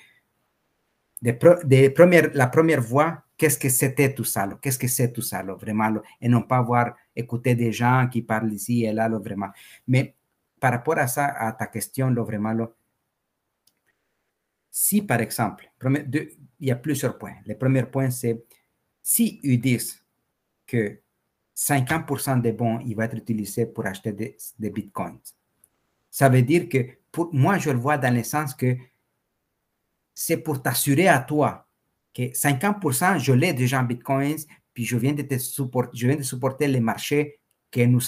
des, 1.19 1.37
des 1.63 1.89
premières, 1.89 2.29
la 2.35 2.47
première 2.47 2.81
voix, 2.81 3.23
qu'est-ce 3.35 3.57
que 3.57 3.69
c'était 3.69 4.13
tout 4.13 4.23
ça, 4.23 4.47
qu'est-ce 4.61 4.77
que 4.77 4.87
c'est 4.87 5.11
tout 5.11 5.23
ça, 5.23 5.41
vraiment, 5.41 5.91
et 6.21 6.29
non 6.29 6.43
pas 6.43 6.61
voir, 6.61 6.95
écouter 7.15 7.55
des 7.55 7.71
gens 7.71 8.07
qui 8.07 8.21
parlent 8.21 8.53
ici 8.53 8.83
et 8.85 8.93
là, 8.93 9.09
vraiment. 9.09 9.49
Mais 9.87 10.13
par 10.59 10.73
rapport 10.73 10.99
à 10.99 11.07
ça, 11.07 11.25
à 11.25 11.51
ta 11.53 11.65
question, 11.65 12.13
vraiment, 12.13 12.67
si, 14.71 15.01
par 15.01 15.19
exemple, 15.19 15.69
il 15.83 16.29
y 16.61 16.71
a 16.71 16.75
plusieurs 16.77 17.17
points. 17.17 17.35
Le 17.45 17.57
premier 17.57 17.83
point, 17.83 18.09
c'est 18.09 18.45
si 19.03 19.41
ils 19.43 19.59
disent 19.59 20.01
que 20.65 21.01
50% 21.55 22.41
des 22.41 22.53
bons, 22.53 22.79
il 22.79 22.95
va 22.95 23.05
être 23.05 23.17
utilisé 23.17 23.65
pour 23.65 23.85
acheter 23.85 24.13
des, 24.13 24.69
bitcoins, 24.69 25.19
ça 26.09 26.29
veut 26.29 26.41
dire 26.41 26.69
que 26.69 26.87
moi, 27.33 27.57
je 27.57 27.69
le 27.69 27.77
vois 27.77 27.97
dans 27.97 28.13
le 28.13 28.23
sens 28.23 28.55
que 28.55 28.77
c'est 30.13 30.37
pour 30.37 30.61
t'assurer 30.61 31.09
à 31.09 31.19
toi 31.19 31.67
que 32.13 32.23
50%, 32.31 33.19
je 33.19 33.33
l'ai 33.33 33.53
déjà 33.53 33.81
en 33.81 33.83
bitcoins, 33.83 34.37
puis 34.73 34.85
je 34.85 34.97
viens 34.97 35.13
de 35.13 35.23
te 35.23 35.37
supporter, 35.37 35.97
je 35.97 36.07
viens 36.07 36.15
de 36.15 36.23
supporter 36.23 36.67
les 36.67 36.79
marchés 36.79 37.39
que 37.69 37.81
nous, 37.81 38.01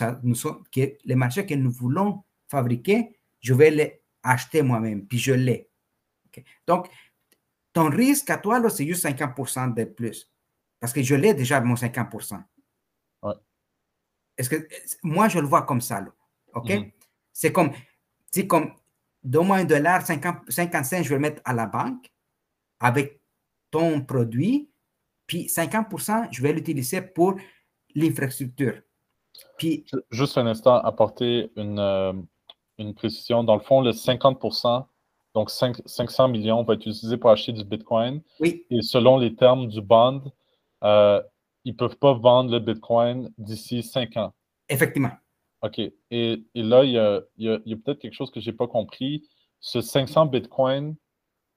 les 1.03 1.15
marchés 1.15 1.45
que 1.45 1.55
nous 1.55 1.71
voulons 1.71 2.23
fabriquer, 2.47 3.17
je 3.41 3.53
vais 3.53 3.71
les 3.71 4.01
acheter 4.23 4.61
moi-même, 4.61 5.05
puis 5.05 5.17
je 5.17 5.33
l'ai. 5.33 5.69
Donc, 6.67 6.89
ton 7.73 7.89
risque 7.89 8.29
à 8.29 8.37
toi, 8.37 8.69
c'est 8.69 8.85
juste 8.85 9.05
50% 9.05 9.73
de 9.73 9.83
plus. 9.83 10.29
Parce 10.79 10.93
que 10.93 11.01
je 11.01 11.15
l'ai 11.15 11.33
déjà, 11.33 11.61
mon 11.61 11.75
50%. 11.75 12.43
Est-ce 14.37 14.49
que 14.49 14.67
moi, 15.03 15.27
je 15.27 15.39
le 15.39 15.47
vois 15.47 15.61
comme 15.61 15.81
ça. 15.81 16.03
OK? 16.53 16.69
Mm-hmm. 16.69 16.91
C'est 17.31 17.51
comme, 17.51 17.71
c'est 18.31 18.47
comme, 18.47 18.73
donne-moi 19.23 19.57
un 19.57 19.65
dollar, 19.65 20.05
50, 20.05 20.49
55, 20.49 21.03
je 21.03 21.09
vais 21.09 21.15
le 21.15 21.21
mettre 21.21 21.41
à 21.45 21.53
la 21.53 21.65
banque 21.65 22.11
avec 22.79 23.21
ton 23.71 24.01
produit, 24.01 24.69
puis 25.25 25.45
50%, 25.45 26.27
je 26.31 26.41
vais 26.41 26.53
l'utiliser 26.53 27.01
pour 27.01 27.35
l'infrastructure. 27.95 28.81
Puis, 29.57 29.85
Juste 30.11 30.37
un 30.37 30.45
instant, 30.45 30.75
apporter 30.75 31.51
une, 31.55 31.79
euh, 31.79 32.13
une 32.77 32.93
précision. 32.93 33.43
Dans 33.43 33.55
le 33.55 33.61
fond, 33.61 33.81
le 33.81 33.91
50%, 33.91 34.85
donc, 35.33 35.49
500 35.49 36.27
millions 36.27 36.63
vont 36.63 36.73
être 36.73 36.85
utilisés 36.85 37.17
pour 37.17 37.31
acheter 37.31 37.53
du 37.53 37.63
Bitcoin. 37.63 38.21
Oui. 38.39 38.65
Et 38.69 38.81
selon 38.81 39.17
les 39.17 39.35
termes 39.35 39.67
du 39.67 39.81
bond, 39.81 40.21
euh, 40.83 41.21
ils 41.65 41.71
ne 41.71 41.77
peuvent 41.77 41.97
pas 41.97 42.13
vendre 42.13 42.51
le 42.51 42.59
Bitcoin 42.59 43.31
d'ici 43.37 43.81
5 43.81 44.17
ans. 44.17 44.33
Effectivement. 44.69 45.11
OK. 45.63 45.79
Et, 46.11 46.43
là, 46.53 46.83
il 46.83 46.91
y 46.91 46.97
a, 46.97 47.77
peut-être 47.77 47.99
quelque 47.99 48.13
chose 48.13 48.29
que 48.29 48.39
je 48.39 48.49
n'ai 48.49 48.55
pas 48.55 48.67
compris. 48.67 49.23
Ce 49.59 49.81
500 49.81 50.27
Bitcoin, 50.27 50.95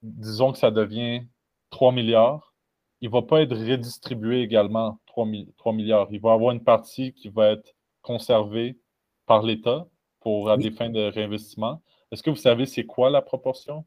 disons 0.02 0.52
que 0.52 0.58
ça 0.58 0.70
devient 0.70 1.22
3 1.70 1.92
milliards, 1.92 2.54
il 3.02 3.10
ne 3.10 3.12
va 3.12 3.22
pas 3.22 3.42
être 3.42 3.54
redistribué 3.54 4.40
également 4.40 5.00
3, 5.06 5.26
3, 5.58 5.72
milliards. 5.74 6.08
Il 6.12 6.20
va 6.20 6.30
y 6.30 6.32
avoir 6.32 6.52
une 6.52 6.64
partie 6.64 7.12
qui 7.12 7.28
va 7.28 7.50
être 7.50 7.74
conservée 8.00 8.78
par 9.26 9.42
l'État 9.42 9.86
pour 10.20 10.50
à 10.50 10.56
des 10.56 10.70
fins 10.70 10.88
de 10.88 11.10
réinvestissement. 11.10 11.82
Est-ce 12.10 12.22
que 12.22 12.30
vous 12.30 12.36
savez 12.36 12.66
c'est 12.66 12.84
quoi 12.84 13.10
la 13.10 13.22
proportion? 13.22 13.84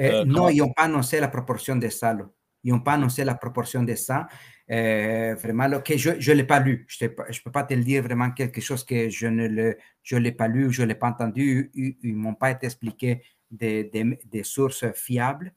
Euh, 0.00 0.22
euh, 0.22 0.24
non, 0.24 0.48
ils 0.48 0.58
n'ont 0.58 0.72
pas 0.72 0.84
annoncé 0.84 1.20
la 1.20 1.28
proportion 1.28 1.76
de 1.76 1.88
ça. 1.88 2.16
Ils 2.64 2.72
n'ont 2.72 2.80
pas 2.80 2.92
annoncé 2.92 3.24
la 3.24 3.34
proportion 3.34 3.82
de 3.82 3.94
ça. 3.94 4.26
Euh, 4.70 5.34
vraiment, 5.34 5.68
que 5.80 5.96
je 5.96 6.10
ne 6.10 6.36
l'ai 6.36 6.44
pas 6.44 6.60
lu. 6.60 6.86
Je 6.88 7.04
ne 7.04 7.42
peux 7.44 7.50
pas 7.50 7.64
te 7.64 7.74
le 7.74 7.84
dire 7.84 8.02
vraiment 8.02 8.30
quelque 8.30 8.60
chose 8.60 8.84
que 8.84 9.10
je 9.10 9.26
ne 9.26 9.48
le, 9.48 9.76
je 10.02 10.16
l'ai 10.16 10.32
pas 10.32 10.48
lu, 10.48 10.72
je 10.72 10.82
ne 10.82 10.88
l'ai 10.88 10.94
pas 10.94 11.08
entendu. 11.08 11.70
Ils 11.74 11.96
ne 12.02 12.16
m'ont 12.16 12.34
pas 12.34 12.52
été 12.52 12.66
expliqué 12.66 13.22
des, 13.50 13.84
des, 13.84 14.44
sources 14.44 14.90
fiables, 14.94 15.52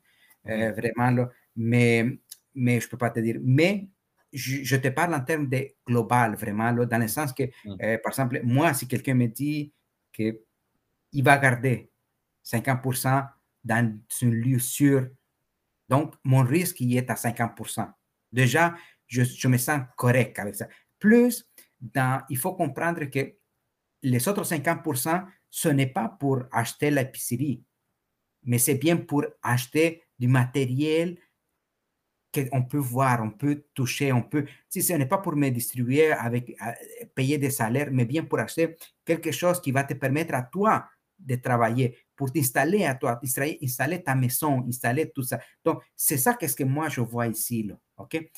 mm-hmm. 0.46 0.76
vraiment. 0.76 1.28
mais, 1.56 2.20
mais 2.56 2.82
je 2.82 2.88
ne 2.88 2.90
peux 2.90 2.98
pas 2.98 3.12
te 3.12 3.20
dire. 3.22 3.38
Mais 3.42 3.88
je, 4.34 4.76
te 4.76 4.90
parle 4.90 5.14
en 5.14 5.22
termes 5.22 5.48
de 5.48 5.70
global, 5.88 6.36
vraiment, 6.36 6.74
dans 6.74 6.98
le 6.98 7.08
sens 7.08 7.32
que, 7.32 7.44
mm. 7.44 7.78
par 8.04 8.12
exemple, 8.12 8.42
moi, 8.44 8.74
si 8.74 8.86
quelqu'un 8.86 9.14
me 9.14 9.28
dit 9.28 9.72
que 10.12 10.45
il 11.16 11.24
va 11.24 11.38
garder 11.38 11.90
50% 12.44 13.28
dans 13.64 14.00
un 14.22 14.30
lieu 14.30 14.60
sûr. 14.60 15.08
Donc, 15.88 16.14
mon 16.24 16.44
risque, 16.44 16.82
il 16.82 16.96
est 16.98 17.10
à 17.10 17.16
50%. 17.16 17.90
Déjà, 18.32 18.76
je, 19.08 19.48
me 19.48 19.58
sens 19.58 19.82
correct 19.96 20.38
avec 20.40 20.56
ça. 20.56 20.68
Plus, 21.00 21.50
dans, 21.80 22.22
il 22.30 22.38
faut 22.38 22.54
comprendre 22.54 23.06
que 23.06 23.34
les 24.02 24.28
autres 24.28 24.44
50%, 24.44 25.26
ce 25.50 25.70
n'est 25.70 25.88
pas 25.88 26.10
pour 26.10 26.44
acheter 26.52 26.92
l'épicerie, 26.92 27.64
mais 28.44 28.58
c'est 28.58 28.76
bien 28.76 28.98
pour 28.98 29.24
acheter 29.42 30.04
du 30.20 30.28
matériel 30.28 31.18
qu'on 32.34 32.64
peut 32.64 32.78
voir, 32.78 33.22
on 33.24 33.32
peut 33.32 33.64
toucher, 33.74 34.12
on 34.12 34.22
peut, 34.22 34.46
si 34.68 34.84
ce 34.84 34.92
n'est 34.92 35.06
pas 35.06 35.20
pour 35.20 35.38
me 35.38 35.50
distribuer 35.50 36.12
avec, 36.12 36.50
euh, 36.62 36.72
payer 37.16 37.38
des 37.38 37.50
salaires, 37.50 37.88
mais 37.90 38.04
bien 38.04 38.26
pour 38.26 38.40
acheter 38.40 38.76
quelque 39.06 39.32
chose 39.32 39.62
qui 39.62 39.72
va 39.72 39.86
te 39.86 39.94
permettre 39.94 40.34
à 40.34 40.42
toi 40.42 40.86
de 41.18 41.36
travailler, 41.36 41.98
pour 42.16 42.32
t'installer 42.32 42.86
à 42.86 42.96
toi, 42.96 43.20
installer 43.24 44.04
ta 44.04 44.16
maison, 44.16 44.66
installer 44.68 45.12
tout 45.12 45.24
ça. 45.24 45.40
Donc, 45.64 45.84
c'est 45.96 46.18
ça 46.18 46.34
qu'est-ce 46.34 46.56
que 46.56 46.64
moi 46.64 46.90
je 46.90 47.02
vois 47.02 47.28
ici, 47.28 47.64
là, 47.64 47.76
OK? 47.98 48.30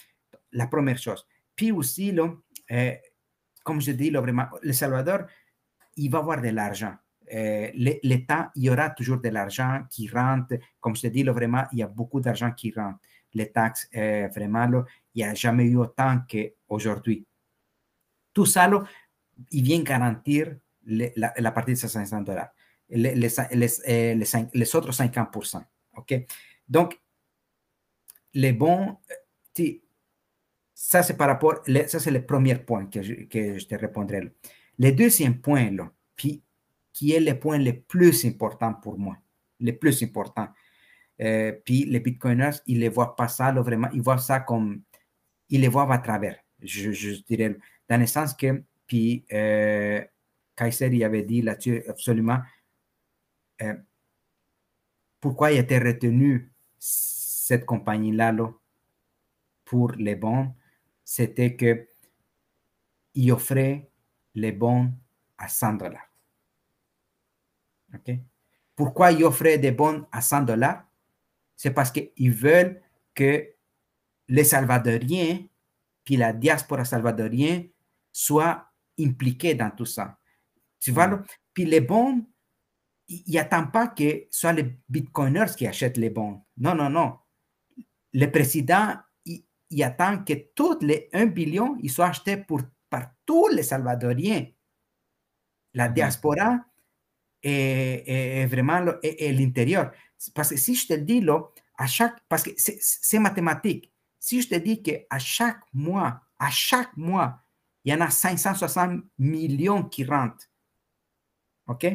La 0.51 0.67
première 0.67 0.97
chose. 0.97 1.25
Puis 1.55 1.71
aussi, 1.71 2.11
là, 2.11 2.33
eh, 2.69 2.99
comme 3.63 3.81
je 3.81 3.91
dis, 3.91 4.09
vraiment, 4.11 4.45
le 4.61 4.73
Salvador, 4.73 5.25
il 5.95 6.09
va 6.09 6.19
avoir 6.19 6.41
de 6.41 6.49
l'argent. 6.49 6.95
Eh, 7.27 7.71
L'État, 8.03 8.51
il 8.55 8.63
y 8.63 8.69
aura 8.69 8.89
toujours 8.91 9.19
de 9.19 9.29
l'argent 9.29 9.81
qui 9.89 10.07
rentre. 10.07 10.55
Comme 10.79 10.95
je 10.95 11.01
te 11.01 11.07
dis, 11.07 11.23
là, 11.23 11.33
vraiment, 11.33 11.65
il 11.73 11.79
y 11.79 11.83
a 11.83 11.87
beaucoup 11.87 12.21
d'argent 12.21 12.51
qui 12.51 12.71
rentre. 12.71 12.99
Les 13.33 13.51
taxes, 13.51 13.87
eh, 13.91 14.27
vraiment, 14.27 14.65
là, 14.67 14.85
il 15.13 15.23
n'y 15.23 15.29
a 15.29 15.33
jamais 15.33 15.65
eu 15.65 15.77
autant 15.77 16.19
qu'aujourd'hui. 16.29 17.25
Tout 18.33 18.45
ça, 18.45 18.67
là, 18.67 18.83
il 19.51 19.63
vient 19.63 19.81
garantir 19.81 20.55
la, 20.85 21.33
la 21.37 21.51
partie 21.51 21.73
de 21.73 21.77
500 21.77 22.21
dollars 22.21 22.49
eh, 22.89 24.15
les, 24.53 24.75
autres 24.75 24.91
50%. 24.91 25.63
OK? 25.97 26.13
Donc, 26.67 26.99
les 28.33 28.53
bons, 28.53 28.97
ça 30.73 31.03
c'est 31.03 31.17
par 31.17 31.27
rapport, 31.27 31.63
ça 31.87 31.99
c'est 31.99 32.11
le 32.11 32.25
premier 32.25 32.55
point 32.55 32.85
que 32.85 33.01
je, 33.01 33.65
te 33.65 33.75
répondrai. 33.75 34.31
Le 34.79 34.91
deuxième 34.91 35.41
point, 35.41 35.71
là, 35.71 35.91
puis, 36.15 36.43
qui 36.93 37.11
est 37.11 37.19
le 37.19 37.37
point 37.37 37.57
le 37.57 37.79
plus 37.79 38.25
important 38.25 38.73
pour 38.73 38.97
moi, 38.97 39.17
le 39.59 39.71
plus 39.71 40.01
important. 40.03 40.47
Euh, 41.19 41.51
puis 41.65 41.85
les 41.85 41.99
bitcoiners, 41.99 42.57
ils 42.67 42.79
ne 42.79 42.89
voient 42.89 43.15
pas 43.15 43.27
ça, 43.27 43.51
vraiment, 43.51 43.89
ils 43.91 44.01
voient 44.01 44.17
ça 44.19 44.39
comme, 44.39 44.81
ils 45.49 45.61
les 45.61 45.67
voient 45.67 45.91
à 45.91 45.97
travers, 45.97 46.37
je, 46.61 47.23
dirais, 47.23 47.57
dans 47.89 47.99
le 47.99 48.05
sens 48.05 48.33
que, 48.33 48.63
puis 48.85 49.25
Kaiser, 50.57 50.89
il 50.91 51.03
avait 51.03 51.23
dit 51.23 51.41
là-dessus 51.41 51.83
absolument, 51.87 52.39
euh, 53.61 53.75
pourquoi 55.19 55.51
il 55.51 55.59
était 55.59 55.79
retenu 55.79 56.51
cette 56.77 57.65
compagnie-là 57.65 58.35
pour 59.65 59.91
les 59.93 60.15
bons, 60.15 60.53
c'était 61.03 61.55
que 61.55 61.87
il 63.13 63.31
offrait 63.31 63.89
les 64.35 64.51
bons 64.51 64.93
à 65.37 65.47
100 65.47 65.73
dollars. 65.73 66.09
Pourquoi 68.75 69.11
il 69.11 69.23
offrait 69.23 69.57
des 69.57 69.71
bons 69.71 70.05
à 70.11 70.21
100 70.21 70.43
dollars? 70.43 70.87
c'est 71.57 71.71
parce 71.71 71.91
qu'ils 71.91 72.31
veulent 72.31 72.79
que 73.13 73.49
les 74.29 74.43
Salvadoriens, 74.43 75.39
puis 76.03 76.15
la 76.15 76.31
diaspora 76.31 76.85
salvadorienne, 76.85 77.67
soient 78.13 78.71
impliqués 78.99 79.55
dans 79.55 79.71
tout 79.71 79.85
ça. 79.85 80.17
Tu 80.79 80.91
vois, 80.91 81.07
mm. 81.07 81.25
puis 81.53 81.65
les 81.65 81.81
bons, 81.81 82.25
il 83.07 83.33
n'attend 83.33 83.67
pas 83.67 83.87
que 83.87 84.27
ce 84.29 84.39
soit 84.39 84.53
les 84.53 84.77
bitcoiners 84.89 85.55
qui 85.57 85.65
achètent 85.65 85.97
les 85.97 86.09
bons. 86.09 86.43
Non, 86.57 86.75
non, 86.75 86.89
non. 86.89 87.17
Le 88.13 88.25
président, 88.27 88.95
il, 89.25 89.83
attend 89.83 90.23
que 90.23 90.33
tous 90.55 90.79
les 90.81 91.09
1 91.13 91.27
billion 91.27 91.77
ils 91.81 91.91
soient 91.91 92.07
achetés 92.07 92.37
pour, 92.37 92.61
par 92.89 93.11
tous 93.25 93.47
les 93.49 93.63
Salvadoriens. 93.63 94.45
La 95.73 95.87
mm-hmm. 95.87 95.93
diaspora 95.93 96.59
est, 97.43 98.45
vraiment 98.47 98.79
l'intérieur. 99.03 99.91
Parce 100.33 100.49
que 100.49 100.57
si 100.57 100.75
je 100.75 100.87
te 100.87 100.93
dis, 100.93 101.21
là, 101.21 101.41
à 101.77 101.87
chaque, 101.87 102.19
parce 102.27 102.43
que 102.43 102.51
c'est 102.57 103.19
mathématique. 103.19 103.93
Si 104.19 104.41
je 104.41 104.49
te 104.49 104.55
dis 104.55 104.81
qu'à 104.81 105.19
chaque 105.19 105.61
mois, 105.73 106.21
à 106.39 106.49
chaque 106.49 106.95
mois, 106.97 107.39
il 107.83 107.93
y 107.93 107.95
en 107.95 108.01
a 108.01 108.09
560 108.09 109.03
millions 109.19 109.83
qui 109.83 110.03
rentrent. 110.03 110.49
OK? 111.67 111.85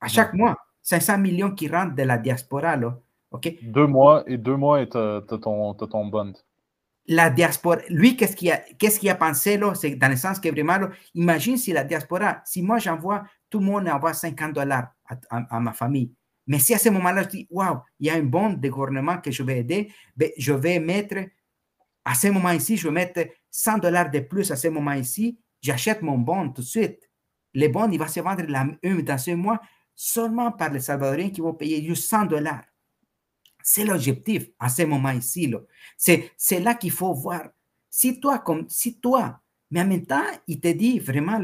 À 0.00 0.08
chaque 0.08 0.34
mois, 0.34 0.56
500 0.82 1.18
millions 1.18 1.50
qui 1.50 1.68
rentrent 1.68 1.94
de 1.94 2.02
la 2.02 2.18
diaspora, 2.18 2.76
là. 2.76 2.98
OK? 3.30 3.54
Deux 3.62 3.86
mois 3.86 4.24
et 4.26 4.38
deux 4.38 4.56
mois 4.56 4.80
et 4.80 4.88
tu 4.88 4.96
as, 4.96 5.20
ton, 5.42 5.74
ton 5.74 6.06
bond. 6.06 6.32
La 7.06 7.30
diaspora, 7.30 7.78
lui, 7.88 8.16
qu'est-ce 8.16 8.36
qu'il 8.36 8.50
a, 8.50 8.58
qu'est-ce 8.78 9.00
qu'il 9.00 9.10
a 9.10 9.14
pensé, 9.14 9.56
là? 9.56 9.74
C'est 9.74 9.96
dans 9.96 10.08
le 10.08 10.16
sens 10.16 10.38
que 10.38 10.48
vraiment, 10.48 10.78
imagine 11.14 11.56
si 11.56 11.72
la 11.72 11.84
diaspora, 11.84 12.42
si 12.44 12.62
moi 12.62 12.78
j'envoie, 12.78 13.24
tout 13.50 13.60
le 13.60 13.66
monde 13.66 13.88
envoie 13.88 14.12
50 14.12 14.52
dollars 14.52 14.88
à, 15.30 15.60
ma 15.60 15.72
famille. 15.72 16.12
Mais 16.46 16.58
si 16.58 16.74
à 16.74 16.78
ce 16.78 16.88
moment-là, 16.90 17.22
je 17.24 17.28
dis, 17.28 17.46
waouh, 17.50 17.78
il 17.98 18.06
y 18.06 18.10
a 18.10 18.14
un 18.14 18.22
bon 18.22 18.54
de 18.54 18.68
gouvernement 18.68 19.18
que 19.18 19.30
je 19.30 19.42
vais 19.42 19.58
aider, 19.58 19.92
ben, 20.16 20.30
je 20.36 20.52
vais 20.52 20.78
mettre, 20.80 21.16
à 22.04 22.14
ce 22.14 22.28
moment 22.28 22.50
ici, 22.50 22.76
je 22.76 22.88
vais 22.88 22.94
mettre 22.94 23.20
100 23.50 23.78
dollars 23.78 24.10
de 24.10 24.20
plus 24.20 24.50
à 24.50 24.56
ce 24.56 24.68
moment 24.68 24.92
ici, 24.92 25.38
j'achète 25.60 26.02
mon 26.02 26.18
bon 26.18 26.50
tout 26.50 26.62
de 26.62 26.66
suite. 26.66 27.10
Le 27.54 27.68
bon, 27.68 27.90
il 27.90 27.98
va 27.98 28.08
se 28.08 28.20
vendre 28.20 28.44
la, 28.48 28.66
dans 29.02 29.18
ce 29.18 29.30
mois 29.32 29.60
seulement 30.00 30.52
par 30.52 30.70
les 30.70 30.78
Salvadoriens 30.78 31.30
qui 31.30 31.40
vont 31.40 31.54
payer 31.54 31.84
juste 31.84 32.08
100 32.08 32.26
dollars. 32.26 32.62
C'est 33.64 33.84
l'objectif 33.84 34.46
à 34.60 34.68
ce 34.68 34.82
moment 34.82 35.10
ici. 35.10 35.52
C'est 35.96 36.60
là 36.60 36.74
qu'il 36.74 36.92
faut 36.92 37.12
voir. 37.12 37.48
Si 37.90 38.20
toi, 38.20 38.38
comme, 38.38 38.68
si 38.68 39.00
toi, 39.00 39.40
mais 39.72 39.82
en 39.82 39.88
même 39.88 40.06
temps, 40.06 40.22
il 40.46 40.60
te 40.60 40.68
dit 40.68 41.00
vraiment, 41.00 41.42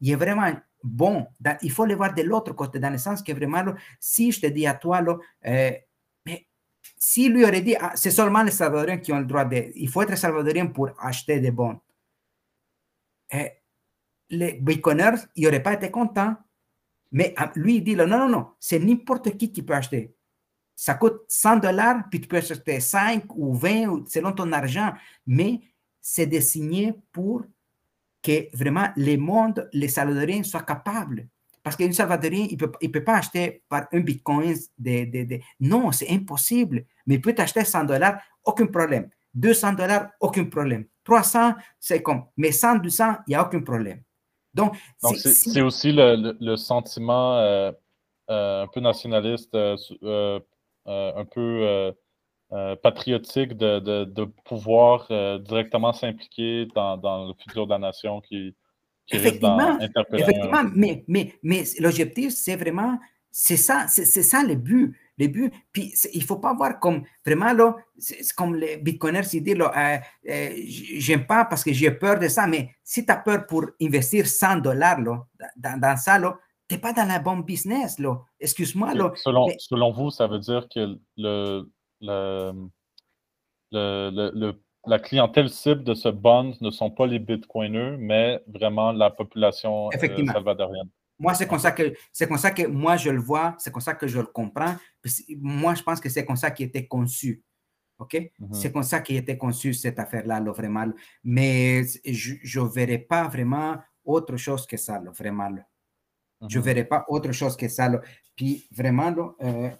il 0.00 0.10
est 0.10 0.16
vraiment 0.16 0.50
bon. 0.82 1.26
il 1.60 1.70
faut 1.70 1.84
le 1.84 1.94
voir 1.94 2.14
de 2.14 2.22
l'autre 2.22 2.54
côté, 2.54 2.78
dans 2.78 2.88
le 2.88 2.96
sens 2.96 3.22
que 3.22 3.32
vraiment, 3.32 3.62
si 4.00 4.32
je 4.32 4.40
te 4.40 4.46
dis 4.46 4.66
à 4.66 4.72
toi, 4.72 5.02
euh, 5.44 5.72
mais 6.24 6.46
si 6.96 7.28
lui 7.28 7.44
aurait 7.44 7.60
dit, 7.60 7.76
ah, 7.78 7.92
c'est 7.96 8.10
seulement 8.10 8.42
les 8.42 8.50
Salvadoriens 8.50 8.96
qui 8.96 9.12
ont 9.12 9.20
le 9.20 9.26
droit 9.26 9.44
de, 9.44 9.72
il 9.74 9.90
faut 9.90 10.00
être 10.00 10.16
Salvadorien 10.16 10.68
pour 10.68 10.88
acheter 10.98 11.38
des 11.38 11.50
bons. 11.50 11.78
Euh, 13.34 13.46
les 14.30 14.54
bitcoiners, 14.54 15.20
ils 15.36 15.44
n'auraient 15.44 15.62
pas 15.62 15.74
été 15.74 15.90
contents 15.90 16.34
mais 17.12 17.34
ah, 17.36 17.52
lui, 17.54 17.76
il 17.76 17.84
dit, 17.84 17.94
non, 17.94 18.06
non, 18.06 18.28
non, 18.28 18.48
c'est 18.58 18.78
n'importe 18.78 19.36
qui 19.36 19.52
qui 19.52 19.62
peut 19.62 19.74
acheter. 19.74 20.14
Ça 20.74 20.94
coûte 20.94 21.20
100 21.28 21.58
dollars, 21.58 22.04
puis 22.10 22.20
tu 22.20 22.26
peux 22.26 22.38
acheter 22.38 22.80
5 22.80 23.24
ou 23.36 23.54
20 23.54 24.08
selon 24.08 24.32
ton 24.32 24.50
argent. 24.52 24.92
Mais 25.26 25.60
c'est 26.00 26.26
dessiné 26.26 26.94
pour 27.12 27.44
que 28.22 28.56
vraiment 28.56 28.88
le 28.96 29.16
monde, 29.16 29.68
les 29.72 29.88
Salvadoriens 29.88 30.42
soient 30.42 30.62
capables. 30.62 31.28
Parce 31.62 31.76
qu'un 31.76 31.92
Salvadorien, 31.92 32.46
il 32.50 32.54
ne 32.54 32.66
peut, 32.66 32.72
il 32.80 32.90
peut 32.90 33.04
pas 33.04 33.18
acheter 33.18 33.62
par 33.68 33.86
un 33.92 34.00
bitcoin. 34.00 34.56
De, 34.78 35.40
Non, 35.60 35.92
c'est 35.92 36.10
impossible. 36.10 36.84
Mais 37.06 37.16
il 37.16 37.20
peut 37.20 37.34
acheter 37.36 37.64
100 37.64 37.84
dollars, 37.84 38.20
aucun 38.44 38.66
problème. 38.66 39.08
200 39.34 39.74
dollars, 39.74 40.10
aucun 40.20 40.44
problème. 40.46 40.86
300, 41.04 41.54
c'est 41.78 42.02
comme. 42.02 42.24
Mais 42.36 42.52
100, 42.52 42.76
200, 42.76 43.04
il 43.26 43.30
n'y 43.30 43.34
a 43.34 43.46
aucun 43.46 43.60
problème. 43.60 44.02
Donc, 44.54 44.76
c'est 44.98 45.62
aussi 45.62 45.92
le, 45.92 46.56
sentiment 46.56 47.38
euh, 47.38 47.72
euh, 48.30 48.64
un 48.64 48.66
peu 48.66 48.80
nationaliste, 48.80 49.54
euh, 49.54 50.40
un 50.86 51.24
peu 51.24 51.94
patriotique 52.82 53.56
de, 53.56 54.24
pouvoir 54.44 55.08
directement 55.40 55.92
s'impliquer 55.92 56.66
dans, 56.74 57.28
le 57.28 57.34
futur 57.42 57.66
de 57.66 57.70
la 57.70 57.78
nation 57.78 58.20
qui, 58.20 58.54
qui 59.06 59.16
effectivement, 59.16 59.78
effectivement, 60.12 60.64
mais, 60.74 61.04
mais, 61.08 61.34
mais 61.42 61.64
l'objectif, 61.80 62.32
c'est 62.32 62.56
vraiment, 62.56 62.98
c'est 63.30 63.56
ça, 63.56 63.86
c'est 63.88 64.04
ça 64.04 64.42
le 64.42 64.54
but 64.54 64.94
les 65.18 65.28
buts. 65.28 65.50
Puis 65.72 65.94
il 66.12 66.20
ne 66.20 66.24
faut 66.24 66.36
pas 66.36 66.54
voir 66.54 66.78
comme 66.80 67.02
vraiment, 67.24 67.52
là, 67.52 67.76
c'est 67.98 68.32
comme 68.32 68.54
les 68.54 68.76
bitcoiners, 68.76 69.22
ils 69.32 69.42
disent, 69.42 69.56
euh, 69.60 69.96
euh, 70.28 70.50
j'aime 70.66 71.26
pas 71.26 71.44
parce 71.44 71.64
que 71.64 71.72
j'ai 71.72 71.90
peur 71.90 72.18
de 72.18 72.28
ça, 72.28 72.46
mais 72.46 72.70
si 72.82 73.04
tu 73.04 73.12
as 73.12 73.16
peur 73.16 73.46
pour 73.46 73.66
investir 73.80 74.26
100 74.26 74.58
dollars 74.58 75.00
dans, 75.56 75.80
dans, 75.80 75.96
ça, 75.96 76.18
tu 76.68 76.74
n'es 76.74 76.80
pas 76.80 76.92
dans 76.92 77.06
la 77.06 77.18
bonne 77.18 77.42
business. 77.42 77.96
Excuse-moi. 78.40 78.92
Selon, 79.16 79.48
selon 79.58 79.92
vous, 79.92 80.10
ça 80.10 80.26
veut 80.26 80.38
dire 80.38 80.66
que 80.74 80.98
le, 81.16 81.68
le, 83.70 84.52
la 84.86 84.98
clientèle 84.98 85.48
cible 85.48 85.84
de 85.84 85.94
ce 85.94 86.08
bond 86.08 86.54
ne 86.60 86.70
sont 86.70 86.90
pas 86.90 87.06
les 87.06 87.18
bitcoiners, 87.18 87.96
mais 87.98 88.40
vraiment 88.46 88.92
la 88.92 89.10
population 89.10 89.88
euh, 89.88 90.26
salvadorienne. 90.32 90.88
Moi, 91.22 91.34
c'est 91.34 91.46
comme 91.46 91.60
ça 91.60 91.70
que 91.70 91.94
c'est 92.12 92.26
comme 92.26 92.36
ça 92.36 92.50
que 92.50 92.66
moi 92.66 92.96
je 92.96 93.08
le 93.10 93.20
vois, 93.20 93.54
c'est 93.56 93.70
comme 93.70 93.80
ça 93.80 93.94
que 93.94 94.08
je 94.08 94.18
le 94.18 94.26
comprends. 94.26 94.74
Moi, 95.38 95.74
je 95.76 95.82
pense 95.82 96.00
que 96.00 96.08
c'est 96.08 96.24
comme 96.24 96.36
ça 96.36 96.50
qui 96.50 96.64
était 96.64 96.88
conçu. 96.88 97.44
OK? 98.00 98.14
Mhm. 98.40 98.52
C'est 98.52 98.72
comme 98.72 98.82
ça 98.82 98.98
qui 98.98 99.16
était 99.16 99.38
conçu 99.38 99.72
cette 99.72 100.00
affaire-là, 100.00 100.40
vraiment. 100.40 100.92
Mais 101.22 101.84
je 102.04 102.60
ne 102.60 102.66
verrai 102.66 102.98
pas 102.98 103.28
vraiment 103.28 103.78
autre 104.04 104.36
chose 104.36 104.66
que 104.66 104.76
ça, 104.76 105.00
vraiment. 105.16 105.48
Je 106.48 106.58
ne 106.58 106.60
mhm. 106.60 106.66
verrai 106.66 106.84
pas 106.84 107.04
autre 107.06 107.30
chose 107.30 107.56
que 107.56 107.68
ça. 107.68 107.88
Puis 108.34 108.66
vraiment, 108.72 109.14
euh, 109.42 109.70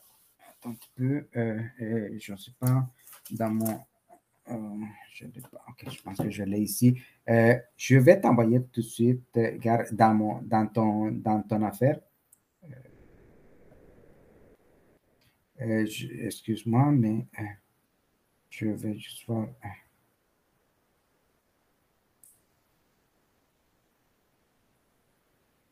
attends 0.48 0.70
un 0.70 0.76
peu, 0.94 1.26
euh, 1.36 1.60
euh, 1.80 2.18
je 2.20 2.32
ne 2.32 2.36
sais 2.36 2.52
pas, 2.60 2.86
dans 3.32 3.50
mon 3.50 3.80
euh, 4.50 4.84
je, 5.12 5.26
je 5.90 6.02
pense 6.02 6.18
que 6.18 6.30
je 6.30 6.42
l'ai 6.42 6.60
ici. 6.60 7.00
Euh, 7.28 7.56
je 7.76 7.96
vais 7.96 8.20
t'envoyer 8.20 8.60
tout 8.72 8.80
de 8.80 8.86
suite 8.86 9.36
euh, 9.36 9.84
dans, 9.92 10.14
mon, 10.14 10.42
dans, 10.42 10.66
ton, 10.66 11.10
dans 11.12 11.42
ton 11.42 11.62
affaire. 11.62 12.00
Excuse-moi, 15.58 16.90
mais 16.90 17.26
je 18.50 18.66
vais 18.66 18.98
juste 18.98 19.24
voir. 19.28 19.46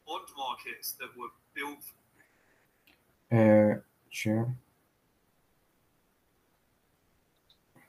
Bond 0.07 0.21
markets 0.37 0.97
that 0.99 1.09
were 1.17 1.31
built. 1.55 1.83
sure. 4.11 4.47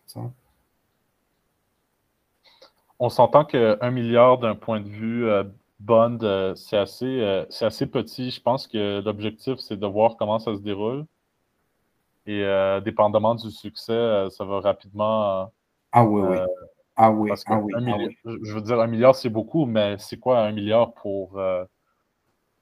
Ça 0.07 0.31
on 3.01 3.09
s'entend 3.09 3.45
qu'un 3.45 3.91
milliard 3.91 4.37
d'un 4.37 4.53
point 4.53 4.79
de 4.79 4.87
vue 4.87 5.27
euh, 5.27 5.43
bond, 5.79 6.19
euh, 6.21 6.53
c'est 6.53 6.77
assez, 6.77 7.07
euh, 7.07 7.43
assez 7.59 7.87
petit. 7.87 8.29
Je 8.29 8.39
pense 8.39 8.67
que 8.67 9.01
l'objectif, 9.03 9.57
c'est 9.57 9.75
de 9.75 9.87
voir 9.87 10.17
comment 10.17 10.37
ça 10.37 10.55
se 10.55 10.61
déroule. 10.61 11.05
Et 12.27 12.45
dépendamment 12.85 13.33
du 13.33 13.49
succès, 13.49 14.27
ça 14.29 14.45
va 14.45 14.59
rapidement. 14.59 15.51
ah 15.91 16.05
oui, 16.05 16.21
oui. 16.21 16.37
Ah 16.95 17.09
oui, 17.09 17.31
ah 17.47 17.57
oui, 17.57 17.73
ah 17.75 17.97
oui. 17.97 18.15
Je 18.43 18.53
veux 18.53 18.61
dire, 18.61 18.79
un 18.79 18.85
milliard, 18.85 19.15
c'est 19.15 19.29
beaucoup, 19.29 19.65
mais 19.65 19.97
c'est 19.97 20.17
quoi 20.17 20.41
un 20.41 20.51
milliard 20.51 20.93
pour, 20.93 21.41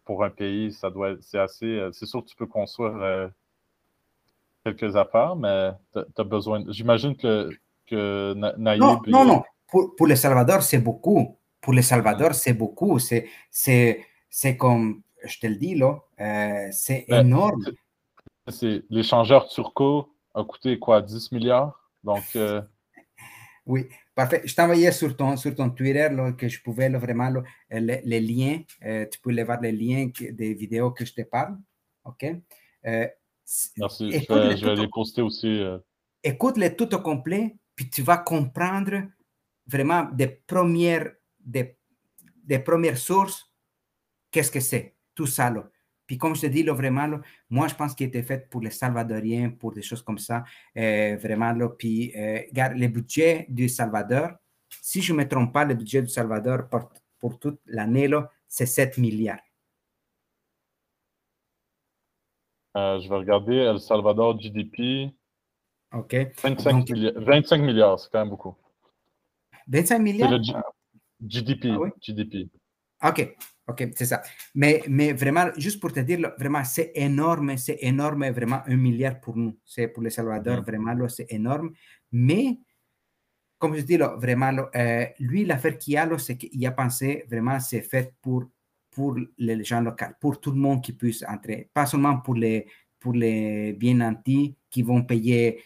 pour 0.06 0.24
un 0.24 0.30
pays? 0.30 0.72
Ça 0.72 0.90
doit 0.90 1.16
c'est 1.20 1.40
assez. 1.40 1.90
C'est 1.92 2.06
sûr 2.06 2.24
que 2.24 2.30
tu 2.30 2.38
peux 2.38 2.48
construire 2.48 3.30
quelques 4.64 4.96
affaires, 4.96 5.36
mais 5.36 5.72
tu 5.92 6.00
as, 6.18 6.24
besoin. 6.24 6.64
J'imagine 6.70 7.18
que, 7.18 7.50
que 7.86 8.34
Naïb. 8.58 8.82
Non, 8.82 9.02
non, 9.08 9.26
non 9.26 9.44
pour, 9.70 9.96
pour, 9.96 10.08
le 10.08 10.16
Salvador, 10.16 10.64
c'est 10.64 10.80
beaucoup. 10.80 11.38
Pour 11.62 11.74
le 11.74 11.82
Salvador, 11.82 12.34
c'est 12.34 12.54
beaucoup. 12.54 13.00
C'est, 13.00 13.28
c'est, 13.50 14.06
c'est 14.30 14.58
comme, 14.58 15.02
je 15.24 15.40
te 15.40 15.48
le 15.48 15.56
dis, 15.56 15.76
là, 15.76 16.00
euh, 16.20 16.68
c'est 16.72 17.06
ben, 17.08 17.26
énorme. 17.26 17.66
C'est, 18.48 18.84
l'échangeur 18.90 19.48
turco 19.48 20.10
a 20.34 20.44
coûté 20.44 20.80
quoi, 20.80 21.02
10 21.02 21.32
milliards? 21.32 21.90
Donc. 22.04 22.24
Euh, 22.36 22.62
oui, 23.66 23.88
parfait. 24.16 24.42
Je 24.46 24.56
t'envoyais 24.56 24.92
sur 24.92 25.16
ton, 25.16 25.38
sur 25.38 25.54
ton 25.54 25.70
Twitter 25.70 26.10
là, 26.10 26.32
que 26.32 26.48
je 26.48 26.62
pouvais 26.62 26.90
vraiment 26.90 27.32
les, 27.70 28.02
les, 28.04 28.20
liens. 28.20 28.62
Euh, 28.84 29.06
tu 29.12 29.20
peux 29.20 29.44
voir 29.44 29.62
les 29.62 29.72
liens 29.72 30.10
des 30.32 30.54
vidéos 30.56 30.92
que 30.92 31.06
je 31.06 31.14
te 31.14 31.22
parle. 31.22 31.58
OK? 32.06 32.26
Merci. 32.84 34.12
je 34.12 34.66
vais, 34.66 34.76
les 34.76 34.88
poster 34.88 35.22
aussi. 35.22 35.62
Écoute-les 36.24 36.76
tout 36.76 36.94
au 36.96 37.00
complet, 37.00 37.56
puis 37.76 37.90
tu 37.90 38.02
vas 38.02 38.18
comprendre 38.18 39.04
vraiment 39.70 40.04
des 40.12 40.28
premières, 40.28 41.12
des, 41.40 41.78
des 42.44 42.60
premières 42.60 42.98
sources, 42.98 43.46
qu'est-ce 44.32 44.52
que 44.52 44.60
c'est, 44.60 44.96
tout 45.16 45.28
ça. 45.28 45.54
Puis 46.06 46.18
comme 46.18 46.36
je 46.36 46.42
te 46.42 46.48
dis, 46.48 46.64
là, 46.64 46.74
vraiment, 46.74 47.06
là, 47.06 47.22
moi, 47.50 47.68
je 47.68 47.76
pense 47.76 47.94
qu'il 47.94 48.08
était 48.08 48.24
fait 48.24 48.50
pour 48.50 48.62
les 48.62 48.72
Salvadoriens, 48.72 49.52
pour 49.52 49.72
des 49.74 49.84
choses 49.84 50.02
comme 50.02 50.18
ça. 50.18 50.44
Euh, 50.76 51.16
vraiment, 51.18 51.52
là, 51.54 51.70
puis, 51.70 52.12
euh, 52.16 52.42
regarde, 52.50 52.74
le 52.78 52.88
budget 52.88 53.46
du 53.48 53.70
Salvador, 53.70 54.32
si 54.82 55.02
je 55.04 55.14
ne 55.14 55.20
me 55.20 55.28
trompe 55.28 55.54
pas, 55.54 55.66
le 55.66 55.76
budget 55.76 56.02
du 56.02 56.10
Salvador 56.10 56.68
pour, 56.68 56.90
pour 57.20 57.38
toute 57.40 57.60
l'année, 57.68 58.08
là, 58.08 58.28
c'est 58.48 58.66
7 58.66 58.98
milliards. 58.98 59.38
Euh, 62.78 63.00
je 63.00 63.10
vais 63.10 63.16
regarder 63.16 63.56
El 63.56 63.80
Salvador 63.80 64.40
GDP. 64.40 65.12
OK. 65.92 66.16
25, 66.42 66.72
Donc- 66.72 66.90
milli- 66.90 67.14
25 67.18 67.62
milliards, 67.62 68.00
c'est 68.00 68.10
quand 68.12 68.20
même 68.20 68.30
beaucoup. 68.30 68.56
25 69.70 69.98
C'est 69.98 70.04
milliards? 70.04 70.32
le 70.32 70.44
G- 70.44 70.54
GDP. 71.26 71.70
Ah 71.72 71.80
oui? 71.80 71.90
GDP. 72.02 72.50
OK, 73.02 73.36
OK, 73.68 73.88
c'est 73.96 74.06
ça. 74.06 74.22
Mais, 74.56 74.84
mais 74.90 75.14
vraiment, 75.14 75.48
juste 75.58 75.80
pour 75.80 75.94
te 75.94 76.02
dire, 76.02 76.20
vraiment, 76.38 76.64
c'est 76.66 76.92
énorme, 76.96 77.56
c'est 77.58 77.78
énorme, 77.82 78.30
vraiment, 78.32 78.62
un 78.66 78.76
milliard 78.76 79.20
pour 79.22 79.38
nous. 79.38 79.58
C'est 79.64 79.88
pour 79.88 80.04
le 80.04 80.10
Salvador, 80.10 80.58
Mhm. 80.58 80.66
vraiment, 80.66 81.08
c'est 81.08 81.32
énorme. 81.32 81.72
Mais, 82.12 82.60
comme 83.58 83.76
je 83.76 83.82
dis, 83.82 83.98
là, 83.98 84.16
vraiment, 84.18 84.52
là, 84.52 84.70
euh, 84.76 85.06
lui, 85.20 85.46
l'affaire 85.46 85.78
qu'il 85.78 85.98
a, 85.98 86.18
c'est 86.18 86.38
qu'il 86.38 86.66
a 86.66 86.72
pensé, 86.72 87.26
vraiment, 87.30 87.60
c'est 87.60 87.82
fait 87.82 88.14
pour, 88.22 88.44
pour 88.92 89.16
les 89.38 89.64
gens 89.64 89.82
locaux, 89.82 90.06
pour 90.20 90.42
tout 90.42 90.52
le 90.52 90.58
monde 90.58 90.82
qui 90.84 90.94
puisse 90.94 91.24
entrer. 91.24 91.70
Pas 91.74 91.86
seulement 91.86 92.18
pour 92.20 92.36
les, 92.36 92.68
pour 93.00 93.14
les 93.14 93.74
bien 93.74 93.94
nantis 93.96 94.58
qui 94.70 94.82
vont 94.82 95.04
payer 95.04 95.62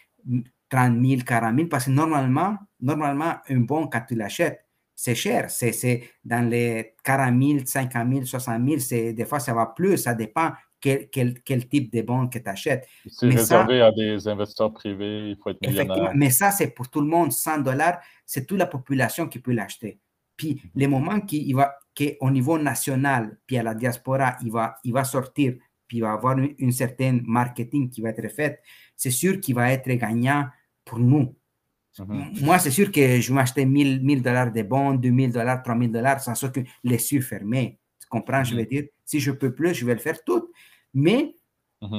30 0.74 1.00
000, 1.06 1.22
40 1.24 1.54
000, 1.56 1.68
parce 1.68 1.84
que 1.84 1.90
normalement, 1.90 2.56
normalement, 2.80 3.34
un 3.48 3.60
bon, 3.60 3.86
quand 3.86 4.00
tu 4.08 4.16
l'achètes, 4.16 4.64
c'est 4.94 5.14
cher. 5.14 5.50
C'est, 5.50 6.02
dans 6.24 6.48
les 6.48 6.94
40 7.04 7.42
000, 7.42 7.58
50 7.64 8.12
000, 8.12 8.24
60 8.24 8.68
000. 8.68 8.78
C'est, 8.80 9.12
des 9.12 9.24
fois, 9.24 9.38
ça 9.38 9.54
va 9.54 9.66
plus. 9.66 9.98
Ça 9.98 10.14
dépend 10.14 10.50
quel, 10.80 11.08
quel, 11.10 11.40
quel 11.42 11.68
type 11.68 11.92
de 11.92 12.02
bon 12.02 12.28
que 12.28 12.38
tu 12.38 12.48
achètes. 12.48 12.86
C'est 13.08 13.26
Mais 13.26 13.36
ça- 13.36 13.64
réservé 13.64 13.82
à 13.82 13.92
des 13.92 14.26
investisseurs 14.26 14.72
privés, 14.72 15.30
il 15.30 15.36
faut 15.36 15.50
être 15.50 15.60
millionnaire. 15.60 16.12
Mais 16.14 16.30
ça, 16.30 16.50
c'est 16.50 16.68
pour 16.68 16.88
tout 16.88 17.00
le 17.00 17.06
monde. 17.06 17.32
100 17.32 17.58
dollars, 17.58 17.98
c'est 18.26 18.46
toute 18.46 18.58
la 18.58 18.66
population 18.66 19.28
qui 19.28 19.38
peut 19.38 19.52
l'acheter. 19.52 20.00
Puis, 20.36 20.60
le 20.74 20.86
moment 20.88 21.20
qu'il 21.20 21.54
va, 21.54 21.76
qu'au 21.96 22.30
niveau 22.30 22.58
national, 22.58 23.38
puis 23.46 23.58
à 23.58 23.62
la 23.62 23.74
diaspora, 23.74 24.36
il 24.42 24.50
va, 24.50 24.76
il 24.82 24.92
va 24.92 25.04
sortir, 25.04 25.54
puis 25.86 25.98
il 25.98 26.00
va 26.00 26.12
avoir 26.12 26.36
une, 26.36 26.54
une 26.58 26.72
certaine 26.72 27.22
marketing 27.24 27.88
qui 27.90 28.00
va 28.00 28.08
être 28.10 28.28
fait, 28.28 28.60
c'est 28.96 29.10
sûr 29.10 29.40
qu'il 29.40 29.54
va 29.54 29.70
être 29.72 29.88
gagnant 29.92 30.46
pour 30.84 30.98
nous. 30.98 31.34
Mhm. 31.98 32.40
Moi, 32.40 32.58
c'est 32.58 32.72
sûr 32.72 32.90
que 32.90 33.20
je 33.20 33.32
m'acheter 33.32 33.64
1000 33.64 34.02
1000 34.02 34.22
dollars 34.22 34.52
de 34.52 34.62
bons, 34.62 34.94
2000 34.94 35.32
dollars, 35.32 35.62
3000 35.62 35.92
dollars, 35.92 36.20
sans 36.20 36.34
ça 36.34 36.48
que 36.48 36.60
les 36.82 37.12
yeux 37.12 37.20
fermés. 37.20 37.78
Tu 38.00 38.08
comprends? 38.08 38.42
Je 38.42 38.56
veux 38.56 38.66
dire, 38.66 38.84
si 39.04 39.20
je 39.20 39.30
peux 39.30 39.54
plus, 39.54 39.74
je 39.74 39.86
vais 39.86 39.94
le 39.94 40.00
faire 40.00 40.22
tout. 40.24 40.50
Mais 40.92 41.34
Mhm. 41.80 41.98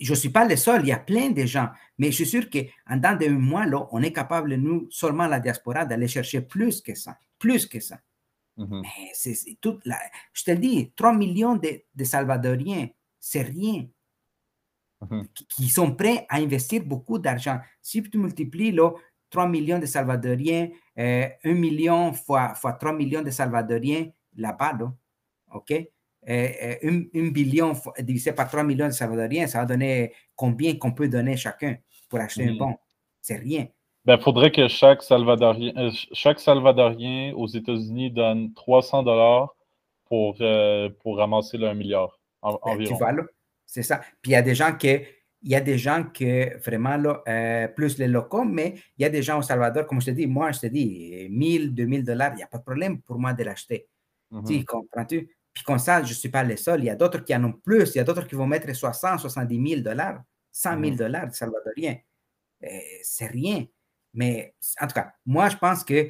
je 0.00 0.10
ne 0.10 0.16
suis 0.16 0.28
pas 0.30 0.44
le 0.46 0.56
seul, 0.56 0.82
il 0.82 0.88
y 0.88 0.92
a 0.92 0.98
plein 0.98 1.30
de 1.30 1.44
gens. 1.46 1.68
Mais 1.96 2.10
je 2.10 2.16
suis 2.16 2.26
sûr 2.26 2.50
qu'en 2.50 2.96
dans 2.96 3.16
de 3.16 3.28
mois, 3.28 3.64
là, 3.66 3.86
on 3.92 4.02
est 4.02 4.12
capable, 4.12 4.54
nous, 4.56 4.86
seulement 4.90 5.26
la 5.26 5.40
diaspora, 5.40 5.84
d'aller 5.86 6.08
chercher 6.08 6.40
plus 6.42 6.80
que 6.80 6.94
ça. 6.94 7.16
Plus 7.38 7.66
que 7.66 7.80
ça. 7.80 7.98
Mais 8.82 8.88
c'est 9.14 9.56
toute 9.60 9.80
la... 9.86 9.98
Je 10.34 10.44
te 10.44 10.50
le 10.50 10.58
dis, 10.58 10.92
3 10.94 11.14
millions 11.14 11.56
de, 11.56 11.82
de 11.94 12.04
Salvadoriens, 12.04 12.88
c'est 13.18 13.42
rien. 13.42 13.86
Qui, 15.34 15.46
qui 15.46 15.68
sont 15.68 15.92
prêts 15.94 16.26
à 16.28 16.36
investir 16.36 16.82
beaucoup 16.84 17.18
d'argent. 17.18 17.58
Si 17.80 18.02
tu 18.02 18.18
multiplies 18.18 18.70
là, 18.72 18.90
3 19.30 19.48
millions 19.48 19.78
de 19.78 19.86
Salvadoriens, 19.86 20.68
euh, 20.98 21.26
1 21.44 21.54
million 21.54 22.12
fois, 22.12 22.54
fois 22.54 22.72
3 22.74 22.92
millions 22.92 23.22
de 23.22 23.30
Salvadoriens 23.30 24.06
là-bas, 24.36 24.72
là, 24.78 24.92
OK? 25.54 25.70
Euh, 25.72 25.86
euh, 26.28 26.74
un, 26.84 27.02
un 27.14 27.28
billion 27.30 27.72
divisé 27.98 28.32
par 28.32 28.48
3 28.48 28.62
millions 28.62 28.86
de 28.86 28.92
Salvadoriens, 28.92 29.46
ça 29.48 29.58
va 29.60 29.66
donner 29.66 30.12
combien 30.36 30.76
qu'on 30.76 30.92
peut 30.92 31.08
donner 31.08 31.36
chacun 31.36 31.76
pour 32.08 32.20
acheter 32.20 32.44
un 32.46 32.52
Mhm. 32.52 32.58
bon? 32.58 32.74
C'est 33.20 33.36
rien. 33.36 33.66
Ben, 34.04 34.18
faudrait 34.18 34.50
que 34.52 34.68
chaque 34.68 35.02
Salvadorien, 35.02 35.72
euh, 35.76 35.90
ch- 35.90 36.08
chaque 36.12 36.38
Salvadorien 36.40 37.32
aux 37.34 37.46
États-Unis 37.46 38.10
donne 38.10 38.52
300 38.52 39.02
dollars 39.02 39.54
pour, 40.06 40.36
euh, 40.40 40.88
pour 41.00 41.16
ramasser 41.18 41.56
le 41.58 41.68
1 41.68 41.74
milliard 41.74 42.18
en- 42.42 42.52
Ben, 42.52 42.58
tu 42.64 42.70
environ. 42.70 42.96
vois, 42.98 43.12
là, 43.12 43.22
c'est 43.72 43.82
ça. 43.82 43.98
Puis 44.20 44.32
il 44.32 44.34
y 44.34 44.36
a 44.36 44.42
des 44.42 44.54
gens 44.54 44.72
que, 44.76 45.00
il 45.44 45.50
y 45.50 45.54
a 45.56 45.60
des 45.60 45.78
gens 45.78 46.04
que 46.04 46.56
vraiment, 46.64 46.96
là, 46.96 47.22
euh, 47.28 47.68
plus 47.68 47.98
les 47.98 48.06
locaux, 48.08 48.44
mais 48.44 48.74
il 48.98 49.02
y 49.02 49.04
a 49.04 49.08
des 49.10 49.22
gens 49.22 49.38
au 49.38 49.42
Salvador, 49.42 49.86
comme 49.86 50.00
je 50.00 50.06
te 50.06 50.10
dis, 50.12 50.26
moi, 50.26 50.52
je 50.52 50.60
te 50.60 50.66
dis, 50.66 51.28
1000, 51.30 51.74
2000 51.74 52.04
dollars, 52.04 52.32
il 52.34 52.36
n'y 52.36 52.42
a 52.42 52.46
pas 52.46 52.58
de 52.58 52.62
problème 52.64 53.00
pour 53.02 53.18
moi 53.18 53.32
de 53.32 53.42
l'acheter. 53.44 53.88
Mhm. 54.30 54.44
Tu 54.44 54.64
comprends-tu? 54.64 55.36
Puis 55.54 55.64
comme 55.64 55.78
ça, 55.78 56.02
je 56.02 56.10
ne 56.10 56.14
suis 56.14 56.28
pas 56.30 56.44
le 56.44 56.56
seul. 56.56 56.80
Il 56.80 56.86
y 56.86 56.90
a 56.90 56.96
d'autres 56.96 57.24
qui 57.24 57.34
en 57.34 57.44
ont 57.44 57.52
plus. 57.52 57.94
Il 57.94 57.98
y 57.98 58.00
a 58.00 58.04
d'autres 58.04 58.26
qui 58.26 58.34
vont 58.36 58.46
mettre 58.46 58.72
60, 58.74 59.20
70 59.20 59.68
000 59.68 59.80
dollars, 59.82 60.22
100 60.52 60.78
000 60.78 60.92
Mhm. 60.92 60.96
dollars 60.96 61.34
salvadoriens. 61.34 61.96
Euh, 62.64 62.68
c'est 63.02 63.26
rien. 63.26 63.66
Mais 64.14 64.54
en 64.80 64.86
tout 64.86 64.94
cas, 64.94 65.12
moi, 65.26 65.48
je 65.48 65.56
pense 65.56 65.84
que 65.84 66.08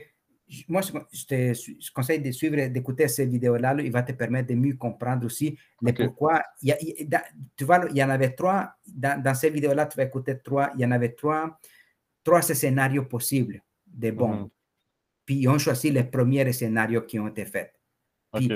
moi, 0.68 0.80
je 0.82 1.24
te 1.26 1.54
je 1.54 1.92
conseille 1.92 2.20
de 2.20 2.30
suivre, 2.30 2.66
d'écouter 2.68 3.08
ces 3.08 3.26
vidéos-là. 3.26 3.74
là. 3.74 3.82
Il 3.82 3.90
va 3.92 4.02
te 4.02 4.12
permettre 4.12 4.48
de 4.48 4.54
mieux 4.54 4.74
comprendre 4.76 5.24
aussi 5.26 5.56
le 5.80 5.90
Ok. 5.90 6.04
pourquoi. 6.04 6.42
Il 6.62 6.68
y 6.68 6.72
a- 6.72 6.78
il- 6.82 7.08
dans- 7.08 7.22
tu 7.56 7.64
vois, 7.64 7.86
il 7.90 7.96
y 7.96 8.04
en 8.04 8.10
avait 8.10 8.30
trois. 8.34 8.74
Dans, 8.86 9.20
dans 9.22 9.34
ces 9.34 9.50
vidéos-là, 9.50 9.86
tu 9.86 9.96
vas 9.96 10.04
écouter 10.04 10.38
trois. 10.42 10.70
Il 10.74 10.80
y 10.80 10.86
en 10.86 10.90
avait 10.90 11.12
trois, 11.12 11.58
trois 12.24 12.42
scénarios 12.42 13.04
possibles 13.04 13.62
de 13.86 14.10
bons. 14.10 14.34
Mhm. 14.36 14.48
Puis 15.24 15.36
ils 15.36 15.48
ont 15.48 15.58
choisi 15.58 15.90
les 15.90 16.04
premiers 16.04 16.52
scénarios 16.52 17.02
qui 17.02 17.18
ont 17.18 17.28
été 17.28 17.44
faits. 17.44 17.72
Puis 18.34 18.50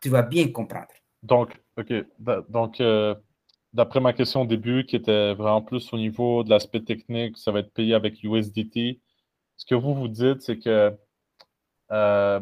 tu 0.00 0.08
vas 0.08 0.22
bien 0.22 0.48
comprendre. 0.52 0.88
Donc, 1.22 1.50
OK. 1.76 1.92
Donc, 2.48 2.80
euh, 2.80 3.14
d'après 3.72 4.00
ma 4.00 4.12
question 4.12 4.42
au 4.42 4.46
début, 4.46 4.84
qui 4.84 4.96
était 4.96 5.34
vraiment 5.34 5.62
plus 5.62 5.92
au 5.92 5.96
niveau 5.96 6.42
de 6.44 6.50
l'aspect 6.50 6.80
technique, 6.82 7.38
ça 7.38 7.52
va 7.52 7.60
être 7.60 7.72
payé 7.72 7.94
avec 7.94 8.22
USDT. 8.22 9.00
Ce 9.56 9.64
que 9.66 9.74
vous 9.74 9.94
vous 9.94 10.08
dites, 10.08 10.42
c'est 10.42 10.58
que 10.58 10.92
euh, 11.92 12.40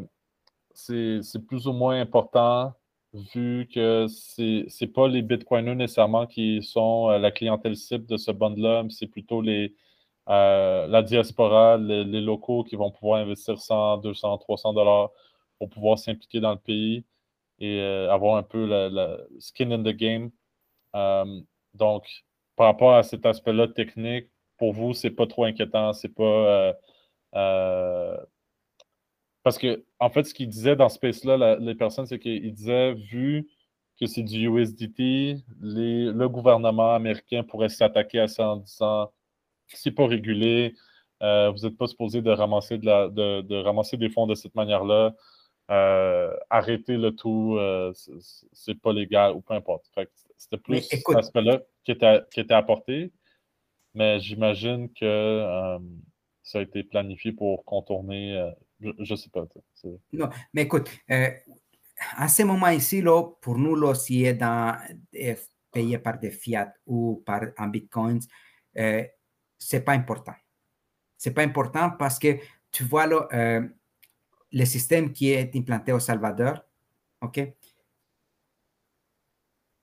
c'est 0.74 1.46
plus 1.46 1.66
ou 1.66 1.72
moins 1.72 2.00
important 2.00 2.72
vu 3.12 3.68
que 3.74 4.06
c'est 4.08 4.66
c'est 4.68 4.86
pas 4.86 5.08
les 5.08 5.22
Bitcoiners 5.22 5.74
nécessairement 5.74 6.26
qui 6.26 6.62
sont 6.62 7.10
euh, 7.10 7.18
la 7.18 7.32
clientèle 7.32 7.76
cible 7.76 8.06
de 8.06 8.16
ce 8.16 8.30
mais 8.82 8.90
c'est 8.90 9.08
plutôt 9.08 9.42
euh, 10.28 10.86
la 10.86 11.02
diaspora, 11.02 11.76
les, 11.78 12.04
locaux 12.20 12.64
qui 12.64 12.76
vont 12.76 12.90
pouvoir 12.92 13.20
investir 13.20 13.58
100, 13.58 13.98
200, 13.98 14.38
300 14.38 14.74
dollars 14.74 15.10
pour 15.58 15.70
pouvoir 15.70 15.98
s'impliquer 15.98 16.40
dans 16.40 16.52
le 16.52 16.58
pays 16.58 17.04
et 17.58 17.80
avoir 18.10 18.36
un 18.36 18.42
peu 18.42 18.66
la, 18.66 19.18
skin 19.40 19.70
in 19.72 19.82
the 19.82 19.88
game. 19.96 20.30
Donc, 21.74 22.06
par 22.56 22.66
rapport 22.66 22.94
à 22.94 23.02
cet 23.02 23.26
aspect-là 23.26 23.68
technique, 23.68 24.28
pour 24.58 24.72
vous, 24.72 24.94
c'est 24.94 25.10
pas 25.10 25.26
trop 25.26 25.44
inquiétant, 25.44 25.92
c'est 25.92 26.14
pas 26.14 26.74
parce 29.42 29.58
que, 29.58 29.84
en 29.98 30.10
fait, 30.10 30.24
ce 30.24 30.34
qu'il 30.34 30.48
disait 30.48 30.76
dans 30.76 30.88
ce 30.88 30.96
space-là, 30.96 31.56
les 31.58 31.74
personnes, 31.74 32.06
c'est 32.06 32.18
qu'il 32.18 32.52
disait, 32.52 32.94
vu 32.94 33.48
que 33.98 34.06
c'est 34.06 34.22
du 34.22 34.48
USDT, 34.48 35.36
les- 35.60 36.12
le 36.12 36.28
gouvernement 36.28 36.94
américain 36.94 37.42
pourrait 37.42 37.68
s'attaquer 37.68 38.20
à 38.20 38.28
ça 38.28 38.50
en 38.50 38.56
disant 38.56 39.10
c'est 39.68 39.90
pas 39.92 40.06
régulé, 40.06 40.74
euh, 41.22 41.50
vous 41.50 41.66
n'êtes 41.66 41.76
pas 41.76 41.86
supposé 41.86 42.22
de 42.22 42.30
ramasser, 42.30 42.78
de, 42.78 42.86
la- 42.86 43.08
de- 43.08 43.42
de 43.42 43.56
ramasser 43.56 43.96
des 43.96 44.08
fonds 44.10 44.26
de 44.26 44.34
cette 44.34 44.54
manière-là, 44.54 45.14
euh, 45.70 46.34
arrêtez 46.48 46.96
le 46.96 47.14
tout, 47.14 47.56
euh, 47.58 47.92
c'est- 48.52 48.74
pas 48.80 48.92
légal 48.92 49.32
ou 49.34 49.40
peu 49.42 49.54
importe. 49.54 49.84
C'était 50.36 50.56
plus 50.56 50.80
cet 50.80 51.02
aspect-là 51.18 51.60
qui 51.84 51.92
était, 51.92 52.20
qui 52.32 52.40
était 52.40 52.54
apporté, 52.54 53.12
mais 53.94 54.18
j'imagine 54.18 54.88
que 54.92 55.78
ça 56.42 56.58
a 56.58 56.62
été 56.62 56.82
planifié 56.82 57.32
pour 57.32 57.64
contourner, 57.64 58.50
je, 58.80 58.90
je 58.98 59.14
sais 59.14 59.30
pas. 59.30 59.46
Non, 60.12 60.28
mais 60.52 60.62
écoute, 60.62 60.90
euh, 61.10 61.30
à 62.16 62.28
ce 62.28 62.42
moment 62.42 62.68
ici, 62.68 63.02
là, 63.02 63.22
pour 63.40 63.58
nous, 63.58 63.76
là, 63.76 63.94
si 63.94 64.24
est 64.24 64.38
payé 65.72 65.98
par 65.98 66.18
des 66.18 66.30
fiat 66.30 66.72
ou 66.86 67.22
par 67.24 67.42
en 67.58 67.66
bitcoins, 67.68 68.20
euh, 68.78 69.04
c'est 69.58 69.82
pas 69.84 69.92
important. 69.92 70.34
C'est 71.16 71.32
pas 71.32 71.42
important 71.42 71.90
parce 71.90 72.18
que 72.18 72.38
tu 72.72 72.84
vois 72.84 73.06
euh, 73.34 73.66
le 74.52 74.64
système 74.64 75.12
qui 75.12 75.30
est 75.30 75.54
implanté 75.54 75.92
au 75.92 76.00
Salvador, 76.00 76.64
OK? 77.20 77.40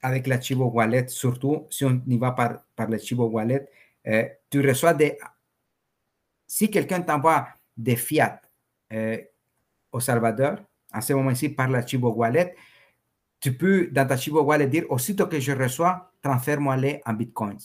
Avec 0.01 0.27
la 0.27 0.39
Wallet, 0.57 1.07
surtout 1.09 1.67
si 1.69 1.83
on 1.85 2.01
y 2.07 2.17
va 2.17 2.31
par, 2.31 2.63
par 2.75 2.87
Chivo 2.99 3.27
Wallet, 3.27 3.67
tu 4.49 4.65
reçois 4.65 4.93
des. 4.93 5.17
Si 6.45 6.71
quelqu'un 6.71 7.01
t'envoie 7.01 7.47
des 7.75 7.97
fiat 7.97 8.41
euh, 8.93 9.17
au 9.91 9.99
Salvador, 9.99 10.57
en 10.93 11.01
ce 11.01 11.13
moment-ci, 11.13 11.49
par 11.49 11.67
la 11.69 11.85
Chivo 11.85 12.11
Wallet, 12.11 12.55
tu 13.39 13.55
peux, 13.55 13.87
dans 13.91 14.07
ta 14.07 14.17
Chivo 14.17 14.41
Wallet, 14.41 14.67
dire 14.67 14.85
aussitôt 14.89 15.27
que 15.27 15.39
je 15.39 15.51
reçois, 15.51 16.11
transfère-moi-les 16.21 17.01
en 17.05 17.13
bitcoins. 17.13 17.59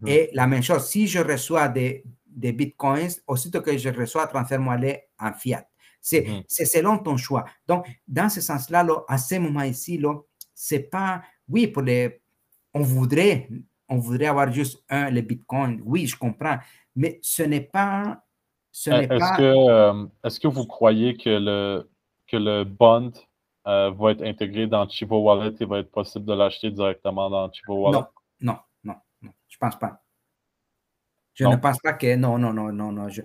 Mhm. 0.00 0.08
Et 0.08 0.30
la 0.32 0.46
même 0.46 0.62
chose, 0.62 0.88
si 0.88 1.06
je 1.06 1.18
reçois 1.18 1.68
des, 1.68 2.04
des 2.26 2.52
bitcoins, 2.52 3.10
aussitôt 3.26 3.62
que 3.62 3.76
je 3.76 3.88
reçois, 3.88 4.26
transfère-moi-les 4.26 5.02
en 5.18 5.32
fiat. 5.32 5.66
C'est 6.00 6.26
Mhm. 6.26 6.42
c'est 6.48 6.64
selon 6.64 6.98
ton 6.98 7.16
choix. 7.16 7.44
Donc, 7.66 7.86
dans 8.08 8.28
ce 8.28 8.40
sens-là, 8.40 8.82
là, 8.82 9.04
à 9.08 9.18
ce 9.18 9.36
moment 9.36 9.62
ici, 9.62 10.00
c'est 10.54 10.90
pas 10.90 11.22
oui, 11.48 11.66
pour 11.66 11.82
les, 11.82 12.20
on 12.74 12.80
voudrait, 12.80 13.48
on 13.88 13.98
voudrait 13.98 14.26
avoir 14.26 14.50
juste 14.52 14.82
un, 14.88 15.10
le 15.10 15.20
Bitcoin. 15.20 15.82
Oui, 15.84 16.06
je 16.06 16.16
comprends, 16.16 16.58
mais 16.96 17.18
ce 17.22 17.42
n'est 17.42 17.60
pas, 17.60 18.24
ce 18.72 18.90
n'est 18.90 19.04
Est-ce 19.04 19.18
pas. 19.18 19.36
que, 19.36 19.42
euh, 19.70 20.06
est-ce 20.24 20.40
que 20.40 20.48
vous 20.48 20.66
croyez 20.66 21.16
que 21.16 21.30
le, 21.30 21.90
que 22.26 22.36
le 22.36 22.64
bond 22.64 23.12
euh, 23.68 23.90
va 23.90 24.10
être 24.12 24.22
intégré 24.24 24.66
dans 24.66 24.88
Chivo 24.88 25.18
Wallet 25.20 25.54
et 25.60 25.64
va 25.64 25.78
être 25.78 25.90
possible 25.92 26.24
de 26.24 26.32
l'acheter 26.32 26.70
directement 26.70 27.30
dans 27.30 27.52
Chivo 27.52 27.84
Wallet? 27.84 27.98
Non, 27.98 28.06
non, 28.40 28.58
non, 28.82 28.94
non, 29.22 29.30
je 29.48 29.56
pense 29.58 29.78
pas. 29.78 30.02
Je 31.34 31.44
Non? 31.44 31.52
ne 31.52 31.56
pense 31.56 31.78
pas 31.78 31.92
que 31.94 32.14
non, 32.16 32.38
non, 32.38 32.52
non, 32.52 32.72
non, 32.72 32.92
non. 32.92 33.08
je- 33.08 33.22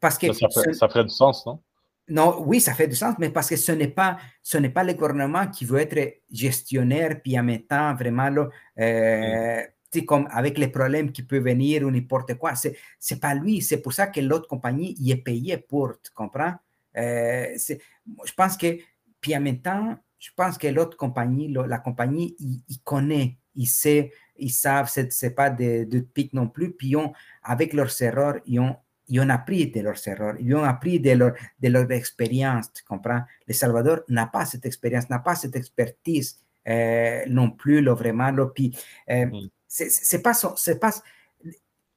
parce 0.00 0.18
que 0.18 0.32
Ça, 0.32 0.48
ferait, 0.48 0.72
ce- 0.72 0.78
ça 0.78 0.88
ferait 0.88 1.04
du 1.04 1.10
sens, 1.10 1.44
non? 1.46 1.60
Non, 2.06 2.42
oui, 2.46 2.60
ça 2.60 2.74
fait 2.74 2.86
du 2.86 2.94
sens, 2.94 3.14
mais 3.18 3.30
parce 3.30 3.48
que 3.48 3.56
ce 3.56 3.72
n'est 3.72 3.88
pas, 3.88 4.18
ce 4.42 4.58
n'est 4.58 4.68
pas 4.68 4.84
le 4.84 4.92
gouvernement 4.92 5.46
qui 5.48 5.64
veut 5.64 5.78
être 5.80 6.20
gestionnaire, 6.30 7.20
puis 7.22 7.38
en 7.40 7.42
même 7.42 7.62
temps, 7.62 7.94
vraiment, 7.94 8.28
là, 8.28 8.48
euh, 8.78 9.62
tu 9.62 9.73
comme 10.02 10.26
avec 10.30 10.58
les 10.58 10.68
problèmes 10.68 11.12
qui 11.12 11.22
peuvent 11.22 11.44
venir 11.44 11.82
ou 11.84 11.90
n'importe 11.90 12.34
quoi, 12.34 12.54
c'est, 12.54 12.76
c'est 12.98 13.20
pas 13.20 13.34
lui, 13.34 13.62
c'est 13.62 13.78
pour 13.80 13.92
ça 13.92 14.08
que 14.08 14.20
l'autre 14.20 14.48
compagnie 14.48 14.94
y 14.98 15.12
est 15.12 15.16
payée 15.16 15.56
pour, 15.58 15.92
tu 16.02 16.10
comprends? 16.12 16.54
C'est- 16.94 17.80
je 18.24 18.32
pense 18.34 18.56
que, 18.56 18.78
puis 19.20 19.36
en 19.36 19.40
même 19.40 19.60
temps, 19.60 19.96
je 20.18 20.30
pense 20.34 20.56
que 20.58 20.66
l'autre 20.68 20.96
compagnie, 20.96 21.52
la 21.52 21.78
compagnie, 21.78 22.34
il, 22.38 22.80
connaît, 22.82 23.36
il 23.54 23.66
sait, 23.66 24.10
ils 24.36 24.50
savent, 24.50 24.88
c'est, 24.88 25.12
c'est 25.12 25.30
pas 25.34 25.50
de, 25.50 26.00
pique 26.00 26.32
non 26.32 26.48
plus, 26.48 26.72
puis 26.72 26.96
ont, 26.96 27.12
avec 27.42 27.72
leurs 27.74 28.00
erreurs, 28.02 28.36
ils 28.46 28.58
ont, 28.60 28.76
ils 29.08 29.20
ont 29.20 29.28
appris 29.28 29.70
de 29.70 29.80
leurs 29.80 30.08
erreurs, 30.08 30.34
ils 30.40 30.54
ont 30.54 30.64
appris 30.64 30.98
de 30.98 31.10
leur, 31.10 31.34
de 31.60 31.68
leur 31.68 31.90
expérience, 31.92 32.72
tu 32.72 32.82
comprends? 32.84 33.20
Le 33.46 33.52
Salvador 33.52 34.00
n'a 34.08 34.26
pas 34.26 34.46
cette 34.46 34.64
expérience, 34.64 35.10
n'a 35.10 35.18
pas 35.18 35.34
cette 35.34 35.56
expertise 35.56 36.38
euh, 36.66 37.24
non 37.28 37.50
plus, 37.50 37.82
là, 37.82 37.92
vraiment. 37.94 38.30
Là, 38.30 38.46
puis, 38.46 38.74
euh, 39.10 39.26
Mhm. 39.26 39.50
C'est 39.90 40.22
pas, 40.22 40.34
son- 40.34 40.54
c'est 40.56 40.78
pas, 40.78 40.92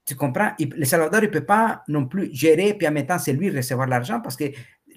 tu 0.05 0.15
comprends? 0.15 0.51
Il- 0.57 0.73
le 0.75 0.85
Salvador 0.85 1.21
ne 1.21 1.27
peut 1.27 1.45
pas 1.45 1.83
non 1.87 2.05
plus 2.07 2.33
gérer, 2.33 2.73
puis 2.73 2.87
en 2.87 2.91
même 2.91 3.05
temps, 3.05 3.19
c'est 3.19 3.33
lui 3.33 3.55
recevoir 3.55 3.87
l'argent 3.87 4.19
parce 4.21 4.35
que 4.35 4.45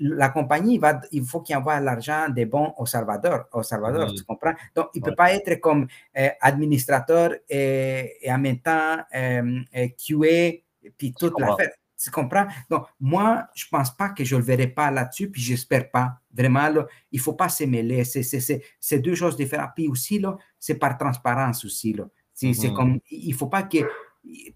la 0.03 0.31
compagnie, 0.31 0.79
va, 0.79 1.01
il 1.13 1.25
faut 1.27 1.43
qu'il 1.43 1.55
envoie 1.57 1.79
l'argent 1.81 2.29
des 2.31 2.47
bons 2.47 2.73
au 2.79 2.87
Salvador, 2.87 3.45
au 3.53 3.63
Salvador, 3.63 4.07
tu 4.17 4.25
comprends? 4.25 4.55
Donc, 4.75 4.89
il 4.95 5.01
ne 5.01 5.05
peut 5.05 5.15
pas 5.15 5.35
être 5.35 5.61
comme 5.61 5.89
euh, 6.17 6.29
administrateur 6.41 7.35
et, 7.51 8.17
et 8.23 8.33
en 8.33 8.39
même 8.39 8.61
temps 8.61 8.97
euh, 9.15 9.61
euh, 9.77 9.89
QA, 9.99 10.63
puis 10.97 11.13
toute 11.13 11.33
comprends. 11.35 11.51
l'affaire. 11.57 11.73
Tu 12.03 12.11
comprends? 12.11 12.47
Donc, 12.71 12.87
moi, 12.99 13.47
je 13.55 13.67
ne 13.67 13.77
pense 13.77 13.95
pas 13.95 14.09
que 14.09 14.25
je 14.25 14.35
ne 14.37 14.41
le 14.41 14.47
verrai 14.47 14.69
pas 14.69 14.91
là-dessus, 14.91 15.29
puis 15.29 15.43
j'espère 15.43 15.91
pas. 15.91 16.15
Vraiment, 16.33 16.67
là, 16.71 16.87
il 17.13 17.19
ne 17.19 17.23
faut 17.23 17.35
pas 17.35 17.51
se 17.51 17.65
mêler. 17.65 18.05
C'est- 18.05 18.99
deux 19.01 19.15
choses 19.15 19.37
différentes. 19.37 19.73
Puis 19.77 19.87
aussi, 19.87 20.23
c'est 20.59 20.77
par 20.77 20.97
transparence 20.97 21.63
aussi. 21.67 21.93
Là. 21.93 22.09
C'est 22.41 22.55
c'est 22.55 22.69
Mhm. 22.69 22.75
comme, 22.75 22.99
il 23.11 23.29
ne 23.31 23.35
faut 23.35 23.49
pas 23.49 23.65
que, 23.65 23.79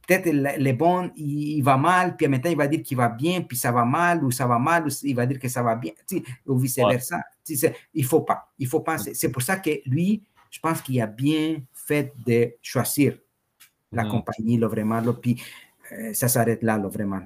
peut-être 0.06 0.26
le- 0.32 0.72
bons, 0.72 1.10
il, 1.16 1.58
il 1.58 1.62
va 1.62 1.76
mal, 1.76 2.16
puis 2.16 2.26
temps, 2.40 2.48
il 2.48 2.56
va 2.56 2.66
dire 2.66 2.82
qu'il 2.82 2.96
va 2.96 3.08
bien, 3.10 3.42
puis 3.42 3.56
ça 3.58 3.70
va 3.72 3.84
mal, 3.84 4.24
ou 4.24 4.30
ça 4.30 4.46
va 4.46 4.58
mal, 4.58 4.86
ou 4.86 4.90
il 5.02 5.14
va 5.14 5.26
dire 5.26 5.38
que 5.38 5.48
ça 5.48 5.62
va 5.62 5.76
bien, 5.76 5.92
ou 6.46 6.56
vice-versa. 6.56 7.20
Il 7.48 7.74
ne 7.96 8.02
faut 8.06 8.22
pas. 8.22 8.50
Il 8.58 8.66
faut 8.66 8.80
pas. 8.80 8.96
C'est 8.98 9.30
pour 9.30 9.42
ça 9.42 9.56
que 9.58 9.70
lui, 9.86 10.22
je 10.50 10.60
pense 10.60 10.80
qu'il 10.80 10.98
a 11.02 11.06
bien 11.06 11.58
fait 11.74 12.12
de 12.26 12.54
choisir 12.62 13.18
la 13.92 14.04
Mhm. 14.04 14.10
compagnie, 14.10 14.56
là, 14.56 14.66
vraiment, 14.66 15.00
là, 15.00 15.12
puis 15.12 15.40
euh, 15.92 16.14
ça 16.14 16.28
s'arrête 16.28 16.62
là, 16.62 16.78
là, 16.78 16.88
vraiment. 16.88 17.20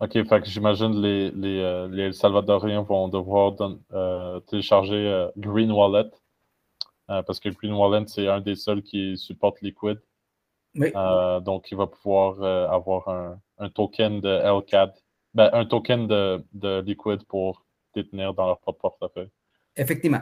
OK, 0.00 0.12
fait 0.12 0.40
que 0.42 0.46
j'imagine 0.46 1.00
les, 1.00 1.30
les, 1.30 1.60
euh, 1.60 1.86
les 1.88 2.12
Salvadoriens 2.12 2.82
vont 2.82 3.06
devoir 3.08 3.52
don- 3.52 3.80
euh, 3.92 4.40
télécharger 4.40 4.96
euh, 5.06 5.28
Green 5.36 5.70
Wallet 5.70 6.10
parce 7.06 7.40
que 7.40 7.48
Green 7.50 7.72
Wallet, 7.72 8.06
c'est 8.06 8.28
un 8.28 8.40
des 8.40 8.54
seuls 8.54 8.82
qui 8.82 9.16
supporte 9.16 9.60
Liquid. 9.60 10.00
Oui. 10.76 10.90
Euh, 10.94 11.40
donc, 11.40 11.70
il 11.70 11.76
va 11.76 11.86
pouvoir 11.86 12.42
euh, 12.42 12.68
avoir 12.68 13.08
un, 13.08 13.40
un 13.58 13.68
token 13.68 14.20
de 14.20 14.28
LCAD, 14.28 14.92
ben, 15.32 15.50
un 15.52 15.64
token 15.64 16.06
de, 16.06 16.44
de 16.52 16.80
Liquid 16.80 17.24
pour 17.24 17.64
détenir 17.94 18.34
dans 18.34 18.46
leur 18.46 18.58
propre 18.58 18.90
portefeuille. 18.90 19.30
Effectivement. 19.76 20.20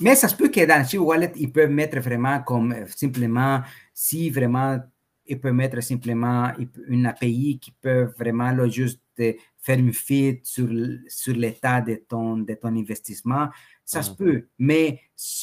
Mais 0.00 0.14
ça 0.14 0.28
se 0.28 0.36
peut 0.36 0.48
que 0.48 0.64
dans 0.64 0.86
Chivo 0.86 1.06
Wallet, 1.06 1.32
ils 1.36 1.50
peuvent 1.52 1.70
mettre 1.70 1.98
vraiment 1.98 2.40
comme 2.42 2.72
euh, 2.72 2.86
simplement, 2.86 3.60
si 3.92 4.30
vraiment, 4.30 4.78
ils 5.26 5.40
peuvent 5.40 5.52
mettre 5.52 5.82
simplement 5.82 6.52
une 6.86 7.06
API 7.06 7.58
qui 7.60 7.72
peut 7.72 8.12
vraiment 8.16 8.52
là, 8.52 8.68
juste 8.68 9.02
euh, 9.18 9.32
faire 9.58 9.78
une 9.78 9.92
feed 9.92 10.46
sur, 10.46 10.68
sur 11.08 11.34
l'état 11.34 11.80
de 11.80 11.96
ton, 12.08 12.38
de 12.38 12.54
ton 12.54 12.68
investissement. 12.68 13.48
Ça 13.92 14.02
se 14.02 14.10
Mhm. 14.10 14.16
peut, 14.18 14.46
mais 14.56 15.00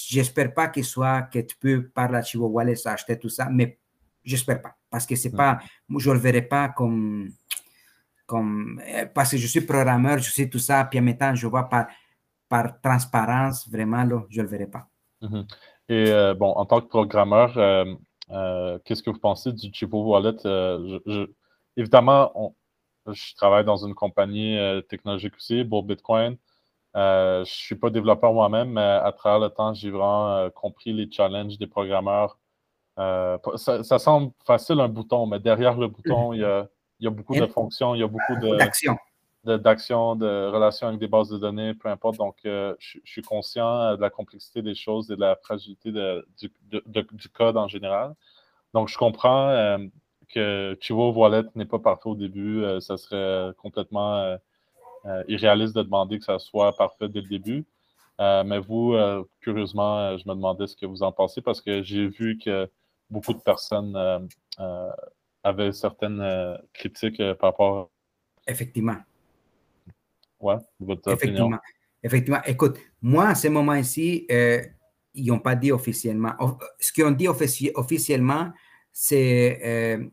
j'espère 0.10 0.54
pas 0.54 0.70
que 0.70 0.82
soit 0.82 1.24
que 1.24 1.40
tu 1.40 1.58
peux 1.58 1.90
par 1.90 2.10
la 2.10 2.22
Chivo 2.22 2.48
Wallet 2.48 2.76
acheter 2.88 3.20
tout 3.20 3.28
ça, 3.28 3.50
mais 3.52 3.78
j'espère 4.24 4.62
pas. 4.62 4.74
Parce 4.90 5.06
que 5.06 5.18
c'est 5.18 5.32
Mhm. 5.32 5.36
pas, 5.36 5.60
moi, 5.90 6.00
je 6.02 6.10
le 6.12 6.18
verrai 6.18 6.44
pas 6.44 6.70
comme, 6.70 7.30
comme, 8.26 8.82
euh, 8.88 9.06
parce 9.14 9.32
que 9.32 9.38
je 9.38 9.48
suis 9.48 9.60
programmeur, 9.60 10.20
je 10.20 10.32
sais 10.32 10.48
tout 10.48 10.60
ça, 10.60 10.86
puis 10.86 10.98
en 10.98 11.02
même 11.04 11.18
temps, 11.18 11.36
je 11.36 11.46
vois 11.46 11.68
par, 11.68 11.88
par 12.48 12.80
transparence, 12.80 13.70
vraiment, 13.70 14.06
là, 14.06 14.24
je 14.30 14.38
ne 14.40 14.44
le 14.46 14.50
verrai 14.50 14.68
pas. 14.68 14.88
Mhm. 15.22 15.46
Et 15.90 16.10
euh, 16.10 16.34
bon, 16.34 16.52
en 16.54 16.66
tant 16.66 16.80
que 16.80 16.88
programmeur, 16.88 17.58
euh, 17.58 17.84
euh, 18.32 18.80
qu'est-ce 18.86 19.04
que 19.04 19.10
vous 19.10 19.20
pensez 19.20 19.52
du 19.52 19.74
Chivo 19.74 20.06
Wallet? 20.06 20.38
Je- 20.42 21.02
je- 21.06 21.32
évidemment, 21.76 22.32
on- 22.34 22.56
je 23.12 23.36
travaille 23.36 23.66
dans 23.66 23.86
une 23.86 23.94
compagnie 23.94 24.58
technologique 24.88 25.36
aussi, 25.36 25.66
pour 25.66 25.84
Bitcoin. 25.84 26.38
Euh, 26.98 27.38
je 27.46 27.52
ne 27.52 27.56
suis 27.56 27.76
pas 27.76 27.90
développeur 27.92 28.34
moi-même, 28.34 28.72
mais 28.72 28.82
à 28.82 29.12
travers 29.12 29.40
le 29.40 29.50
temps, 29.50 29.74
j'ai 29.74 29.92
vraiment 29.92 30.30
euh, 30.36 30.50
compris 30.50 30.94
les 30.94 31.10
challenges 31.12 31.58
des 31.60 31.68
programmeurs. 31.68 32.40
Euh, 32.98 33.38
ça, 33.56 33.84
ça 33.84 34.00
semble 34.00 34.32
facile 34.46 34.80
un 34.80 34.88
bouton, 34.88 35.28
mais 35.28 35.40
derrière 35.40 35.78
le 35.78 35.88
bouton, 35.88 36.34
il 36.34 36.40
y 36.42 36.44
a, 36.44 36.68
il 37.00 37.04
y 37.04 37.08
a 37.08 37.12
beaucoup 37.12 37.36
de 37.36 37.46
fonctions, 37.46 37.94
il 37.94 38.00
y 38.00 38.04
a 38.04 38.08
beaucoup 38.08 38.36
de, 38.42 38.56
D'action. 38.58 38.98
de- 39.44 39.58
d'actions, 39.58 40.16
de, 40.16 40.50
relations 40.52 40.88
avec 40.88 41.00
des 41.00 41.08
bases 41.08 41.30
de 41.30 41.38
données, 41.38 41.76
peu 41.76 41.90
importe. 41.90 42.18
Donc, 42.18 42.38
je, 42.44 42.74
je 42.80 43.00
suis 43.12 43.22
conscient 43.22 43.96
de 43.96 44.02
la 44.02 44.10
complexité 44.10 44.64
des 44.64 44.74
choses 44.74 45.12
et 45.12 45.16
de 45.16 45.22
la 45.22 45.36
fragilité 45.36 45.92
de- 45.92 46.28
du, 46.40 46.52
de- 46.72 46.84
de- 46.88 47.08
du 47.12 47.30
code 47.30 47.58
en 47.58 47.68
général. 47.68 48.16
Donc, 48.74 48.88
je 48.88 48.98
comprends 48.98 49.78
que 50.34 50.76
Chivo 50.82 51.12
Wallet 51.12 51.44
n'est 51.54 51.66
pas 51.66 51.80
parfait 51.80 52.10
au 52.10 52.16
début. 52.16 52.66
Ça 52.82 52.98
serait 52.98 53.54
complètement 53.58 54.36
irréaliste 55.28 55.76
de 55.76 55.84
demander 55.84 56.20
que 56.20 56.26
ça 56.26 56.40
soit 56.40 56.76
parfait 56.76 57.08
dès 57.10 57.22
le 57.22 57.28
début. 57.28 57.66
Euh, 58.20 58.44
mais 58.44 58.60
vous, 58.60 58.94
euh, 58.94 59.24
curieusement, 59.42 60.00
euh, 60.00 60.18
je 60.18 60.28
me 60.28 60.34
demandais 60.34 60.66
ce 60.68 60.76
que 60.76 60.86
vous 60.88 61.04
en 61.04 61.12
pensez 61.12 61.42
parce 61.42 61.62
que 61.62 61.84
j'ai 61.84 62.08
vu 62.08 62.38
que 62.44 62.68
beaucoup 63.10 63.34
de 63.34 63.40
personnes 63.40 63.96
euh, 63.96 64.20
euh, 64.60 64.90
avaient 65.44 65.72
certaines 65.72 66.20
euh, 66.20 66.58
critiques 66.74 67.20
euh, 67.20 67.36
par 67.36 67.52
rapport 67.52 67.92
Effectivement. 68.48 68.98
ouais, 70.40 70.56
votre 70.80 71.12
opinion. 71.12 71.14
Effectivement. 71.14 71.60
Effectivement. 72.04 72.42
Écoute, 72.46 72.78
moi, 73.02 73.28
à 73.30 73.36
ce 73.36 73.48
moment-ci, 73.50 74.26
euh, 74.32 74.62
ils 75.14 75.28
n'ont 75.28 75.40
pas 75.40 75.56
dit 75.56 75.72
officiellement. 75.72 76.34
Of- 76.40 76.58
Ce 76.80 76.92
qu'ils 76.92 77.06
ont 77.06 77.12
dit 77.12 77.28
offici- 77.28 77.72
officiellement, 77.76 78.52
c'est. 78.92 79.60
euh, 79.64 80.06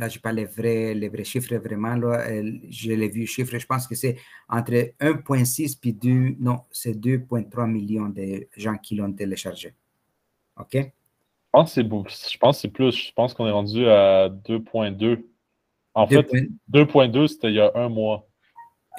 là, 0.00 0.08
je 0.08 0.16
n'ai 0.16 0.20
pas 0.20 0.32
les 0.32 0.46
vrais, 0.46 0.94
les 0.94 1.08
vrais 1.08 1.24
chiffres 1.24 1.54
vraiment. 1.56 1.94
Là, 1.94 2.26
euh, 2.28 2.52
je 2.68 2.92
l'ai 2.92 3.08
vu, 3.08 3.26
chiffre, 3.26 3.56
je 3.58 3.66
pense 3.66 3.86
que 3.86 3.94
c'est 3.94 4.16
entre 4.48 4.72
1,6 4.98 5.76
puis 5.80 5.92
2, 5.92 6.36
non, 6.40 6.64
c'est 6.72 6.94
2,3 6.98 7.66
millions 7.70 8.08
de 8.08 8.48
gens 8.56 8.76
qui 8.78 8.96
l'ont 8.96 9.12
téléchargé. 9.12 9.74
OK? 10.56 10.74
Je 10.74 10.88
pense 11.52 11.70
que 11.70 11.74
c'est 11.74 11.82
beau- 11.84 12.06
je 12.08 12.38
pense 12.38 12.56
que 12.56 12.60
c'est 12.62 12.68
plus. 12.68 12.92
Je 13.08 13.12
pense 13.12 13.34
qu'on 13.34 13.46
est 13.46 13.50
rendu 13.52 13.86
à 13.86 14.28
2.2. 14.28 15.26
En 15.94 16.06
fait, 16.06 16.22
points- 16.22 16.46
2.2, 16.68 17.26
c'était 17.28 17.48
il 17.48 17.54
y 17.54 17.60
a 17.60 17.72
un 17.74 17.88
mois. 17.88 18.26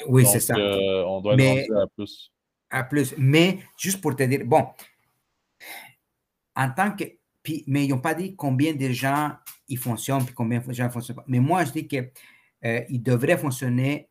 Oui, 0.08 0.24
Donc, 0.24 0.32
c'est 0.34 0.40
ça. 0.40 0.56
euh, 0.56 1.04
on 1.06 1.22
doit 1.22 1.34
être 1.34 1.38
Mais- 1.40 1.68
rendu 1.70 1.82
à 1.84 1.88
plus. 1.96 2.32
à 2.70 2.84
plus. 2.84 3.14
Mais 3.18 3.60
juste 3.78 4.02
pour 4.02 4.16
te 4.16 4.24
dire, 4.24 4.42
bon, 4.46 4.66
en 6.56 6.70
tant 6.72 6.92
que. 6.92 7.06
Puis, 7.44 7.64
mais 7.68 7.86
ils 7.86 7.90
n'ont 7.90 8.00
pas 8.00 8.14
dit 8.14 8.36
combien 8.36 8.74
de 8.74 8.90
gens 8.90 9.32
ils 9.72 9.78
fonctionnent, 9.78 10.26
puis 10.26 10.34
combien 10.34 10.60
de 10.60 10.74
gens 10.74 10.86
ne 10.86 10.90
fonctionnent 10.90 11.18
pas. 11.18 11.26
Mais 11.28 11.40
moi, 11.40 11.66
je 11.66 11.72
dis 11.72 11.88
qu'il 11.88 13.04
devrait 13.04 13.38
fonctionner 13.38 14.10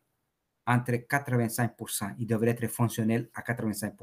entre 0.65 0.91
85% 0.91 2.15
Il 2.19 2.27
devrait 2.27 2.49
être 2.49 2.67
fonctionnel 2.67 3.29
à 3.33 3.41
85 3.41 3.93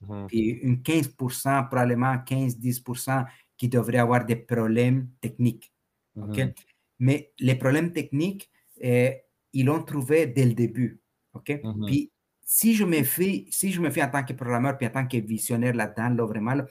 Mhm. 0.00 0.26
Puis 0.26 0.48
une 0.62 0.82
15% 0.82 1.68
probablement 1.68 2.18
15-10% 2.18 3.24
qui 3.56 3.68
devraient 3.68 3.98
avoir 3.98 4.24
des 4.24 4.36
problèmes 4.36 5.08
techniques. 5.20 5.72
OK? 6.16 6.38
Mhm. 6.38 6.52
Mais 6.98 7.32
les 7.38 7.54
problèmes 7.54 7.92
techniques, 7.92 8.50
euh, 8.84 9.10
ils 9.52 9.64
l'ont 9.64 9.82
trouvé 9.82 10.26
dès 10.26 10.44
le 10.44 10.54
début. 10.54 11.00
OK? 11.32 11.60
Mhm. 11.62 11.86
Puis, 11.86 12.10
si 12.42 12.74
je 12.74 12.84
me 12.84 13.02
fais, 13.02 13.46
si 13.50 13.72
je 13.72 13.80
me 13.80 13.90
fais 13.90 14.02
en 14.02 14.10
tant 14.10 14.24
que 14.24 14.32
programmeur, 14.32 14.76
puis 14.76 14.86
en 14.86 14.90
tant 14.90 15.06
que 15.06 15.16
visionnaire 15.16 15.74
là-dedans, 15.74 16.10
là, 16.10 16.26
vraiment, 16.26 16.54
là, 16.54 16.66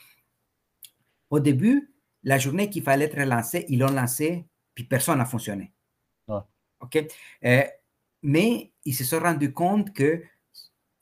au 1.30 1.40
début, 1.40 1.93
la 2.24 2.38
journée 2.38 2.70
qu'il 2.70 2.84
fallait 2.84 3.06
être 3.06 3.20
lancé, 3.20 3.66
ils 3.70 3.80
l'ont 3.80 3.92
lancé, 3.92 4.46
puis 4.74 4.84
personne 4.84 5.18
n'a 5.18 5.26
fonctionné. 5.26 5.74
Ouais. 6.28 6.40
OK? 6.80 7.06
Euh, 7.44 7.64
mais 8.22 8.72
ils 8.86 8.94
se 8.94 9.04
sont 9.04 9.20
rendus 9.20 9.52
compte 9.52 9.94
qu'il 9.94 10.22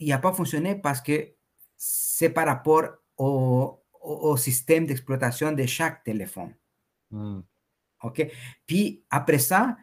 n'a 0.02 0.18
pas 0.18 0.34
fonctionné 0.34 0.76
parce 0.76 1.02
que 1.02 1.34
c'est 1.78 2.30
par 2.30 2.48
rapport 2.48 2.84
au, 3.18 3.80
au, 4.02 4.38
système 4.38 4.86
d'exploitation 4.86 5.52
de 5.52 5.66
chaque 5.66 6.04
téléphone. 6.04 6.54
Hmm. 7.12 7.42
OK? 8.04 8.28
Puis 8.66 9.04
après 9.10 9.40
ça, 9.40 9.78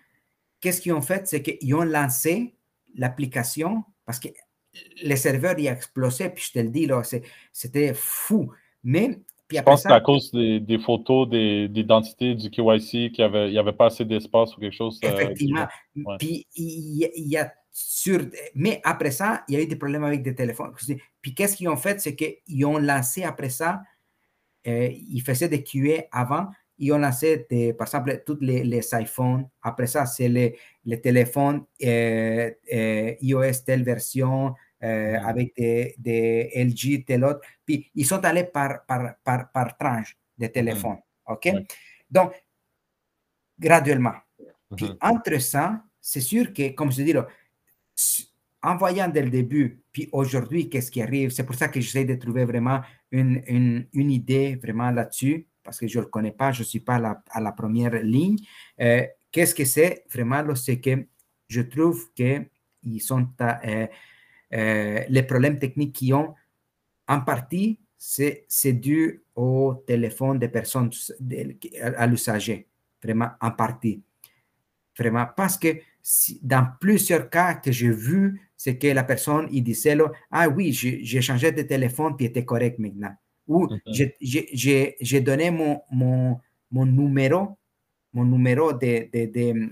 qu'est-ce 0.60 0.80
qu'ils 0.80 0.92
ont 0.92 1.02
fait? 1.02 1.26
C'est 1.28 1.42
qu'ils 1.42 1.74
ont 1.74 1.84
lancé 1.84 2.56
l'application 2.94 3.84
parce 4.04 4.18
que 4.18 4.28
le 5.02 5.16
serveur 5.16 5.58
y 5.58 5.68
a 5.68 5.72
explosé, 5.72 6.30
puis 6.30 6.44
je 6.44 6.52
te 6.52 6.58
le 6.58 6.70
dis, 6.70 6.86
là, 6.86 7.02
c'était 7.52 7.94
fou. 7.94 8.52
Mais 8.82 9.20
je 9.50 9.62
pense 9.62 9.82
que 9.82 9.88
c'est 9.88 9.94
à 9.94 10.00
cause 10.00 10.30
des, 10.32 10.78
photos 10.78 11.28
d'identité 11.28 12.34
du 12.34 12.50
KYC 12.50 13.12
qu'il 13.12 13.30
n'y 13.30 13.58
avait, 13.58 13.72
pas 13.72 13.86
assez 13.86 14.04
d'espace 14.04 14.56
ou 14.56 14.60
quelque 14.60 14.74
chose. 14.74 15.00
Euh, 15.04 15.08
Effectivement. 15.08 15.66
Puis 16.18 16.46
il 16.54 17.08
y, 17.16 17.36
a 17.36 17.52
sur. 17.70 18.20
Mais 18.54 18.80
après 18.84 19.10
ça, 19.10 19.44
il 19.48 19.54
y 19.54 19.58
a 19.58 19.62
eu 19.62 19.66
des 19.66 19.76
problèmes 19.76 20.04
avec 20.04 20.22
des 20.22 20.34
téléphones. 20.34 20.72
Puis 21.22 21.34
qu'est-ce 21.34 21.56
qu'ils 21.56 21.68
ont 21.68 21.76
fait? 21.76 22.00
C'est 22.00 22.14
qu'ils 22.14 22.66
ont 22.66 22.78
lancé 22.78 23.24
après 23.24 23.50
ça, 23.50 23.82
euh, 24.66 24.88
ils 24.92 25.22
faisaient 25.22 25.48
des 25.48 25.62
QA 25.62 26.04
avant, 26.12 26.48
ils 26.78 26.92
ont 26.92 26.98
lancé, 26.98 27.46
des, 27.50 27.72
par 27.72 27.86
exemple, 27.86 28.22
tous 28.26 28.38
les, 28.40 28.64
les 28.64 28.86
iPhones. 28.92 29.48
Après 29.62 29.86
ça, 29.86 30.06
c'est 30.06 30.28
les, 30.28 30.58
les 30.84 31.00
téléphones 31.00 31.64
euh, 31.84 32.50
iOS 33.20 33.64
telle 33.64 33.82
version, 33.82 34.54
euh, 34.82 35.18
avec 35.20 35.54
des, 35.56 35.94
des, 35.98 36.50
LG, 36.54 37.04
tel 37.04 37.24
autre. 37.24 37.40
Puis 37.64 37.90
ils 37.94 38.06
sont 38.06 38.24
allés 38.24 38.44
par, 38.44 38.84
par, 38.86 39.16
par, 39.24 39.50
par 39.50 39.76
tranche 39.76 40.16
de 40.36 40.46
téléphone. 40.46 40.98
OK? 41.26 41.48
Donc, 42.10 42.32
graduellement. 43.58 44.14
Puis 44.76 44.90
entre 45.00 45.38
ça, 45.38 45.82
c'est 46.00 46.20
sûr 46.20 46.52
que, 46.52 46.70
comme 46.70 46.92
je 46.92 47.02
dis, 47.02 47.14
en 48.62 48.76
voyant 48.76 49.08
dès 49.08 49.22
le 49.22 49.30
début, 49.30 49.82
puis 49.92 50.08
aujourd'hui, 50.12 50.68
qu'est-ce 50.68 50.90
qui 50.90 51.02
arrive, 51.02 51.30
c'est 51.30 51.44
pour 51.44 51.54
ça 51.54 51.68
que 51.68 51.80
j'essaie 51.80 52.04
de 52.04 52.14
trouver 52.14 52.44
vraiment 52.44 52.80
une, 53.10 53.42
une, 53.46 53.86
une 53.92 54.10
idée 54.10 54.56
vraiment 54.56 54.90
là-dessus, 54.90 55.48
parce 55.62 55.78
que 55.78 55.86
je 55.86 55.98
ne 55.98 56.04
le 56.04 56.10
connais 56.10 56.32
pas, 56.32 56.52
je 56.52 56.60
ne 56.60 56.64
suis 56.64 56.80
pas 56.80 56.96
à 56.96 56.98
la, 56.98 57.22
à 57.30 57.40
la 57.40 57.52
première 57.52 58.02
ligne. 58.02 58.38
Euh, 58.80 59.06
qu'est-ce 59.30 59.54
que 59.54 59.64
c'est 59.64 60.04
vraiment, 60.12 60.42
c'est 60.54 60.80
que 60.80 61.06
je 61.48 61.60
trouve 61.60 62.10
qu'ils 62.14 63.02
sont 63.02 63.28
euh, 63.40 63.86
euh, 64.52 65.04
les 65.08 65.22
problèmes 65.22 65.58
techniques 65.58 65.94
qu'ils 65.94 66.14
ont, 66.14 66.34
en 67.06 67.20
partie, 67.20 67.78
c'est 67.96 68.72
dû 68.72 69.22
au 69.34 69.82
téléphone 69.86 70.38
des 70.38 70.48
personnes, 70.48 70.90
à 71.96 72.06
l'usager, 72.06 72.68
vraiment 73.02 73.30
en 73.40 73.50
partie. 73.50 74.02
Vraiment, 74.96 75.26
parce 75.36 75.56
que 75.56 75.68
dans 76.42 76.66
plusieurs 76.80 77.30
cas 77.30 77.54
que 77.54 77.70
j'ai 77.70 77.90
vus, 77.90 78.40
c'est 78.56 78.76
que 78.78 78.88
la 78.88 79.04
personne, 79.04 79.48
il 79.52 79.62
disait, 79.62 79.96
ah 80.30 80.48
oui, 80.48 80.72
j'ai 80.72 81.20
changé 81.20 81.52
de 81.52 81.62
téléphone, 81.62 82.16
puis 82.16 82.26
était 82.26 82.44
correct 82.44 82.78
maintenant. 82.78 83.14
Ou 83.46 83.68
j'ai 83.86 85.20
donné 85.20 85.50
mon, 85.50 85.80
mon, 85.90 86.40
mon, 86.70 86.84
numéro, 86.86 87.56
mon 88.12 88.24
numéro 88.24 88.72
d'ID 88.72 89.10
de, 89.12 89.26
de, 89.26 89.70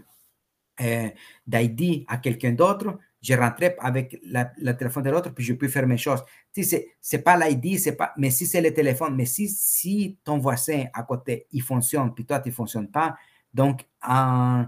euh, 0.81 2.05
à 2.09 2.17
quelqu'un 2.19 2.53
d'autre, 2.53 2.99
je 3.27 3.35
rentrais 3.35 3.77
avec 3.81 4.21
le 4.23 4.73
téléphone 4.73 5.03
de 5.03 5.11
l'autre, 5.11 5.35
puis 5.35 5.45
je 5.45 5.55
peux 5.55 5.69
faire 5.69 5.87
mes 5.87 5.97
choses. 5.97 6.23
Tu 6.53 6.63
sais, 6.63 6.89
c'est 7.01 7.19
pas 7.19 7.37
l'ID, 7.37 7.79
c'est 7.79 7.97
pas, 7.97 8.13
mais 8.17 8.31
si 8.31 8.47
c'est 8.47 8.61
le 8.61 8.73
téléphone, 8.73 9.17
mais 9.17 9.27
si, 9.27 9.49
si 9.49 10.19
ton 10.23 10.39
voisin 10.39 10.85
à 10.93 11.03
côté, 11.03 11.47
il 11.53 11.63
fonctionne, 11.63 12.15
puis 12.15 12.25
toi, 12.25 12.39
tu 12.41 12.51
ne 12.51 12.55
fonctionnes 12.55 12.89
pas, 12.89 13.17
donc, 13.53 13.87
en, 14.07 14.67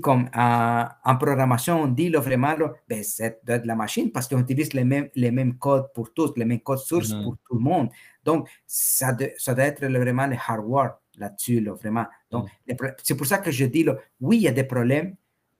comme 0.00 0.28
en, 0.34 0.84
en, 1.04 1.16
programmation, 1.16 1.82
on 1.82 1.86
dit 1.86 2.08
le 2.08 2.18
vraiment, 2.18 2.54
ben, 2.88 3.02
c'est 3.02 3.40
de 3.44 3.60
la 3.64 3.74
machine 3.74 4.10
parce 4.10 4.28
qu'on 4.28 4.40
utilise 4.40 4.72
les 4.72 4.84
mêmes, 4.84 5.08
les 5.14 5.30
mêmes 5.30 5.56
codes 5.58 5.92
pour 5.94 6.12
tous, 6.12 6.34
les 6.36 6.44
mêmes 6.44 6.60
codes 6.60 6.78
sources 6.78 7.10
mm-hmm. 7.10 7.22
pour 7.24 7.36
tout 7.48 7.54
le 7.54 7.60
monde. 7.60 7.88
Donc, 8.24 8.48
ça, 8.66 9.16
ça 9.38 9.54
doit 9.54 9.64
être 9.64 9.86
vraiment 9.86 10.26
le 10.26 10.36
hardware 10.36 10.96
là-dessus, 11.16 11.64
vraiment. 11.80 12.06
Donc, 12.30 12.48
mm. 12.68 12.74
c'est 13.02 13.16
pour 13.16 13.26
ça 13.26 13.38
que 13.38 13.50
je 13.50 13.64
dis, 13.66 13.84
là, 13.84 13.96
oui, 14.20 14.36
il 14.38 14.42
y 14.42 14.48
a 14.48 14.52
des 14.52 14.64
problèmes, 14.64 15.16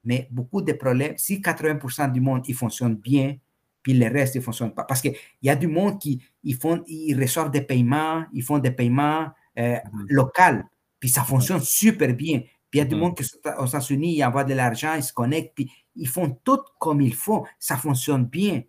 mais 0.06 0.28
beaucoup 0.30 0.62
de 0.62 0.72
problèmes, 0.72 1.18
si 1.18 1.40
80% 1.40 2.12
du 2.12 2.20
monde, 2.20 2.42
il 2.46 2.54
fonctionne 2.54 2.94
bien, 2.94 3.36
puis 3.82 3.92
le 3.92 4.06
reste, 4.06 4.36
il 4.36 4.38
ne 4.38 4.44
fonctionne 4.44 4.72
pas. 4.72 4.84
Parce 4.84 5.02
qu'il 5.02 5.14
y 5.42 5.50
a 5.50 5.56
du 5.56 5.66
monde 5.66 6.00
qui 6.00 6.22
ils 6.44 6.54
font, 6.54 6.82
ils 6.86 7.20
reçoivent 7.20 7.50
des 7.50 7.60
paiements, 7.60 8.24
ils 8.32 8.42
font 8.42 8.58
des 8.58 8.70
paiements 8.70 9.28
euh, 9.58 9.76
mhm. 9.92 10.06
locaux, 10.08 10.62
puis 11.00 11.08
ça 11.08 11.22
fonctionne 11.22 11.60
super 11.60 12.14
bien. 12.14 12.40
Puis 12.70 12.74
il 12.74 12.78
y 12.78 12.80
a 12.80 12.84
du 12.84 12.94
mhm. 12.94 13.00
monde 13.00 13.16
qui 13.16 13.24
aux 13.58 13.66
États-Unis, 13.66 14.16
ils 14.16 14.24
envoient 14.24 14.44
de 14.44 14.54
l'argent, 14.54 14.94
ils 14.94 15.02
se 15.02 15.12
connectent, 15.12 15.54
puis 15.56 15.70
ils 15.96 16.08
font 16.08 16.30
tout 16.44 16.60
comme 16.78 17.00
il 17.00 17.14
faut. 17.14 17.46
Ça 17.58 17.76
fonctionne 17.76 18.26
bien. 18.26 18.62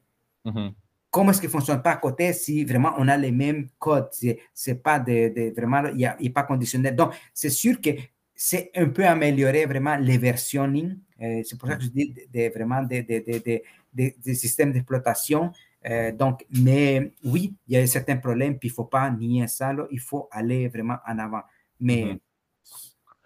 Mhm. 0.43 0.73
Comment 1.11 1.31
est-ce 1.31 1.39
qu'il 1.39 1.49
ne 1.49 1.53
fonctionne 1.53 1.81
pas 1.81 1.91
à 1.91 1.97
côté 1.97 2.33
si 2.33 2.65
vraiment 2.65 2.93
on 2.97 3.07
a 3.07 3.15
les 3.15 3.31
mêmes 3.31 3.69
codes? 3.77 4.09
C'est 4.53 4.83
pas 4.83 4.99
de, 4.99 5.53
vraiment, 5.55 5.85
il 5.87 5.97
n'y 5.97 6.05
a, 6.05 6.17
a, 6.19 6.29
pas 6.33 6.43
conditionnel. 6.43 6.95
Donc, 6.95 7.13
c'est 7.33 7.49
sûr 7.49 7.79
que 7.79 7.91
c'est 8.39 8.69
un 8.75 8.87
peu 8.89 9.03
améliorer 9.03 9.65
vraiment 9.65 9.95
les 9.97 10.19
versionning. 10.19 10.99
Euh, 11.21 11.41
c'est 11.43 11.57
pour 11.57 11.67
ça 11.67 11.75
que 11.75 11.83
je 11.83 11.89
dis 11.89 12.13
vraiment 12.53 12.83
des, 12.83 13.01
des, 13.01 14.33
systèmes 14.35 14.71
d'exploitation. 14.71 15.51
Euh, 15.89 16.11
donc, 16.11 16.45
mais 16.51 17.13
oui, 17.25 17.55
il 17.67 17.73
y 17.73 17.77
a 17.77 17.87
certains 17.87 18.17
problèmes, 18.17 18.59
puis 18.59 18.69
il 18.69 18.71
ne 18.71 18.75
faut 18.75 18.85
pas 18.85 19.09
nier 19.09 19.47
ça, 19.47 19.73
il 19.89 19.99
faut 19.99 20.29
aller 20.31 20.67
vraiment 20.67 20.97
en 21.05 21.17
avant. 21.17 21.41
Mais. 21.79 22.03
Mhm. 22.05 22.19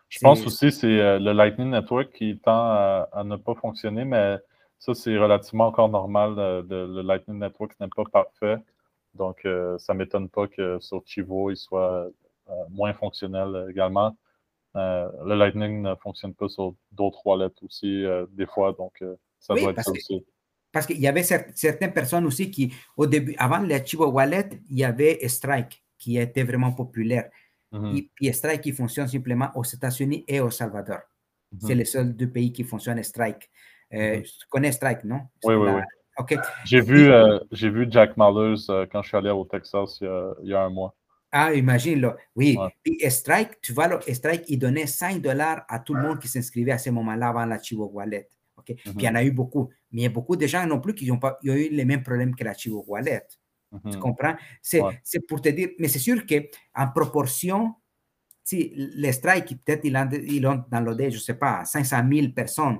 Je 0.07 0.19
pense 0.19 0.45
aussi 0.45 0.65
que 0.67 0.71
c'est 0.71 0.99
euh, 0.99 1.19
le 1.19 1.31
Lightning 1.31 1.69
Network 1.69 2.11
qui 2.11 2.37
tend 2.39 2.71
à, 2.71 3.23
ne 3.25 3.37
pas 3.37 3.55
fonctionner, 3.55 4.03
mais 4.03 4.37
ça, 4.77 4.93
c'est 4.93 5.17
relativement 5.17 5.67
encore 5.67 5.89
normal. 5.89 6.35
le 6.69 7.01
Lightning 7.01 7.39
Network 7.39 7.77
n'est 7.79 7.87
pas 7.87 8.03
parfait. 8.05 8.57
Donc, 9.13 9.41
ça 9.77 9.93
ne 9.93 9.97
m'étonne 9.97 10.29
pas 10.29 10.47
que 10.47 10.79
sur 10.79 11.01
Chivo, 11.05 11.49
il 11.49 11.55
soit 11.55 12.09
moins 12.69 12.93
fonctionnel 12.93 13.67
également. 13.69 14.13
Euh, 14.75 15.09
le 15.25 15.35
Lightning 15.35 15.81
ne 15.81 15.95
fonctionne 15.95 16.33
pas 16.33 16.47
sur 16.47 16.75
d'autres 16.91 17.21
wallets 17.25 17.53
aussi, 17.61 18.05
euh, 18.05 18.25
des 18.31 18.45
fois, 18.45 18.73
donc 18.73 18.93
euh, 19.01 19.15
ça 19.39 19.53
doit 19.53 19.71
être 19.71 19.83
ça 19.83 19.91
aussi. 19.91 20.25
Parce 20.71 20.85
qu'il 20.85 20.99
y 20.99 21.07
avait 21.07 21.23
certaines 21.23 21.91
personnes 21.91 22.25
aussi 22.25 22.49
qui, 22.49 22.73
au 22.95 23.05
début, 23.05 23.35
avant 23.37 23.59
le 23.59 23.75
Chivo 23.83 24.05
Wallet, 24.05 24.49
il 24.69 24.79
y 24.79 24.85
avait 24.85 25.27
Strike 25.27 25.83
qui 25.97 26.17
était 26.17 26.43
vraiment 26.43 26.71
populaire. 26.71 27.29
Et, 27.73 28.09
puis 28.15 28.33
Strike 28.33 28.61
qui 28.61 28.71
fonctionne 28.71 29.07
simplement 29.07 29.49
aux 29.55 29.63
États-Unis 29.63 30.23
et 30.27 30.39
au 30.39 30.49
Salvador. 30.49 30.99
Mm-hmm. 31.53 31.67
C'est 31.67 31.75
les 31.75 31.85
seuls 31.85 32.15
deux 32.15 32.29
pays 32.29 32.53
qui 32.53 32.63
fonctionnent 32.63 33.03
Strike. 33.03 33.49
Mm-hmm. 33.91 34.23
Tu 34.23 34.47
connais 34.49 34.71
Strike, 34.71 35.03
non? 35.03 35.21
Oui, 35.43 35.55
oui, 35.55 35.71
oui. 35.71 36.37
J'ai 36.65 36.79
vu, 36.81 37.09
vu 37.51 37.87
Jack 37.89 38.15
Mallers 38.15 38.87
quand 38.91 39.01
je 39.01 39.07
suis 39.09 39.17
allé 39.17 39.29
au 39.29 39.43
Texas 39.43 39.99
il 40.01 40.49
y 40.49 40.53
a 40.53 40.63
un 40.63 40.69
mois. 40.69 40.95
Ah, 41.31 41.53
imagine, 41.53 42.01
là. 42.01 42.17
Oui. 42.35 42.57
Puis 42.83 42.99
Strike, 43.09 43.61
tu 43.61 43.73
vois, 43.73 43.87
là, 43.87 43.99
Strike, 44.13 44.43
il 44.47 44.57
donnait 44.57 44.87
5 44.87 45.21
dollars 45.21 45.63
à 45.69 45.79
tout 45.79 45.93
le 45.93 46.01
monde 46.01 46.19
qui 46.19 46.27
s'inscrivait 46.27 46.73
à 46.73 46.77
ce 46.77 46.89
moment-là 46.89 47.29
avant 47.29 47.45
la 47.45 47.61
Chivo 47.61 47.85
Wallet. 47.85 48.27
OK? 48.57 48.65
Puis 48.75 48.93
il 48.95 49.03
y 49.03 49.07
en 49.07 49.15
a 49.15 49.23
eu 49.23 49.31
beaucoup. 49.31 49.69
Mais 49.91 50.01
il 50.01 50.03
y 50.03 50.07
a 50.07 50.09
beaucoup 50.09 50.35
de 50.35 50.45
gens 50.45 50.67
non 50.67 50.79
plus 50.79 50.93
qui 50.93 51.09
ont, 51.09 51.19
pas, 51.19 51.37
ont 51.43 51.53
eu 51.53 51.69
les 51.69 51.85
mêmes 51.85 52.03
problèmes 52.03 52.35
que 52.35 52.43
la 52.43 52.53
Chivo 52.53 52.83
Wallet. 52.85 53.25
Tu 53.89 53.97
comprends? 53.97 54.35
C'est 54.61 54.81
pour 55.27 55.41
te 55.41 55.47
dire, 55.49 55.69
mais 55.79 55.87
c'est 55.87 55.99
sûr 55.99 56.25
qu'en 56.25 56.87
proportion, 56.93 57.75
si 58.43 58.73
les 58.75 59.13
strikes, 59.13 59.63
peut-être 59.63 59.85
ils 59.85 60.41
l'ont 60.41 60.65
downloadé, 60.69 61.09
je 61.11 61.15
ne 61.15 61.21
sais 61.21 61.35
pas, 61.35 61.63
500 61.63 62.01
000 62.11 62.27
personnes. 62.33 62.79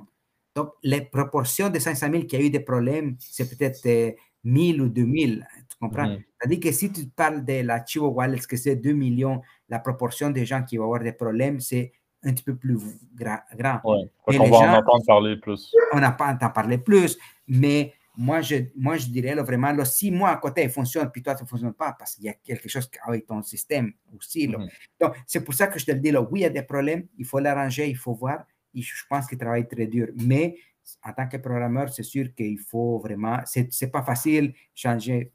Donc, 0.54 0.72
les 0.82 1.00
proportions 1.00 1.70
de 1.70 1.78
500 1.78 2.10
000 2.10 2.24
qui 2.24 2.36
a 2.36 2.40
eu 2.40 2.50
des 2.50 2.60
problèmes, 2.60 3.16
c'est 3.18 3.48
peut-être 3.48 4.14
1000 4.44 4.80
euh, 4.80 4.84
ou 4.84 4.88
2000. 4.88 5.46
Tu 5.68 5.76
comprends? 5.80 6.16
C'est-à-dire 6.38 6.60
que 6.60 6.72
si 6.72 6.92
tu 6.92 7.06
parles 7.06 7.44
de 7.44 7.60
la 7.62 7.84
Chivo 7.84 8.08
Wallet, 8.08 8.38
que 8.48 8.56
c'est 8.56 8.76
2 8.76 8.92
millions, 8.92 9.40
la 9.68 9.78
proportion 9.78 10.30
des 10.30 10.44
gens 10.44 10.62
qui 10.62 10.76
vont 10.76 10.84
avoir 10.84 11.00
des 11.00 11.12
problèmes, 11.12 11.60
c'est 11.60 11.92
un 12.24 12.32
petit 12.32 12.44
peu 12.44 12.56
plus 12.56 12.78
grand. 13.14 13.38
Ouais, 13.84 14.10
on 14.26 14.50
va 14.50 14.56
en 14.56 14.78
entendre 14.78 15.04
parler 15.06 15.36
plus. 15.36 15.72
On 15.92 16.00
n'a 16.00 16.12
pas 16.12 16.32
entendre 16.32 16.52
parler 16.52 16.78
plus, 16.78 17.18
mais 17.48 17.92
moi, 18.16 18.42
je, 18.42 18.56
moi, 18.76 18.96
je 18.96 19.06
dirais 19.06 19.34
là, 19.34 19.42
vraiment, 19.42 19.72
là, 19.72 19.84
si 19.84 20.10
moi 20.10 20.30
à 20.30 20.36
côté 20.36 20.68
fonctionne, 20.68 21.10
puis 21.10 21.22
toi, 21.22 21.34
ça 21.34 21.44
ne 21.44 21.48
fonctionne 21.48 21.72
pas, 21.72 21.94
parce 21.98 22.14
qu'il 22.14 22.24
y 22.24 22.28
a 22.28 22.34
quelque 22.34 22.68
chose 22.68 22.88
avec 23.04 23.26
ton 23.26 23.42
système 23.42 23.92
aussi. 24.16 24.46
Là. 24.46 24.58
Mhm. 24.58 24.68
Donc, 25.00 25.14
c'est 25.26 25.42
pour 25.42 25.54
ça 25.54 25.66
que 25.66 25.78
je 25.78 25.86
te 25.86 25.92
le 25.92 25.98
dis, 25.98 26.10
là, 26.10 26.20
oui, 26.20 26.40
il 26.40 26.42
y 26.42 26.46
a 26.46 26.50
des 26.50 26.62
problèmes, 26.62 27.06
il 27.18 27.24
faut 27.24 27.38
l'arranger, 27.38 27.88
il 27.88 27.96
faut 27.96 28.14
voir. 28.14 28.44
Et 28.74 28.82
je 28.82 29.04
pense 29.08 29.26
qu'il 29.26 29.38
travaille 29.38 29.66
très 29.66 29.86
dur. 29.86 30.08
Mais 30.16 30.56
en 31.04 31.12
tant 31.12 31.28
que 31.28 31.36
programmeur, 31.36 31.88
c'est 31.88 32.02
sûr 32.02 32.34
qu'il 32.34 32.58
faut 32.58 32.98
vraiment, 32.98 33.38
c'est 33.44 33.68
n'est 33.80 33.90
pas 33.90 34.02
facile 34.02 34.54
changer 34.74 35.32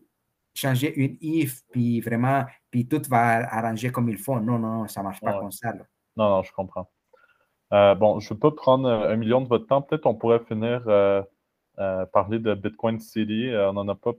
changer 0.57 0.93
une 0.95 1.17
if, 1.21 1.63
puis 1.71 2.01
vraiment, 2.01 2.45
puis 2.71 2.87
tout 2.87 3.01
va 3.09 3.47
arranger 3.53 3.91
comme 3.91 4.09
il 4.09 4.17
faut. 4.17 4.39
Non, 4.39 4.57
non, 4.57 4.87
ça 4.87 5.01
ne 5.01 5.05
marche 5.05 5.21
pas 5.21 5.39
comme 5.39 5.51
ça. 5.51 5.73
Non, 6.15 6.29
non, 6.29 6.43
je 6.43 6.51
comprends. 6.51 6.89
Euh, 7.73 7.95
bon, 7.95 8.19
je 8.19 8.27
ne 8.27 8.33
veux 8.33 8.39
pas 8.39 8.51
prendre 8.51 8.89
un 8.89 9.15
million 9.17 9.41
de 9.41 9.47
votre 9.47 9.67
temps. 9.67 9.81
Peut-être 9.81 10.05
on 10.05 10.15
pourrait 10.15 10.39
finir 10.39 10.83
euh, 10.87 11.21
euh, 11.79 12.05
parler 12.07 12.39
de 12.39 12.53
Bitcoin 12.55 12.99
City. 12.99 13.51
on 13.53 13.73
n'en 13.73 13.87
a 13.87 13.95
pas. 13.95 14.13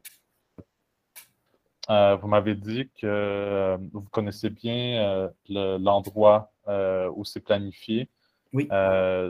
vous 2.16 2.28
m'avez 2.28 2.54
dit 2.54 2.90
que 3.00 3.76
vous 3.92 4.02
connaissez 4.10 4.50
bien 4.50 5.30
l'endroit 5.48 6.52
où 6.68 7.24
c'est 7.24 7.40
planifié. 7.40 8.08
Oui. 8.52 8.68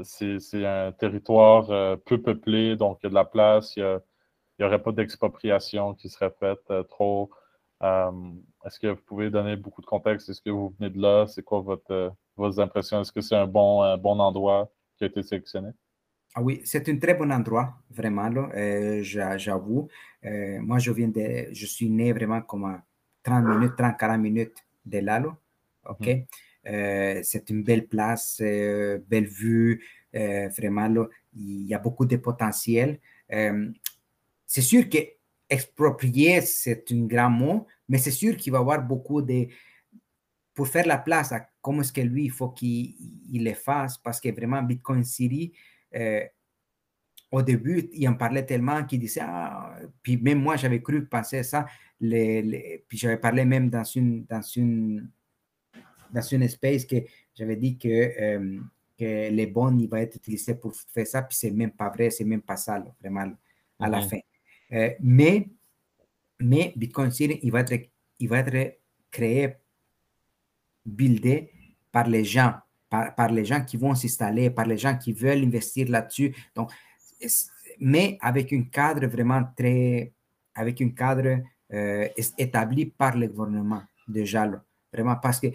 c'est 0.05 0.67
un 0.67 0.93
territoire 0.93 1.99
peu 2.01 2.23
peuplé, 2.23 2.77
donc 2.77 2.99
il 3.03 3.07
y 3.07 3.09
a 3.09 3.11
de 3.11 3.15
la 3.15 3.25
place, 3.25 3.77
il 4.59 4.65
n'y 4.65 4.67
aurait 4.67 4.83
pas 4.83 4.93
d'expropriation 4.93 5.95
qui 5.95 6.09
serait 6.09 6.35
faite 6.39 6.71
euh, 6.71 6.83
trop. 6.83 7.31
Euh, 7.83 8.11
est-ce 8.65 8.81
que 8.81 8.89
vous 8.89 9.03
pouvez 9.07 9.31
donner 9.31 9.57
beaucoup 9.57 9.81
de 9.81 9.87
contexte? 9.87 10.29
Est-ce 10.29 10.43
que 10.43 10.51
vous 10.51 10.75
venez 10.79 10.91
de 10.91 11.01
là? 11.01 11.27
C'est 11.29 11.43
quoi 11.43 11.61
votre, 11.61 12.13
vos 12.37 12.61
impressions? 12.61 13.01
Est-ce 13.01 13.13
que 13.13 13.21
c'est 13.21 13.37
un 13.37 13.47
bon, 13.47 13.97
bon 13.99 14.19
endroit 14.19 14.69
qui 14.97 15.05
a 15.05 15.07
été 15.07 15.23
sélectionné? 15.23 15.71
Ah 16.35 16.43
oui, 16.43 16.61
c'est 16.65 16.89
un 16.89 16.99
très 16.99 17.15
bon 17.15 17.33
endroit, 17.33 17.75
vraiment, 17.91 18.31
j'avoue. 19.03 19.89
moi, 20.23 20.79
je 20.79 20.91
viens 20.91 21.09
de, 21.09 21.49
je 21.53 21.67
suis 21.67 21.89
né 21.89 22.13
vraiment 22.13 22.43
comme 22.43 22.65
à 22.65 22.83
30 23.23 23.45
minutes, 23.45 23.77
30-40 23.77 24.21
minutes 24.21 24.57
de 24.85 24.99
Lalo. 24.99 25.35
OK? 25.89 26.07
Mhm. 26.07 26.27
C'est 26.69 27.51
une 27.51 27.63
belle 27.63 27.87
place, 27.87 28.41
belle 28.41 29.27
vue, 29.27 29.83
vraiment, 30.13 31.07
il 31.35 31.67
y 31.67 31.75
a 31.75 31.79
beaucoup 31.79 32.07
de 32.07 32.17
potentiel. 32.17 32.99
c'est 33.29 34.61
sûr 34.61 34.89
que 34.89 34.99
exproprier, 35.51 36.43
c'est 36.43 36.85
un 36.93 37.07
grand 37.07 37.31
mot, 37.31 37.67
mais 37.89 37.99
c'est 37.99 38.11
sûr 38.11 38.37
qu'il 38.37 38.53
va 38.53 38.59
y 38.59 38.61
avoir 38.61 38.83
beaucoup 38.83 39.23
de... 39.23 39.49
Pour 40.55 40.69
faire 40.69 40.87
la 40.87 40.99
place 40.99 41.33
comment 41.69 41.83
est-ce 41.83 41.93
que 41.93 42.01
lui, 42.01 42.25
il 42.25 42.31
faut 42.31 42.49
qu'il 42.49 42.95
le 43.31 43.53
fasse, 43.53 43.99
parce 43.99 44.21
que 44.21 44.31
vraiment, 44.31 44.63
Bitcoin 44.63 45.05
City, 45.05 45.53
euh, 45.95 46.25
au 47.31 47.43
début, 47.43 47.91
il 47.93 48.09
en 48.09 48.15
parlait 48.15 48.47
tellement 48.47 48.85
qu'il 48.85 49.01
disait, 49.01 49.21
ah, 49.23 49.79
puis 50.03 50.17
même 50.17 50.41
moi, 50.41 50.57
j'avais 50.57 50.81
cru 50.81 51.05
penser 51.05 51.43
ça, 51.43 51.67
puis 52.01 52.99
j'avais 52.99 53.19
parlé 53.19 53.45
même 53.45 53.69
dans 53.69 53.85
une, 53.85 54.25
dans 54.25 54.41
une, 54.41 55.11
dans 56.11 56.23
une 56.23 56.43
espace 56.43 56.85
que 56.85 56.97
j'avais 57.35 57.57
dit 57.57 57.77
que, 57.79 57.89
euh, 57.89 58.61
que 58.99 59.31
les 59.31 59.47
bons, 59.47 59.77
il 59.79 59.89
va 59.89 60.01
être 60.01 60.17
utilisé 60.17 60.55
pour 60.55 60.75
faire 60.75 61.07
ça, 61.07 61.23
puis 61.23 61.37
c'est 61.37 61.51
même 61.51 61.73
pas 61.73 61.89
vrai, 61.91 62.11
c'est 62.11 62.25
même 62.25 62.43
pas 62.43 62.57
ça, 62.57 62.83
vraiment, 63.01 63.31
à 63.79 63.89
la 63.89 64.03
fin. 64.03 64.19
Euh, 64.73 64.91
mais, 65.01 65.49
mais 66.41 66.73
Bitcoin 66.77 67.11
City, 67.11 67.39
il 67.43 67.53
va 67.53 67.61
être, 67.61 67.75
il 68.19 68.29
va 68.29 68.39
être 68.39 68.79
créé, 69.11 69.55
buildé 70.85 71.51
par 71.93 72.09
les 72.09 72.25
gens, 72.25 72.55
par, 72.89 73.15
par 73.15 73.31
les 73.31 73.45
gens 73.45 73.63
qui 73.65 73.77
vont 73.77 73.95
s'installer, 73.95 74.51
par 74.51 74.67
les 74.67 74.79
gens 74.79 74.97
qui 74.97 75.13
veulent 75.13 75.45
investir 75.45 75.89
là-dessus. 75.89 76.35
Donc, 76.55 76.71
mais 77.79 78.19
avec 78.21 78.53
un 78.53 78.63
cadre 78.65 79.07
vraiment 79.07 79.43
très, 79.57 80.13
avec 80.55 80.81
un 80.81 80.91
cadre 80.91 81.43
euh, 81.73 82.09
établi 82.37 82.87
par 82.87 83.17
le 83.17 83.29
gouvernement 83.29 83.83
déjà, 84.07 84.47
là. 84.47 84.65
vraiment 84.93 85.17
parce 85.17 85.39
que 85.39 85.49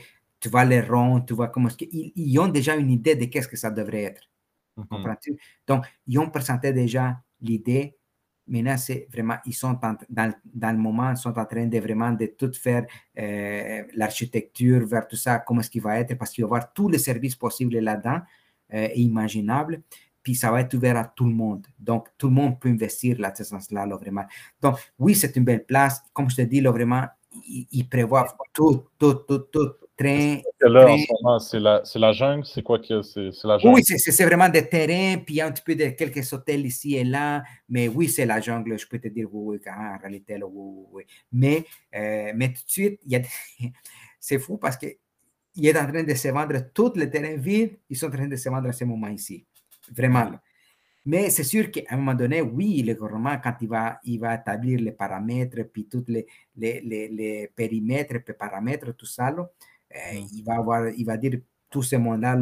tu 0.43 0.49
vas 0.49 0.65
les 0.65 0.81
rendre, 0.81 1.25
tu 1.25 1.33
vois 1.33 1.47
comment 1.47 1.69
qu'ils 1.69 2.11
ils 2.13 2.37
ont 2.37 2.49
déjà 2.49 2.75
une 2.75 2.91
idée 2.91 3.15
de 3.15 3.25
qu'est-ce 3.25 3.47
que 3.47 3.55
ça 3.55 3.71
devrait 3.71 4.03
être. 4.03 4.29
Mm-hmm. 4.77 4.87
Comprends-tu? 4.89 5.39
Donc, 5.65 5.85
ils 6.05 6.19
ont 6.19 6.29
présenté 6.29 6.73
déjà 6.73 7.21
l'idée 7.39 7.97
Maintenant, 8.45 8.75
c'est 8.77 9.07
vraiment, 9.09 9.37
ils 9.45 9.53
sont 9.53 9.71
dans, 9.81 9.95
dans, 10.09 10.71
le 10.71 10.77
moment, 10.77 11.11
ils 11.11 11.17
sont 11.17 11.37
en 11.39 11.45
train 11.45 11.65
de 11.65 11.79
vraiment 11.79 12.11
de 12.11 12.25
tout 12.25 12.51
faire, 12.51 12.85
euh, 13.17 13.83
l'architecture 13.95 14.85
vers 14.85 15.07
tout 15.07 15.15
ça, 15.15 15.39
comment 15.39 15.61
est-ce 15.61 15.69
qu'il 15.69 15.81
va 15.81 15.97
être, 15.99 16.17
parce 16.17 16.31
qu'il 16.31 16.43
va 16.43 16.47
y 16.47 16.49
avoir 16.49 16.73
tous 16.73 16.89
les 16.89 16.97
services 16.97 17.37
possibles 17.37 17.79
là-dedans 17.79 18.19
euh, 18.73 18.89
et 18.93 18.99
imaginables. 18.99 19.81
Puis 20.21 20.35
ça 20.35 20.51
va 20.51 20.59
être 20.59 20.73
ouvert 20.73 20.97
à 20.97 21.05
tout 21.05 21.23
le 21.23 21.33
monde. 21.33 21.65
Donc, 21.79 22.09
tout 22.17 22.27
le 22.27 22.33
monde 22.33 22.59
peut 22.59 22.67
investir 22.67 23.17
là, 23.17 23.33
là, 23.71 23.95
vraiment. 23.95 24.25
Donc, 24.61 24.75
oui, 24.99 25.15
c'est 25.15 25.33
une 25.37 25.45
belle 25.45 25.65
place. 25.65 26.01
Comme 26.11 26.29
je 26.29 26.35
te 26.35 26.41
dis, 26.41 26.59
là, 26.59 26.71
vraiment, 26.71 27.05
il, 27.47 27.87
prévoit 27.87 28.27
tout, 28.51 28.83
tout, 28.97 29.13
tout, 29.13 29.39
tout, 29.39 29.71
train. 29.97 30.41
Là, 30.61 30.87
en 30.87 30.97
ce 30.97 31.05
moment, 31.21 31.39
c'est 31.39 31.59
la, 31.59 31.83
la, 31.95 32.11
jungle, 32.13 32.45
c'est 32.45 32.63
quoi 32.63 32.79
que 32.79 33.01
c'est 33.01 33.31
la 33.43 33.57
jungle? 33.57 33.75
Oui, 33.75 33.83
c'est 33.83 34.25
vraiment 34.25 34.49
des 34.49 34.67
terrains, 34.67 35.17
puis 35.17 35.35
il 35.35 35.37
y 35.37 35.41
a 35.41 35.47
un 35.47 35.51
petit 35.51 35.63
peu 35.63 35.75
de 35.75 35.89
quelques 35.89 36.31
hôtels 36.33 36.65
ici 36.65 36.95
et 36.95 37.03
là, 37.03 37.43
mais 37.69 37.87
oui, 37.87 38.09
c'est 38.09 38.25
la 38.25 38.39
jungle, 38.39 38.77
je 38.77 38.87
peux 38.87 38.99
te 38.99 39.07
dire, 39.07 39.27
oui, 39.31 39.57
oui, 39.57 39.71
en 39.71 39.97
réalité, 39.97 40.39
oui, 40.43 40.85
oui. 40.91 41.03
Mais, 41.31 41.65
euh, 41.95 42.31
mais 42.35 42.49
tout 42.49 42.63
de 42.65 42.69
suite, 42.69 42.99
c'est 44.19 44.39
fou 44.39 44.57
parce 44.57 44.77
qu'il 44.77 44.97
est 45.65 45.77
en 45.77 45.87
train 45.87 46.03
de 46.03 46.13
se 46.13 46.27
vendre 46.29 46.59
tous 46.73 46.93
les 46.95 47.09
terrains 47.09 47.37
vides, 47.37 47.77
ils 47.89 47.97
sont 47.97 48.07
en 48.07 48.11
train 48.11 48.27
de 48.27 48.35
se 48.35 48.49
vendre 48.49 48.69
à 48.69 48.73
ce 48.73 48.83
moment 48.85 49.07
ici. 49.07 49.45
Vraiment. 49.95 50.31
Mais 51.05 51.29
c'est 51.29 51.43
sûr 51.43 51.69
qu'à 51.69 51.81
un 51.89 51.97
moment 51.97 52.13
donné, 52.13 52.41
oui, 52.41 52.81
le 52.81 52.93
gouvernement, 52.93 53.37
quand 53.43 53.55
il 53.59 53.67
va, 53.67 53.99
il 54.05 54.19
va 54.19 54.35
établir 54.35 54.79
les 54.79 54.93
paramètres, 54.93 55.63
puis 55.63 55.85
tous 55.85 56.05
les, 56.07 56.25
les, 56.55 56.79
les, 56.79 57.09
les 57.09 57.51
périmètres, 57.53 58.13
les 58.25 58.33
paramètres, 58.33 58.93
tout 58.95 59.05
ça, 59.05 59.29
là, 59.29 59.49
eh, 59.93 60.19
il, 60.33 60.43
va 60.43 60.55
avoir, 60.55 60.87
il 60.89 61.05
va 61.05 61.17
dire 61.17 61.39
tout 61.69 61.83
ce 61.83 61.95
monde-là, 61.95 62.37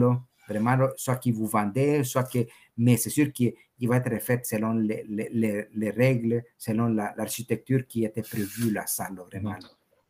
vraiment, 0.47 0.77
soit 0.95 1.17
qu'il 1.17 1.33
vous 1.33 1.47
vendait, 1.47 2.03
soit 2.03 2.23
que. 2.23 2.39
Mais 2.77 2.97
c'est 2.97 3.09
sûr 3.09 3.31
qu'il 3.31 3.53
va 3.83 3.97
être 3.97 4.21
fait 4.21 4.45
selon 4.45 4.73
les, 4.73 5.03
les, 5.07 5.67
les 5.73 5.89
règles, 5.89 6.43
selon 6.57 6.87
l'architecture 6.87 7.85
qui 7.87 8.05
était 8.05 8.21
prévue, 8.21 8.71
la 8.71 8.87
salle, 8.87 9.15
vraiment. 9.29 9.55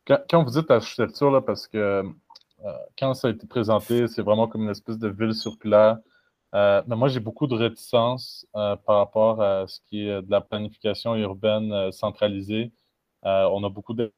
Quand, 0.06 0.18
quand 0.28 0.44
vous 0.44 0.50
dites 0.50 0.70
architecture, 0.70 1.30
là, 1.30 1.40
parce 1.40 1.68
que 1.68 2.04
euh, 2.64 2.72
quand 2.98 3.14
ça 3.14 3.28
a 3.28 3.30
été 3.30 3.46
présenté, 3.46 4.06
c'est 4.08 4.22
vraiment 4.22 4.48
comme 4.48 4.62
une 4.62 4.70
espèce 4.70 4.98
de 4.98 5.08
ville 5.08 5.34
circulaire. 5.34 5.98
Euh, 6.54 6.82
mais 6.86 6.96
moi, 6.96 7.08
j'ai 7.08 7.20
beaucoup 7.20 7.46
de 7.46 7.54
réticence 7.54 8.46
euh, 8.56 8.76
par 8.76 8.98
rapport 8.98 9.42
à 9.42 9.66
ce 9.66 9.80
qui 9.88 10.06
est 10.06 10.22
de 10.22 10.30
la 10.30 10.40
planification 10.40 11.16
urbaine 11.16 11.90
centralisée. 11.92 12.72
on 13.22 13.64
a 13.64 13.70
beaucoup 13.70 13.94
de 13.94 14.12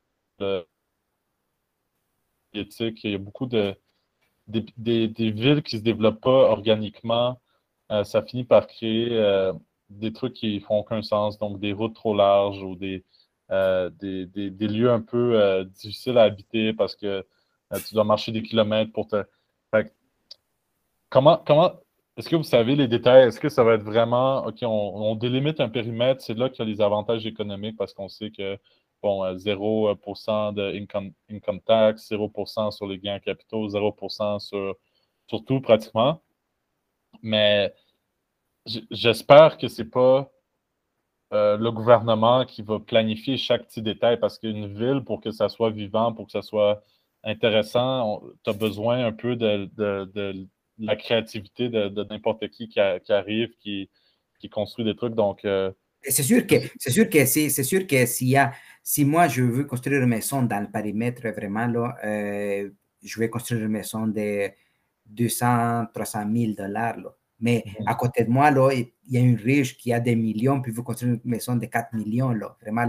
il 2.54 3.10
y 3.10 3.14
a 3.14 3.18
beaucoup 3.18 3.46
de 3.46 3.76
des, 4.46 5.30
villes 5.30 5.62
qui 5.62 5.76
ne 5.76 5.80
se 5.80 5.84
développent 5.84 6.20
pas 6.20 6.50
organiquement. 6.50 7.40
Euh, 7.90 8.04
ça 8.04 8.22
finit 8.22 8.44
par 8.44 8.66
créer 8.66 9.08
euh, 9.12 9.52
des 9.90 10.12
trucs 10.12 10.34
qui 10.34 10.60
font 10.60 10.78
aucun 10.78 11.02
sens, 11.02 11.38
donc 11.38 11.60
des 11.60 11.72
routes 11.72 11.94
trop 11.94 12.14
larges 12.14 12.62
ou 12.62 12.74
des, 12.76 13.04
euh, 13.50 13.90
des, 13.90 14.68
lieux 14.68 14.90
un 14.90 15.00
peu 15.00 15.64
difficiles 15.74 16.18
à 16.18 16.22
habiter 16.22 16.72
parce 16.72 16.96
que 16.96 17.24
tu 17.86 17.94
dois 17.94 18.04
marcher 18.04 18.32
des 18.32 18.42
kilomètres 18.42 18.92
pour 18.92 19.08
te. 19.08 19.24
comment, 21.08 21.42
comment 21.46 21.72
est-ce 22.16 22.28
que 22.28 22.36
vous 22.36 22.44
savez 22.44 22.76
les 22.76 22.86
détails? 22.86 23.26
Est-ce 23.26 23.40
que 23.40 23.48
ça 23.48 23.64
va 23.64 23.74
être 23.74 23.82
vraiment, 23.82 24.46
OK, 24.46 24.58
on, 24.62 24.66
on 24.68 25.14
délimite 25.16 25.60
un 25.60 25.68
périmètre, 25.68 26.22
c'est 26.22 26.34
là 26.34 26.48
qu'il 26.48 26.64
y 26.64 26.68
a 26.68 26.72
les 26.72 26.80
avantages 26.80 27.26
économiques 27.26 27.76
parce 27.76 27.92
qu'on 27.92 28.08
sait 28.08 28.30
que 28.30 28.56
bon, 29.04 29.22
0% 29.36 30.54
de 30.54 30.72
income, 30.80 31.12
income 31.30 31.60
tax, 31.60 32.10
0% 32.10 32.70
sur 32.70 32.86
les 32.86 32.98
gains 32.98 33.20
capitaux, 33.20 33.68
0% 33.68 34.40
sur, 34.40 34.76
sur 35.26 35.44
tout 35.44 35.60
pratiquement. 35.60 36.22
Mais 37.22 37.74
j'espère 38.90 39.58
que 39.58 39.68
ce 39.68 39.82
n'est 39.82 39.88
pas 39.88 40.30
euh, 41.34 41.58
le 41.58 41.70
gouvernement 41.70 42.46
qui 42.46 42.62
va 42.62 42.80
planifier 42.80 43.36
chaque 43.36 43.66
petit 43.66 43.82
détail 43.82 44.18
parce 44.18 44.38
qu'une 44.38 44.74
ville, 44.74 45.02
pour 45.04 45.20
que 45.20 45.30
ça 45.32 45.50
soit 45.50 45.70
vivant, 45.70 46.14
pour 46.14 46.26
que 46.26 46.32
ça 46.32 46.42
soit 46.42 46.82
intéressant, 47.24 48.22
tu 48.42 48.50
as 48.50 48.54
besoin 48.54 49.04
un 49.04 49.12
peu 49.12 49.36
de, 49.36 49.68
la 50.78 50.96
créativité 50.96 51.68
de, 51.68 52.04
n'importe 52.04 52.48
qui, 52.48 52.68
qui, 52.68 52.80
arrive, 52.80 53.50
qui, 53.60 53.90
qui 54.38 54.48
construit 54.48 54.84
des 54.86 54.96
trucs. 54.96 55.14
Donc, 55.14 55.44
euh, 55.44 55.70
c'est 56.08 56.22
sûr 56.22 56.46
que 56.46 56.56
c'est 56.78 56.90
sûr 56.90 57.08
que 57.08 57.24
c'est 57.24 57.62
sûr 57.62 57.86
que 57.86 58.06
s'il 58.06 58.28
y 58.28 58.36
a 58.36 58.52
si 58.86 59.04
moi 59.06 59.28
je 59.28 59.42
veux 59.42 59.64
construire 59.64 60.02
une 60.02 60.10
maison 60.10 60.42
dans 60.42 60.60
le 60.60 60.68
périmètre 60.68 61.26
vraiment 61.30 61.66
là, 61.66 61.96
euh, 62.04 62.68
je 63.02 63.18
vais 63.18 63.30
construire 63.30 63.64
une 63.64 63.72
maison 63.72 64.06
de 64.06 64.50
200 65.06 65.86
300 65.92 66.24
000 66.30 66.52
dollars 66.52 66.98
Mais 67.40 67.64
mhm. 67.66 67.88
à 67.88 67.94
côté 67.94 68.24
de 68.24 68.30
moi 68.30 68.50
là, 68.50 68.70
il 68.72 68.90
y 69.08 69.16
a 69.16 69.20
une 69.20 69.36
riche 69.36 69.78
qui 69.78 69.90
a 69.92 70.00
des 70.00 70.14
millions 70.14 70.60
puis 70.60 70.70
veut 70.70 70.82
construire 70.82 71.14
une 71.14 71.20
maison 71.24 71.56
de 71.56 71.64
4 71.64 71.94
millions 71.94 72.30
là, 72.30 72.54
vraiment 72.60 72.86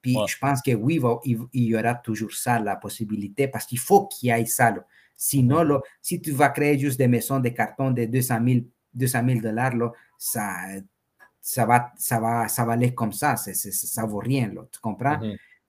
Puis 0.00 0.16
je 0.26 0.38
pense 0.38 0.62
que 0.62 0.72
oui, 0.72 0.98
il, 1.24 1.46
y 1.52 1.76
aura 1.76 1.94
toujours 1.94 2.32
ça, 2.32 2.58
la 2.58 2.76
possibilité, 2.76 3.46
parce 3.46 3.66
qu'il 3.66 3.78
faut 3.78 4.06
qu'il 4.06 4.28
y 4.28 4.32
ait 4.32 4.46
ça. 4.46 4.74
Sinon, 5.14 5.64
mhm. 5.64 5.80
si 6.00 6.22
tu 6.22 6.32
vas 6.32 6.48
créer 6.48 6.78
juste 6.78 6.98
des 6.98 7.08
maisons 7.08 7.38
de 7.38 7.50
carton 7.50 7.90
de 7.90 8.06
200 8.06 8.38
000 8.94 9.40
dollars, 9.42 9.92
ça, 10.16 10.56
ça 11.44 11.66
va, 11.66 11.92
ça 11.98 12.18
va, 12.18 12.48
ça 12.48 12.64
va 12.64 12.72
aller 12.72 12.94
comme 12.94 13.12
ça, 13.12 13.36
ça 13.36 14.02
ne 14.02 14.06
vaut 14.08 14.18
rien, 14.18 14.48
là, 14.48 14.62
tu 14.72 14.80
comprends? 14.80 15.20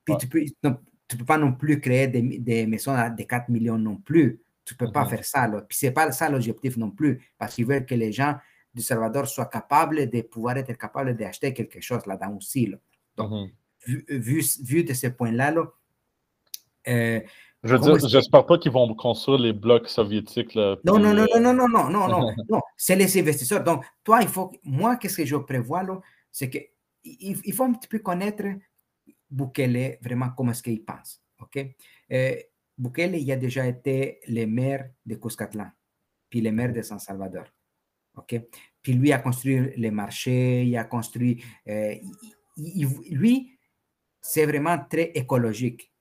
Puis 0.05 0.15
tu 0.17 0.27
peux, 0.27 0.39
peux 0.61 1.25
pas 1.25 1.37
non 1.37 1.51
plus 1.51 1.81
créer 1.81 2.07
des, 2.07 2.21
des, 2.21 2.65
maisons 2.65 2.93
de 2.93 3.23
4 3.23 3.49
millions 3.49 3.77
non 3.77 3.97
plus. 3.97 4.41
Tu 4.63 4.73
peux 4.73 4.89
pas 4.89 5.05
faire 5.05 5.25
ça, 5.25 5.47
là. 5.47 5.61
Puis 5.61 5.77
c'est 5.77 5.91
pas 5.91 6.09
ça 6.13 6.29
l'objectif 6.29 6.77
non 6.77 6.91
plus, 6.91 7.21
parce 7.37 7.55
qu'ils 7.55 7.65
veulent 7.65 7.85
que 7.85 7.93
les 7.93 8.13
gens 8.13 8.37
du 8.73 8.81
Salvador 8.81 9.27
soient 9.27 9.47
capables 9.47 10.09
de 10.09 10.21
pouvoir 10.21 10.55
être 10.57 10.77
capables 10.77 11.13
d'acheter 11.15 11.53
quelque 11.53 11.81
chose 11.81 12.05
là-dedans 12.05 12.37
aussi, 12.37 12.67
là. 12.67 12.77
Donc, 13.17 13.51
vu, 13.85 14.41
vu, 14.63 14.83
de 14.85 14.93
ce 14.93 15.07
point-là, 15.07 15.51
là, 15.51 15.65
euh, 16.87 17.19
je 17.65 17.75
veux 17.75 17.79
dire, 17.79 18.07
j'espère 18.07 18.45
pas 18.45 18.59
qu'ils 18.59 18.71
vont 18.71 18.93
construire 18.93 19.39
les 19.39 19.51
blocs 19.51 19.89
soviétiques. 19.89 20.53
Là, 20.53 20.77
non, 20.83 20.99
non, 20.99 21.13
non, 21.15 21.25
non, 21.33 21.53
non, 21.53 21.67
non, 21.67 21.67
non, 21.67 21.89
non, 21.89 22.07
non, 22.07 22.33
non, 22.47 22.61
c'est 22.77 22.95
les 22.95 23.19
investisseurs. 23.19 23.63
Donc, 23.63 23.83
toi, 24.03 24.21
il 24.21 24.27
faut, 24.27 24.51
moi, 24.63 24.97
qu'est-ce 24.97 25.17
que 25.17 25.25
je 25.25 25.35
prévois 25.35 25.81
là, 25.81 25.99
c'est 26.31 26.49
que 26.49 26.59
il, 27.03 27.53
faut 27.53 27.63
un 27.63 27.73
petit 27.73 27.87
peu 27.87 27.99
connaître 27.99 28.43
Bukele, 29.29 29.97
vraiment, 30.01 30.29
comment 30.37 30.51
est-ce 30.51 30.61
qu'il 30.61 30.83
pense. 30.83 31.23
OK? 31.41 31.57
Euh, 32.11 32.35
Bukele, 32.77 33.15
il 33.15 33.31
a 33.31 33.35
déjà 33.35 33.65
été 33.65 34.19
le 34.27 34.45
maire 34.45 34.89
de 35.05 35.15
Cuscatlán, 35.15 35.71
puis 36.29 36.41
le 36.41 36.51
maire 36.51 36.71
de 36.71 36.83
San 36.83 36.99
Salvador. 36.99 37.45
OK? 38.15 38.41
Puis 38.81 38.93
lui 38.93 39.11
a 39.11 39.17
construit 39.17 39.71
les 39.77 39.91
marchés, 39.91 40.63
il 40.63 40.77
a 40.77 40.83
construit. 40.83 41.43
Euh, 41.67 41.95
lui, 42.57 43.57
c'est 44.21 44.45
vraiment 44.45 44.77
très 44.87 45.11
écologique 45.15 45.91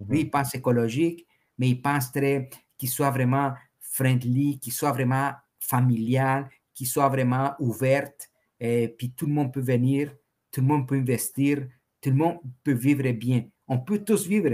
Lui, 0.00 0.20
il 0.20 0.30
pense 0.30 0.54
écologique, 0.54 1.26
mais 1.58 1.70
il 1.70 1.80
pense 1.80 2.12
très 2.12 2.48
qu'il 2.76 2.88
soit 2.88 3.10
vraiment 3.10 3.52
friendly, 3.80 4.58
qu'il 4.58 4.72
soit 4.72 4.92
vraiment 4.92 5.32
familial, 5.58 6.48
qu'il 6.74 6.86
soit 6.86 7.08
vraiment 7.08 7.54
ouverte, 7.58 8.30
et 8.60 8.88
puis 8.88 9.10
tout 9.12 9.26
le 9.26 9.32
monde 9.32 9.52
peut 9.52 9.60
venir, 9.60 10.14
tout 10.50 10.60
le 10.60 10.66
monde 10.66 10.86
peut 10.86 10.96
investir, 10.96 11.66
tout 12.00 12.10
le 12.10 12.16
monde 12.16 12.38
peut 12.62 12.72
vivre 12.72 13.10
bien. 13.12 13.44
On 13.66 13.78
peut 13.78 14.04
tous 14.04 14.26
vivre, 14.26 14.50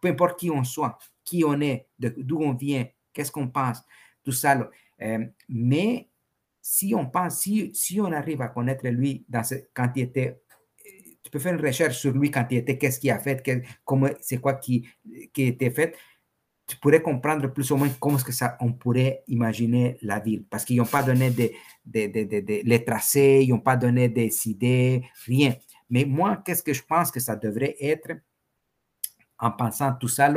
peu 0.00 0.08
importe 0.08 0.38
qui 0.38 0.50
on 0.50 0.64
soit, 0.64 0.98
qui 1.24 1.44
on 1.44 1.60
est, 1.60 1.88
d'où 1.98 2.42
on 2.42 2.54
vient, 2.54 2.86
qu'est-ce 3.12 3.32
qu'on 3.32 3.48
pense, 3.48 3.82
tout 4.24 4.32
ça. 4.32 4.68
Euh, 5.00 5.26
mais 5.48 6.08
si 6.60 6.94
on 6.94 7.06
pense, 7.06 7.40
si, 7.40 7.74
si 7.74 8.00
on 8.00 8.12
arrive 8.12 8.42
à 8.42 8.48
connaître 8.48 8.86
lui 8.88 9.24
dans 9.28 9.42
ce, 9.42 9.54
quand 9.72 9.90
il 9.96 10.02
était, 10.02 10.42
tu 11.30 11.38
peux 11.38 11.38
faire 11.38 11.54
une 11.54 11.64
recherche 11.64 11.98
sur 11.98 12.12
lui 12.12 12.28
quand 12.28 12.44
il 12.50 12.58
était, 12.58 12.76
qu'est-ce 12.76 12.98
qu'il 12.98 13.12
a 13.12 13.20
fait, 13.20 13.40
comment, 13.84 14.08
c'est 14.20 14.38
quoi 14.38 14.54
qui, 14.54 14.88
qui 15.32 15.42
était 15.44 15.70
fait, 15.70 15.94
tu 16.66 16.76
pourrais 16.76 17.00
comprendre 17.00 17.46
plus 17.52 17.70
ou 17.70 17.76
moins 17.76 17.88
comment 18.00 18.18
que 18.18 18.32
ça, 18.32 18.56
on 18.60 18.72
pourrait 18.72 19.22
imaginer 19.28 19.96
la 20.02 20.18
ville. 20.18 20.44
Parce 20.50 20.64
qu'ils 20.64 20.78
n'ont 20.78 20.84
pas 20.84 21.04
donné 21.04 21.30
des, 21.30 21.54
les 21.86 22.84
tracés, 22.84 23.42
ils 23.44 23.50
n'ont 23.50 23.60
pas 23.60 23.76
donné 23.76 24.08
des 24.08 24.48
idées, 24.48 25.04
rien. 25.24 25.54
Mais 25.88 26.04
moi, 26.04 26.42
qu'est-ce 26.44 26.64
que 26.64 26.72
je 26.72 26.82
pense 26.82 27.12
que 27.12 27.20
ça 27.20 27.36
devrait 27.36 27.76
être 27.80 28.10
en 29.38 29.52
pensant 29.52 29.92
tout 29.94 30.08
ça, 30.08 30.32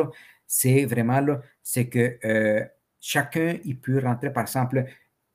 c'est 0.45 0.85
vraiment, 0.85 1.21
c'est 1.63 1.87
que 1.89 2.19
euh, 2.23 2.63
chacun, 2.99 3.57
il 3.65 3.79
peut 3.79 3.99
rentrer, 3.99 4.31
par 4.31 4.43
exemple, 4.43 4.85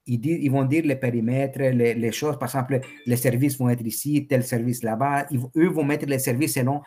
ils, 0.08 0.26
ils 0.26 0.50
vont 0.50 0.64
dire 0.64 0.84
les 0.84 0.96
périmètres, 0.96 1.58
les, 1.60 1.94
les, 1.94 2.12
choses, 2.12 2.38
par 2.38 2.48
exemple, 2.48 2.80
les 3.06 3.16
services 3.16 3.58
vont 3.58 3.68
être 3.68 3.86
ici, 3.86 4.26
tel 4.26 4.42
service 4.42 4.82
là-bas, 4.82 5.26
eux 5.56 5.68
vont 5.68 5.84
mettre 5.84 6.06
les 6.06 6.18
services 6.18 6.54
selon 6.54 6.80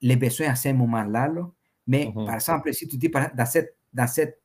les 0.00 0.16
besoins 0.16 0.48
à 0.48 0.54
ce 0.54 0.70
moment-là. 0.70 1.28
Là. 1.28 1.50
Mais 1.86 2.06
mhm. 2.14 2.26
par 2.26 2.34
exemple, 2.34 2.72
si 2.72 2.88
tu 2.88 2.96
dis 2.96 3.08
dans 3.08 3.46
cette, 3.46 3.76
dans, 3.92 4.06
cette, 4.06 4.40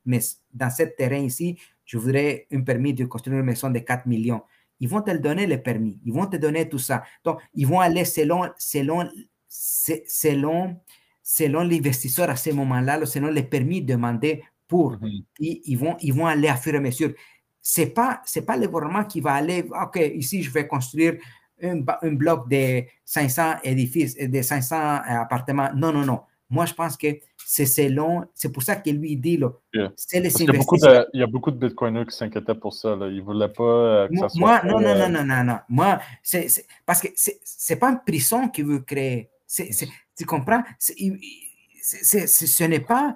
dans 0.54 0.70
cette 0.70 0.96
terrain 0.96 1.20
ici, 1.20 1.58
je 1.86 1.98
voudrais 1.98 2.48
un 2.52 2.62
permis 2.62 2.94
de 2.94 3.06
construire 3.06 3.40
une 3.40 3.46
maison 3.46 3.70
de 3.70 3.80
4 3.80 4.06
millions. 4.06 4.42
Ils 4.80 4.90
vont 4.90 5.02
te 5.02 5.12
donner 5.12 5.48
le 5.48 5.62
permis, 5.62 6.00
ils 6.06 6.14
vont 6.14 6.28
te 6.28 6.38
donner 6.38 6.70
tout 6.70 6.78
ça. 6.78 7.04
Donc, 7.24 7.40
ils 7.56 7.66
vont 7.66 7.80
aller 7.80 8.06
selon, 8.06 8.50
selon, 8.58 9.10
selon, 9.48 10.76
selon 11.24 11.64
l'investisseur 11.64 12.30
à 12.30 12.36
ce 12.36 12.52
moment-là, 12.52 13.04
selon 13.06 13.30
les 13.30 13.44
permis 13.44 13.82
demandés 13.82 14.44
pour. 14.68 14.92
Mhm. 15.02 15.24
ils, 15.40 15.78
vont, 15.78 15.96
ils 16.02 16.14
vont 16.14 16.28
aller 16.28 16.50
à 16.50 16.58
fur 16.58 16.74
et 16.74 16.78
à 16.78 16.82
mesure. 16.82 17.14
Ce 17.70 17.82
n'est 17.82 17.88
pas, 17.88 18.22
pas 18.46 18.56
le 18.56 18.66
gouvernement 18.70 19.04
qui 19.04 19.20
va 19.20 19.34
aller, 19.34 19.66
OK, 19.84 19.98
ici, 20.16 20.42
je 20.42 20.50
vais 20.50 20.66
construire 20.66 21.16
un, 21.62 21.82
un 22.02 22.12
bloc 22.14 22.48
de 22.48 22.84
500 23.04 23.56
édifices, 23.62 24.16
de 24.16 24.42
500 24.42 25.02
appartements. 25.06 25.70
Non, 25.76 25.92
non, 25.92 26.06
non. 26.06 26.22
Moi, 26.50 26.66
je 26.66 26.74
pense 26.74 26.96
que 26.96 27.08
c'est 27.46 27.66
selon, 27.66 28.24
c'est 28.34 28.54
pour 28.54 28.64
ça 28.64 28.78
que 28.78 28.90
lui 28.90 29.18
dit, 29.18 29.38
c'est 29.98 30.22
les 30.22 30.42
investisseurs. 30.44 31.08
Il 31.14 31.20
y, 31.20 31.24
a 31.24 31.28
beaucoup 31.28 31.52
de 31.52 31.58
Bitcoiners 31.58 32.06
qui 32.06 32.16
s'inquiétaient 32.16 32.56
pour 32.56 32.74
ça. 32.74 32.96
Là. 32.96 33.10
Ils 33.10 33.18
ne 33.18 33.22
voulaient 33.22 33.50
pas 33.50 33.64
euh, 33.64 34.08
que 34.08 34.14
moi, 34.14 34.30
ça 34.30 34.36
soit. 34.38 34.64
non, 34.64 34.80
non, 34.80 34.96
non, 34.96 35.10
non, 35.10 35.26
non, 35.26 35.44
non. 35.44 35.58
Moi, 35.68 36.00
c'est, 36.24 36.48
parce 36.86 37.02
que 37.02 37.10
ce 37.18 37.32
n'est 37.70 37.78
pas 37.78 37.90
une 37.90 38.00
prison 38.00 38.48
qu'il 38.48 38.66
veut 38.68 38.80
créer. 38.80 39.30
tu 40.18 40.26
comprends? 40.26 40.64
ce 40.80 42.64
n'est 42.64 42.80
pas. 42.80 43.14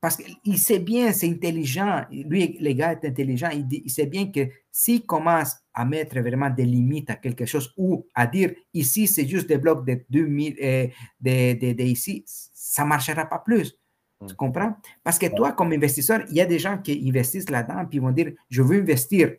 Parce 0.00 0.16
qu'il 0.16 0.58
sait 0.58 0.78
bien, 0.78 1.12
c'est 1.12 1.28
intelligent. 1.28 2.04
Lui, 2.10 2.56
les 2.60 2.74
gars, 2.74 2.92
est 2.92 3.04
intelligent. 3.04 3.50
Il, 3.52 3.66
il 3.70 3.90
sait 3.90 4.06
bien 4.06 4.30
que 4.30 4.48
s'il 4.70 5.04
commence 5.04 5.56
à 5.74 5.84
mettre 5.84 6.20
vraiment 6.20 6.50
des 6.50 6.64
limites 6.64 7.10
à 7.10 7.16
quelque 7.16 7.44
chose 7.46 7.72
ou 7.76 8.06
à 8.14 8.26
dire 8.26 8.52
ici, 8.72 9.08
c'est 9.08 9.26
juste 9.26 9.48
des 9.48 9.58
blocs 9.58 9.84
de 9.84 10.04
2000, 10.08 10.56
euh, 10.62 10.86
de, 11.20 11.52
de, 11.54 11.72
de, 11.72 11.82
ici, 11.82 12.22
ça 12.26 12.84
ne 12.84 12.88
marchera 12.88 13.26
pas 13.26 13.40
plus. 13.40 13.76
Tu 14.26 14.32
mm. 14.32 14.36
comprends? 14.36 14.76
Parce 15.02 15.18
que 15.18 15.26
toi, 15.34 15.52
comme 15.52 15.72
investisseur, 15.72 16.20
il 16.28 16.36
y 16.36 16.40
a 16.40 16.46
des 16.46 16.60
gens 16.60 16.78
qui 16.78 17.04
investissent 17.08 17.50
là-dedans 17.50 17.86
puis 17.86 17.98
vont 17.98 18.12
dire 18.12 18.32
je 18.48 18.62
veux 18.62 18.80
investir. 18.80 19.34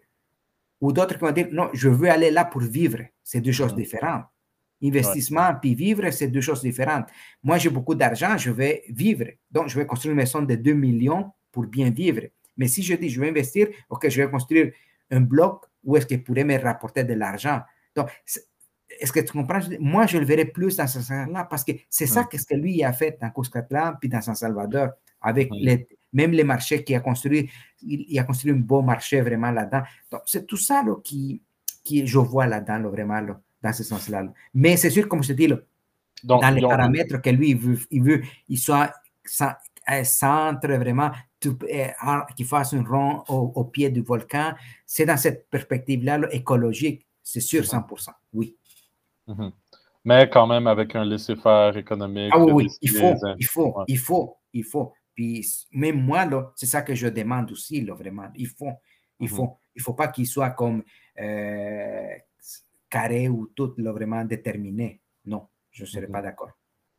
Ou 0.82 0.92
d'autres 0.92 1.16
qui 1.16 1.22
vont 1.22 1.32
dire 1.32 1.48
non, 1.52 1.70
je 1.74 1.88
veux 1.88 2.10
aller 2.10 2.32
là 2.32 2.44
pour 2.44 2.62
vivre. 2.62 3.00
C'est 3.24 3.40
deux 3.40 3.54
choses 3.54 3.74
mm. 3.74 3.78
différentes. 3.78 4.26
Investissement 4.82 5.56
puis 5.62 5.76
vivre, 5.76 6.10
c'est 6.12 6.28
deux 6.28 6.42
choses 6.42 6.62
différentes. 6.62 7.08
Moi, 7.44 7.58
j'ai 7.58 7.70
beaucoup 7.70 7.96
d'argent, 7.96 8.38
je 8.38 8.52
vais 8.52 8.84
vivre. 8.90 9.26
Donc, 9.52 9.68
je 9.68 9.78
vais 9.78 9.86
construire 9.86 10.14
une 10.14 10.18
maison 10.18 10.42
de 10.42 10.56
2 10.56 10.74
millions 10.74 11.32
pour 11.52 11.66
bien 11.66 11.90
vivre. 11.90 12.22
Mais 12.56 12.68
si 12.68 12.82
je 12.82 12.94
dis 12.96 13.10
je 13.10 13.20
vais 13.20 13.30
investir, 13.30 13.68
OK, 13.90 14.08
je 14.08 14.22
vais 14.22 14.30
construire 14.30 14.72
un 15.12 15.22
bloc 15.22 15.66
où 15.84 15.98
est-ce 15.98 16.06
qu'il 16.06 16.24
pourrait 16.24 16.44
me 16.44 16.58
rapporter 16.58 17.04
de 17.04 17.14
l'argent. 17.14 17.62
Donc, 17.96 18.10
est-ce 18.26 19.12
que 19.12 19.20
tu 19.20 19.32
comprends? 19.32 19.60
Moi, 19.80 20.08
je 20.08 20.18
le 20.18 20.26
verrais 20.26 20.46
plus 20.46 20.76
dans 20.76 20.88
ce 20.88 21.02
sens-là 21.02 21.46
parce 21.50 21.64
que 21.64 21.72
c'est 21.90 22.08
ça 22.08 22.26
qu'est-ce 22.26 22.46
que 22.46 22.56
lui 22.56 22.84
a 22.84 22.94
fait 22.94 23.18
dans 23.22 23.30
Cuscatlán 23.30 23.98
puis 24.00 24.10
dans 24.10 24.22
San 24.22 24.36
Salvador 24.36 24.90
avec 25.22 25.50
les, 25.52 25.88
même 26.14 26.32
les 26.32 26.44
marchés 26.44 26.84
qu'il 26.84 26.96
a 26.96 27.00
construit. 27.00 27.50
Il, 27.82 28.18
a 28.20 28.24
construit 28.24 28.52
un 28.52 28.56
beau 28.56 28.82
marché 28.82 29.22
vraiment 29.22 29.52
là-dedans. 29.52 29.84
Donc, 30.12 30.22
c'est 30.26 30.46
tout 30.46 30.58
ça 30.58 30.84
là, 30.84 30.96
qui, 31.04 31.42
qui 31.84 32.06
je 32.06 32.18
vois 32.18 32.48
là-dedans, 32.48 32.90
vraiment, 32.90 33.22
dans 33.62 33.74
ce 33.74 33.84
sens-là. 33.84 34.24
Mais 34.54 34.78
c'est 34.78 34.90
sûr, 34.90 35.08
comme 35.08 35.24
je 35.24 35.30
te 35.30 35.34
dis, 35.34 35.48
dans 36.24 36.56
les 36.56 36.62
paramètres 36.62 37.22
que 37.22 37.30
lui, 37.30 37.52
il 37.52 37.58
veut, 37.58 37.80
il, 37.92 38.04
veut, 38.04 38.22
il 38.48 38.58
soit 38.58 38.94
centre 40.04 40.68
vraiment 40.74 41.12
qui 42.36 42.44
fasse 42.44 42.74
un 42.74 42.84
rond 42.84 43.24
au, 43.28 43.64
pied 43.66 43.90
du 43.90 44.02
volcan. 44.02 44.54
C'est 44.86 45.06
dans 45.06 45.18
cette 45.18 45.50
perspective-là 45.50 46.22
écologique, 46.32 47.06
c'est 47.24 47.40
sûr 47.40 47.64
100%, 47.64 48.10
oui. 48.34 48.56
Mhm. 49.28 49.52
Mais 50.06 50.30
quand 50.30 50.48
même 50.48 50.68
avec 50.68 50.96
un 50.96 51.04
laisser-faire 51.06 51.76
économique. 51.78 52.32
Ah 52.34 52.40
oui, 52.40 52.68
il 52.82 52.90
faut, 52.90 53.14
il 53.38 53.46
faut, 53.46 53.84
il 53.88 53.98
faut, 53.98 54.38
il 54.54 54.64
faut. 54.64 54.94
Puis 55.14 55.46
même 55.72 56.02
moi, 56.02 56.28
c'est 56.56 56.66
ça 56.66 56.82
que 56.82 56.96
je 56.96 57.08
demande 57.08 57.52
aussi, 57.52 57.82
là, 57.82 57.94
vraiment. 57.94 58.30
Il 58.36 58.48
faut, 58.48 58.72
il 59.20 59.30
mhm. 59.30 59.36
faut, 59.36 59.58
il 59.76 59.82
faut 59.82 59.94
pas 59.94 60.08
qu'il 60.08 60.28
soit 60.28 60.52
comme 60.52 60.84
euh, 61.20 62.16
carré 62.90 63.30
ou 63.30 63.48
tout 63.56 63.74
là, 63.78 63.92
vraiment 63.92 64.24
déterminé. 64.26 65.02
Non, 65.26 65.48
je 65.72 65.84
ne 65.84 65.88
serais 65.88 66.08
pas 66.08 66.22
d'accord 66.22 66.52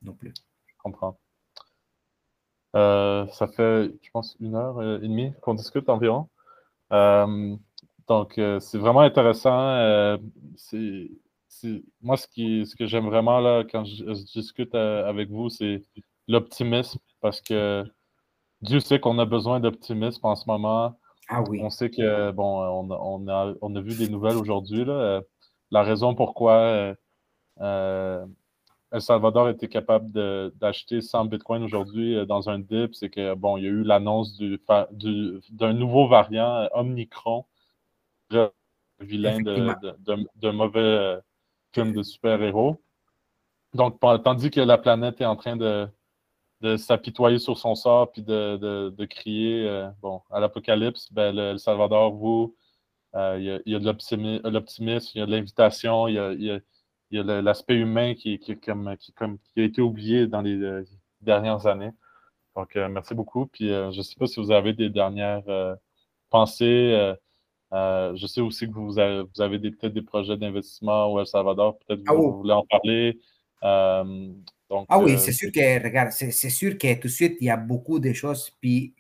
non 0.02 0.12
plus. 0.14 0.32
Je 0.66 0.74
comprends. 0.78 1.18
Euh, 2.76 3.26
ça 3.28 3.48
fait, 3.48 3.90
je 4.02 4.10
pense, 4.12 4.36
une 4.40 4.54
heure 4.54 4.82
et 4.82 5.00
demie 5.00 5.32
qu'on 5.42 5.54
discute 5.54 5.88
environ. 5.88 6.28
Euh, 6.92 7.56
donc, 8.08 8.38
euh, 8.38 8.60
c'est 8.60 8.78
vraiment 8.78 9.00
intéressant. 9.00 10.16
c'est, 10.56 11.10
moi, 12.00 12.16
ce, 12.16 12.26
qui, 12.28 12.66
ce 12.66 12.76
que 12.76 12.86
j'aime 12.86 13.06
vraiment 13.06 13.40
là, 13.40 13.64
quand 13.64 13.84
je, 13.84 14.04
discute 14.32 14.74
avec 14.74 15.30
vous, 15.30 15.48
c'est 15.48 15.82
l'optimisme 16.28 17.00
parce 17.20 17.40
que 17.40 17.84
Dieu 18.62 18.80
sait 18.80 19.00
qu'on 19.00 19.18
a 19.18 19.24
besoin 19.24 19.60
d'optimisme 19.60 20.24
en 20.24 20.36
ce 20.36 20.44
moment. 20.46 20.96
Ah 21.28 21.42
oui. 21.48 21.60
On 21.62 21.70
sait 21.70 21.90
que, 21.90 22.30
bon, 22.32 22.62
on, 22.62 22.90
on, 22.90 23.28
a, 23.28 23.54
on 23.60 23.76
a 23.76 23.80
vu 23.80 23.96
des 23.96 24.08
nouvelles 24.08 24.36
aujourd'hui. 24.36 24.84
La 25.70 25.82
raison 25.82 26.14
pourquoi 26.14 26.94
El 28.92 29.00
Salvador 29.00 29.48
était 29.48 29.68
capable 29.68 30.10
d'acheter 30.58 31.00
100 31.00 31.26
bitcoins 31.26 31.62
aujourd'hui 31.62 32.16
euh, 32.16 32.26
dans 32.26 32.50
un 32.50 32.58
dip, 32.58 32.94
c'est 32.94 33.08
que 33.08 33.34
bon, 33.34 33.56
il 33.56 33.64
y 33.64 33.66
a 33.66 33.70
eu 33.70 33.82
l'annonce 33.84 34.36
d'un 34.38 35.72
nouveau 35.72 36.08
variant 36.08 36.56
euh, 36.56 36.66
Omnicron, 36.72 37.46
vilain 38.98 39.38
d'un 39.40 40.52
mauvais 40.52 40.80
euh, 40.80 41.20
film 41.72 41.92
de 41.92 42.02
super-héros. 42.02 42.82
Donc, 43.74 44.00
tandis 44.24 44.50
que 44.50 44.60
la 44.60 44.78
planète 44.78 45.20
est 45.20 45.26
en 45.26 45.36
train 45.36 45.56
de, 45.56 45.88
s'apitoyer 46.76 47.38
sur 47.38 47.56
son 47.56 47.76
sort 47.76 48.10
puis 48.10 48.22
de, 48.22 49.04
crier 49.04 49.88
bon, 50.02 50.20
à 50.30 50.40
l'apocalypse, 50.40 51.12
ben, 51.12 51.34
le, 51.34 51.42
El 51.52 51.60
Salvador, 51.60 52.12
vous, 52.12 52.56
il 53.14 53.62
y, 53.66 53.74
a, 53.74 53.78
de 53.78 53.84
l'optimisme, 54.50 55.10
il 55.14 55.18
y 55.18 55.22
a 55.22 55.26
de 55.26 55.30
l'invitation, 55.30 56.06
il 56.08 56.62
y 57.10 57.18
a 57.18 57.42
l'aspect 57.42 57.76
humain 57.76 58.14
qui, 58.14 58.38
qui, 58.38 58.58
comme, 58.58 58.96
qui, 58.98 59.12
comme, 59.12 59.38
qui, 59.38 59.60
a 59.60 59.64
été 59.64 59.82
oublié 59.82 60.26
dans 60.26 60.42
les 60.42 60.60
euh, 60.62 60.84
dernières 61.20 61.66
années. 61.66 61.90
Donc, 62.56 62.76
euh, 62.76 62.88
merci 62.88 63.14
beaucoup. 63.14 63.46
Puis, 63.46 63.70
euh, 63.72 63.90
je 63.90 63.98
ne 63.98 64.02
sais 64.02 64.16
pas 64.16 64.26
si 64.26 64.40
vous 64.40 64.50
avez 64.52 64.72
des 64.72 64.90
dernières 64.90 65.44
pensées. 66.30 67.14
je 67.72 68.26
sais 68.26 68.40
aussi 68.40 68.66
que 68.66 68.74
vous 68.74 68.98
avez, 68.98 69.22
vous 69.22 69.42
avez 69.42 69.58
peut-être 69.58 69.94
des 69.94 70.02
projets 70.02 70.36
d'investissement 70.36 71.06
au 71.06 71.20
El 71.20 71.26
Salvador. 71.26 71.78
Peut-être 71.78 72.04
que 72.04 72.10
ah 72.10 72.14
vous, 72.14 72.38
voulez 72.38 72.52
en 72.52 72.64
parler. 72.64 73.18
Donc, 74.68 74.86
ah 74.88 75.00
oui, 75.00 75.18
c'est 75.18 75.32
sûr 75.32 75.50
que, 75.50 75.82
regarde, 75.82 76.12
c'est 76.12 76.30
sûr 76.30 76.78
que 76.78 76.94
tout 76.94 77.08
de 77.08 77.12
suite, 77.12 77.36
il 77.40 77.46
y 77.46 77.50
a 77.50 77.56
beaucoup 77.56 77.98
de 77.98 78.12
choses. 78.12 78.50
Puis, 78.60 78.94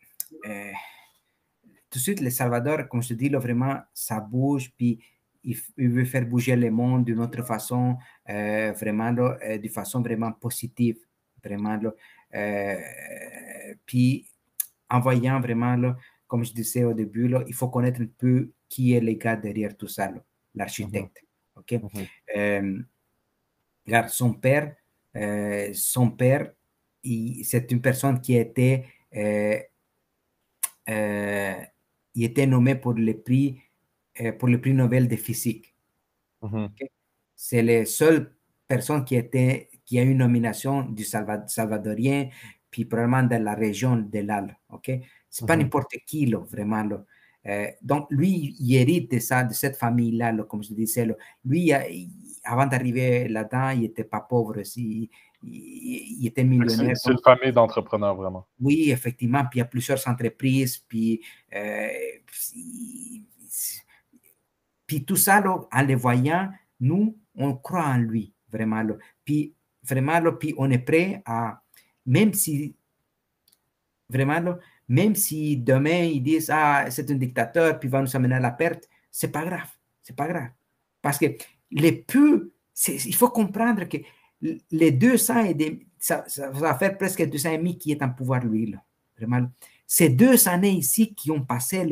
tout 1.90 1.98
de 1.98 2.02
suite, 2.02 2.20
le 2.20 2.30
Salvador, 2.30 2.88
comme 2.88 3.02
je 3.02 3.08
te 3.08 3.14
dis, 3.14 3.28
là, 3.28 3.38
vraiment, 3.38 3.76
ça 3.92 4.20
bouge. 4.20 4.72
Puis, 4.76 5.00
il, 5.42 5.56
veut 5.88 6.04
faire 6.04 6.24
bouger 6.26 6.54
le 6.54 6.70
monde 6.70 7.04
d'une 7.04 7.18
autre 7.20 7.42
façon, 7.44 7.96
euh, 8.28 8.72
vraiment, 8.72 9.14
euh, 9.16 9.58
de 9.58 9.68
façon 9.68 10.00
vraiment 10.00 10.32
positive, 10.32 10.98
vraiment. 11.42 11.78
Euh, 12.34 12.76
puis, 13.86 14.26
en 14.88 15.00
voyant 15.00 15.40
vraiment, 15.40 15.94
comme 16.26 16.44
je 16.44 16.52
disais 16.52 16.84
au 16.84 16.94
début, 16.94 17.34
il 17.46 17.54
faut 17.54 17.68
connaître 17.68 18.00
un 18.00 18.08
peu 18.18 18.50
qui 18.68 18.92
est 18.92 19.00
le 19.00 19.14
gars 19.14 19.36
derrière 19.36 19.76
tout 19.76 19.88
ça, 19.88 20.12
l'architecte. 20.54 21.24
OK? 21.56 21.80
Mhm. 22.34 22.86
son 24.08 24.34
père, 24.34 24.76
son 25.74 26.10
père 26.10 26.52
c'est 27.02 27.72
une 27.72 27.80
personne 27.80 28.20
qui 28.20 28.36
était, 28.36 28.84
euh, 30.90 31.54
il 32.14 32.24
était 32.24 32.46
nommé 32.46 32.74
pour 32.74 32.94
le 32.94 33.14
prix, 33.14 33.60
euh, 34.20 34.32
pour 34.32 34.48
le 34.48 34.60
prix 34.60 34.72
Nobel 34.74 35.08
de 35.08 35.16
physique. 35.16 35.74
C'est 37.34 37.62
la 37.62 37.84
seule 37.86 38.34
personne 38.68 39.04
qui, 39.04 39.16
était, 39.16 39.68
qui 39.84 39.98
a 39.98 40.02
eu 40.02 40.10
une 40.10 40.18
nomination 40.18 40.82
du 40.82 41.04
Salvadorien, 41.04 42.28
puis 42.70 42.84
probablement 42.84 43.22
de 43.24 43.36
la 43.36 43.54
région 43.54 43.96
de 43.96 44.18
l'Al. 44.20 44.56
Ok, 44.70 44.90
c'est 45.28 45.46
pas 45.46 45.56
Mhm. 45.56 45.62
n'importe 45.62 45.96
qui, 46.06 46.26
là, 46.26 46.38
vraiment. 46.38 46.84
là. 46.84 47.04
Euh, 47.46 47.66
donc, 47.82 48.06
lui, 48.10 48.54
il 48.60 48.74
hérite 48.74 49.10
de 49.10 49.18
ça, 49.18 49.42
de 49.44 49.54
cette 49.54 49.76
famille-là, 49.76 50.32
là, 50.32 50.44
comme 50.44 50.62
je 50.62 50.74
disais. 50.74 51.06
là. 51.06 51.14
Lui, 51.44 51.62
il 51.62 51.72
a- 51.72 51.88
il- 51.88 52.10
avant 52.44 52.66
d'arriver 52.66 53.28
là-dedans, 53.28 53.70
il 53.70 53.80
n'était 53.80 54.04
pas 54.04 54.20
pauvre 54.20 54.60
aussi. 54.60 55.10
Il, 55.42 56.20
il 56.20 56.26
était 56.26 56.44
millionnaire. 56.44 56.96
C'est 56.96 57.12
une 57.12 57.18
famille 57.24 57.52
d'entrepreneurs, 57.52 58.14
vraiment. 58.14 58.46
Oui, 58.60 58.90
effectivement, 58.90 59.40
puis 59.44 59.58
il 59.58 59.58
y 59.58 59.62
a 59.62 59.66
plusieurs 59.66 60.06
entreprises, 60.08 60.78
puis, 60.78 61.20
euh, 61.54 61.88
puis, 62.26 63.24
puis 64.86 65.04
tout 65.04 65.16
ça, 65.16 65.40
là, 65.40 65.58
en 65.72 65.82
le 65.82 65.94
voyant, 65.94 66.50
nous, 66.80 67.16
on 67.34 67.54
croit 67.56 67.86
en 67.86 67.98
lui, 67.98 68.32
vraiment. 68.50 68.82
là. 68.82 68.94
Puis 69.24 69.54
vraiment, 69.82 70.20
là, 70.20 70.32
puis 70.32 70.54
on 70.58 70.70
est 70.70 70.78
prêt 70.78 71.22
à, 71.24 71.62
même 72.04 72.34
si, 72.34 72.74
vraiment, 74.08 74.40
là, 74.40 74.58
même 74.88 75.14
si 75.14 75.56
demain 75.56 76.02
ils 76.04 76.22
disent, 76.22 76.50
ah, 76.52 76.90
c'est 76.90 77.10
un 77.10 77.14
dictateur, 77.14 77.78
puis 77.78 77.88
il 77.88 77.92
va 77.92 78.02
nous 78.02 78.16
amener 78.16 78.34
à 78.34 78.40
la 78.40 78.50
perte, 78.50 78.88
c'est 79.10 79.30
pas 79.30 79.44
grave, 79.44 79.70
c'est 80.02 80.16
pas 80.16 80.26
grave. 80.28 80.50
Parce 81.00 81.18
que 81.18 81.26
les 81.70 81.92
peu, 81.92 82.52
c'est- 82.74 83.06
il 83.06 83.14
faut 83.14 83.28
comprendre 83.30 83.84
que 83.84 83.98
les 84.70 84.90
200 84.92 85.44
et 85.44 85.54
des, 85.54 85.86
ça, 85.98 86.24
ça 86.26 86.50
va 86.50 86.74
faire 86.74 86.96
presque 86.96 87.22
200 87.28 87.50
et 87.52 87.58
demi 87.58 87.78
qui 87.78 87.92
est 87.92 88.02
en 88.02 88.10
pouvoir, 88.10 88.44
lui, 88.44 88.66
là. 88.66 88.82
Ces 89.86 90.08
deux 90.08 90.48
années 90.48 90.70
ici 90.70 91.14
qui 91.14 91.30
ont 91.30 91.44
passé, 91.44 91.86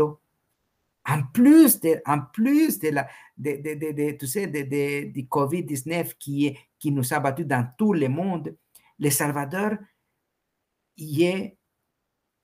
en 1.04 1.22
plus 1.32 1.80
de, 1.80 2.88
la, 2.90 3.08
de, 3.36 3.56
de, 3.56 3.74
de, 3.74 3.92
de- 3.92 4.16
tu 4.16 4.26
sais, 4.26 4.46
de, 4.46 4.62
de- 4.62 5.10
du 5.10 5.24
COVID-19 5.26 6.14
qui, 6.18 6.56
nous 6.86 7.12
a 7.12 7.20
battus 7.20 7.46
dans 7.46 7.68
tout 7.76 7.92
le 7.92 8.08
monde, 8.08 8.56
le 8.98 9.10
Salvador 9.10 9.72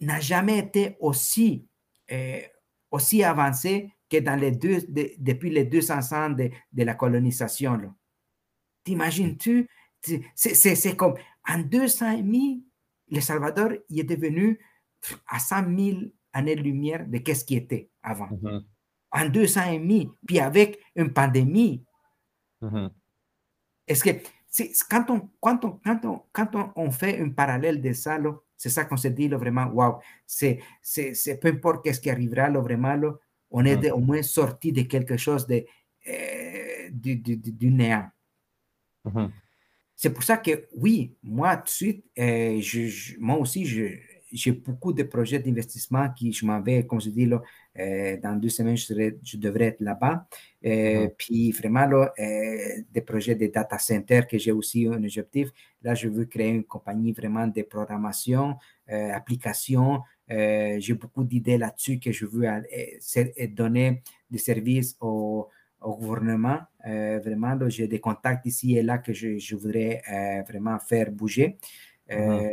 n'a 0.00 0.20
jamais 0.20 0.58
été 0.58 0.96
aussi, 1.00 1.66
euh, 2.12 2.40
aussi 2.90 3.24
avancé 3.24 3.90
que 4.10 4.18
dans 4.18 4.36
les 4.36 4.50
deux, 4.50 4.82
de- 4.88 5.12
depuis 5.18 5.50
les 5.50 5.64
200 5.64 6.12
ans 6.12 6.30
de, 6.30 6.50
la 6.72 6.94
colonisation. 6.94 7.94
T'imagines-tu? 8.84 9.66
C'est- 10.34 10.96
comme 10.96 11.14
en 11.48 11.58
200 11.58 12.12
et 12.18 12.22
demi, 12.22 12.64
le 13.10 13.20
Salvador 13.20 13.70
il 13.88 14.00
est 14.00 14.04
devenu 14.04 14.58
à 15.28 15.38
100 15.38 15.64
000 15.76 15.98
années-lumière 16.32 17.06
de 17.06 17.18
qu'est-ce 17.18 17.44
qui 17.44 17.56
était 17.56 17.90
avant. 18.02 18.28
Mhm. 18.42 18.64
En 19.12 19.28
200 19.28 19.70
et 19.72 19.78
demi, 19.78 20.10
puis 20.26 20.40
avec 20.40 20.78
une 20.96 21.12
pandémie. 21.12 21.84
Mhm. 22.60 22.90
Est-ce 23.86 24.02
que 24.02 24.10
quand, 24.88 25.10
on, 25.10 25.30
quand, 25.40 25.64
on, 25.64 25.72
quand, 25.84 26.04
on, 26.04 26.22
quand 26.32 26.72
on, 26.76 26.90
fait 26.90 27.20
un 27.20 27.30
parallèle 27.30 27.80
de 27.80 27.92
ça, 27.92 28.18
c'est 28.56 28.70
ça 28.70 28.84
qu'on 28.84 28.96
se 28.96 29.08
dit 29.08 29.28
là, 29.28 29.36
vraiment, 29.36 29.66
wow, 29.66 29.98
c'est, 30.26 30.60
peu 31.40 31.48
importe 31.48 31.84
qu'est-ce 31.84 32.00
qui 32.00 32.10
arrivera, 32.10 32.48
là, 32.48 32.60
vraiment, 32.60 32.94
là, 32.94 33.12
on 33.50 33.64
est 33.64 33.76
de- 33.76 33.90
au 33.90 33.98
moins 34.00 34.22
sorti 34.22 34.72
de 34.72 34.82
quelque 34.82 35.16
chose 35.16 35.46
de, 35.46 35.64
euh, 36.08 36.88
du, 36.90 37.16
du, 37.16 37.36
du- 37.36 37.52
du 37.52 37.70
néant. 37.70 38.08
C'est 39.96 40.10
pour 40.12 40.22
ça 40.22 40.36
que 40.38 40.66
oui, 40.76 41.14
moi 41.22 41.56
tout 41.56 41.64
de 41.64 41.68
suite, 41.70 42.04
euh, 42.18 42.58
je, 42.60 42.86
je- 42.88 43.18
moi 43.18 43.38
aussi, 43.38 43.64
j'ai 44.32 44.52
beaucoup 44.52 44.92
de 44.92 45.04
projets 45.04 45.38
d'investissement 45.38 46.10
qui 46.10 46.32
je 46.32 46.44
m'en 46.44 46.60
vais, 46.60 46.84
comme 46.84 47.00
je 47.00 47.10
dis, 47.10 47.26
là, 47.26 47.40
euh, 47.78 48.16
dans 48.20 48.34
deux 48.34 48.48
semaines, 48.48 48.76
je, 48.76 48.84
serai- 48.86 49.18
je 49.22 49.36
devrais 49.36 49.66
être 49.66 49.80
là-bas. 49.80 50.26
Euh, 50.66 51.04
Mhm. 51.04 51.10
Puis 51.16 51.52
vraiment, 51.52 51.86
là, 51.86 52.12
des 52.92 53.00
projets 53.02 53.34
de 53.36 53.46
data 53.46 53.78
center 53.78 54.22
que 54.28 54.38
j'ai 54.38 54.52
aussi 54.52 54.86
un 54.86 55.02
objectif. 55.02 55.50
Là, 55.82 55.94
je 55.94 56.08
veux 56.08 56.24
créer 56.24 56.50
une 56.50 56.64
compagnie 56.64 57.12
vraiment 57.12 57.46
de 57.46 57.62
programmation, 57.62 58.56
application. 58.88 60.00
J'ai 60.28 60.94
beaucoup 60.94 61.24
d'idées 61.24 61.58
là-dessus 61.58 61.98
que 62.00 62.10
je 62.12 62.26
veux 62.26 62.46
donner 63.48 64.02
des 64.30 64.38
services 64.38 64.96
au, 65.00 65.48
au 65.84 65.96
gouvernement. 65.96 66.60
Euh, 66.86 67.20
vraiment, 67.20 67.56
j'ai 67.68 67.86
des 67.88 68.00
contacts 68.00 68.46
ici 68.46 68.76
et 68.76 68.82
là 68.82 68.98
que 68.98 69.12
je, 69.12 69.38
je 69.38 69.56
voudrais 69.56 70.02
euh, 70.10 70.42
vraiment 70.42 70.78
faire 70.78 71.10
bouger. 71.12 71.58
Euh, 72.10 72.50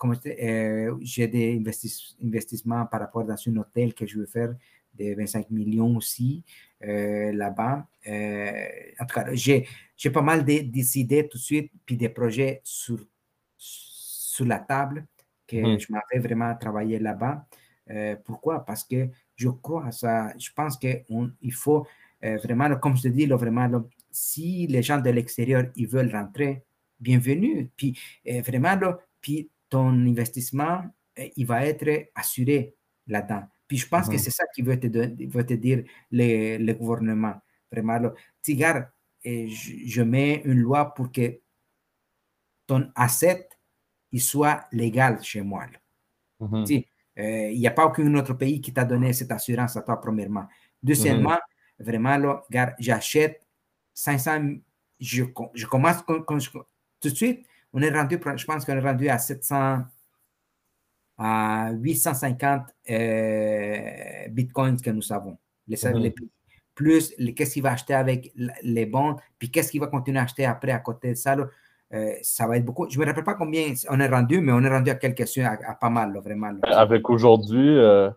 je 0.00 0.14
dis, 0.20 0.30
euh, 0.42 0.96
j'ai 1.00 1.28
des 1.28 1.56
investis- 1.58 2.16
investissements 2.22 2.86
par 2.86 3.00
rapport 3.00 3.28
à 3.30 3.34
un 3.34 3.56
hôtel 3.56 3.94
que 3.94 4.06
je 4.06 4.18
veux 4.18 4.26
faire 4.26 4.54
de 4.94 5.14
25 5.14 5.50
millions 5.50 5.96
aussi 5.96 6.44
euh, 6.84 7.32
là-bas. 7.32 7.86
Euh, 8.06 8.68
en 9.00 9.06
tout 9.06 9.14
cas, 9.14 9.26
j'ai 9.34 10.10
pas 10.12 10.22
mal 10.22 10.44
de- 10.44 10.62
des 10.62 10.98
idées 10.98 11.28
tout 11.28 11.38
de 11.38 11.42
suite, 11.42 11.72
puis 11.84 11.96
des 11.96 12.08
projets 12.08 12.60
sur, 12.64 12.98
sur 13.56 14.46
la 14.46 14.58
table 14.58 15.06
que 15.46 15.56
Mhm. 15.56 15.78
je 15.78 15.92
m'avais 15.92 16.18
vraiment 16.26 16.54
travaillé 16.56 16.98
là-bas. 16.98 17.46
Euh, 17.90 18.16
pourquoi? 18.24 18.64
Parce 18.64 18.84
que 18.84 19.08
je 19.38 19.48
crois 19.48 19.86
à 19.86 19.92
ça. 19.92 20.36
Je 20.38 20.50
pense 20.52 20.76
qu'il 20.76 21.52
faut 21.54 21.86
euh, 22.24 22.36
vraiment, 22.38 22.68
comme 22.76 22.96
je 22.96 23.02
te 23.04 23.08
dis, 23.08 23.24
là, 23.26 23.36
vraiment, 23.36 23.66
là, 23.68 23.82
si 24.10 24.66
les 24.66 24.82
gens 24.82 24.98
de 25.00 25.10
l'extérieur 25.10 25.70
ils 25.76 25.86
veulent 25.86 26.10
rentrer, 26.14 26.64
bienvenue. 26.98 27.70
Puis 27.76 27.98
euh, 28.28 28.42
vraiment, 28.42 28.74
là, 28.74 28.98
puis 29.20 29.48
ton 29.70 29.90
investissement, 30.06 30.82
il 31.36 31.46
va 31.46 31.64
être 31.66 32.10
assuré 32.14 32.74
là-dedans. 33.06 33.44
Puis 33.66 33.76
je 33.78 33.88
pense 33.88 34.06
que 34.12 34.18
c'est 34.18 34.30
ça 34.30 34.44
qui 34.54 34.62
veut 34.62 34.78
te, 34.80 34.86
don- 34.86 35.16
veut 35.28 35.44
te 35.46 35.54
dire 35.54 35.84
le, 36.10 36.56
le 36.58 36.72
gouvernement. 36.74 37.34
Vraiment, 37.70 37.98
là. 37.98 38.14
Tu 38.42 38.52
regardes, 38.52 38.88
euh, 39.26 39.46
je, 39.48 39.72
je 39.84 40.02
mets 40.02 40.42
une 40.44 40.60
loi 40.60 40.94
pour 40.94 41.12
que 41.12 41.38
ton 42.66 42.90
asset 42.94 43.48
il 44.10 44.20
soit 44.20 44.64
légal 44.72 45.22
chez 45.22 45.42
moi. 45.42 45.66
là. 45.66 45.78
Il 47.18 47.58
n'y 47.58 47.66
a 47.66 47.72
pas 47.72 47.84
aucun 47.86 48.14
autre 48.14 48.34
pays 48.34 48.60
qui 48.60 48.72
t'a 48.72 48.84
donné 48.84 49.12
cette 49.12 49.32
assurance 49.32 49.76
à 49.76 49.82
toi, 49.82 50.00
premièrement. 50.00 50.46
Deuxièmement, 50.82 51.38
vraiment, 51.78 52.16
là, 52.16 52.42
regarde, 52.48 52.74
j'achète 52.78 53.44
500, 53.92 54.56
je, 55.00 55.24
com- 55.24 55.50
je 55.54 55.66
commence 55.66 56.02
quand- 56.02 56.22
quand 56.22 56.38
je- 56.38 56.50
tout 56.50 57.08
de 57.10 57.14
suite, 57.14 57.44
on 57.72 57.82
est 57.82 57.90
rendu, 57.90 58.18
je 58.36 58.44
pense 58.44 58.64
qu'on 58.64 58.76
est 58.76 58.80
rendu 58.80 59.08
à 59.08 59.18
700, 59.18 59.84
à 61.16 61.72
850 61.72 62.62
euh, 62.90 64.28
bitcoins 64.30 64.80
que 64.80 64.90
nous 64.90 65.12
avons. 65.12 65.36
Les. 66.00 66.14
Plus 66.74 67.12
qu'est-ce 67.34 67.54
qu'il 67.54 67.62
va 67.64 67.72
acheter 67.72 67.94
avec 67.94 68.32
les 68.62 68.86
bons, 68.86 69.16
puis 69.36 69.50
qu'est-ce 69.50 69.72
qu'il 69.72 69.80
va 69.80 69.88
continuer 69.88 70.20
à 70.20 70.22
acheter 70.22 70.44
après 70.46 70.70
à 70.70 70.78
côté 70.78 71.08
de 71.10 71.14
ça. 71.16 71.34
là, 71.34 71.48
euh, 71.94 72.12
ça 72.22 72.46
va 72.46 72.56
être 72.56 72.64
beaucoup. 72.64 72.88
Je 72.90 72.98
ne 72.98 73.02
me 73.04 73.08
rappelle 73.08 73.24
pas 73.24 73.34
combien 73.34 73.72
on 73.88 73.98
est 74.00 74.08
rendu, 74.08 74.40
mais 74.40 74.52
on 74.52 74.62
est 74.62 74.68
rendu 74.68 74.90
à 74.90 74.94
quelques-uns, 74.94 75.44
à, 75.46 75.70
à 75.70 75.74
pas 75.74 75.90
mal, 75.90 76.12
là, 76.12 76.20
vraiment. 76.20 76.50
là. 76.50 76.78
Avec 76.78 77.08
aujourd'hui, 77.08 77.78
euh, 77.78 78.10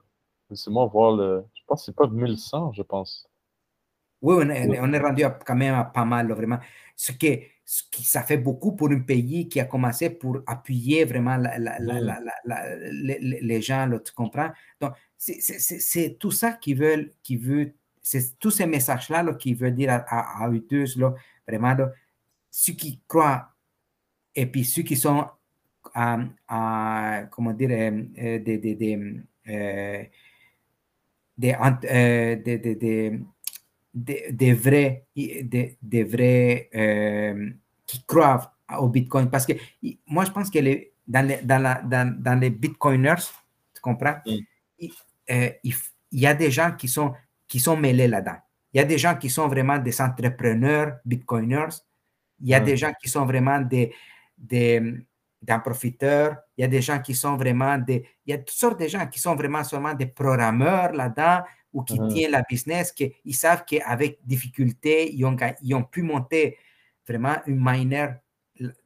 laissez-moi 0.49 0.85
voir 0.87 1.15
le. 1.15 1.45
Je 1.53 1.61
pense 1.67 1.81
que 1.81 1.85
c'est 1.85 1.95
pas 1.95 2.07
1100, 2.07 2.73
je 2.73 2.81
pense. 2.81 3.27
Oui, 4.21 4.35
on 4.39 4.49
est, 4.49 4.79
on 4.79 4.93
est 4.93 4.99
rendu 4.99 5.23
à- 5.23 5.31
quand 5.31 5.55
même 5.55 5.73
à 5.73 5.83
pas 5.85 6.05
mal, 6.05 6.27
là, 6.27 6.35
vraiment. 6.35 6.59
Ce 6.95 7.11
qui, 7.11 7.39
ce 7.65 7.83
qui, 7.89 8.03
ça 8.03 8.21
fait 8.21 8.37
beaucoup 8.37 8.75
pour 8.75 8.89
un 8.91 8.99
pays 8.99 9.47
qui 9.49 9.59
a 9.59 9.65
commencé 9.65 10.09
pour 10.11 10.39
appuyer 10.45 11.05
vraiment 11.05 11.37
la- 11.37 11.57
la- 11.57 11.79
la- 11.79 12.19
Mm. 12.45 13.01
les, 13.41 13.61
gens, 13.61 13.85
là, 13.87 13.99
tu 13.99 14.11
comprends? 14.13 14.51
Donc, 14.79 14.93
c'est- 15.17 16.17
tout 16.19 16.31
ça 16.31 16.53
qui 16.53 16.73
veut, 16.73 17.11
qui 17.23 17.37
veut 17.37 17.73
c'est 18.03 18.37
tous 18.39 18.49
ces 18.51 18.65
messages-là 18.65 19.21
là, 19.23 19.33
qui 19.35 19.53
veulent 19.53 19.75
dire 19.75 19.91
à, 19.91 19.95
à, 20.07 20.43
à 20.45 20.49
eux 20.49 20.85
là, 20.97 21.13
vraiment, 21.47 21.73
là, 21.75 21.91
ceux 22.49 22.73
qui 22.73 22.99
croient 23.07 23.47
et 24.35 24.45
puis 24.45 24.63
ceux 24.65 24.83
qui 24.83 24.95
sont, 24.95 25.25
à, 25.93 26.19
à, 26.47 27.23
comment 27.31 27.53
dire, 27.53 27.69
euh, 27.71 28.03
euh, 28.19 28.39
des, 28.39 28.57
des, 28.57 28.75
des, 28.75 28.99
euh, 29.49 30.03
des, 31.37 31.53
euh, 31.55 33.17
vrais, 34.55 35.05
des, 35.15 36.03
vrais 36.03 36.69
euh, 36.75 37.49
qui 37.85 38.03
croient 38.05 38.53
au 38.79 38.89
Bitcoin. 38.89 39.29
Parce 39.29 39.45
que 39.45 39.53
moi, 40.07 40.25
je 40.25 40.31
pense 40.31 40.49
que 40.49 40.59
les, 40.59 40.93
dans, 41.07 41.25
les, 41.27 41.37
dans, 41.41 41.61
la, 41.61 41.81
dans, 41.81 42.15
dans 42.21 42.39
les 42.39 42.49
Bitcoiners, 42.49 43.15
tu 43.73 43.81
comprends, 43.81 44.15
Mm. 44.25 44.37
il, 44.79 44.91
euh, 45.31 45.49
il 45.63 45.73
f- 45.73 45.91
il 46.11 46.19
y 46.19 46.27
a 46.27 46.33
des 46.33 46.51
gens 46.51 46.71
qui 46.73 46.87
sont, 46.87 47.13
qui 47.47 47.59
sont 47.59 47.77
mêlés 47.77 48.07
là-dedans. 48.07 48.37
Il 48.73 48.77
y 48.77 48.81
a 48.81 48.85
des 48.85 48.97
gens 48.97 49.15
qui 49.15 49.29
sont 49.29 49.47
vraiment 49.47 49.77
des 49.77 49.99
entrepreneurs 50.01 50.97
Bitcoiners. 51.05 51.69
Il 52.41 52.49
y 52.49 52.53
a 52.53 52.59
Mm. 52.61 52.65
des 52.65 52.77
gens 52.77 52.93
qui 53.01 53.09
sont 53.09 53.25
vraiment 53.25 53.59
des, 53.61 53.93
des, 54.41 54.81
des 55.41 55.57
profiteurs. 55.63 56.37
Il 56.57 56.61
y 56.61 56.63
a 56.65 56.67
des 56.67 56.81
gens 56.81 56.99
qui 56.99 57.15
sont 57.15 57.37
vraiment 57.37 57.77
des... 57.77 58.05
Il 58.25 58.31
y 58.31 58.33
a 58.33 58.37
toutes 58.37 58.49
sortes 58.49 58.79
de 58.79 58.87
gens 58.87 59.07
qui 59.07 59.19
sont 59.19 59.35
vraiment 59.35 59.63
seulement 59.63 59.93
des 59.93 60.07
programmeurs 60.07 60.91
là-dedans 60.93 61.41
ou 61.73 61.83
qui 61.83 61.99
Mhm. 61.99 62.09
tiennent 62.09 62.31
la 62.31 62.43
business, 62.49 62.91
qui 62.91 63.13
ils 63.23 63.35
savent 63.35 63.63
qu'avec 63.65 64.19
difficulté, 64.25 65.13
ils 65.13 65.23
ont, 65.25 65.37
ils 65.61 65.73
ont 65.73 65.83
pu 65.83 66.01
monter 66.01 66.57
vraiment 67.07 67.37
une 67.45 67.59
miner 67.59 68.07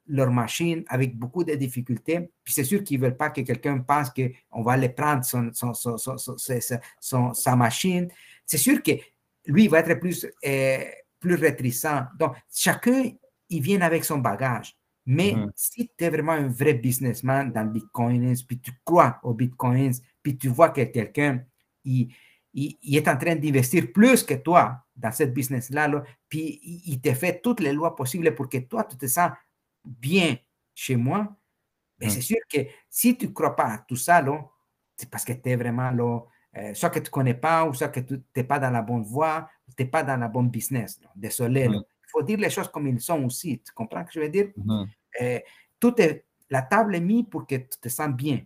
leur 0.08 0.32
machine 0.32 0.84
avec 0.88 1.18
beaucoup 1.18 1.44
de 1.44 1.54
difficultés. 1.56 2.30
Puis 2.44 2.54
c'est 2.54 2.64
sûr 2.64 2.84
qu'ils 2.84 3.00
ne 3.00 3.06
veulent 3.06 3.18
pas 3.18 3.32
que 3.32 3.42
quelqu'un 3.42 3.80
pense 3.80 4.10
qu'on 4.12 4.62
va 4.62 4.78
les 4.78 4.90
prendre 4.90 5.26
son, 5.26 5.52
son, 5.52 7.34
sa 7.34 7.56
machine. 7.56 8.08
C'est 8.46 8.58
sûr 8.58 8.82
que 8.82 8.92
lui, 9.48 9.66
il 9.66 9.70
va 9.70 9.80
être 9.80 9.96
plus, 10.00 10.26
euh, 10.46 10.84
plus 11.20 11.36
réticent. 11.36 11.88
Donc, 12.18 12.36
chacun, 12.54 13.12
il 13.50 13.62
vient 13.62 13.82
avec 13.82 14.06
son 14.06 14.20
bagage. 14.20 14.78
Mais 15.06 15.34
mm-hmm. 15.34 15.52
si 15.56 15.92
tu 15.96 16.04
es 16.04 16.10
vraiment 16.10 16.32
un 16.32 16.48
vrai 16.48 16.74
businessman 16.74 17.52
dans 17.52 17.64
le 17.64 17.70
Bitcoin, 17.70 18.36
puis 18.48 18.60
tu 18.60 18.72
crois 18.84 19.20
au 19.24 19.34
Bitcoin, 19.34 19.92
puis 20.24 20.38
tu 20.38 20.48
vois 20.50 20.70
que 20.70 20.82
quelqu'un, 20.82 21.44
il, 21.84 22.10
il, 22.56 22.96
est 22.96 23.08
en 23.08 23.18
train 23.18 23.36
d'investir 23.36 23.92
plus 23.92 24.24
que 24.24 24.34
toi 24.34 24.84
dans 24.96 25.12
cette 25.12 25.34
business-là, 25.34 26.04
puis 26.30 26.60
il, 26.86 27.00
te 27.02 27.14
fait 27.14 27.42
toutes 27.42 27.60
les 27.60 27.74
lois 27.74 27.96
possibles 27.96 28.34
pour 28.34 28.50
que 28.50 28.58
toi, 28.60 28.86
tu 28.86 28.98
te 28.98 29.08
sens 29.08 29.32
bien 29.84 30.38
chez 30.74 30.96
moi. 30.96 31.36
Mais 32.00 32.08
mm. 32.08 32.10
c'est 32.10 32.22
sûr 32.22 32.38
que 32.50 32.60
si 32.90 33.18
tu 33.18 33.28
ne 33.28 33.32
crois 33.32 33.56
pas 33.56 33.66
à 33.66 33.78
tout 33.80 33.98
ça, 33.98 34.26
c'est 34.96 35.10
parce 35.10 35.26
que 35.26 35.34
tu 35.34 35.50
es 35.50 35.56
vraiment 35.56 35.92
là, 35.92 36.22
euh, 36.58 36.74
soit 36.74 36.90
que 36.90 37.00
tu 37.00 37.06
ne 37.06 37.12
connais 37.12 37.34
pas, 37.34 37.66
ou 37.66 37.74
soit 37.74 37.90
que 37.90 38.00
tu 38.00 38.22
n'es 38.36 38.44
pas 38.44 38.60
dans 38.60 38.72
la 38.72 38.82
bonne 38.82 39.04
voie, 39.04 39.50
tu 39.76 39.84
n'es 39.84 39.90
pas 39.90 40.04
dans 40.04 40.18
la 40.18 40.30
bonne 40.30 40.50
business. 40.50 41.00
Désolé. 41.16 41.68
Mm. 41.68 41.84
Il 42.08 42.12
faut 42.12 42.24
dire 42.24 42.38
les 42.38 42.50
choses 42.50 42.70
comme 42.70 42.88
ils 42.88 43.00
sont 43.00 43.24
aussi. 43.24 43.60
Tu 43.60 43.72
comprends 43.74 44.02
ce 44.02 44.06
que 44.06 44.14
je 44.14 44.20
veux 44.20 44.30
dire? 44.30 44.48
Mm-hmm. 44.58 44.88
Euh, 45.22 45.40
tout 45.80 46.02
est, 46.02 46.26
la 46.50 46.62
table 46.62 46.96
est 46.96 47.02
mise 47.02 47.26
pour 47.30 47.46
que 47.46 47.56
tu 47.56 47.80
te 47.82 47.90
sens 47.90 48.10
bien. 48.10 48.42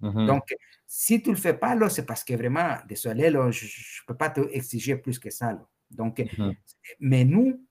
Mm-hmm. 0.00 0.26
Donc, 0.26 0.54
si 0.86 1.22
tu 1.22 1.30
ne 1.30 1.34
le 1.34 1.40
fais 1.40 1.54
pas, 1.54 1.76
c'est 1.88 2.06
parce 2.06 2.24
que 2.24 2.34
vraiment, 2.34 2.76
désolé, 2.88 3.30
je 3.30 3.66
ne 3.66 4.06
peux 4.06 4.16
pas 4.16 4.30
te 4.30 4.40
exiger 4.52 4.96
plus 4.96 5.18
que 5.18 5.30
ça. 5.30 5.58
Donc, 5.90 6.18
mm-hmm. 6.18 6.56
mais 7.00 7.24
nous, 7.24 7.66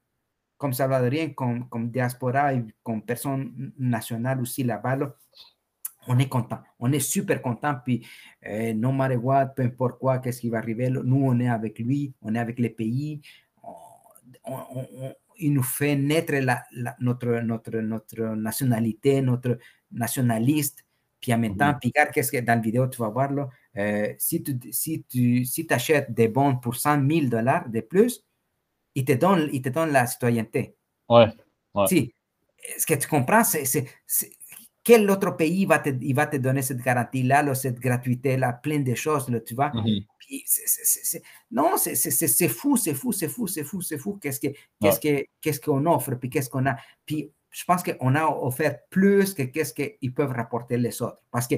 comme 0.57 0.73
salvadoriens, 0.73 1.29
comme, 1.29 1.67
comme 1.69 1.89
diaspora 1.89 2.53
et 2.53 2.63
comme 2.83 3.01
personne 3.03 3.73
nationale 3.79 4.39
aussi 4.41 4.63
là-bas, 4.63 5.15
on 6.07 6.17
est 6.19 6.29
content, 6.29 6.59
on 6.79 6.91
est 6.91 6.99
super 6.99 7.41
content, 7.41 7.75
puis 7.83 8.05
euh, 8.47 8.73
no 8.73 8.91
matter 8.91 9.17
what, 9.17 9.47
peu 9.47 9.63
importe 9.63 9.99
quoi, 9.99 10.19
qu'est-ce 10.19 10.41
qui 10.41 10.49
va 10.49 10.57
arriver, 10.57 10.89
nous 10.89 11.23
on 11.23 11.39
est 11.39 11.49
avec 11.49 11.79
lui, 11.79 12.13
on 12.21 12.33
est 12.33 12.39
avec 12.39 12.59
les 12.59 12.69
pays, 12.69 13.21
il 15.41 15.53
nous 15.53 15.63
fait 15.63 15.95
naître 15.95 16.33
la, 16.33 16.63
notre, 16.99 17.41
notre, 17.41 17.77
notre 17.77 18.35
nationalité, 18.35 19.21
notre 19.21 19.57
nationaliste, 19.91 20.85
puis 21.19 21.33
en 21.33 21.37
même 21.37 21.55
temps, 21.55 21.77
regarde 21.83 22.11
qu'est-ce 22.11 22.31
que 22.31 22.39
dans 22.39 22.55
la 22.55 22.61
vidéo 22.61 22.87
tu 22.87 22.99
vas 22.99 23.09
voir 23.09 23.31
là, 23.31 23.49
euh, 23.77 24.13
si 24.17 24.41
tu 24.41 24.57
si 24.71 25.03
tu 25.03 25.45
si 25.45 25.67
achètes 25.69 26.11
des 26.11 26.27
bons 26.27 26.55
pour 26.57 26.75
100 26.75 27.07
000 27.07 27.27
dollars 27.27 27.69
de 27.69 27.81
plus, 27.81 28.25
il 28.95 29.05
te 29.05 29.13
donne, 29.13 29.49
il 29.53 29.61
te 29.61 29.69
donne 29.69 29.91
la 29.91 30.07
citoyenneté. 30.07 30.75
Ouais. 31.07 31.27
Si. 31.87 32.13
Ce 32.77 32.85
que 32.85 32.93
tu 32.93 33.07
comprends, 33.07 33.43
c'est 33.43 33.85
quel 34.83 35.09
autre 35.09 35.35
pays 35.37 35.65
va 35.65 35.79
te, 35.79 35.89
il 35.89 36.15
va 36.15 36.25
te 36.27 36.37
donner 36.37 36.61
cette 36.61 36.81
garantie-là, 36.81 37.53
cette 37.53 37.79
gratuité-là, 37.79 38.53
plein 38.53 38.79
de 38.79 38.95
choses, 38.95 39.29
là, 39.29 39.39
tu 39.39 39.53
vois. 39.53 39.71
Non, 41.51 41.75
c'est 41.77 42.47
fou, 42.47 42.77
c'est 42.77 42.93
fou, 42.93 43.11
c'est 43.11 43.27
fou, 43.27 43.47
c'est 43.47 43.63
fou, 43.63 43.81
c'est 43.81 43.97
fou. 43.97 44.17
Qu'est-ce 44.21 44.39
qu'on 44.39 45.23
qu'est-ce 45.41 45.59
qu'on 45.59 45.85
offre, 45.85 46.15
puis 46.15 46.29
qu'est-ce 46.29 46.49
qu'on 46.49 46.65
a. 46.65 46.75
Puis 47.05 47.31
je 47.51 47.63
pense 47.65 47.83
qu'on 47.83 48.15
a 48.15 48.25
offert 48.25 48.79
plus 48.89 49.33
que 49.33 49.43
qu'est-ce 49.43 49.73
qu'ils 49.73 50.13
peuvent 50.13 50.31
rapporter 50.31 50.77
les 50.77 51.01
autres. 51.01 51.21
Parce 51.29 51.47
que 51.47 51.55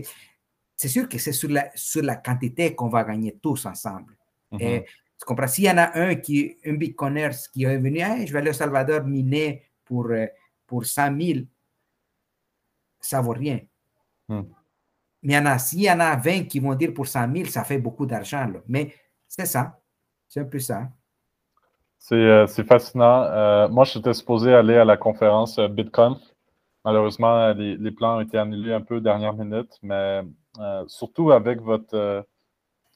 c'est 0.75 0.89
sûr 0.89 1.07
que 1.07 1.17
c'est 1.17 1.31
sur 1.31 1.49
la, 1.49 1.69
sur 1.75 2.03
la 2.03 2.15
quantité 2.15 2.75
qu'on 2.75 2.89
va 2.89 3.03
gagner 3.03 3.37
tous 3.41 3.65
ensemble. 3.65 4.17
Et, 4.59 4.83
tu 5.19 5.25
comprends? 5.25 5.47
S'il 5.47 5.63
y 5.65 5.69
en 5.69 5.77
a 5.77 5.97
un 5.97 6.15
qui, 6.15 6.57
un 6.65 6.73
bitcoiner 6.73 7.29
qui 7.53 7.63
est 7.63 7.77
venu, 7.77 7.99
je 7.99 8.33
vais 8.33 8.39
aller 8.39 8.49
au 8.49 8.53
Salvador 8.53 9.05
miner 9.05 9.63
pour, 9.85 10.07
euh, 10.07 10.25
pour 10.67 10.85
100 10.85 11.19
000, 11.19 11.39
ça 13.05 13.21
vaut 13.21 13.31
rien. 13.31 13.59
Hmm. 14.27 14.43
Mais 15.21 15.41
s'il 15.59 15.81
y 15.81 15.91
en 15.91 15.99
a 15.99 16.15
20 16.15 16.43
qui 16.43 16.59
vont 16.59 16.75
dire 16.75 16.93
pour 16.93 17.07
100 17.07 17.33
000, 17.33 17.45
ça 17.49 17.63
fait 17.63 17.77
beaucoup 17.77 18.05
d'argent. 18.05 18.51
Mais 18.67 18.93
c'est 19.27 19.45
ça. 19.45 19.79
C'est 20.27 20.41
un 20.41 20.45
peu 20.45 20.59
ça. 20.59 20.89
C'est 21.99 22.15
euh, 22.15 22.47
fascinant. 22.47 23.23
Euh, 23.23 23.69
moi, 23.69 23.85
j'étais 23.85 24.13
supposé 24.13 24.53
aller 24.53 24.75
à 24.75 24.83
la 24.83 24.97
conférence 24.97 25.57
euh, 25.57 25.69
BitConf. 25.69 26.19
Malheureusement, 26.83 27.53
les, 27.53 27.77
les, 27.77 27.91
plans 27.91 28.17
ont 28.17 28.19
été 28.19 28.37
annulés 28.37 28.73
un 28.73 28.81
peu 28.81 28.99
dernière 28.99 29.33
minute, 29.33 29.71
mais 29.81 30.21
surtout 30.87 31.31
avec 31.31 31.61
votre, 31.61 32.25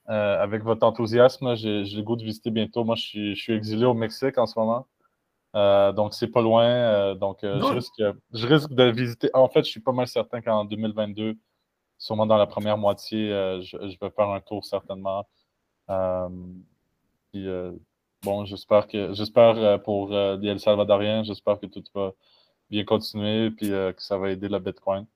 avec 0.08 0.62
votre 0.64 0.86
enthousiasme, 0.86 1.56
j'ai 1.56 1.86
le 1.86 2.02
goût 2.02 2.18
de 2.18 2.24
visiter 2.24 2.50
bientôt. 2.50 2.84
Moi, 2.84 2.96
je 2.96 3.02
suis, 3.02 3.36
je 3.36 3.42
suis 3.42 3.54
exilé 3.54 3.86
au 3.86 3.94
Mexique 3.94 4.38
en 4.38 4.46
ce 4.46 4.60
moment. 4.60 4.88
Euh, 5.58 5.92
donc, 5.92 6.14
c'est 6.14 6.28
pas 6.28 6.42
loin. 6.42 6.66
Euh, 6.66 7.16
donc, 7.16 7.44
euh, 7.44 7.60
je, 7.60 7.66
risque, 7.66 8.04
je 8.32 8.48
risque 8.48 8.72
de 8.74 8.84
visiter. 8.92 9.30
En 9.34 9.50
fait, 9.50 9.64
je 9.64 9.72
suis 9.72 9.80
pas 9.80 9.92
mal 9.92 10.08
certain 10.08 10.40
qu'en 10.40 10.66
2022, 10.66 11.36
sûrement 11.98 12.28
dans 12.28 12.38
la 12.38 12.46
première 12.46 12.78
moitié, 12.78 13.30
je, 13.30 14.00
vais 14.00 14.12
faire 14.12 14.30
un 14.30 14.40
tour 14.40 14.64
certainement. 14.64 15.28
puis, 17.32 17.48
bon, 18.22 18.46
j'espère 18.46 18.88
que 18.88 19.14
j'espère 19.14 19.82
pour 19.82 20.10
les 20.12 20.48
El 20.48 20.60
Salvadoriens, 20.60 21.24
j'espère 21.24 21.60
que 21.60 21.66
tout 21.66 21.84
va 21.96 22.12
bien 22.70 22.84
continuer 22.84 23.50
puis 23.50 23.70
que 23.70 23.96
ça 23.98 24.18
va 24.18 24.30
aider 24.30 24.50
le 24.50 24.60
Bitcoin. 24.60 25.08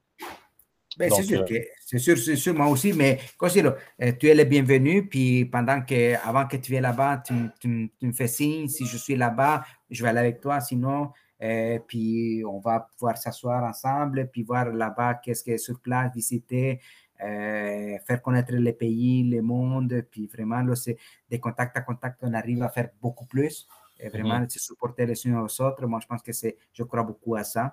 Ben, 0.97 1.09
c'est 1.09 1.23
sûr, 1.23 1.45
c'est 1.85 1.99
sûr, 1.99 2.18
c'est 2.18 2.35
sûr, 2.35 2.53
moi 2.53 2.68
aussi, 2.68 2.91
mais 2.91 3.19
euh, 3.41 4.11
tu 4.19 4.27
es 4.27 4.35
le 4.35 4.43
bienvenu, 4.43 5.07
puis 5.07 5.45
pendant 5.45 5.81
que, 5.81 6.15
avant 6.27 6.45
que 6.45 6.57
tu 6.57 6.72
viennes 6.72 6.84
là-bas, 6.84 7.23
tu, 7.26 7.34
tu, 7.61 7.89
me 8.01 8.11
fais 8.11 8.27
signe, 8.27 8.68
si 8.68 8.85
je 8.85 8.97
suis 8.97 9.15
là-bas, 9.15 9.63
je 9.91 10.01
vais 10.03 10.09
aller 10.09 10.19
avec 10.19 10.41
toi, 10.41 10.59
sinon, 10.59 11.11
euh, 11.41 11.80
puis 11.88 12.43
on 12.45 12.59
va 12.59 12.88
pouvoir 12.97 13.18
s'asseoir 13.18 13.63
ensemble, 13.63 14.30
puis 14.31 14.43
voir 14.43 14.65
là-bas 14.72 15.15
qu'est-ce 15.15 15.43
qui 15.43 15.51
est 15.51 15.57
sur 15.57 15.80
place, 15.80 16.13
visiter, 16.13 16.80
faire 17.19 18.22
connaître 18.23 18.51
les 18.53 18.73
pays, 18.73 19.30
le 19.30 19.41
monde, 19.43 20.03
puis 20.09 20.26
vraiment, 20.26 20.63
c'est 20.76 20.97
de 21.30 21.38
contact 21.38 21.77
à 21.77 21.81
contact, 21.81 22.18
on 22.23 22.34
arrive 22.34 22.63
à 22.63 22.69
faire 22.69 22.89
beaucoup 22.99 23.26
plus, 23.26 23.68
et 23.99 24.09
vraiment, 24.09 24.39
mm 24.39 24.45
-hmm. 24.45 24.49
se 24.49 24.59
supporter 24.59 25.05
les 25.05 25.27
uns 25.27 25.39
aux 25.45 25.61
autres, 25.61 25.85
moi 25.85 25.99
je 26.01 26.07
pense 26.07 26.23
que 26.23 26.34
c'est, 26.34 26.55
je 26.73 26.84
crois 26.84 27.03
beaucoup 27.03 27.35
à 27.35 27.43
ça, 27.43 27.63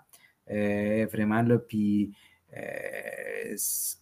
vraiment, 1.13 1.45
puis 1.71 2.13
euh, 2.57 3.57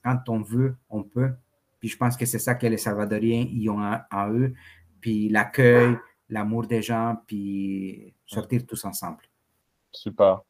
quand 0.05 0.29
on 0.29 0.41
veut, 0.43 0.77
on 0.89 1.03
peut. 1.03 1.33
Puis 1.81 1.89
je 1.89 1.97
pense 1.97 2.17
que 2.17 2.27
c'est 2.27 2.39
ça 2.39 2.55
que 2.55 2.67
les 2.67 2.79
Salvadoriens 2.79 3.47
y 3.51 3.69
ont 3.69 3.81
en 4.11 4.33
eux. 4.33 4.55
Puis 5.01 5.29
l'accueil, 5.29 5.97
l'amour 6.29 6.67
des 6.67 6.83
gens, 6.83 7.17
puis 7.27 8.15
sortir 8.27 8.67
tous 8.67 8.85
ensemble. 8.85 9.25
Super. 9.93 10.43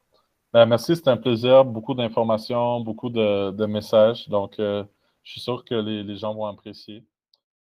Ben, 0.53 0.67
merci, 0.67 0.97
c'était 0.97 1.11
un 1.11 1.17
plaisir. 1.17 1.65
Beaucoup 1.65 1.95
d'informations, 1.95 2.81
beaucoup 2.81 3.11
de, 3.11 3.67
messages. 3.67 4.29
Donc, 4.29 4.59
euh, 4.59 4.85
je 5.23 5.33
suis 5.33 5.41
sûr 5.41 5.65
que 5.65 5.75
les 5.75 6.17
gens 6.17 6.35
vont 6.35 6.47
apprécier. 6.47 7.05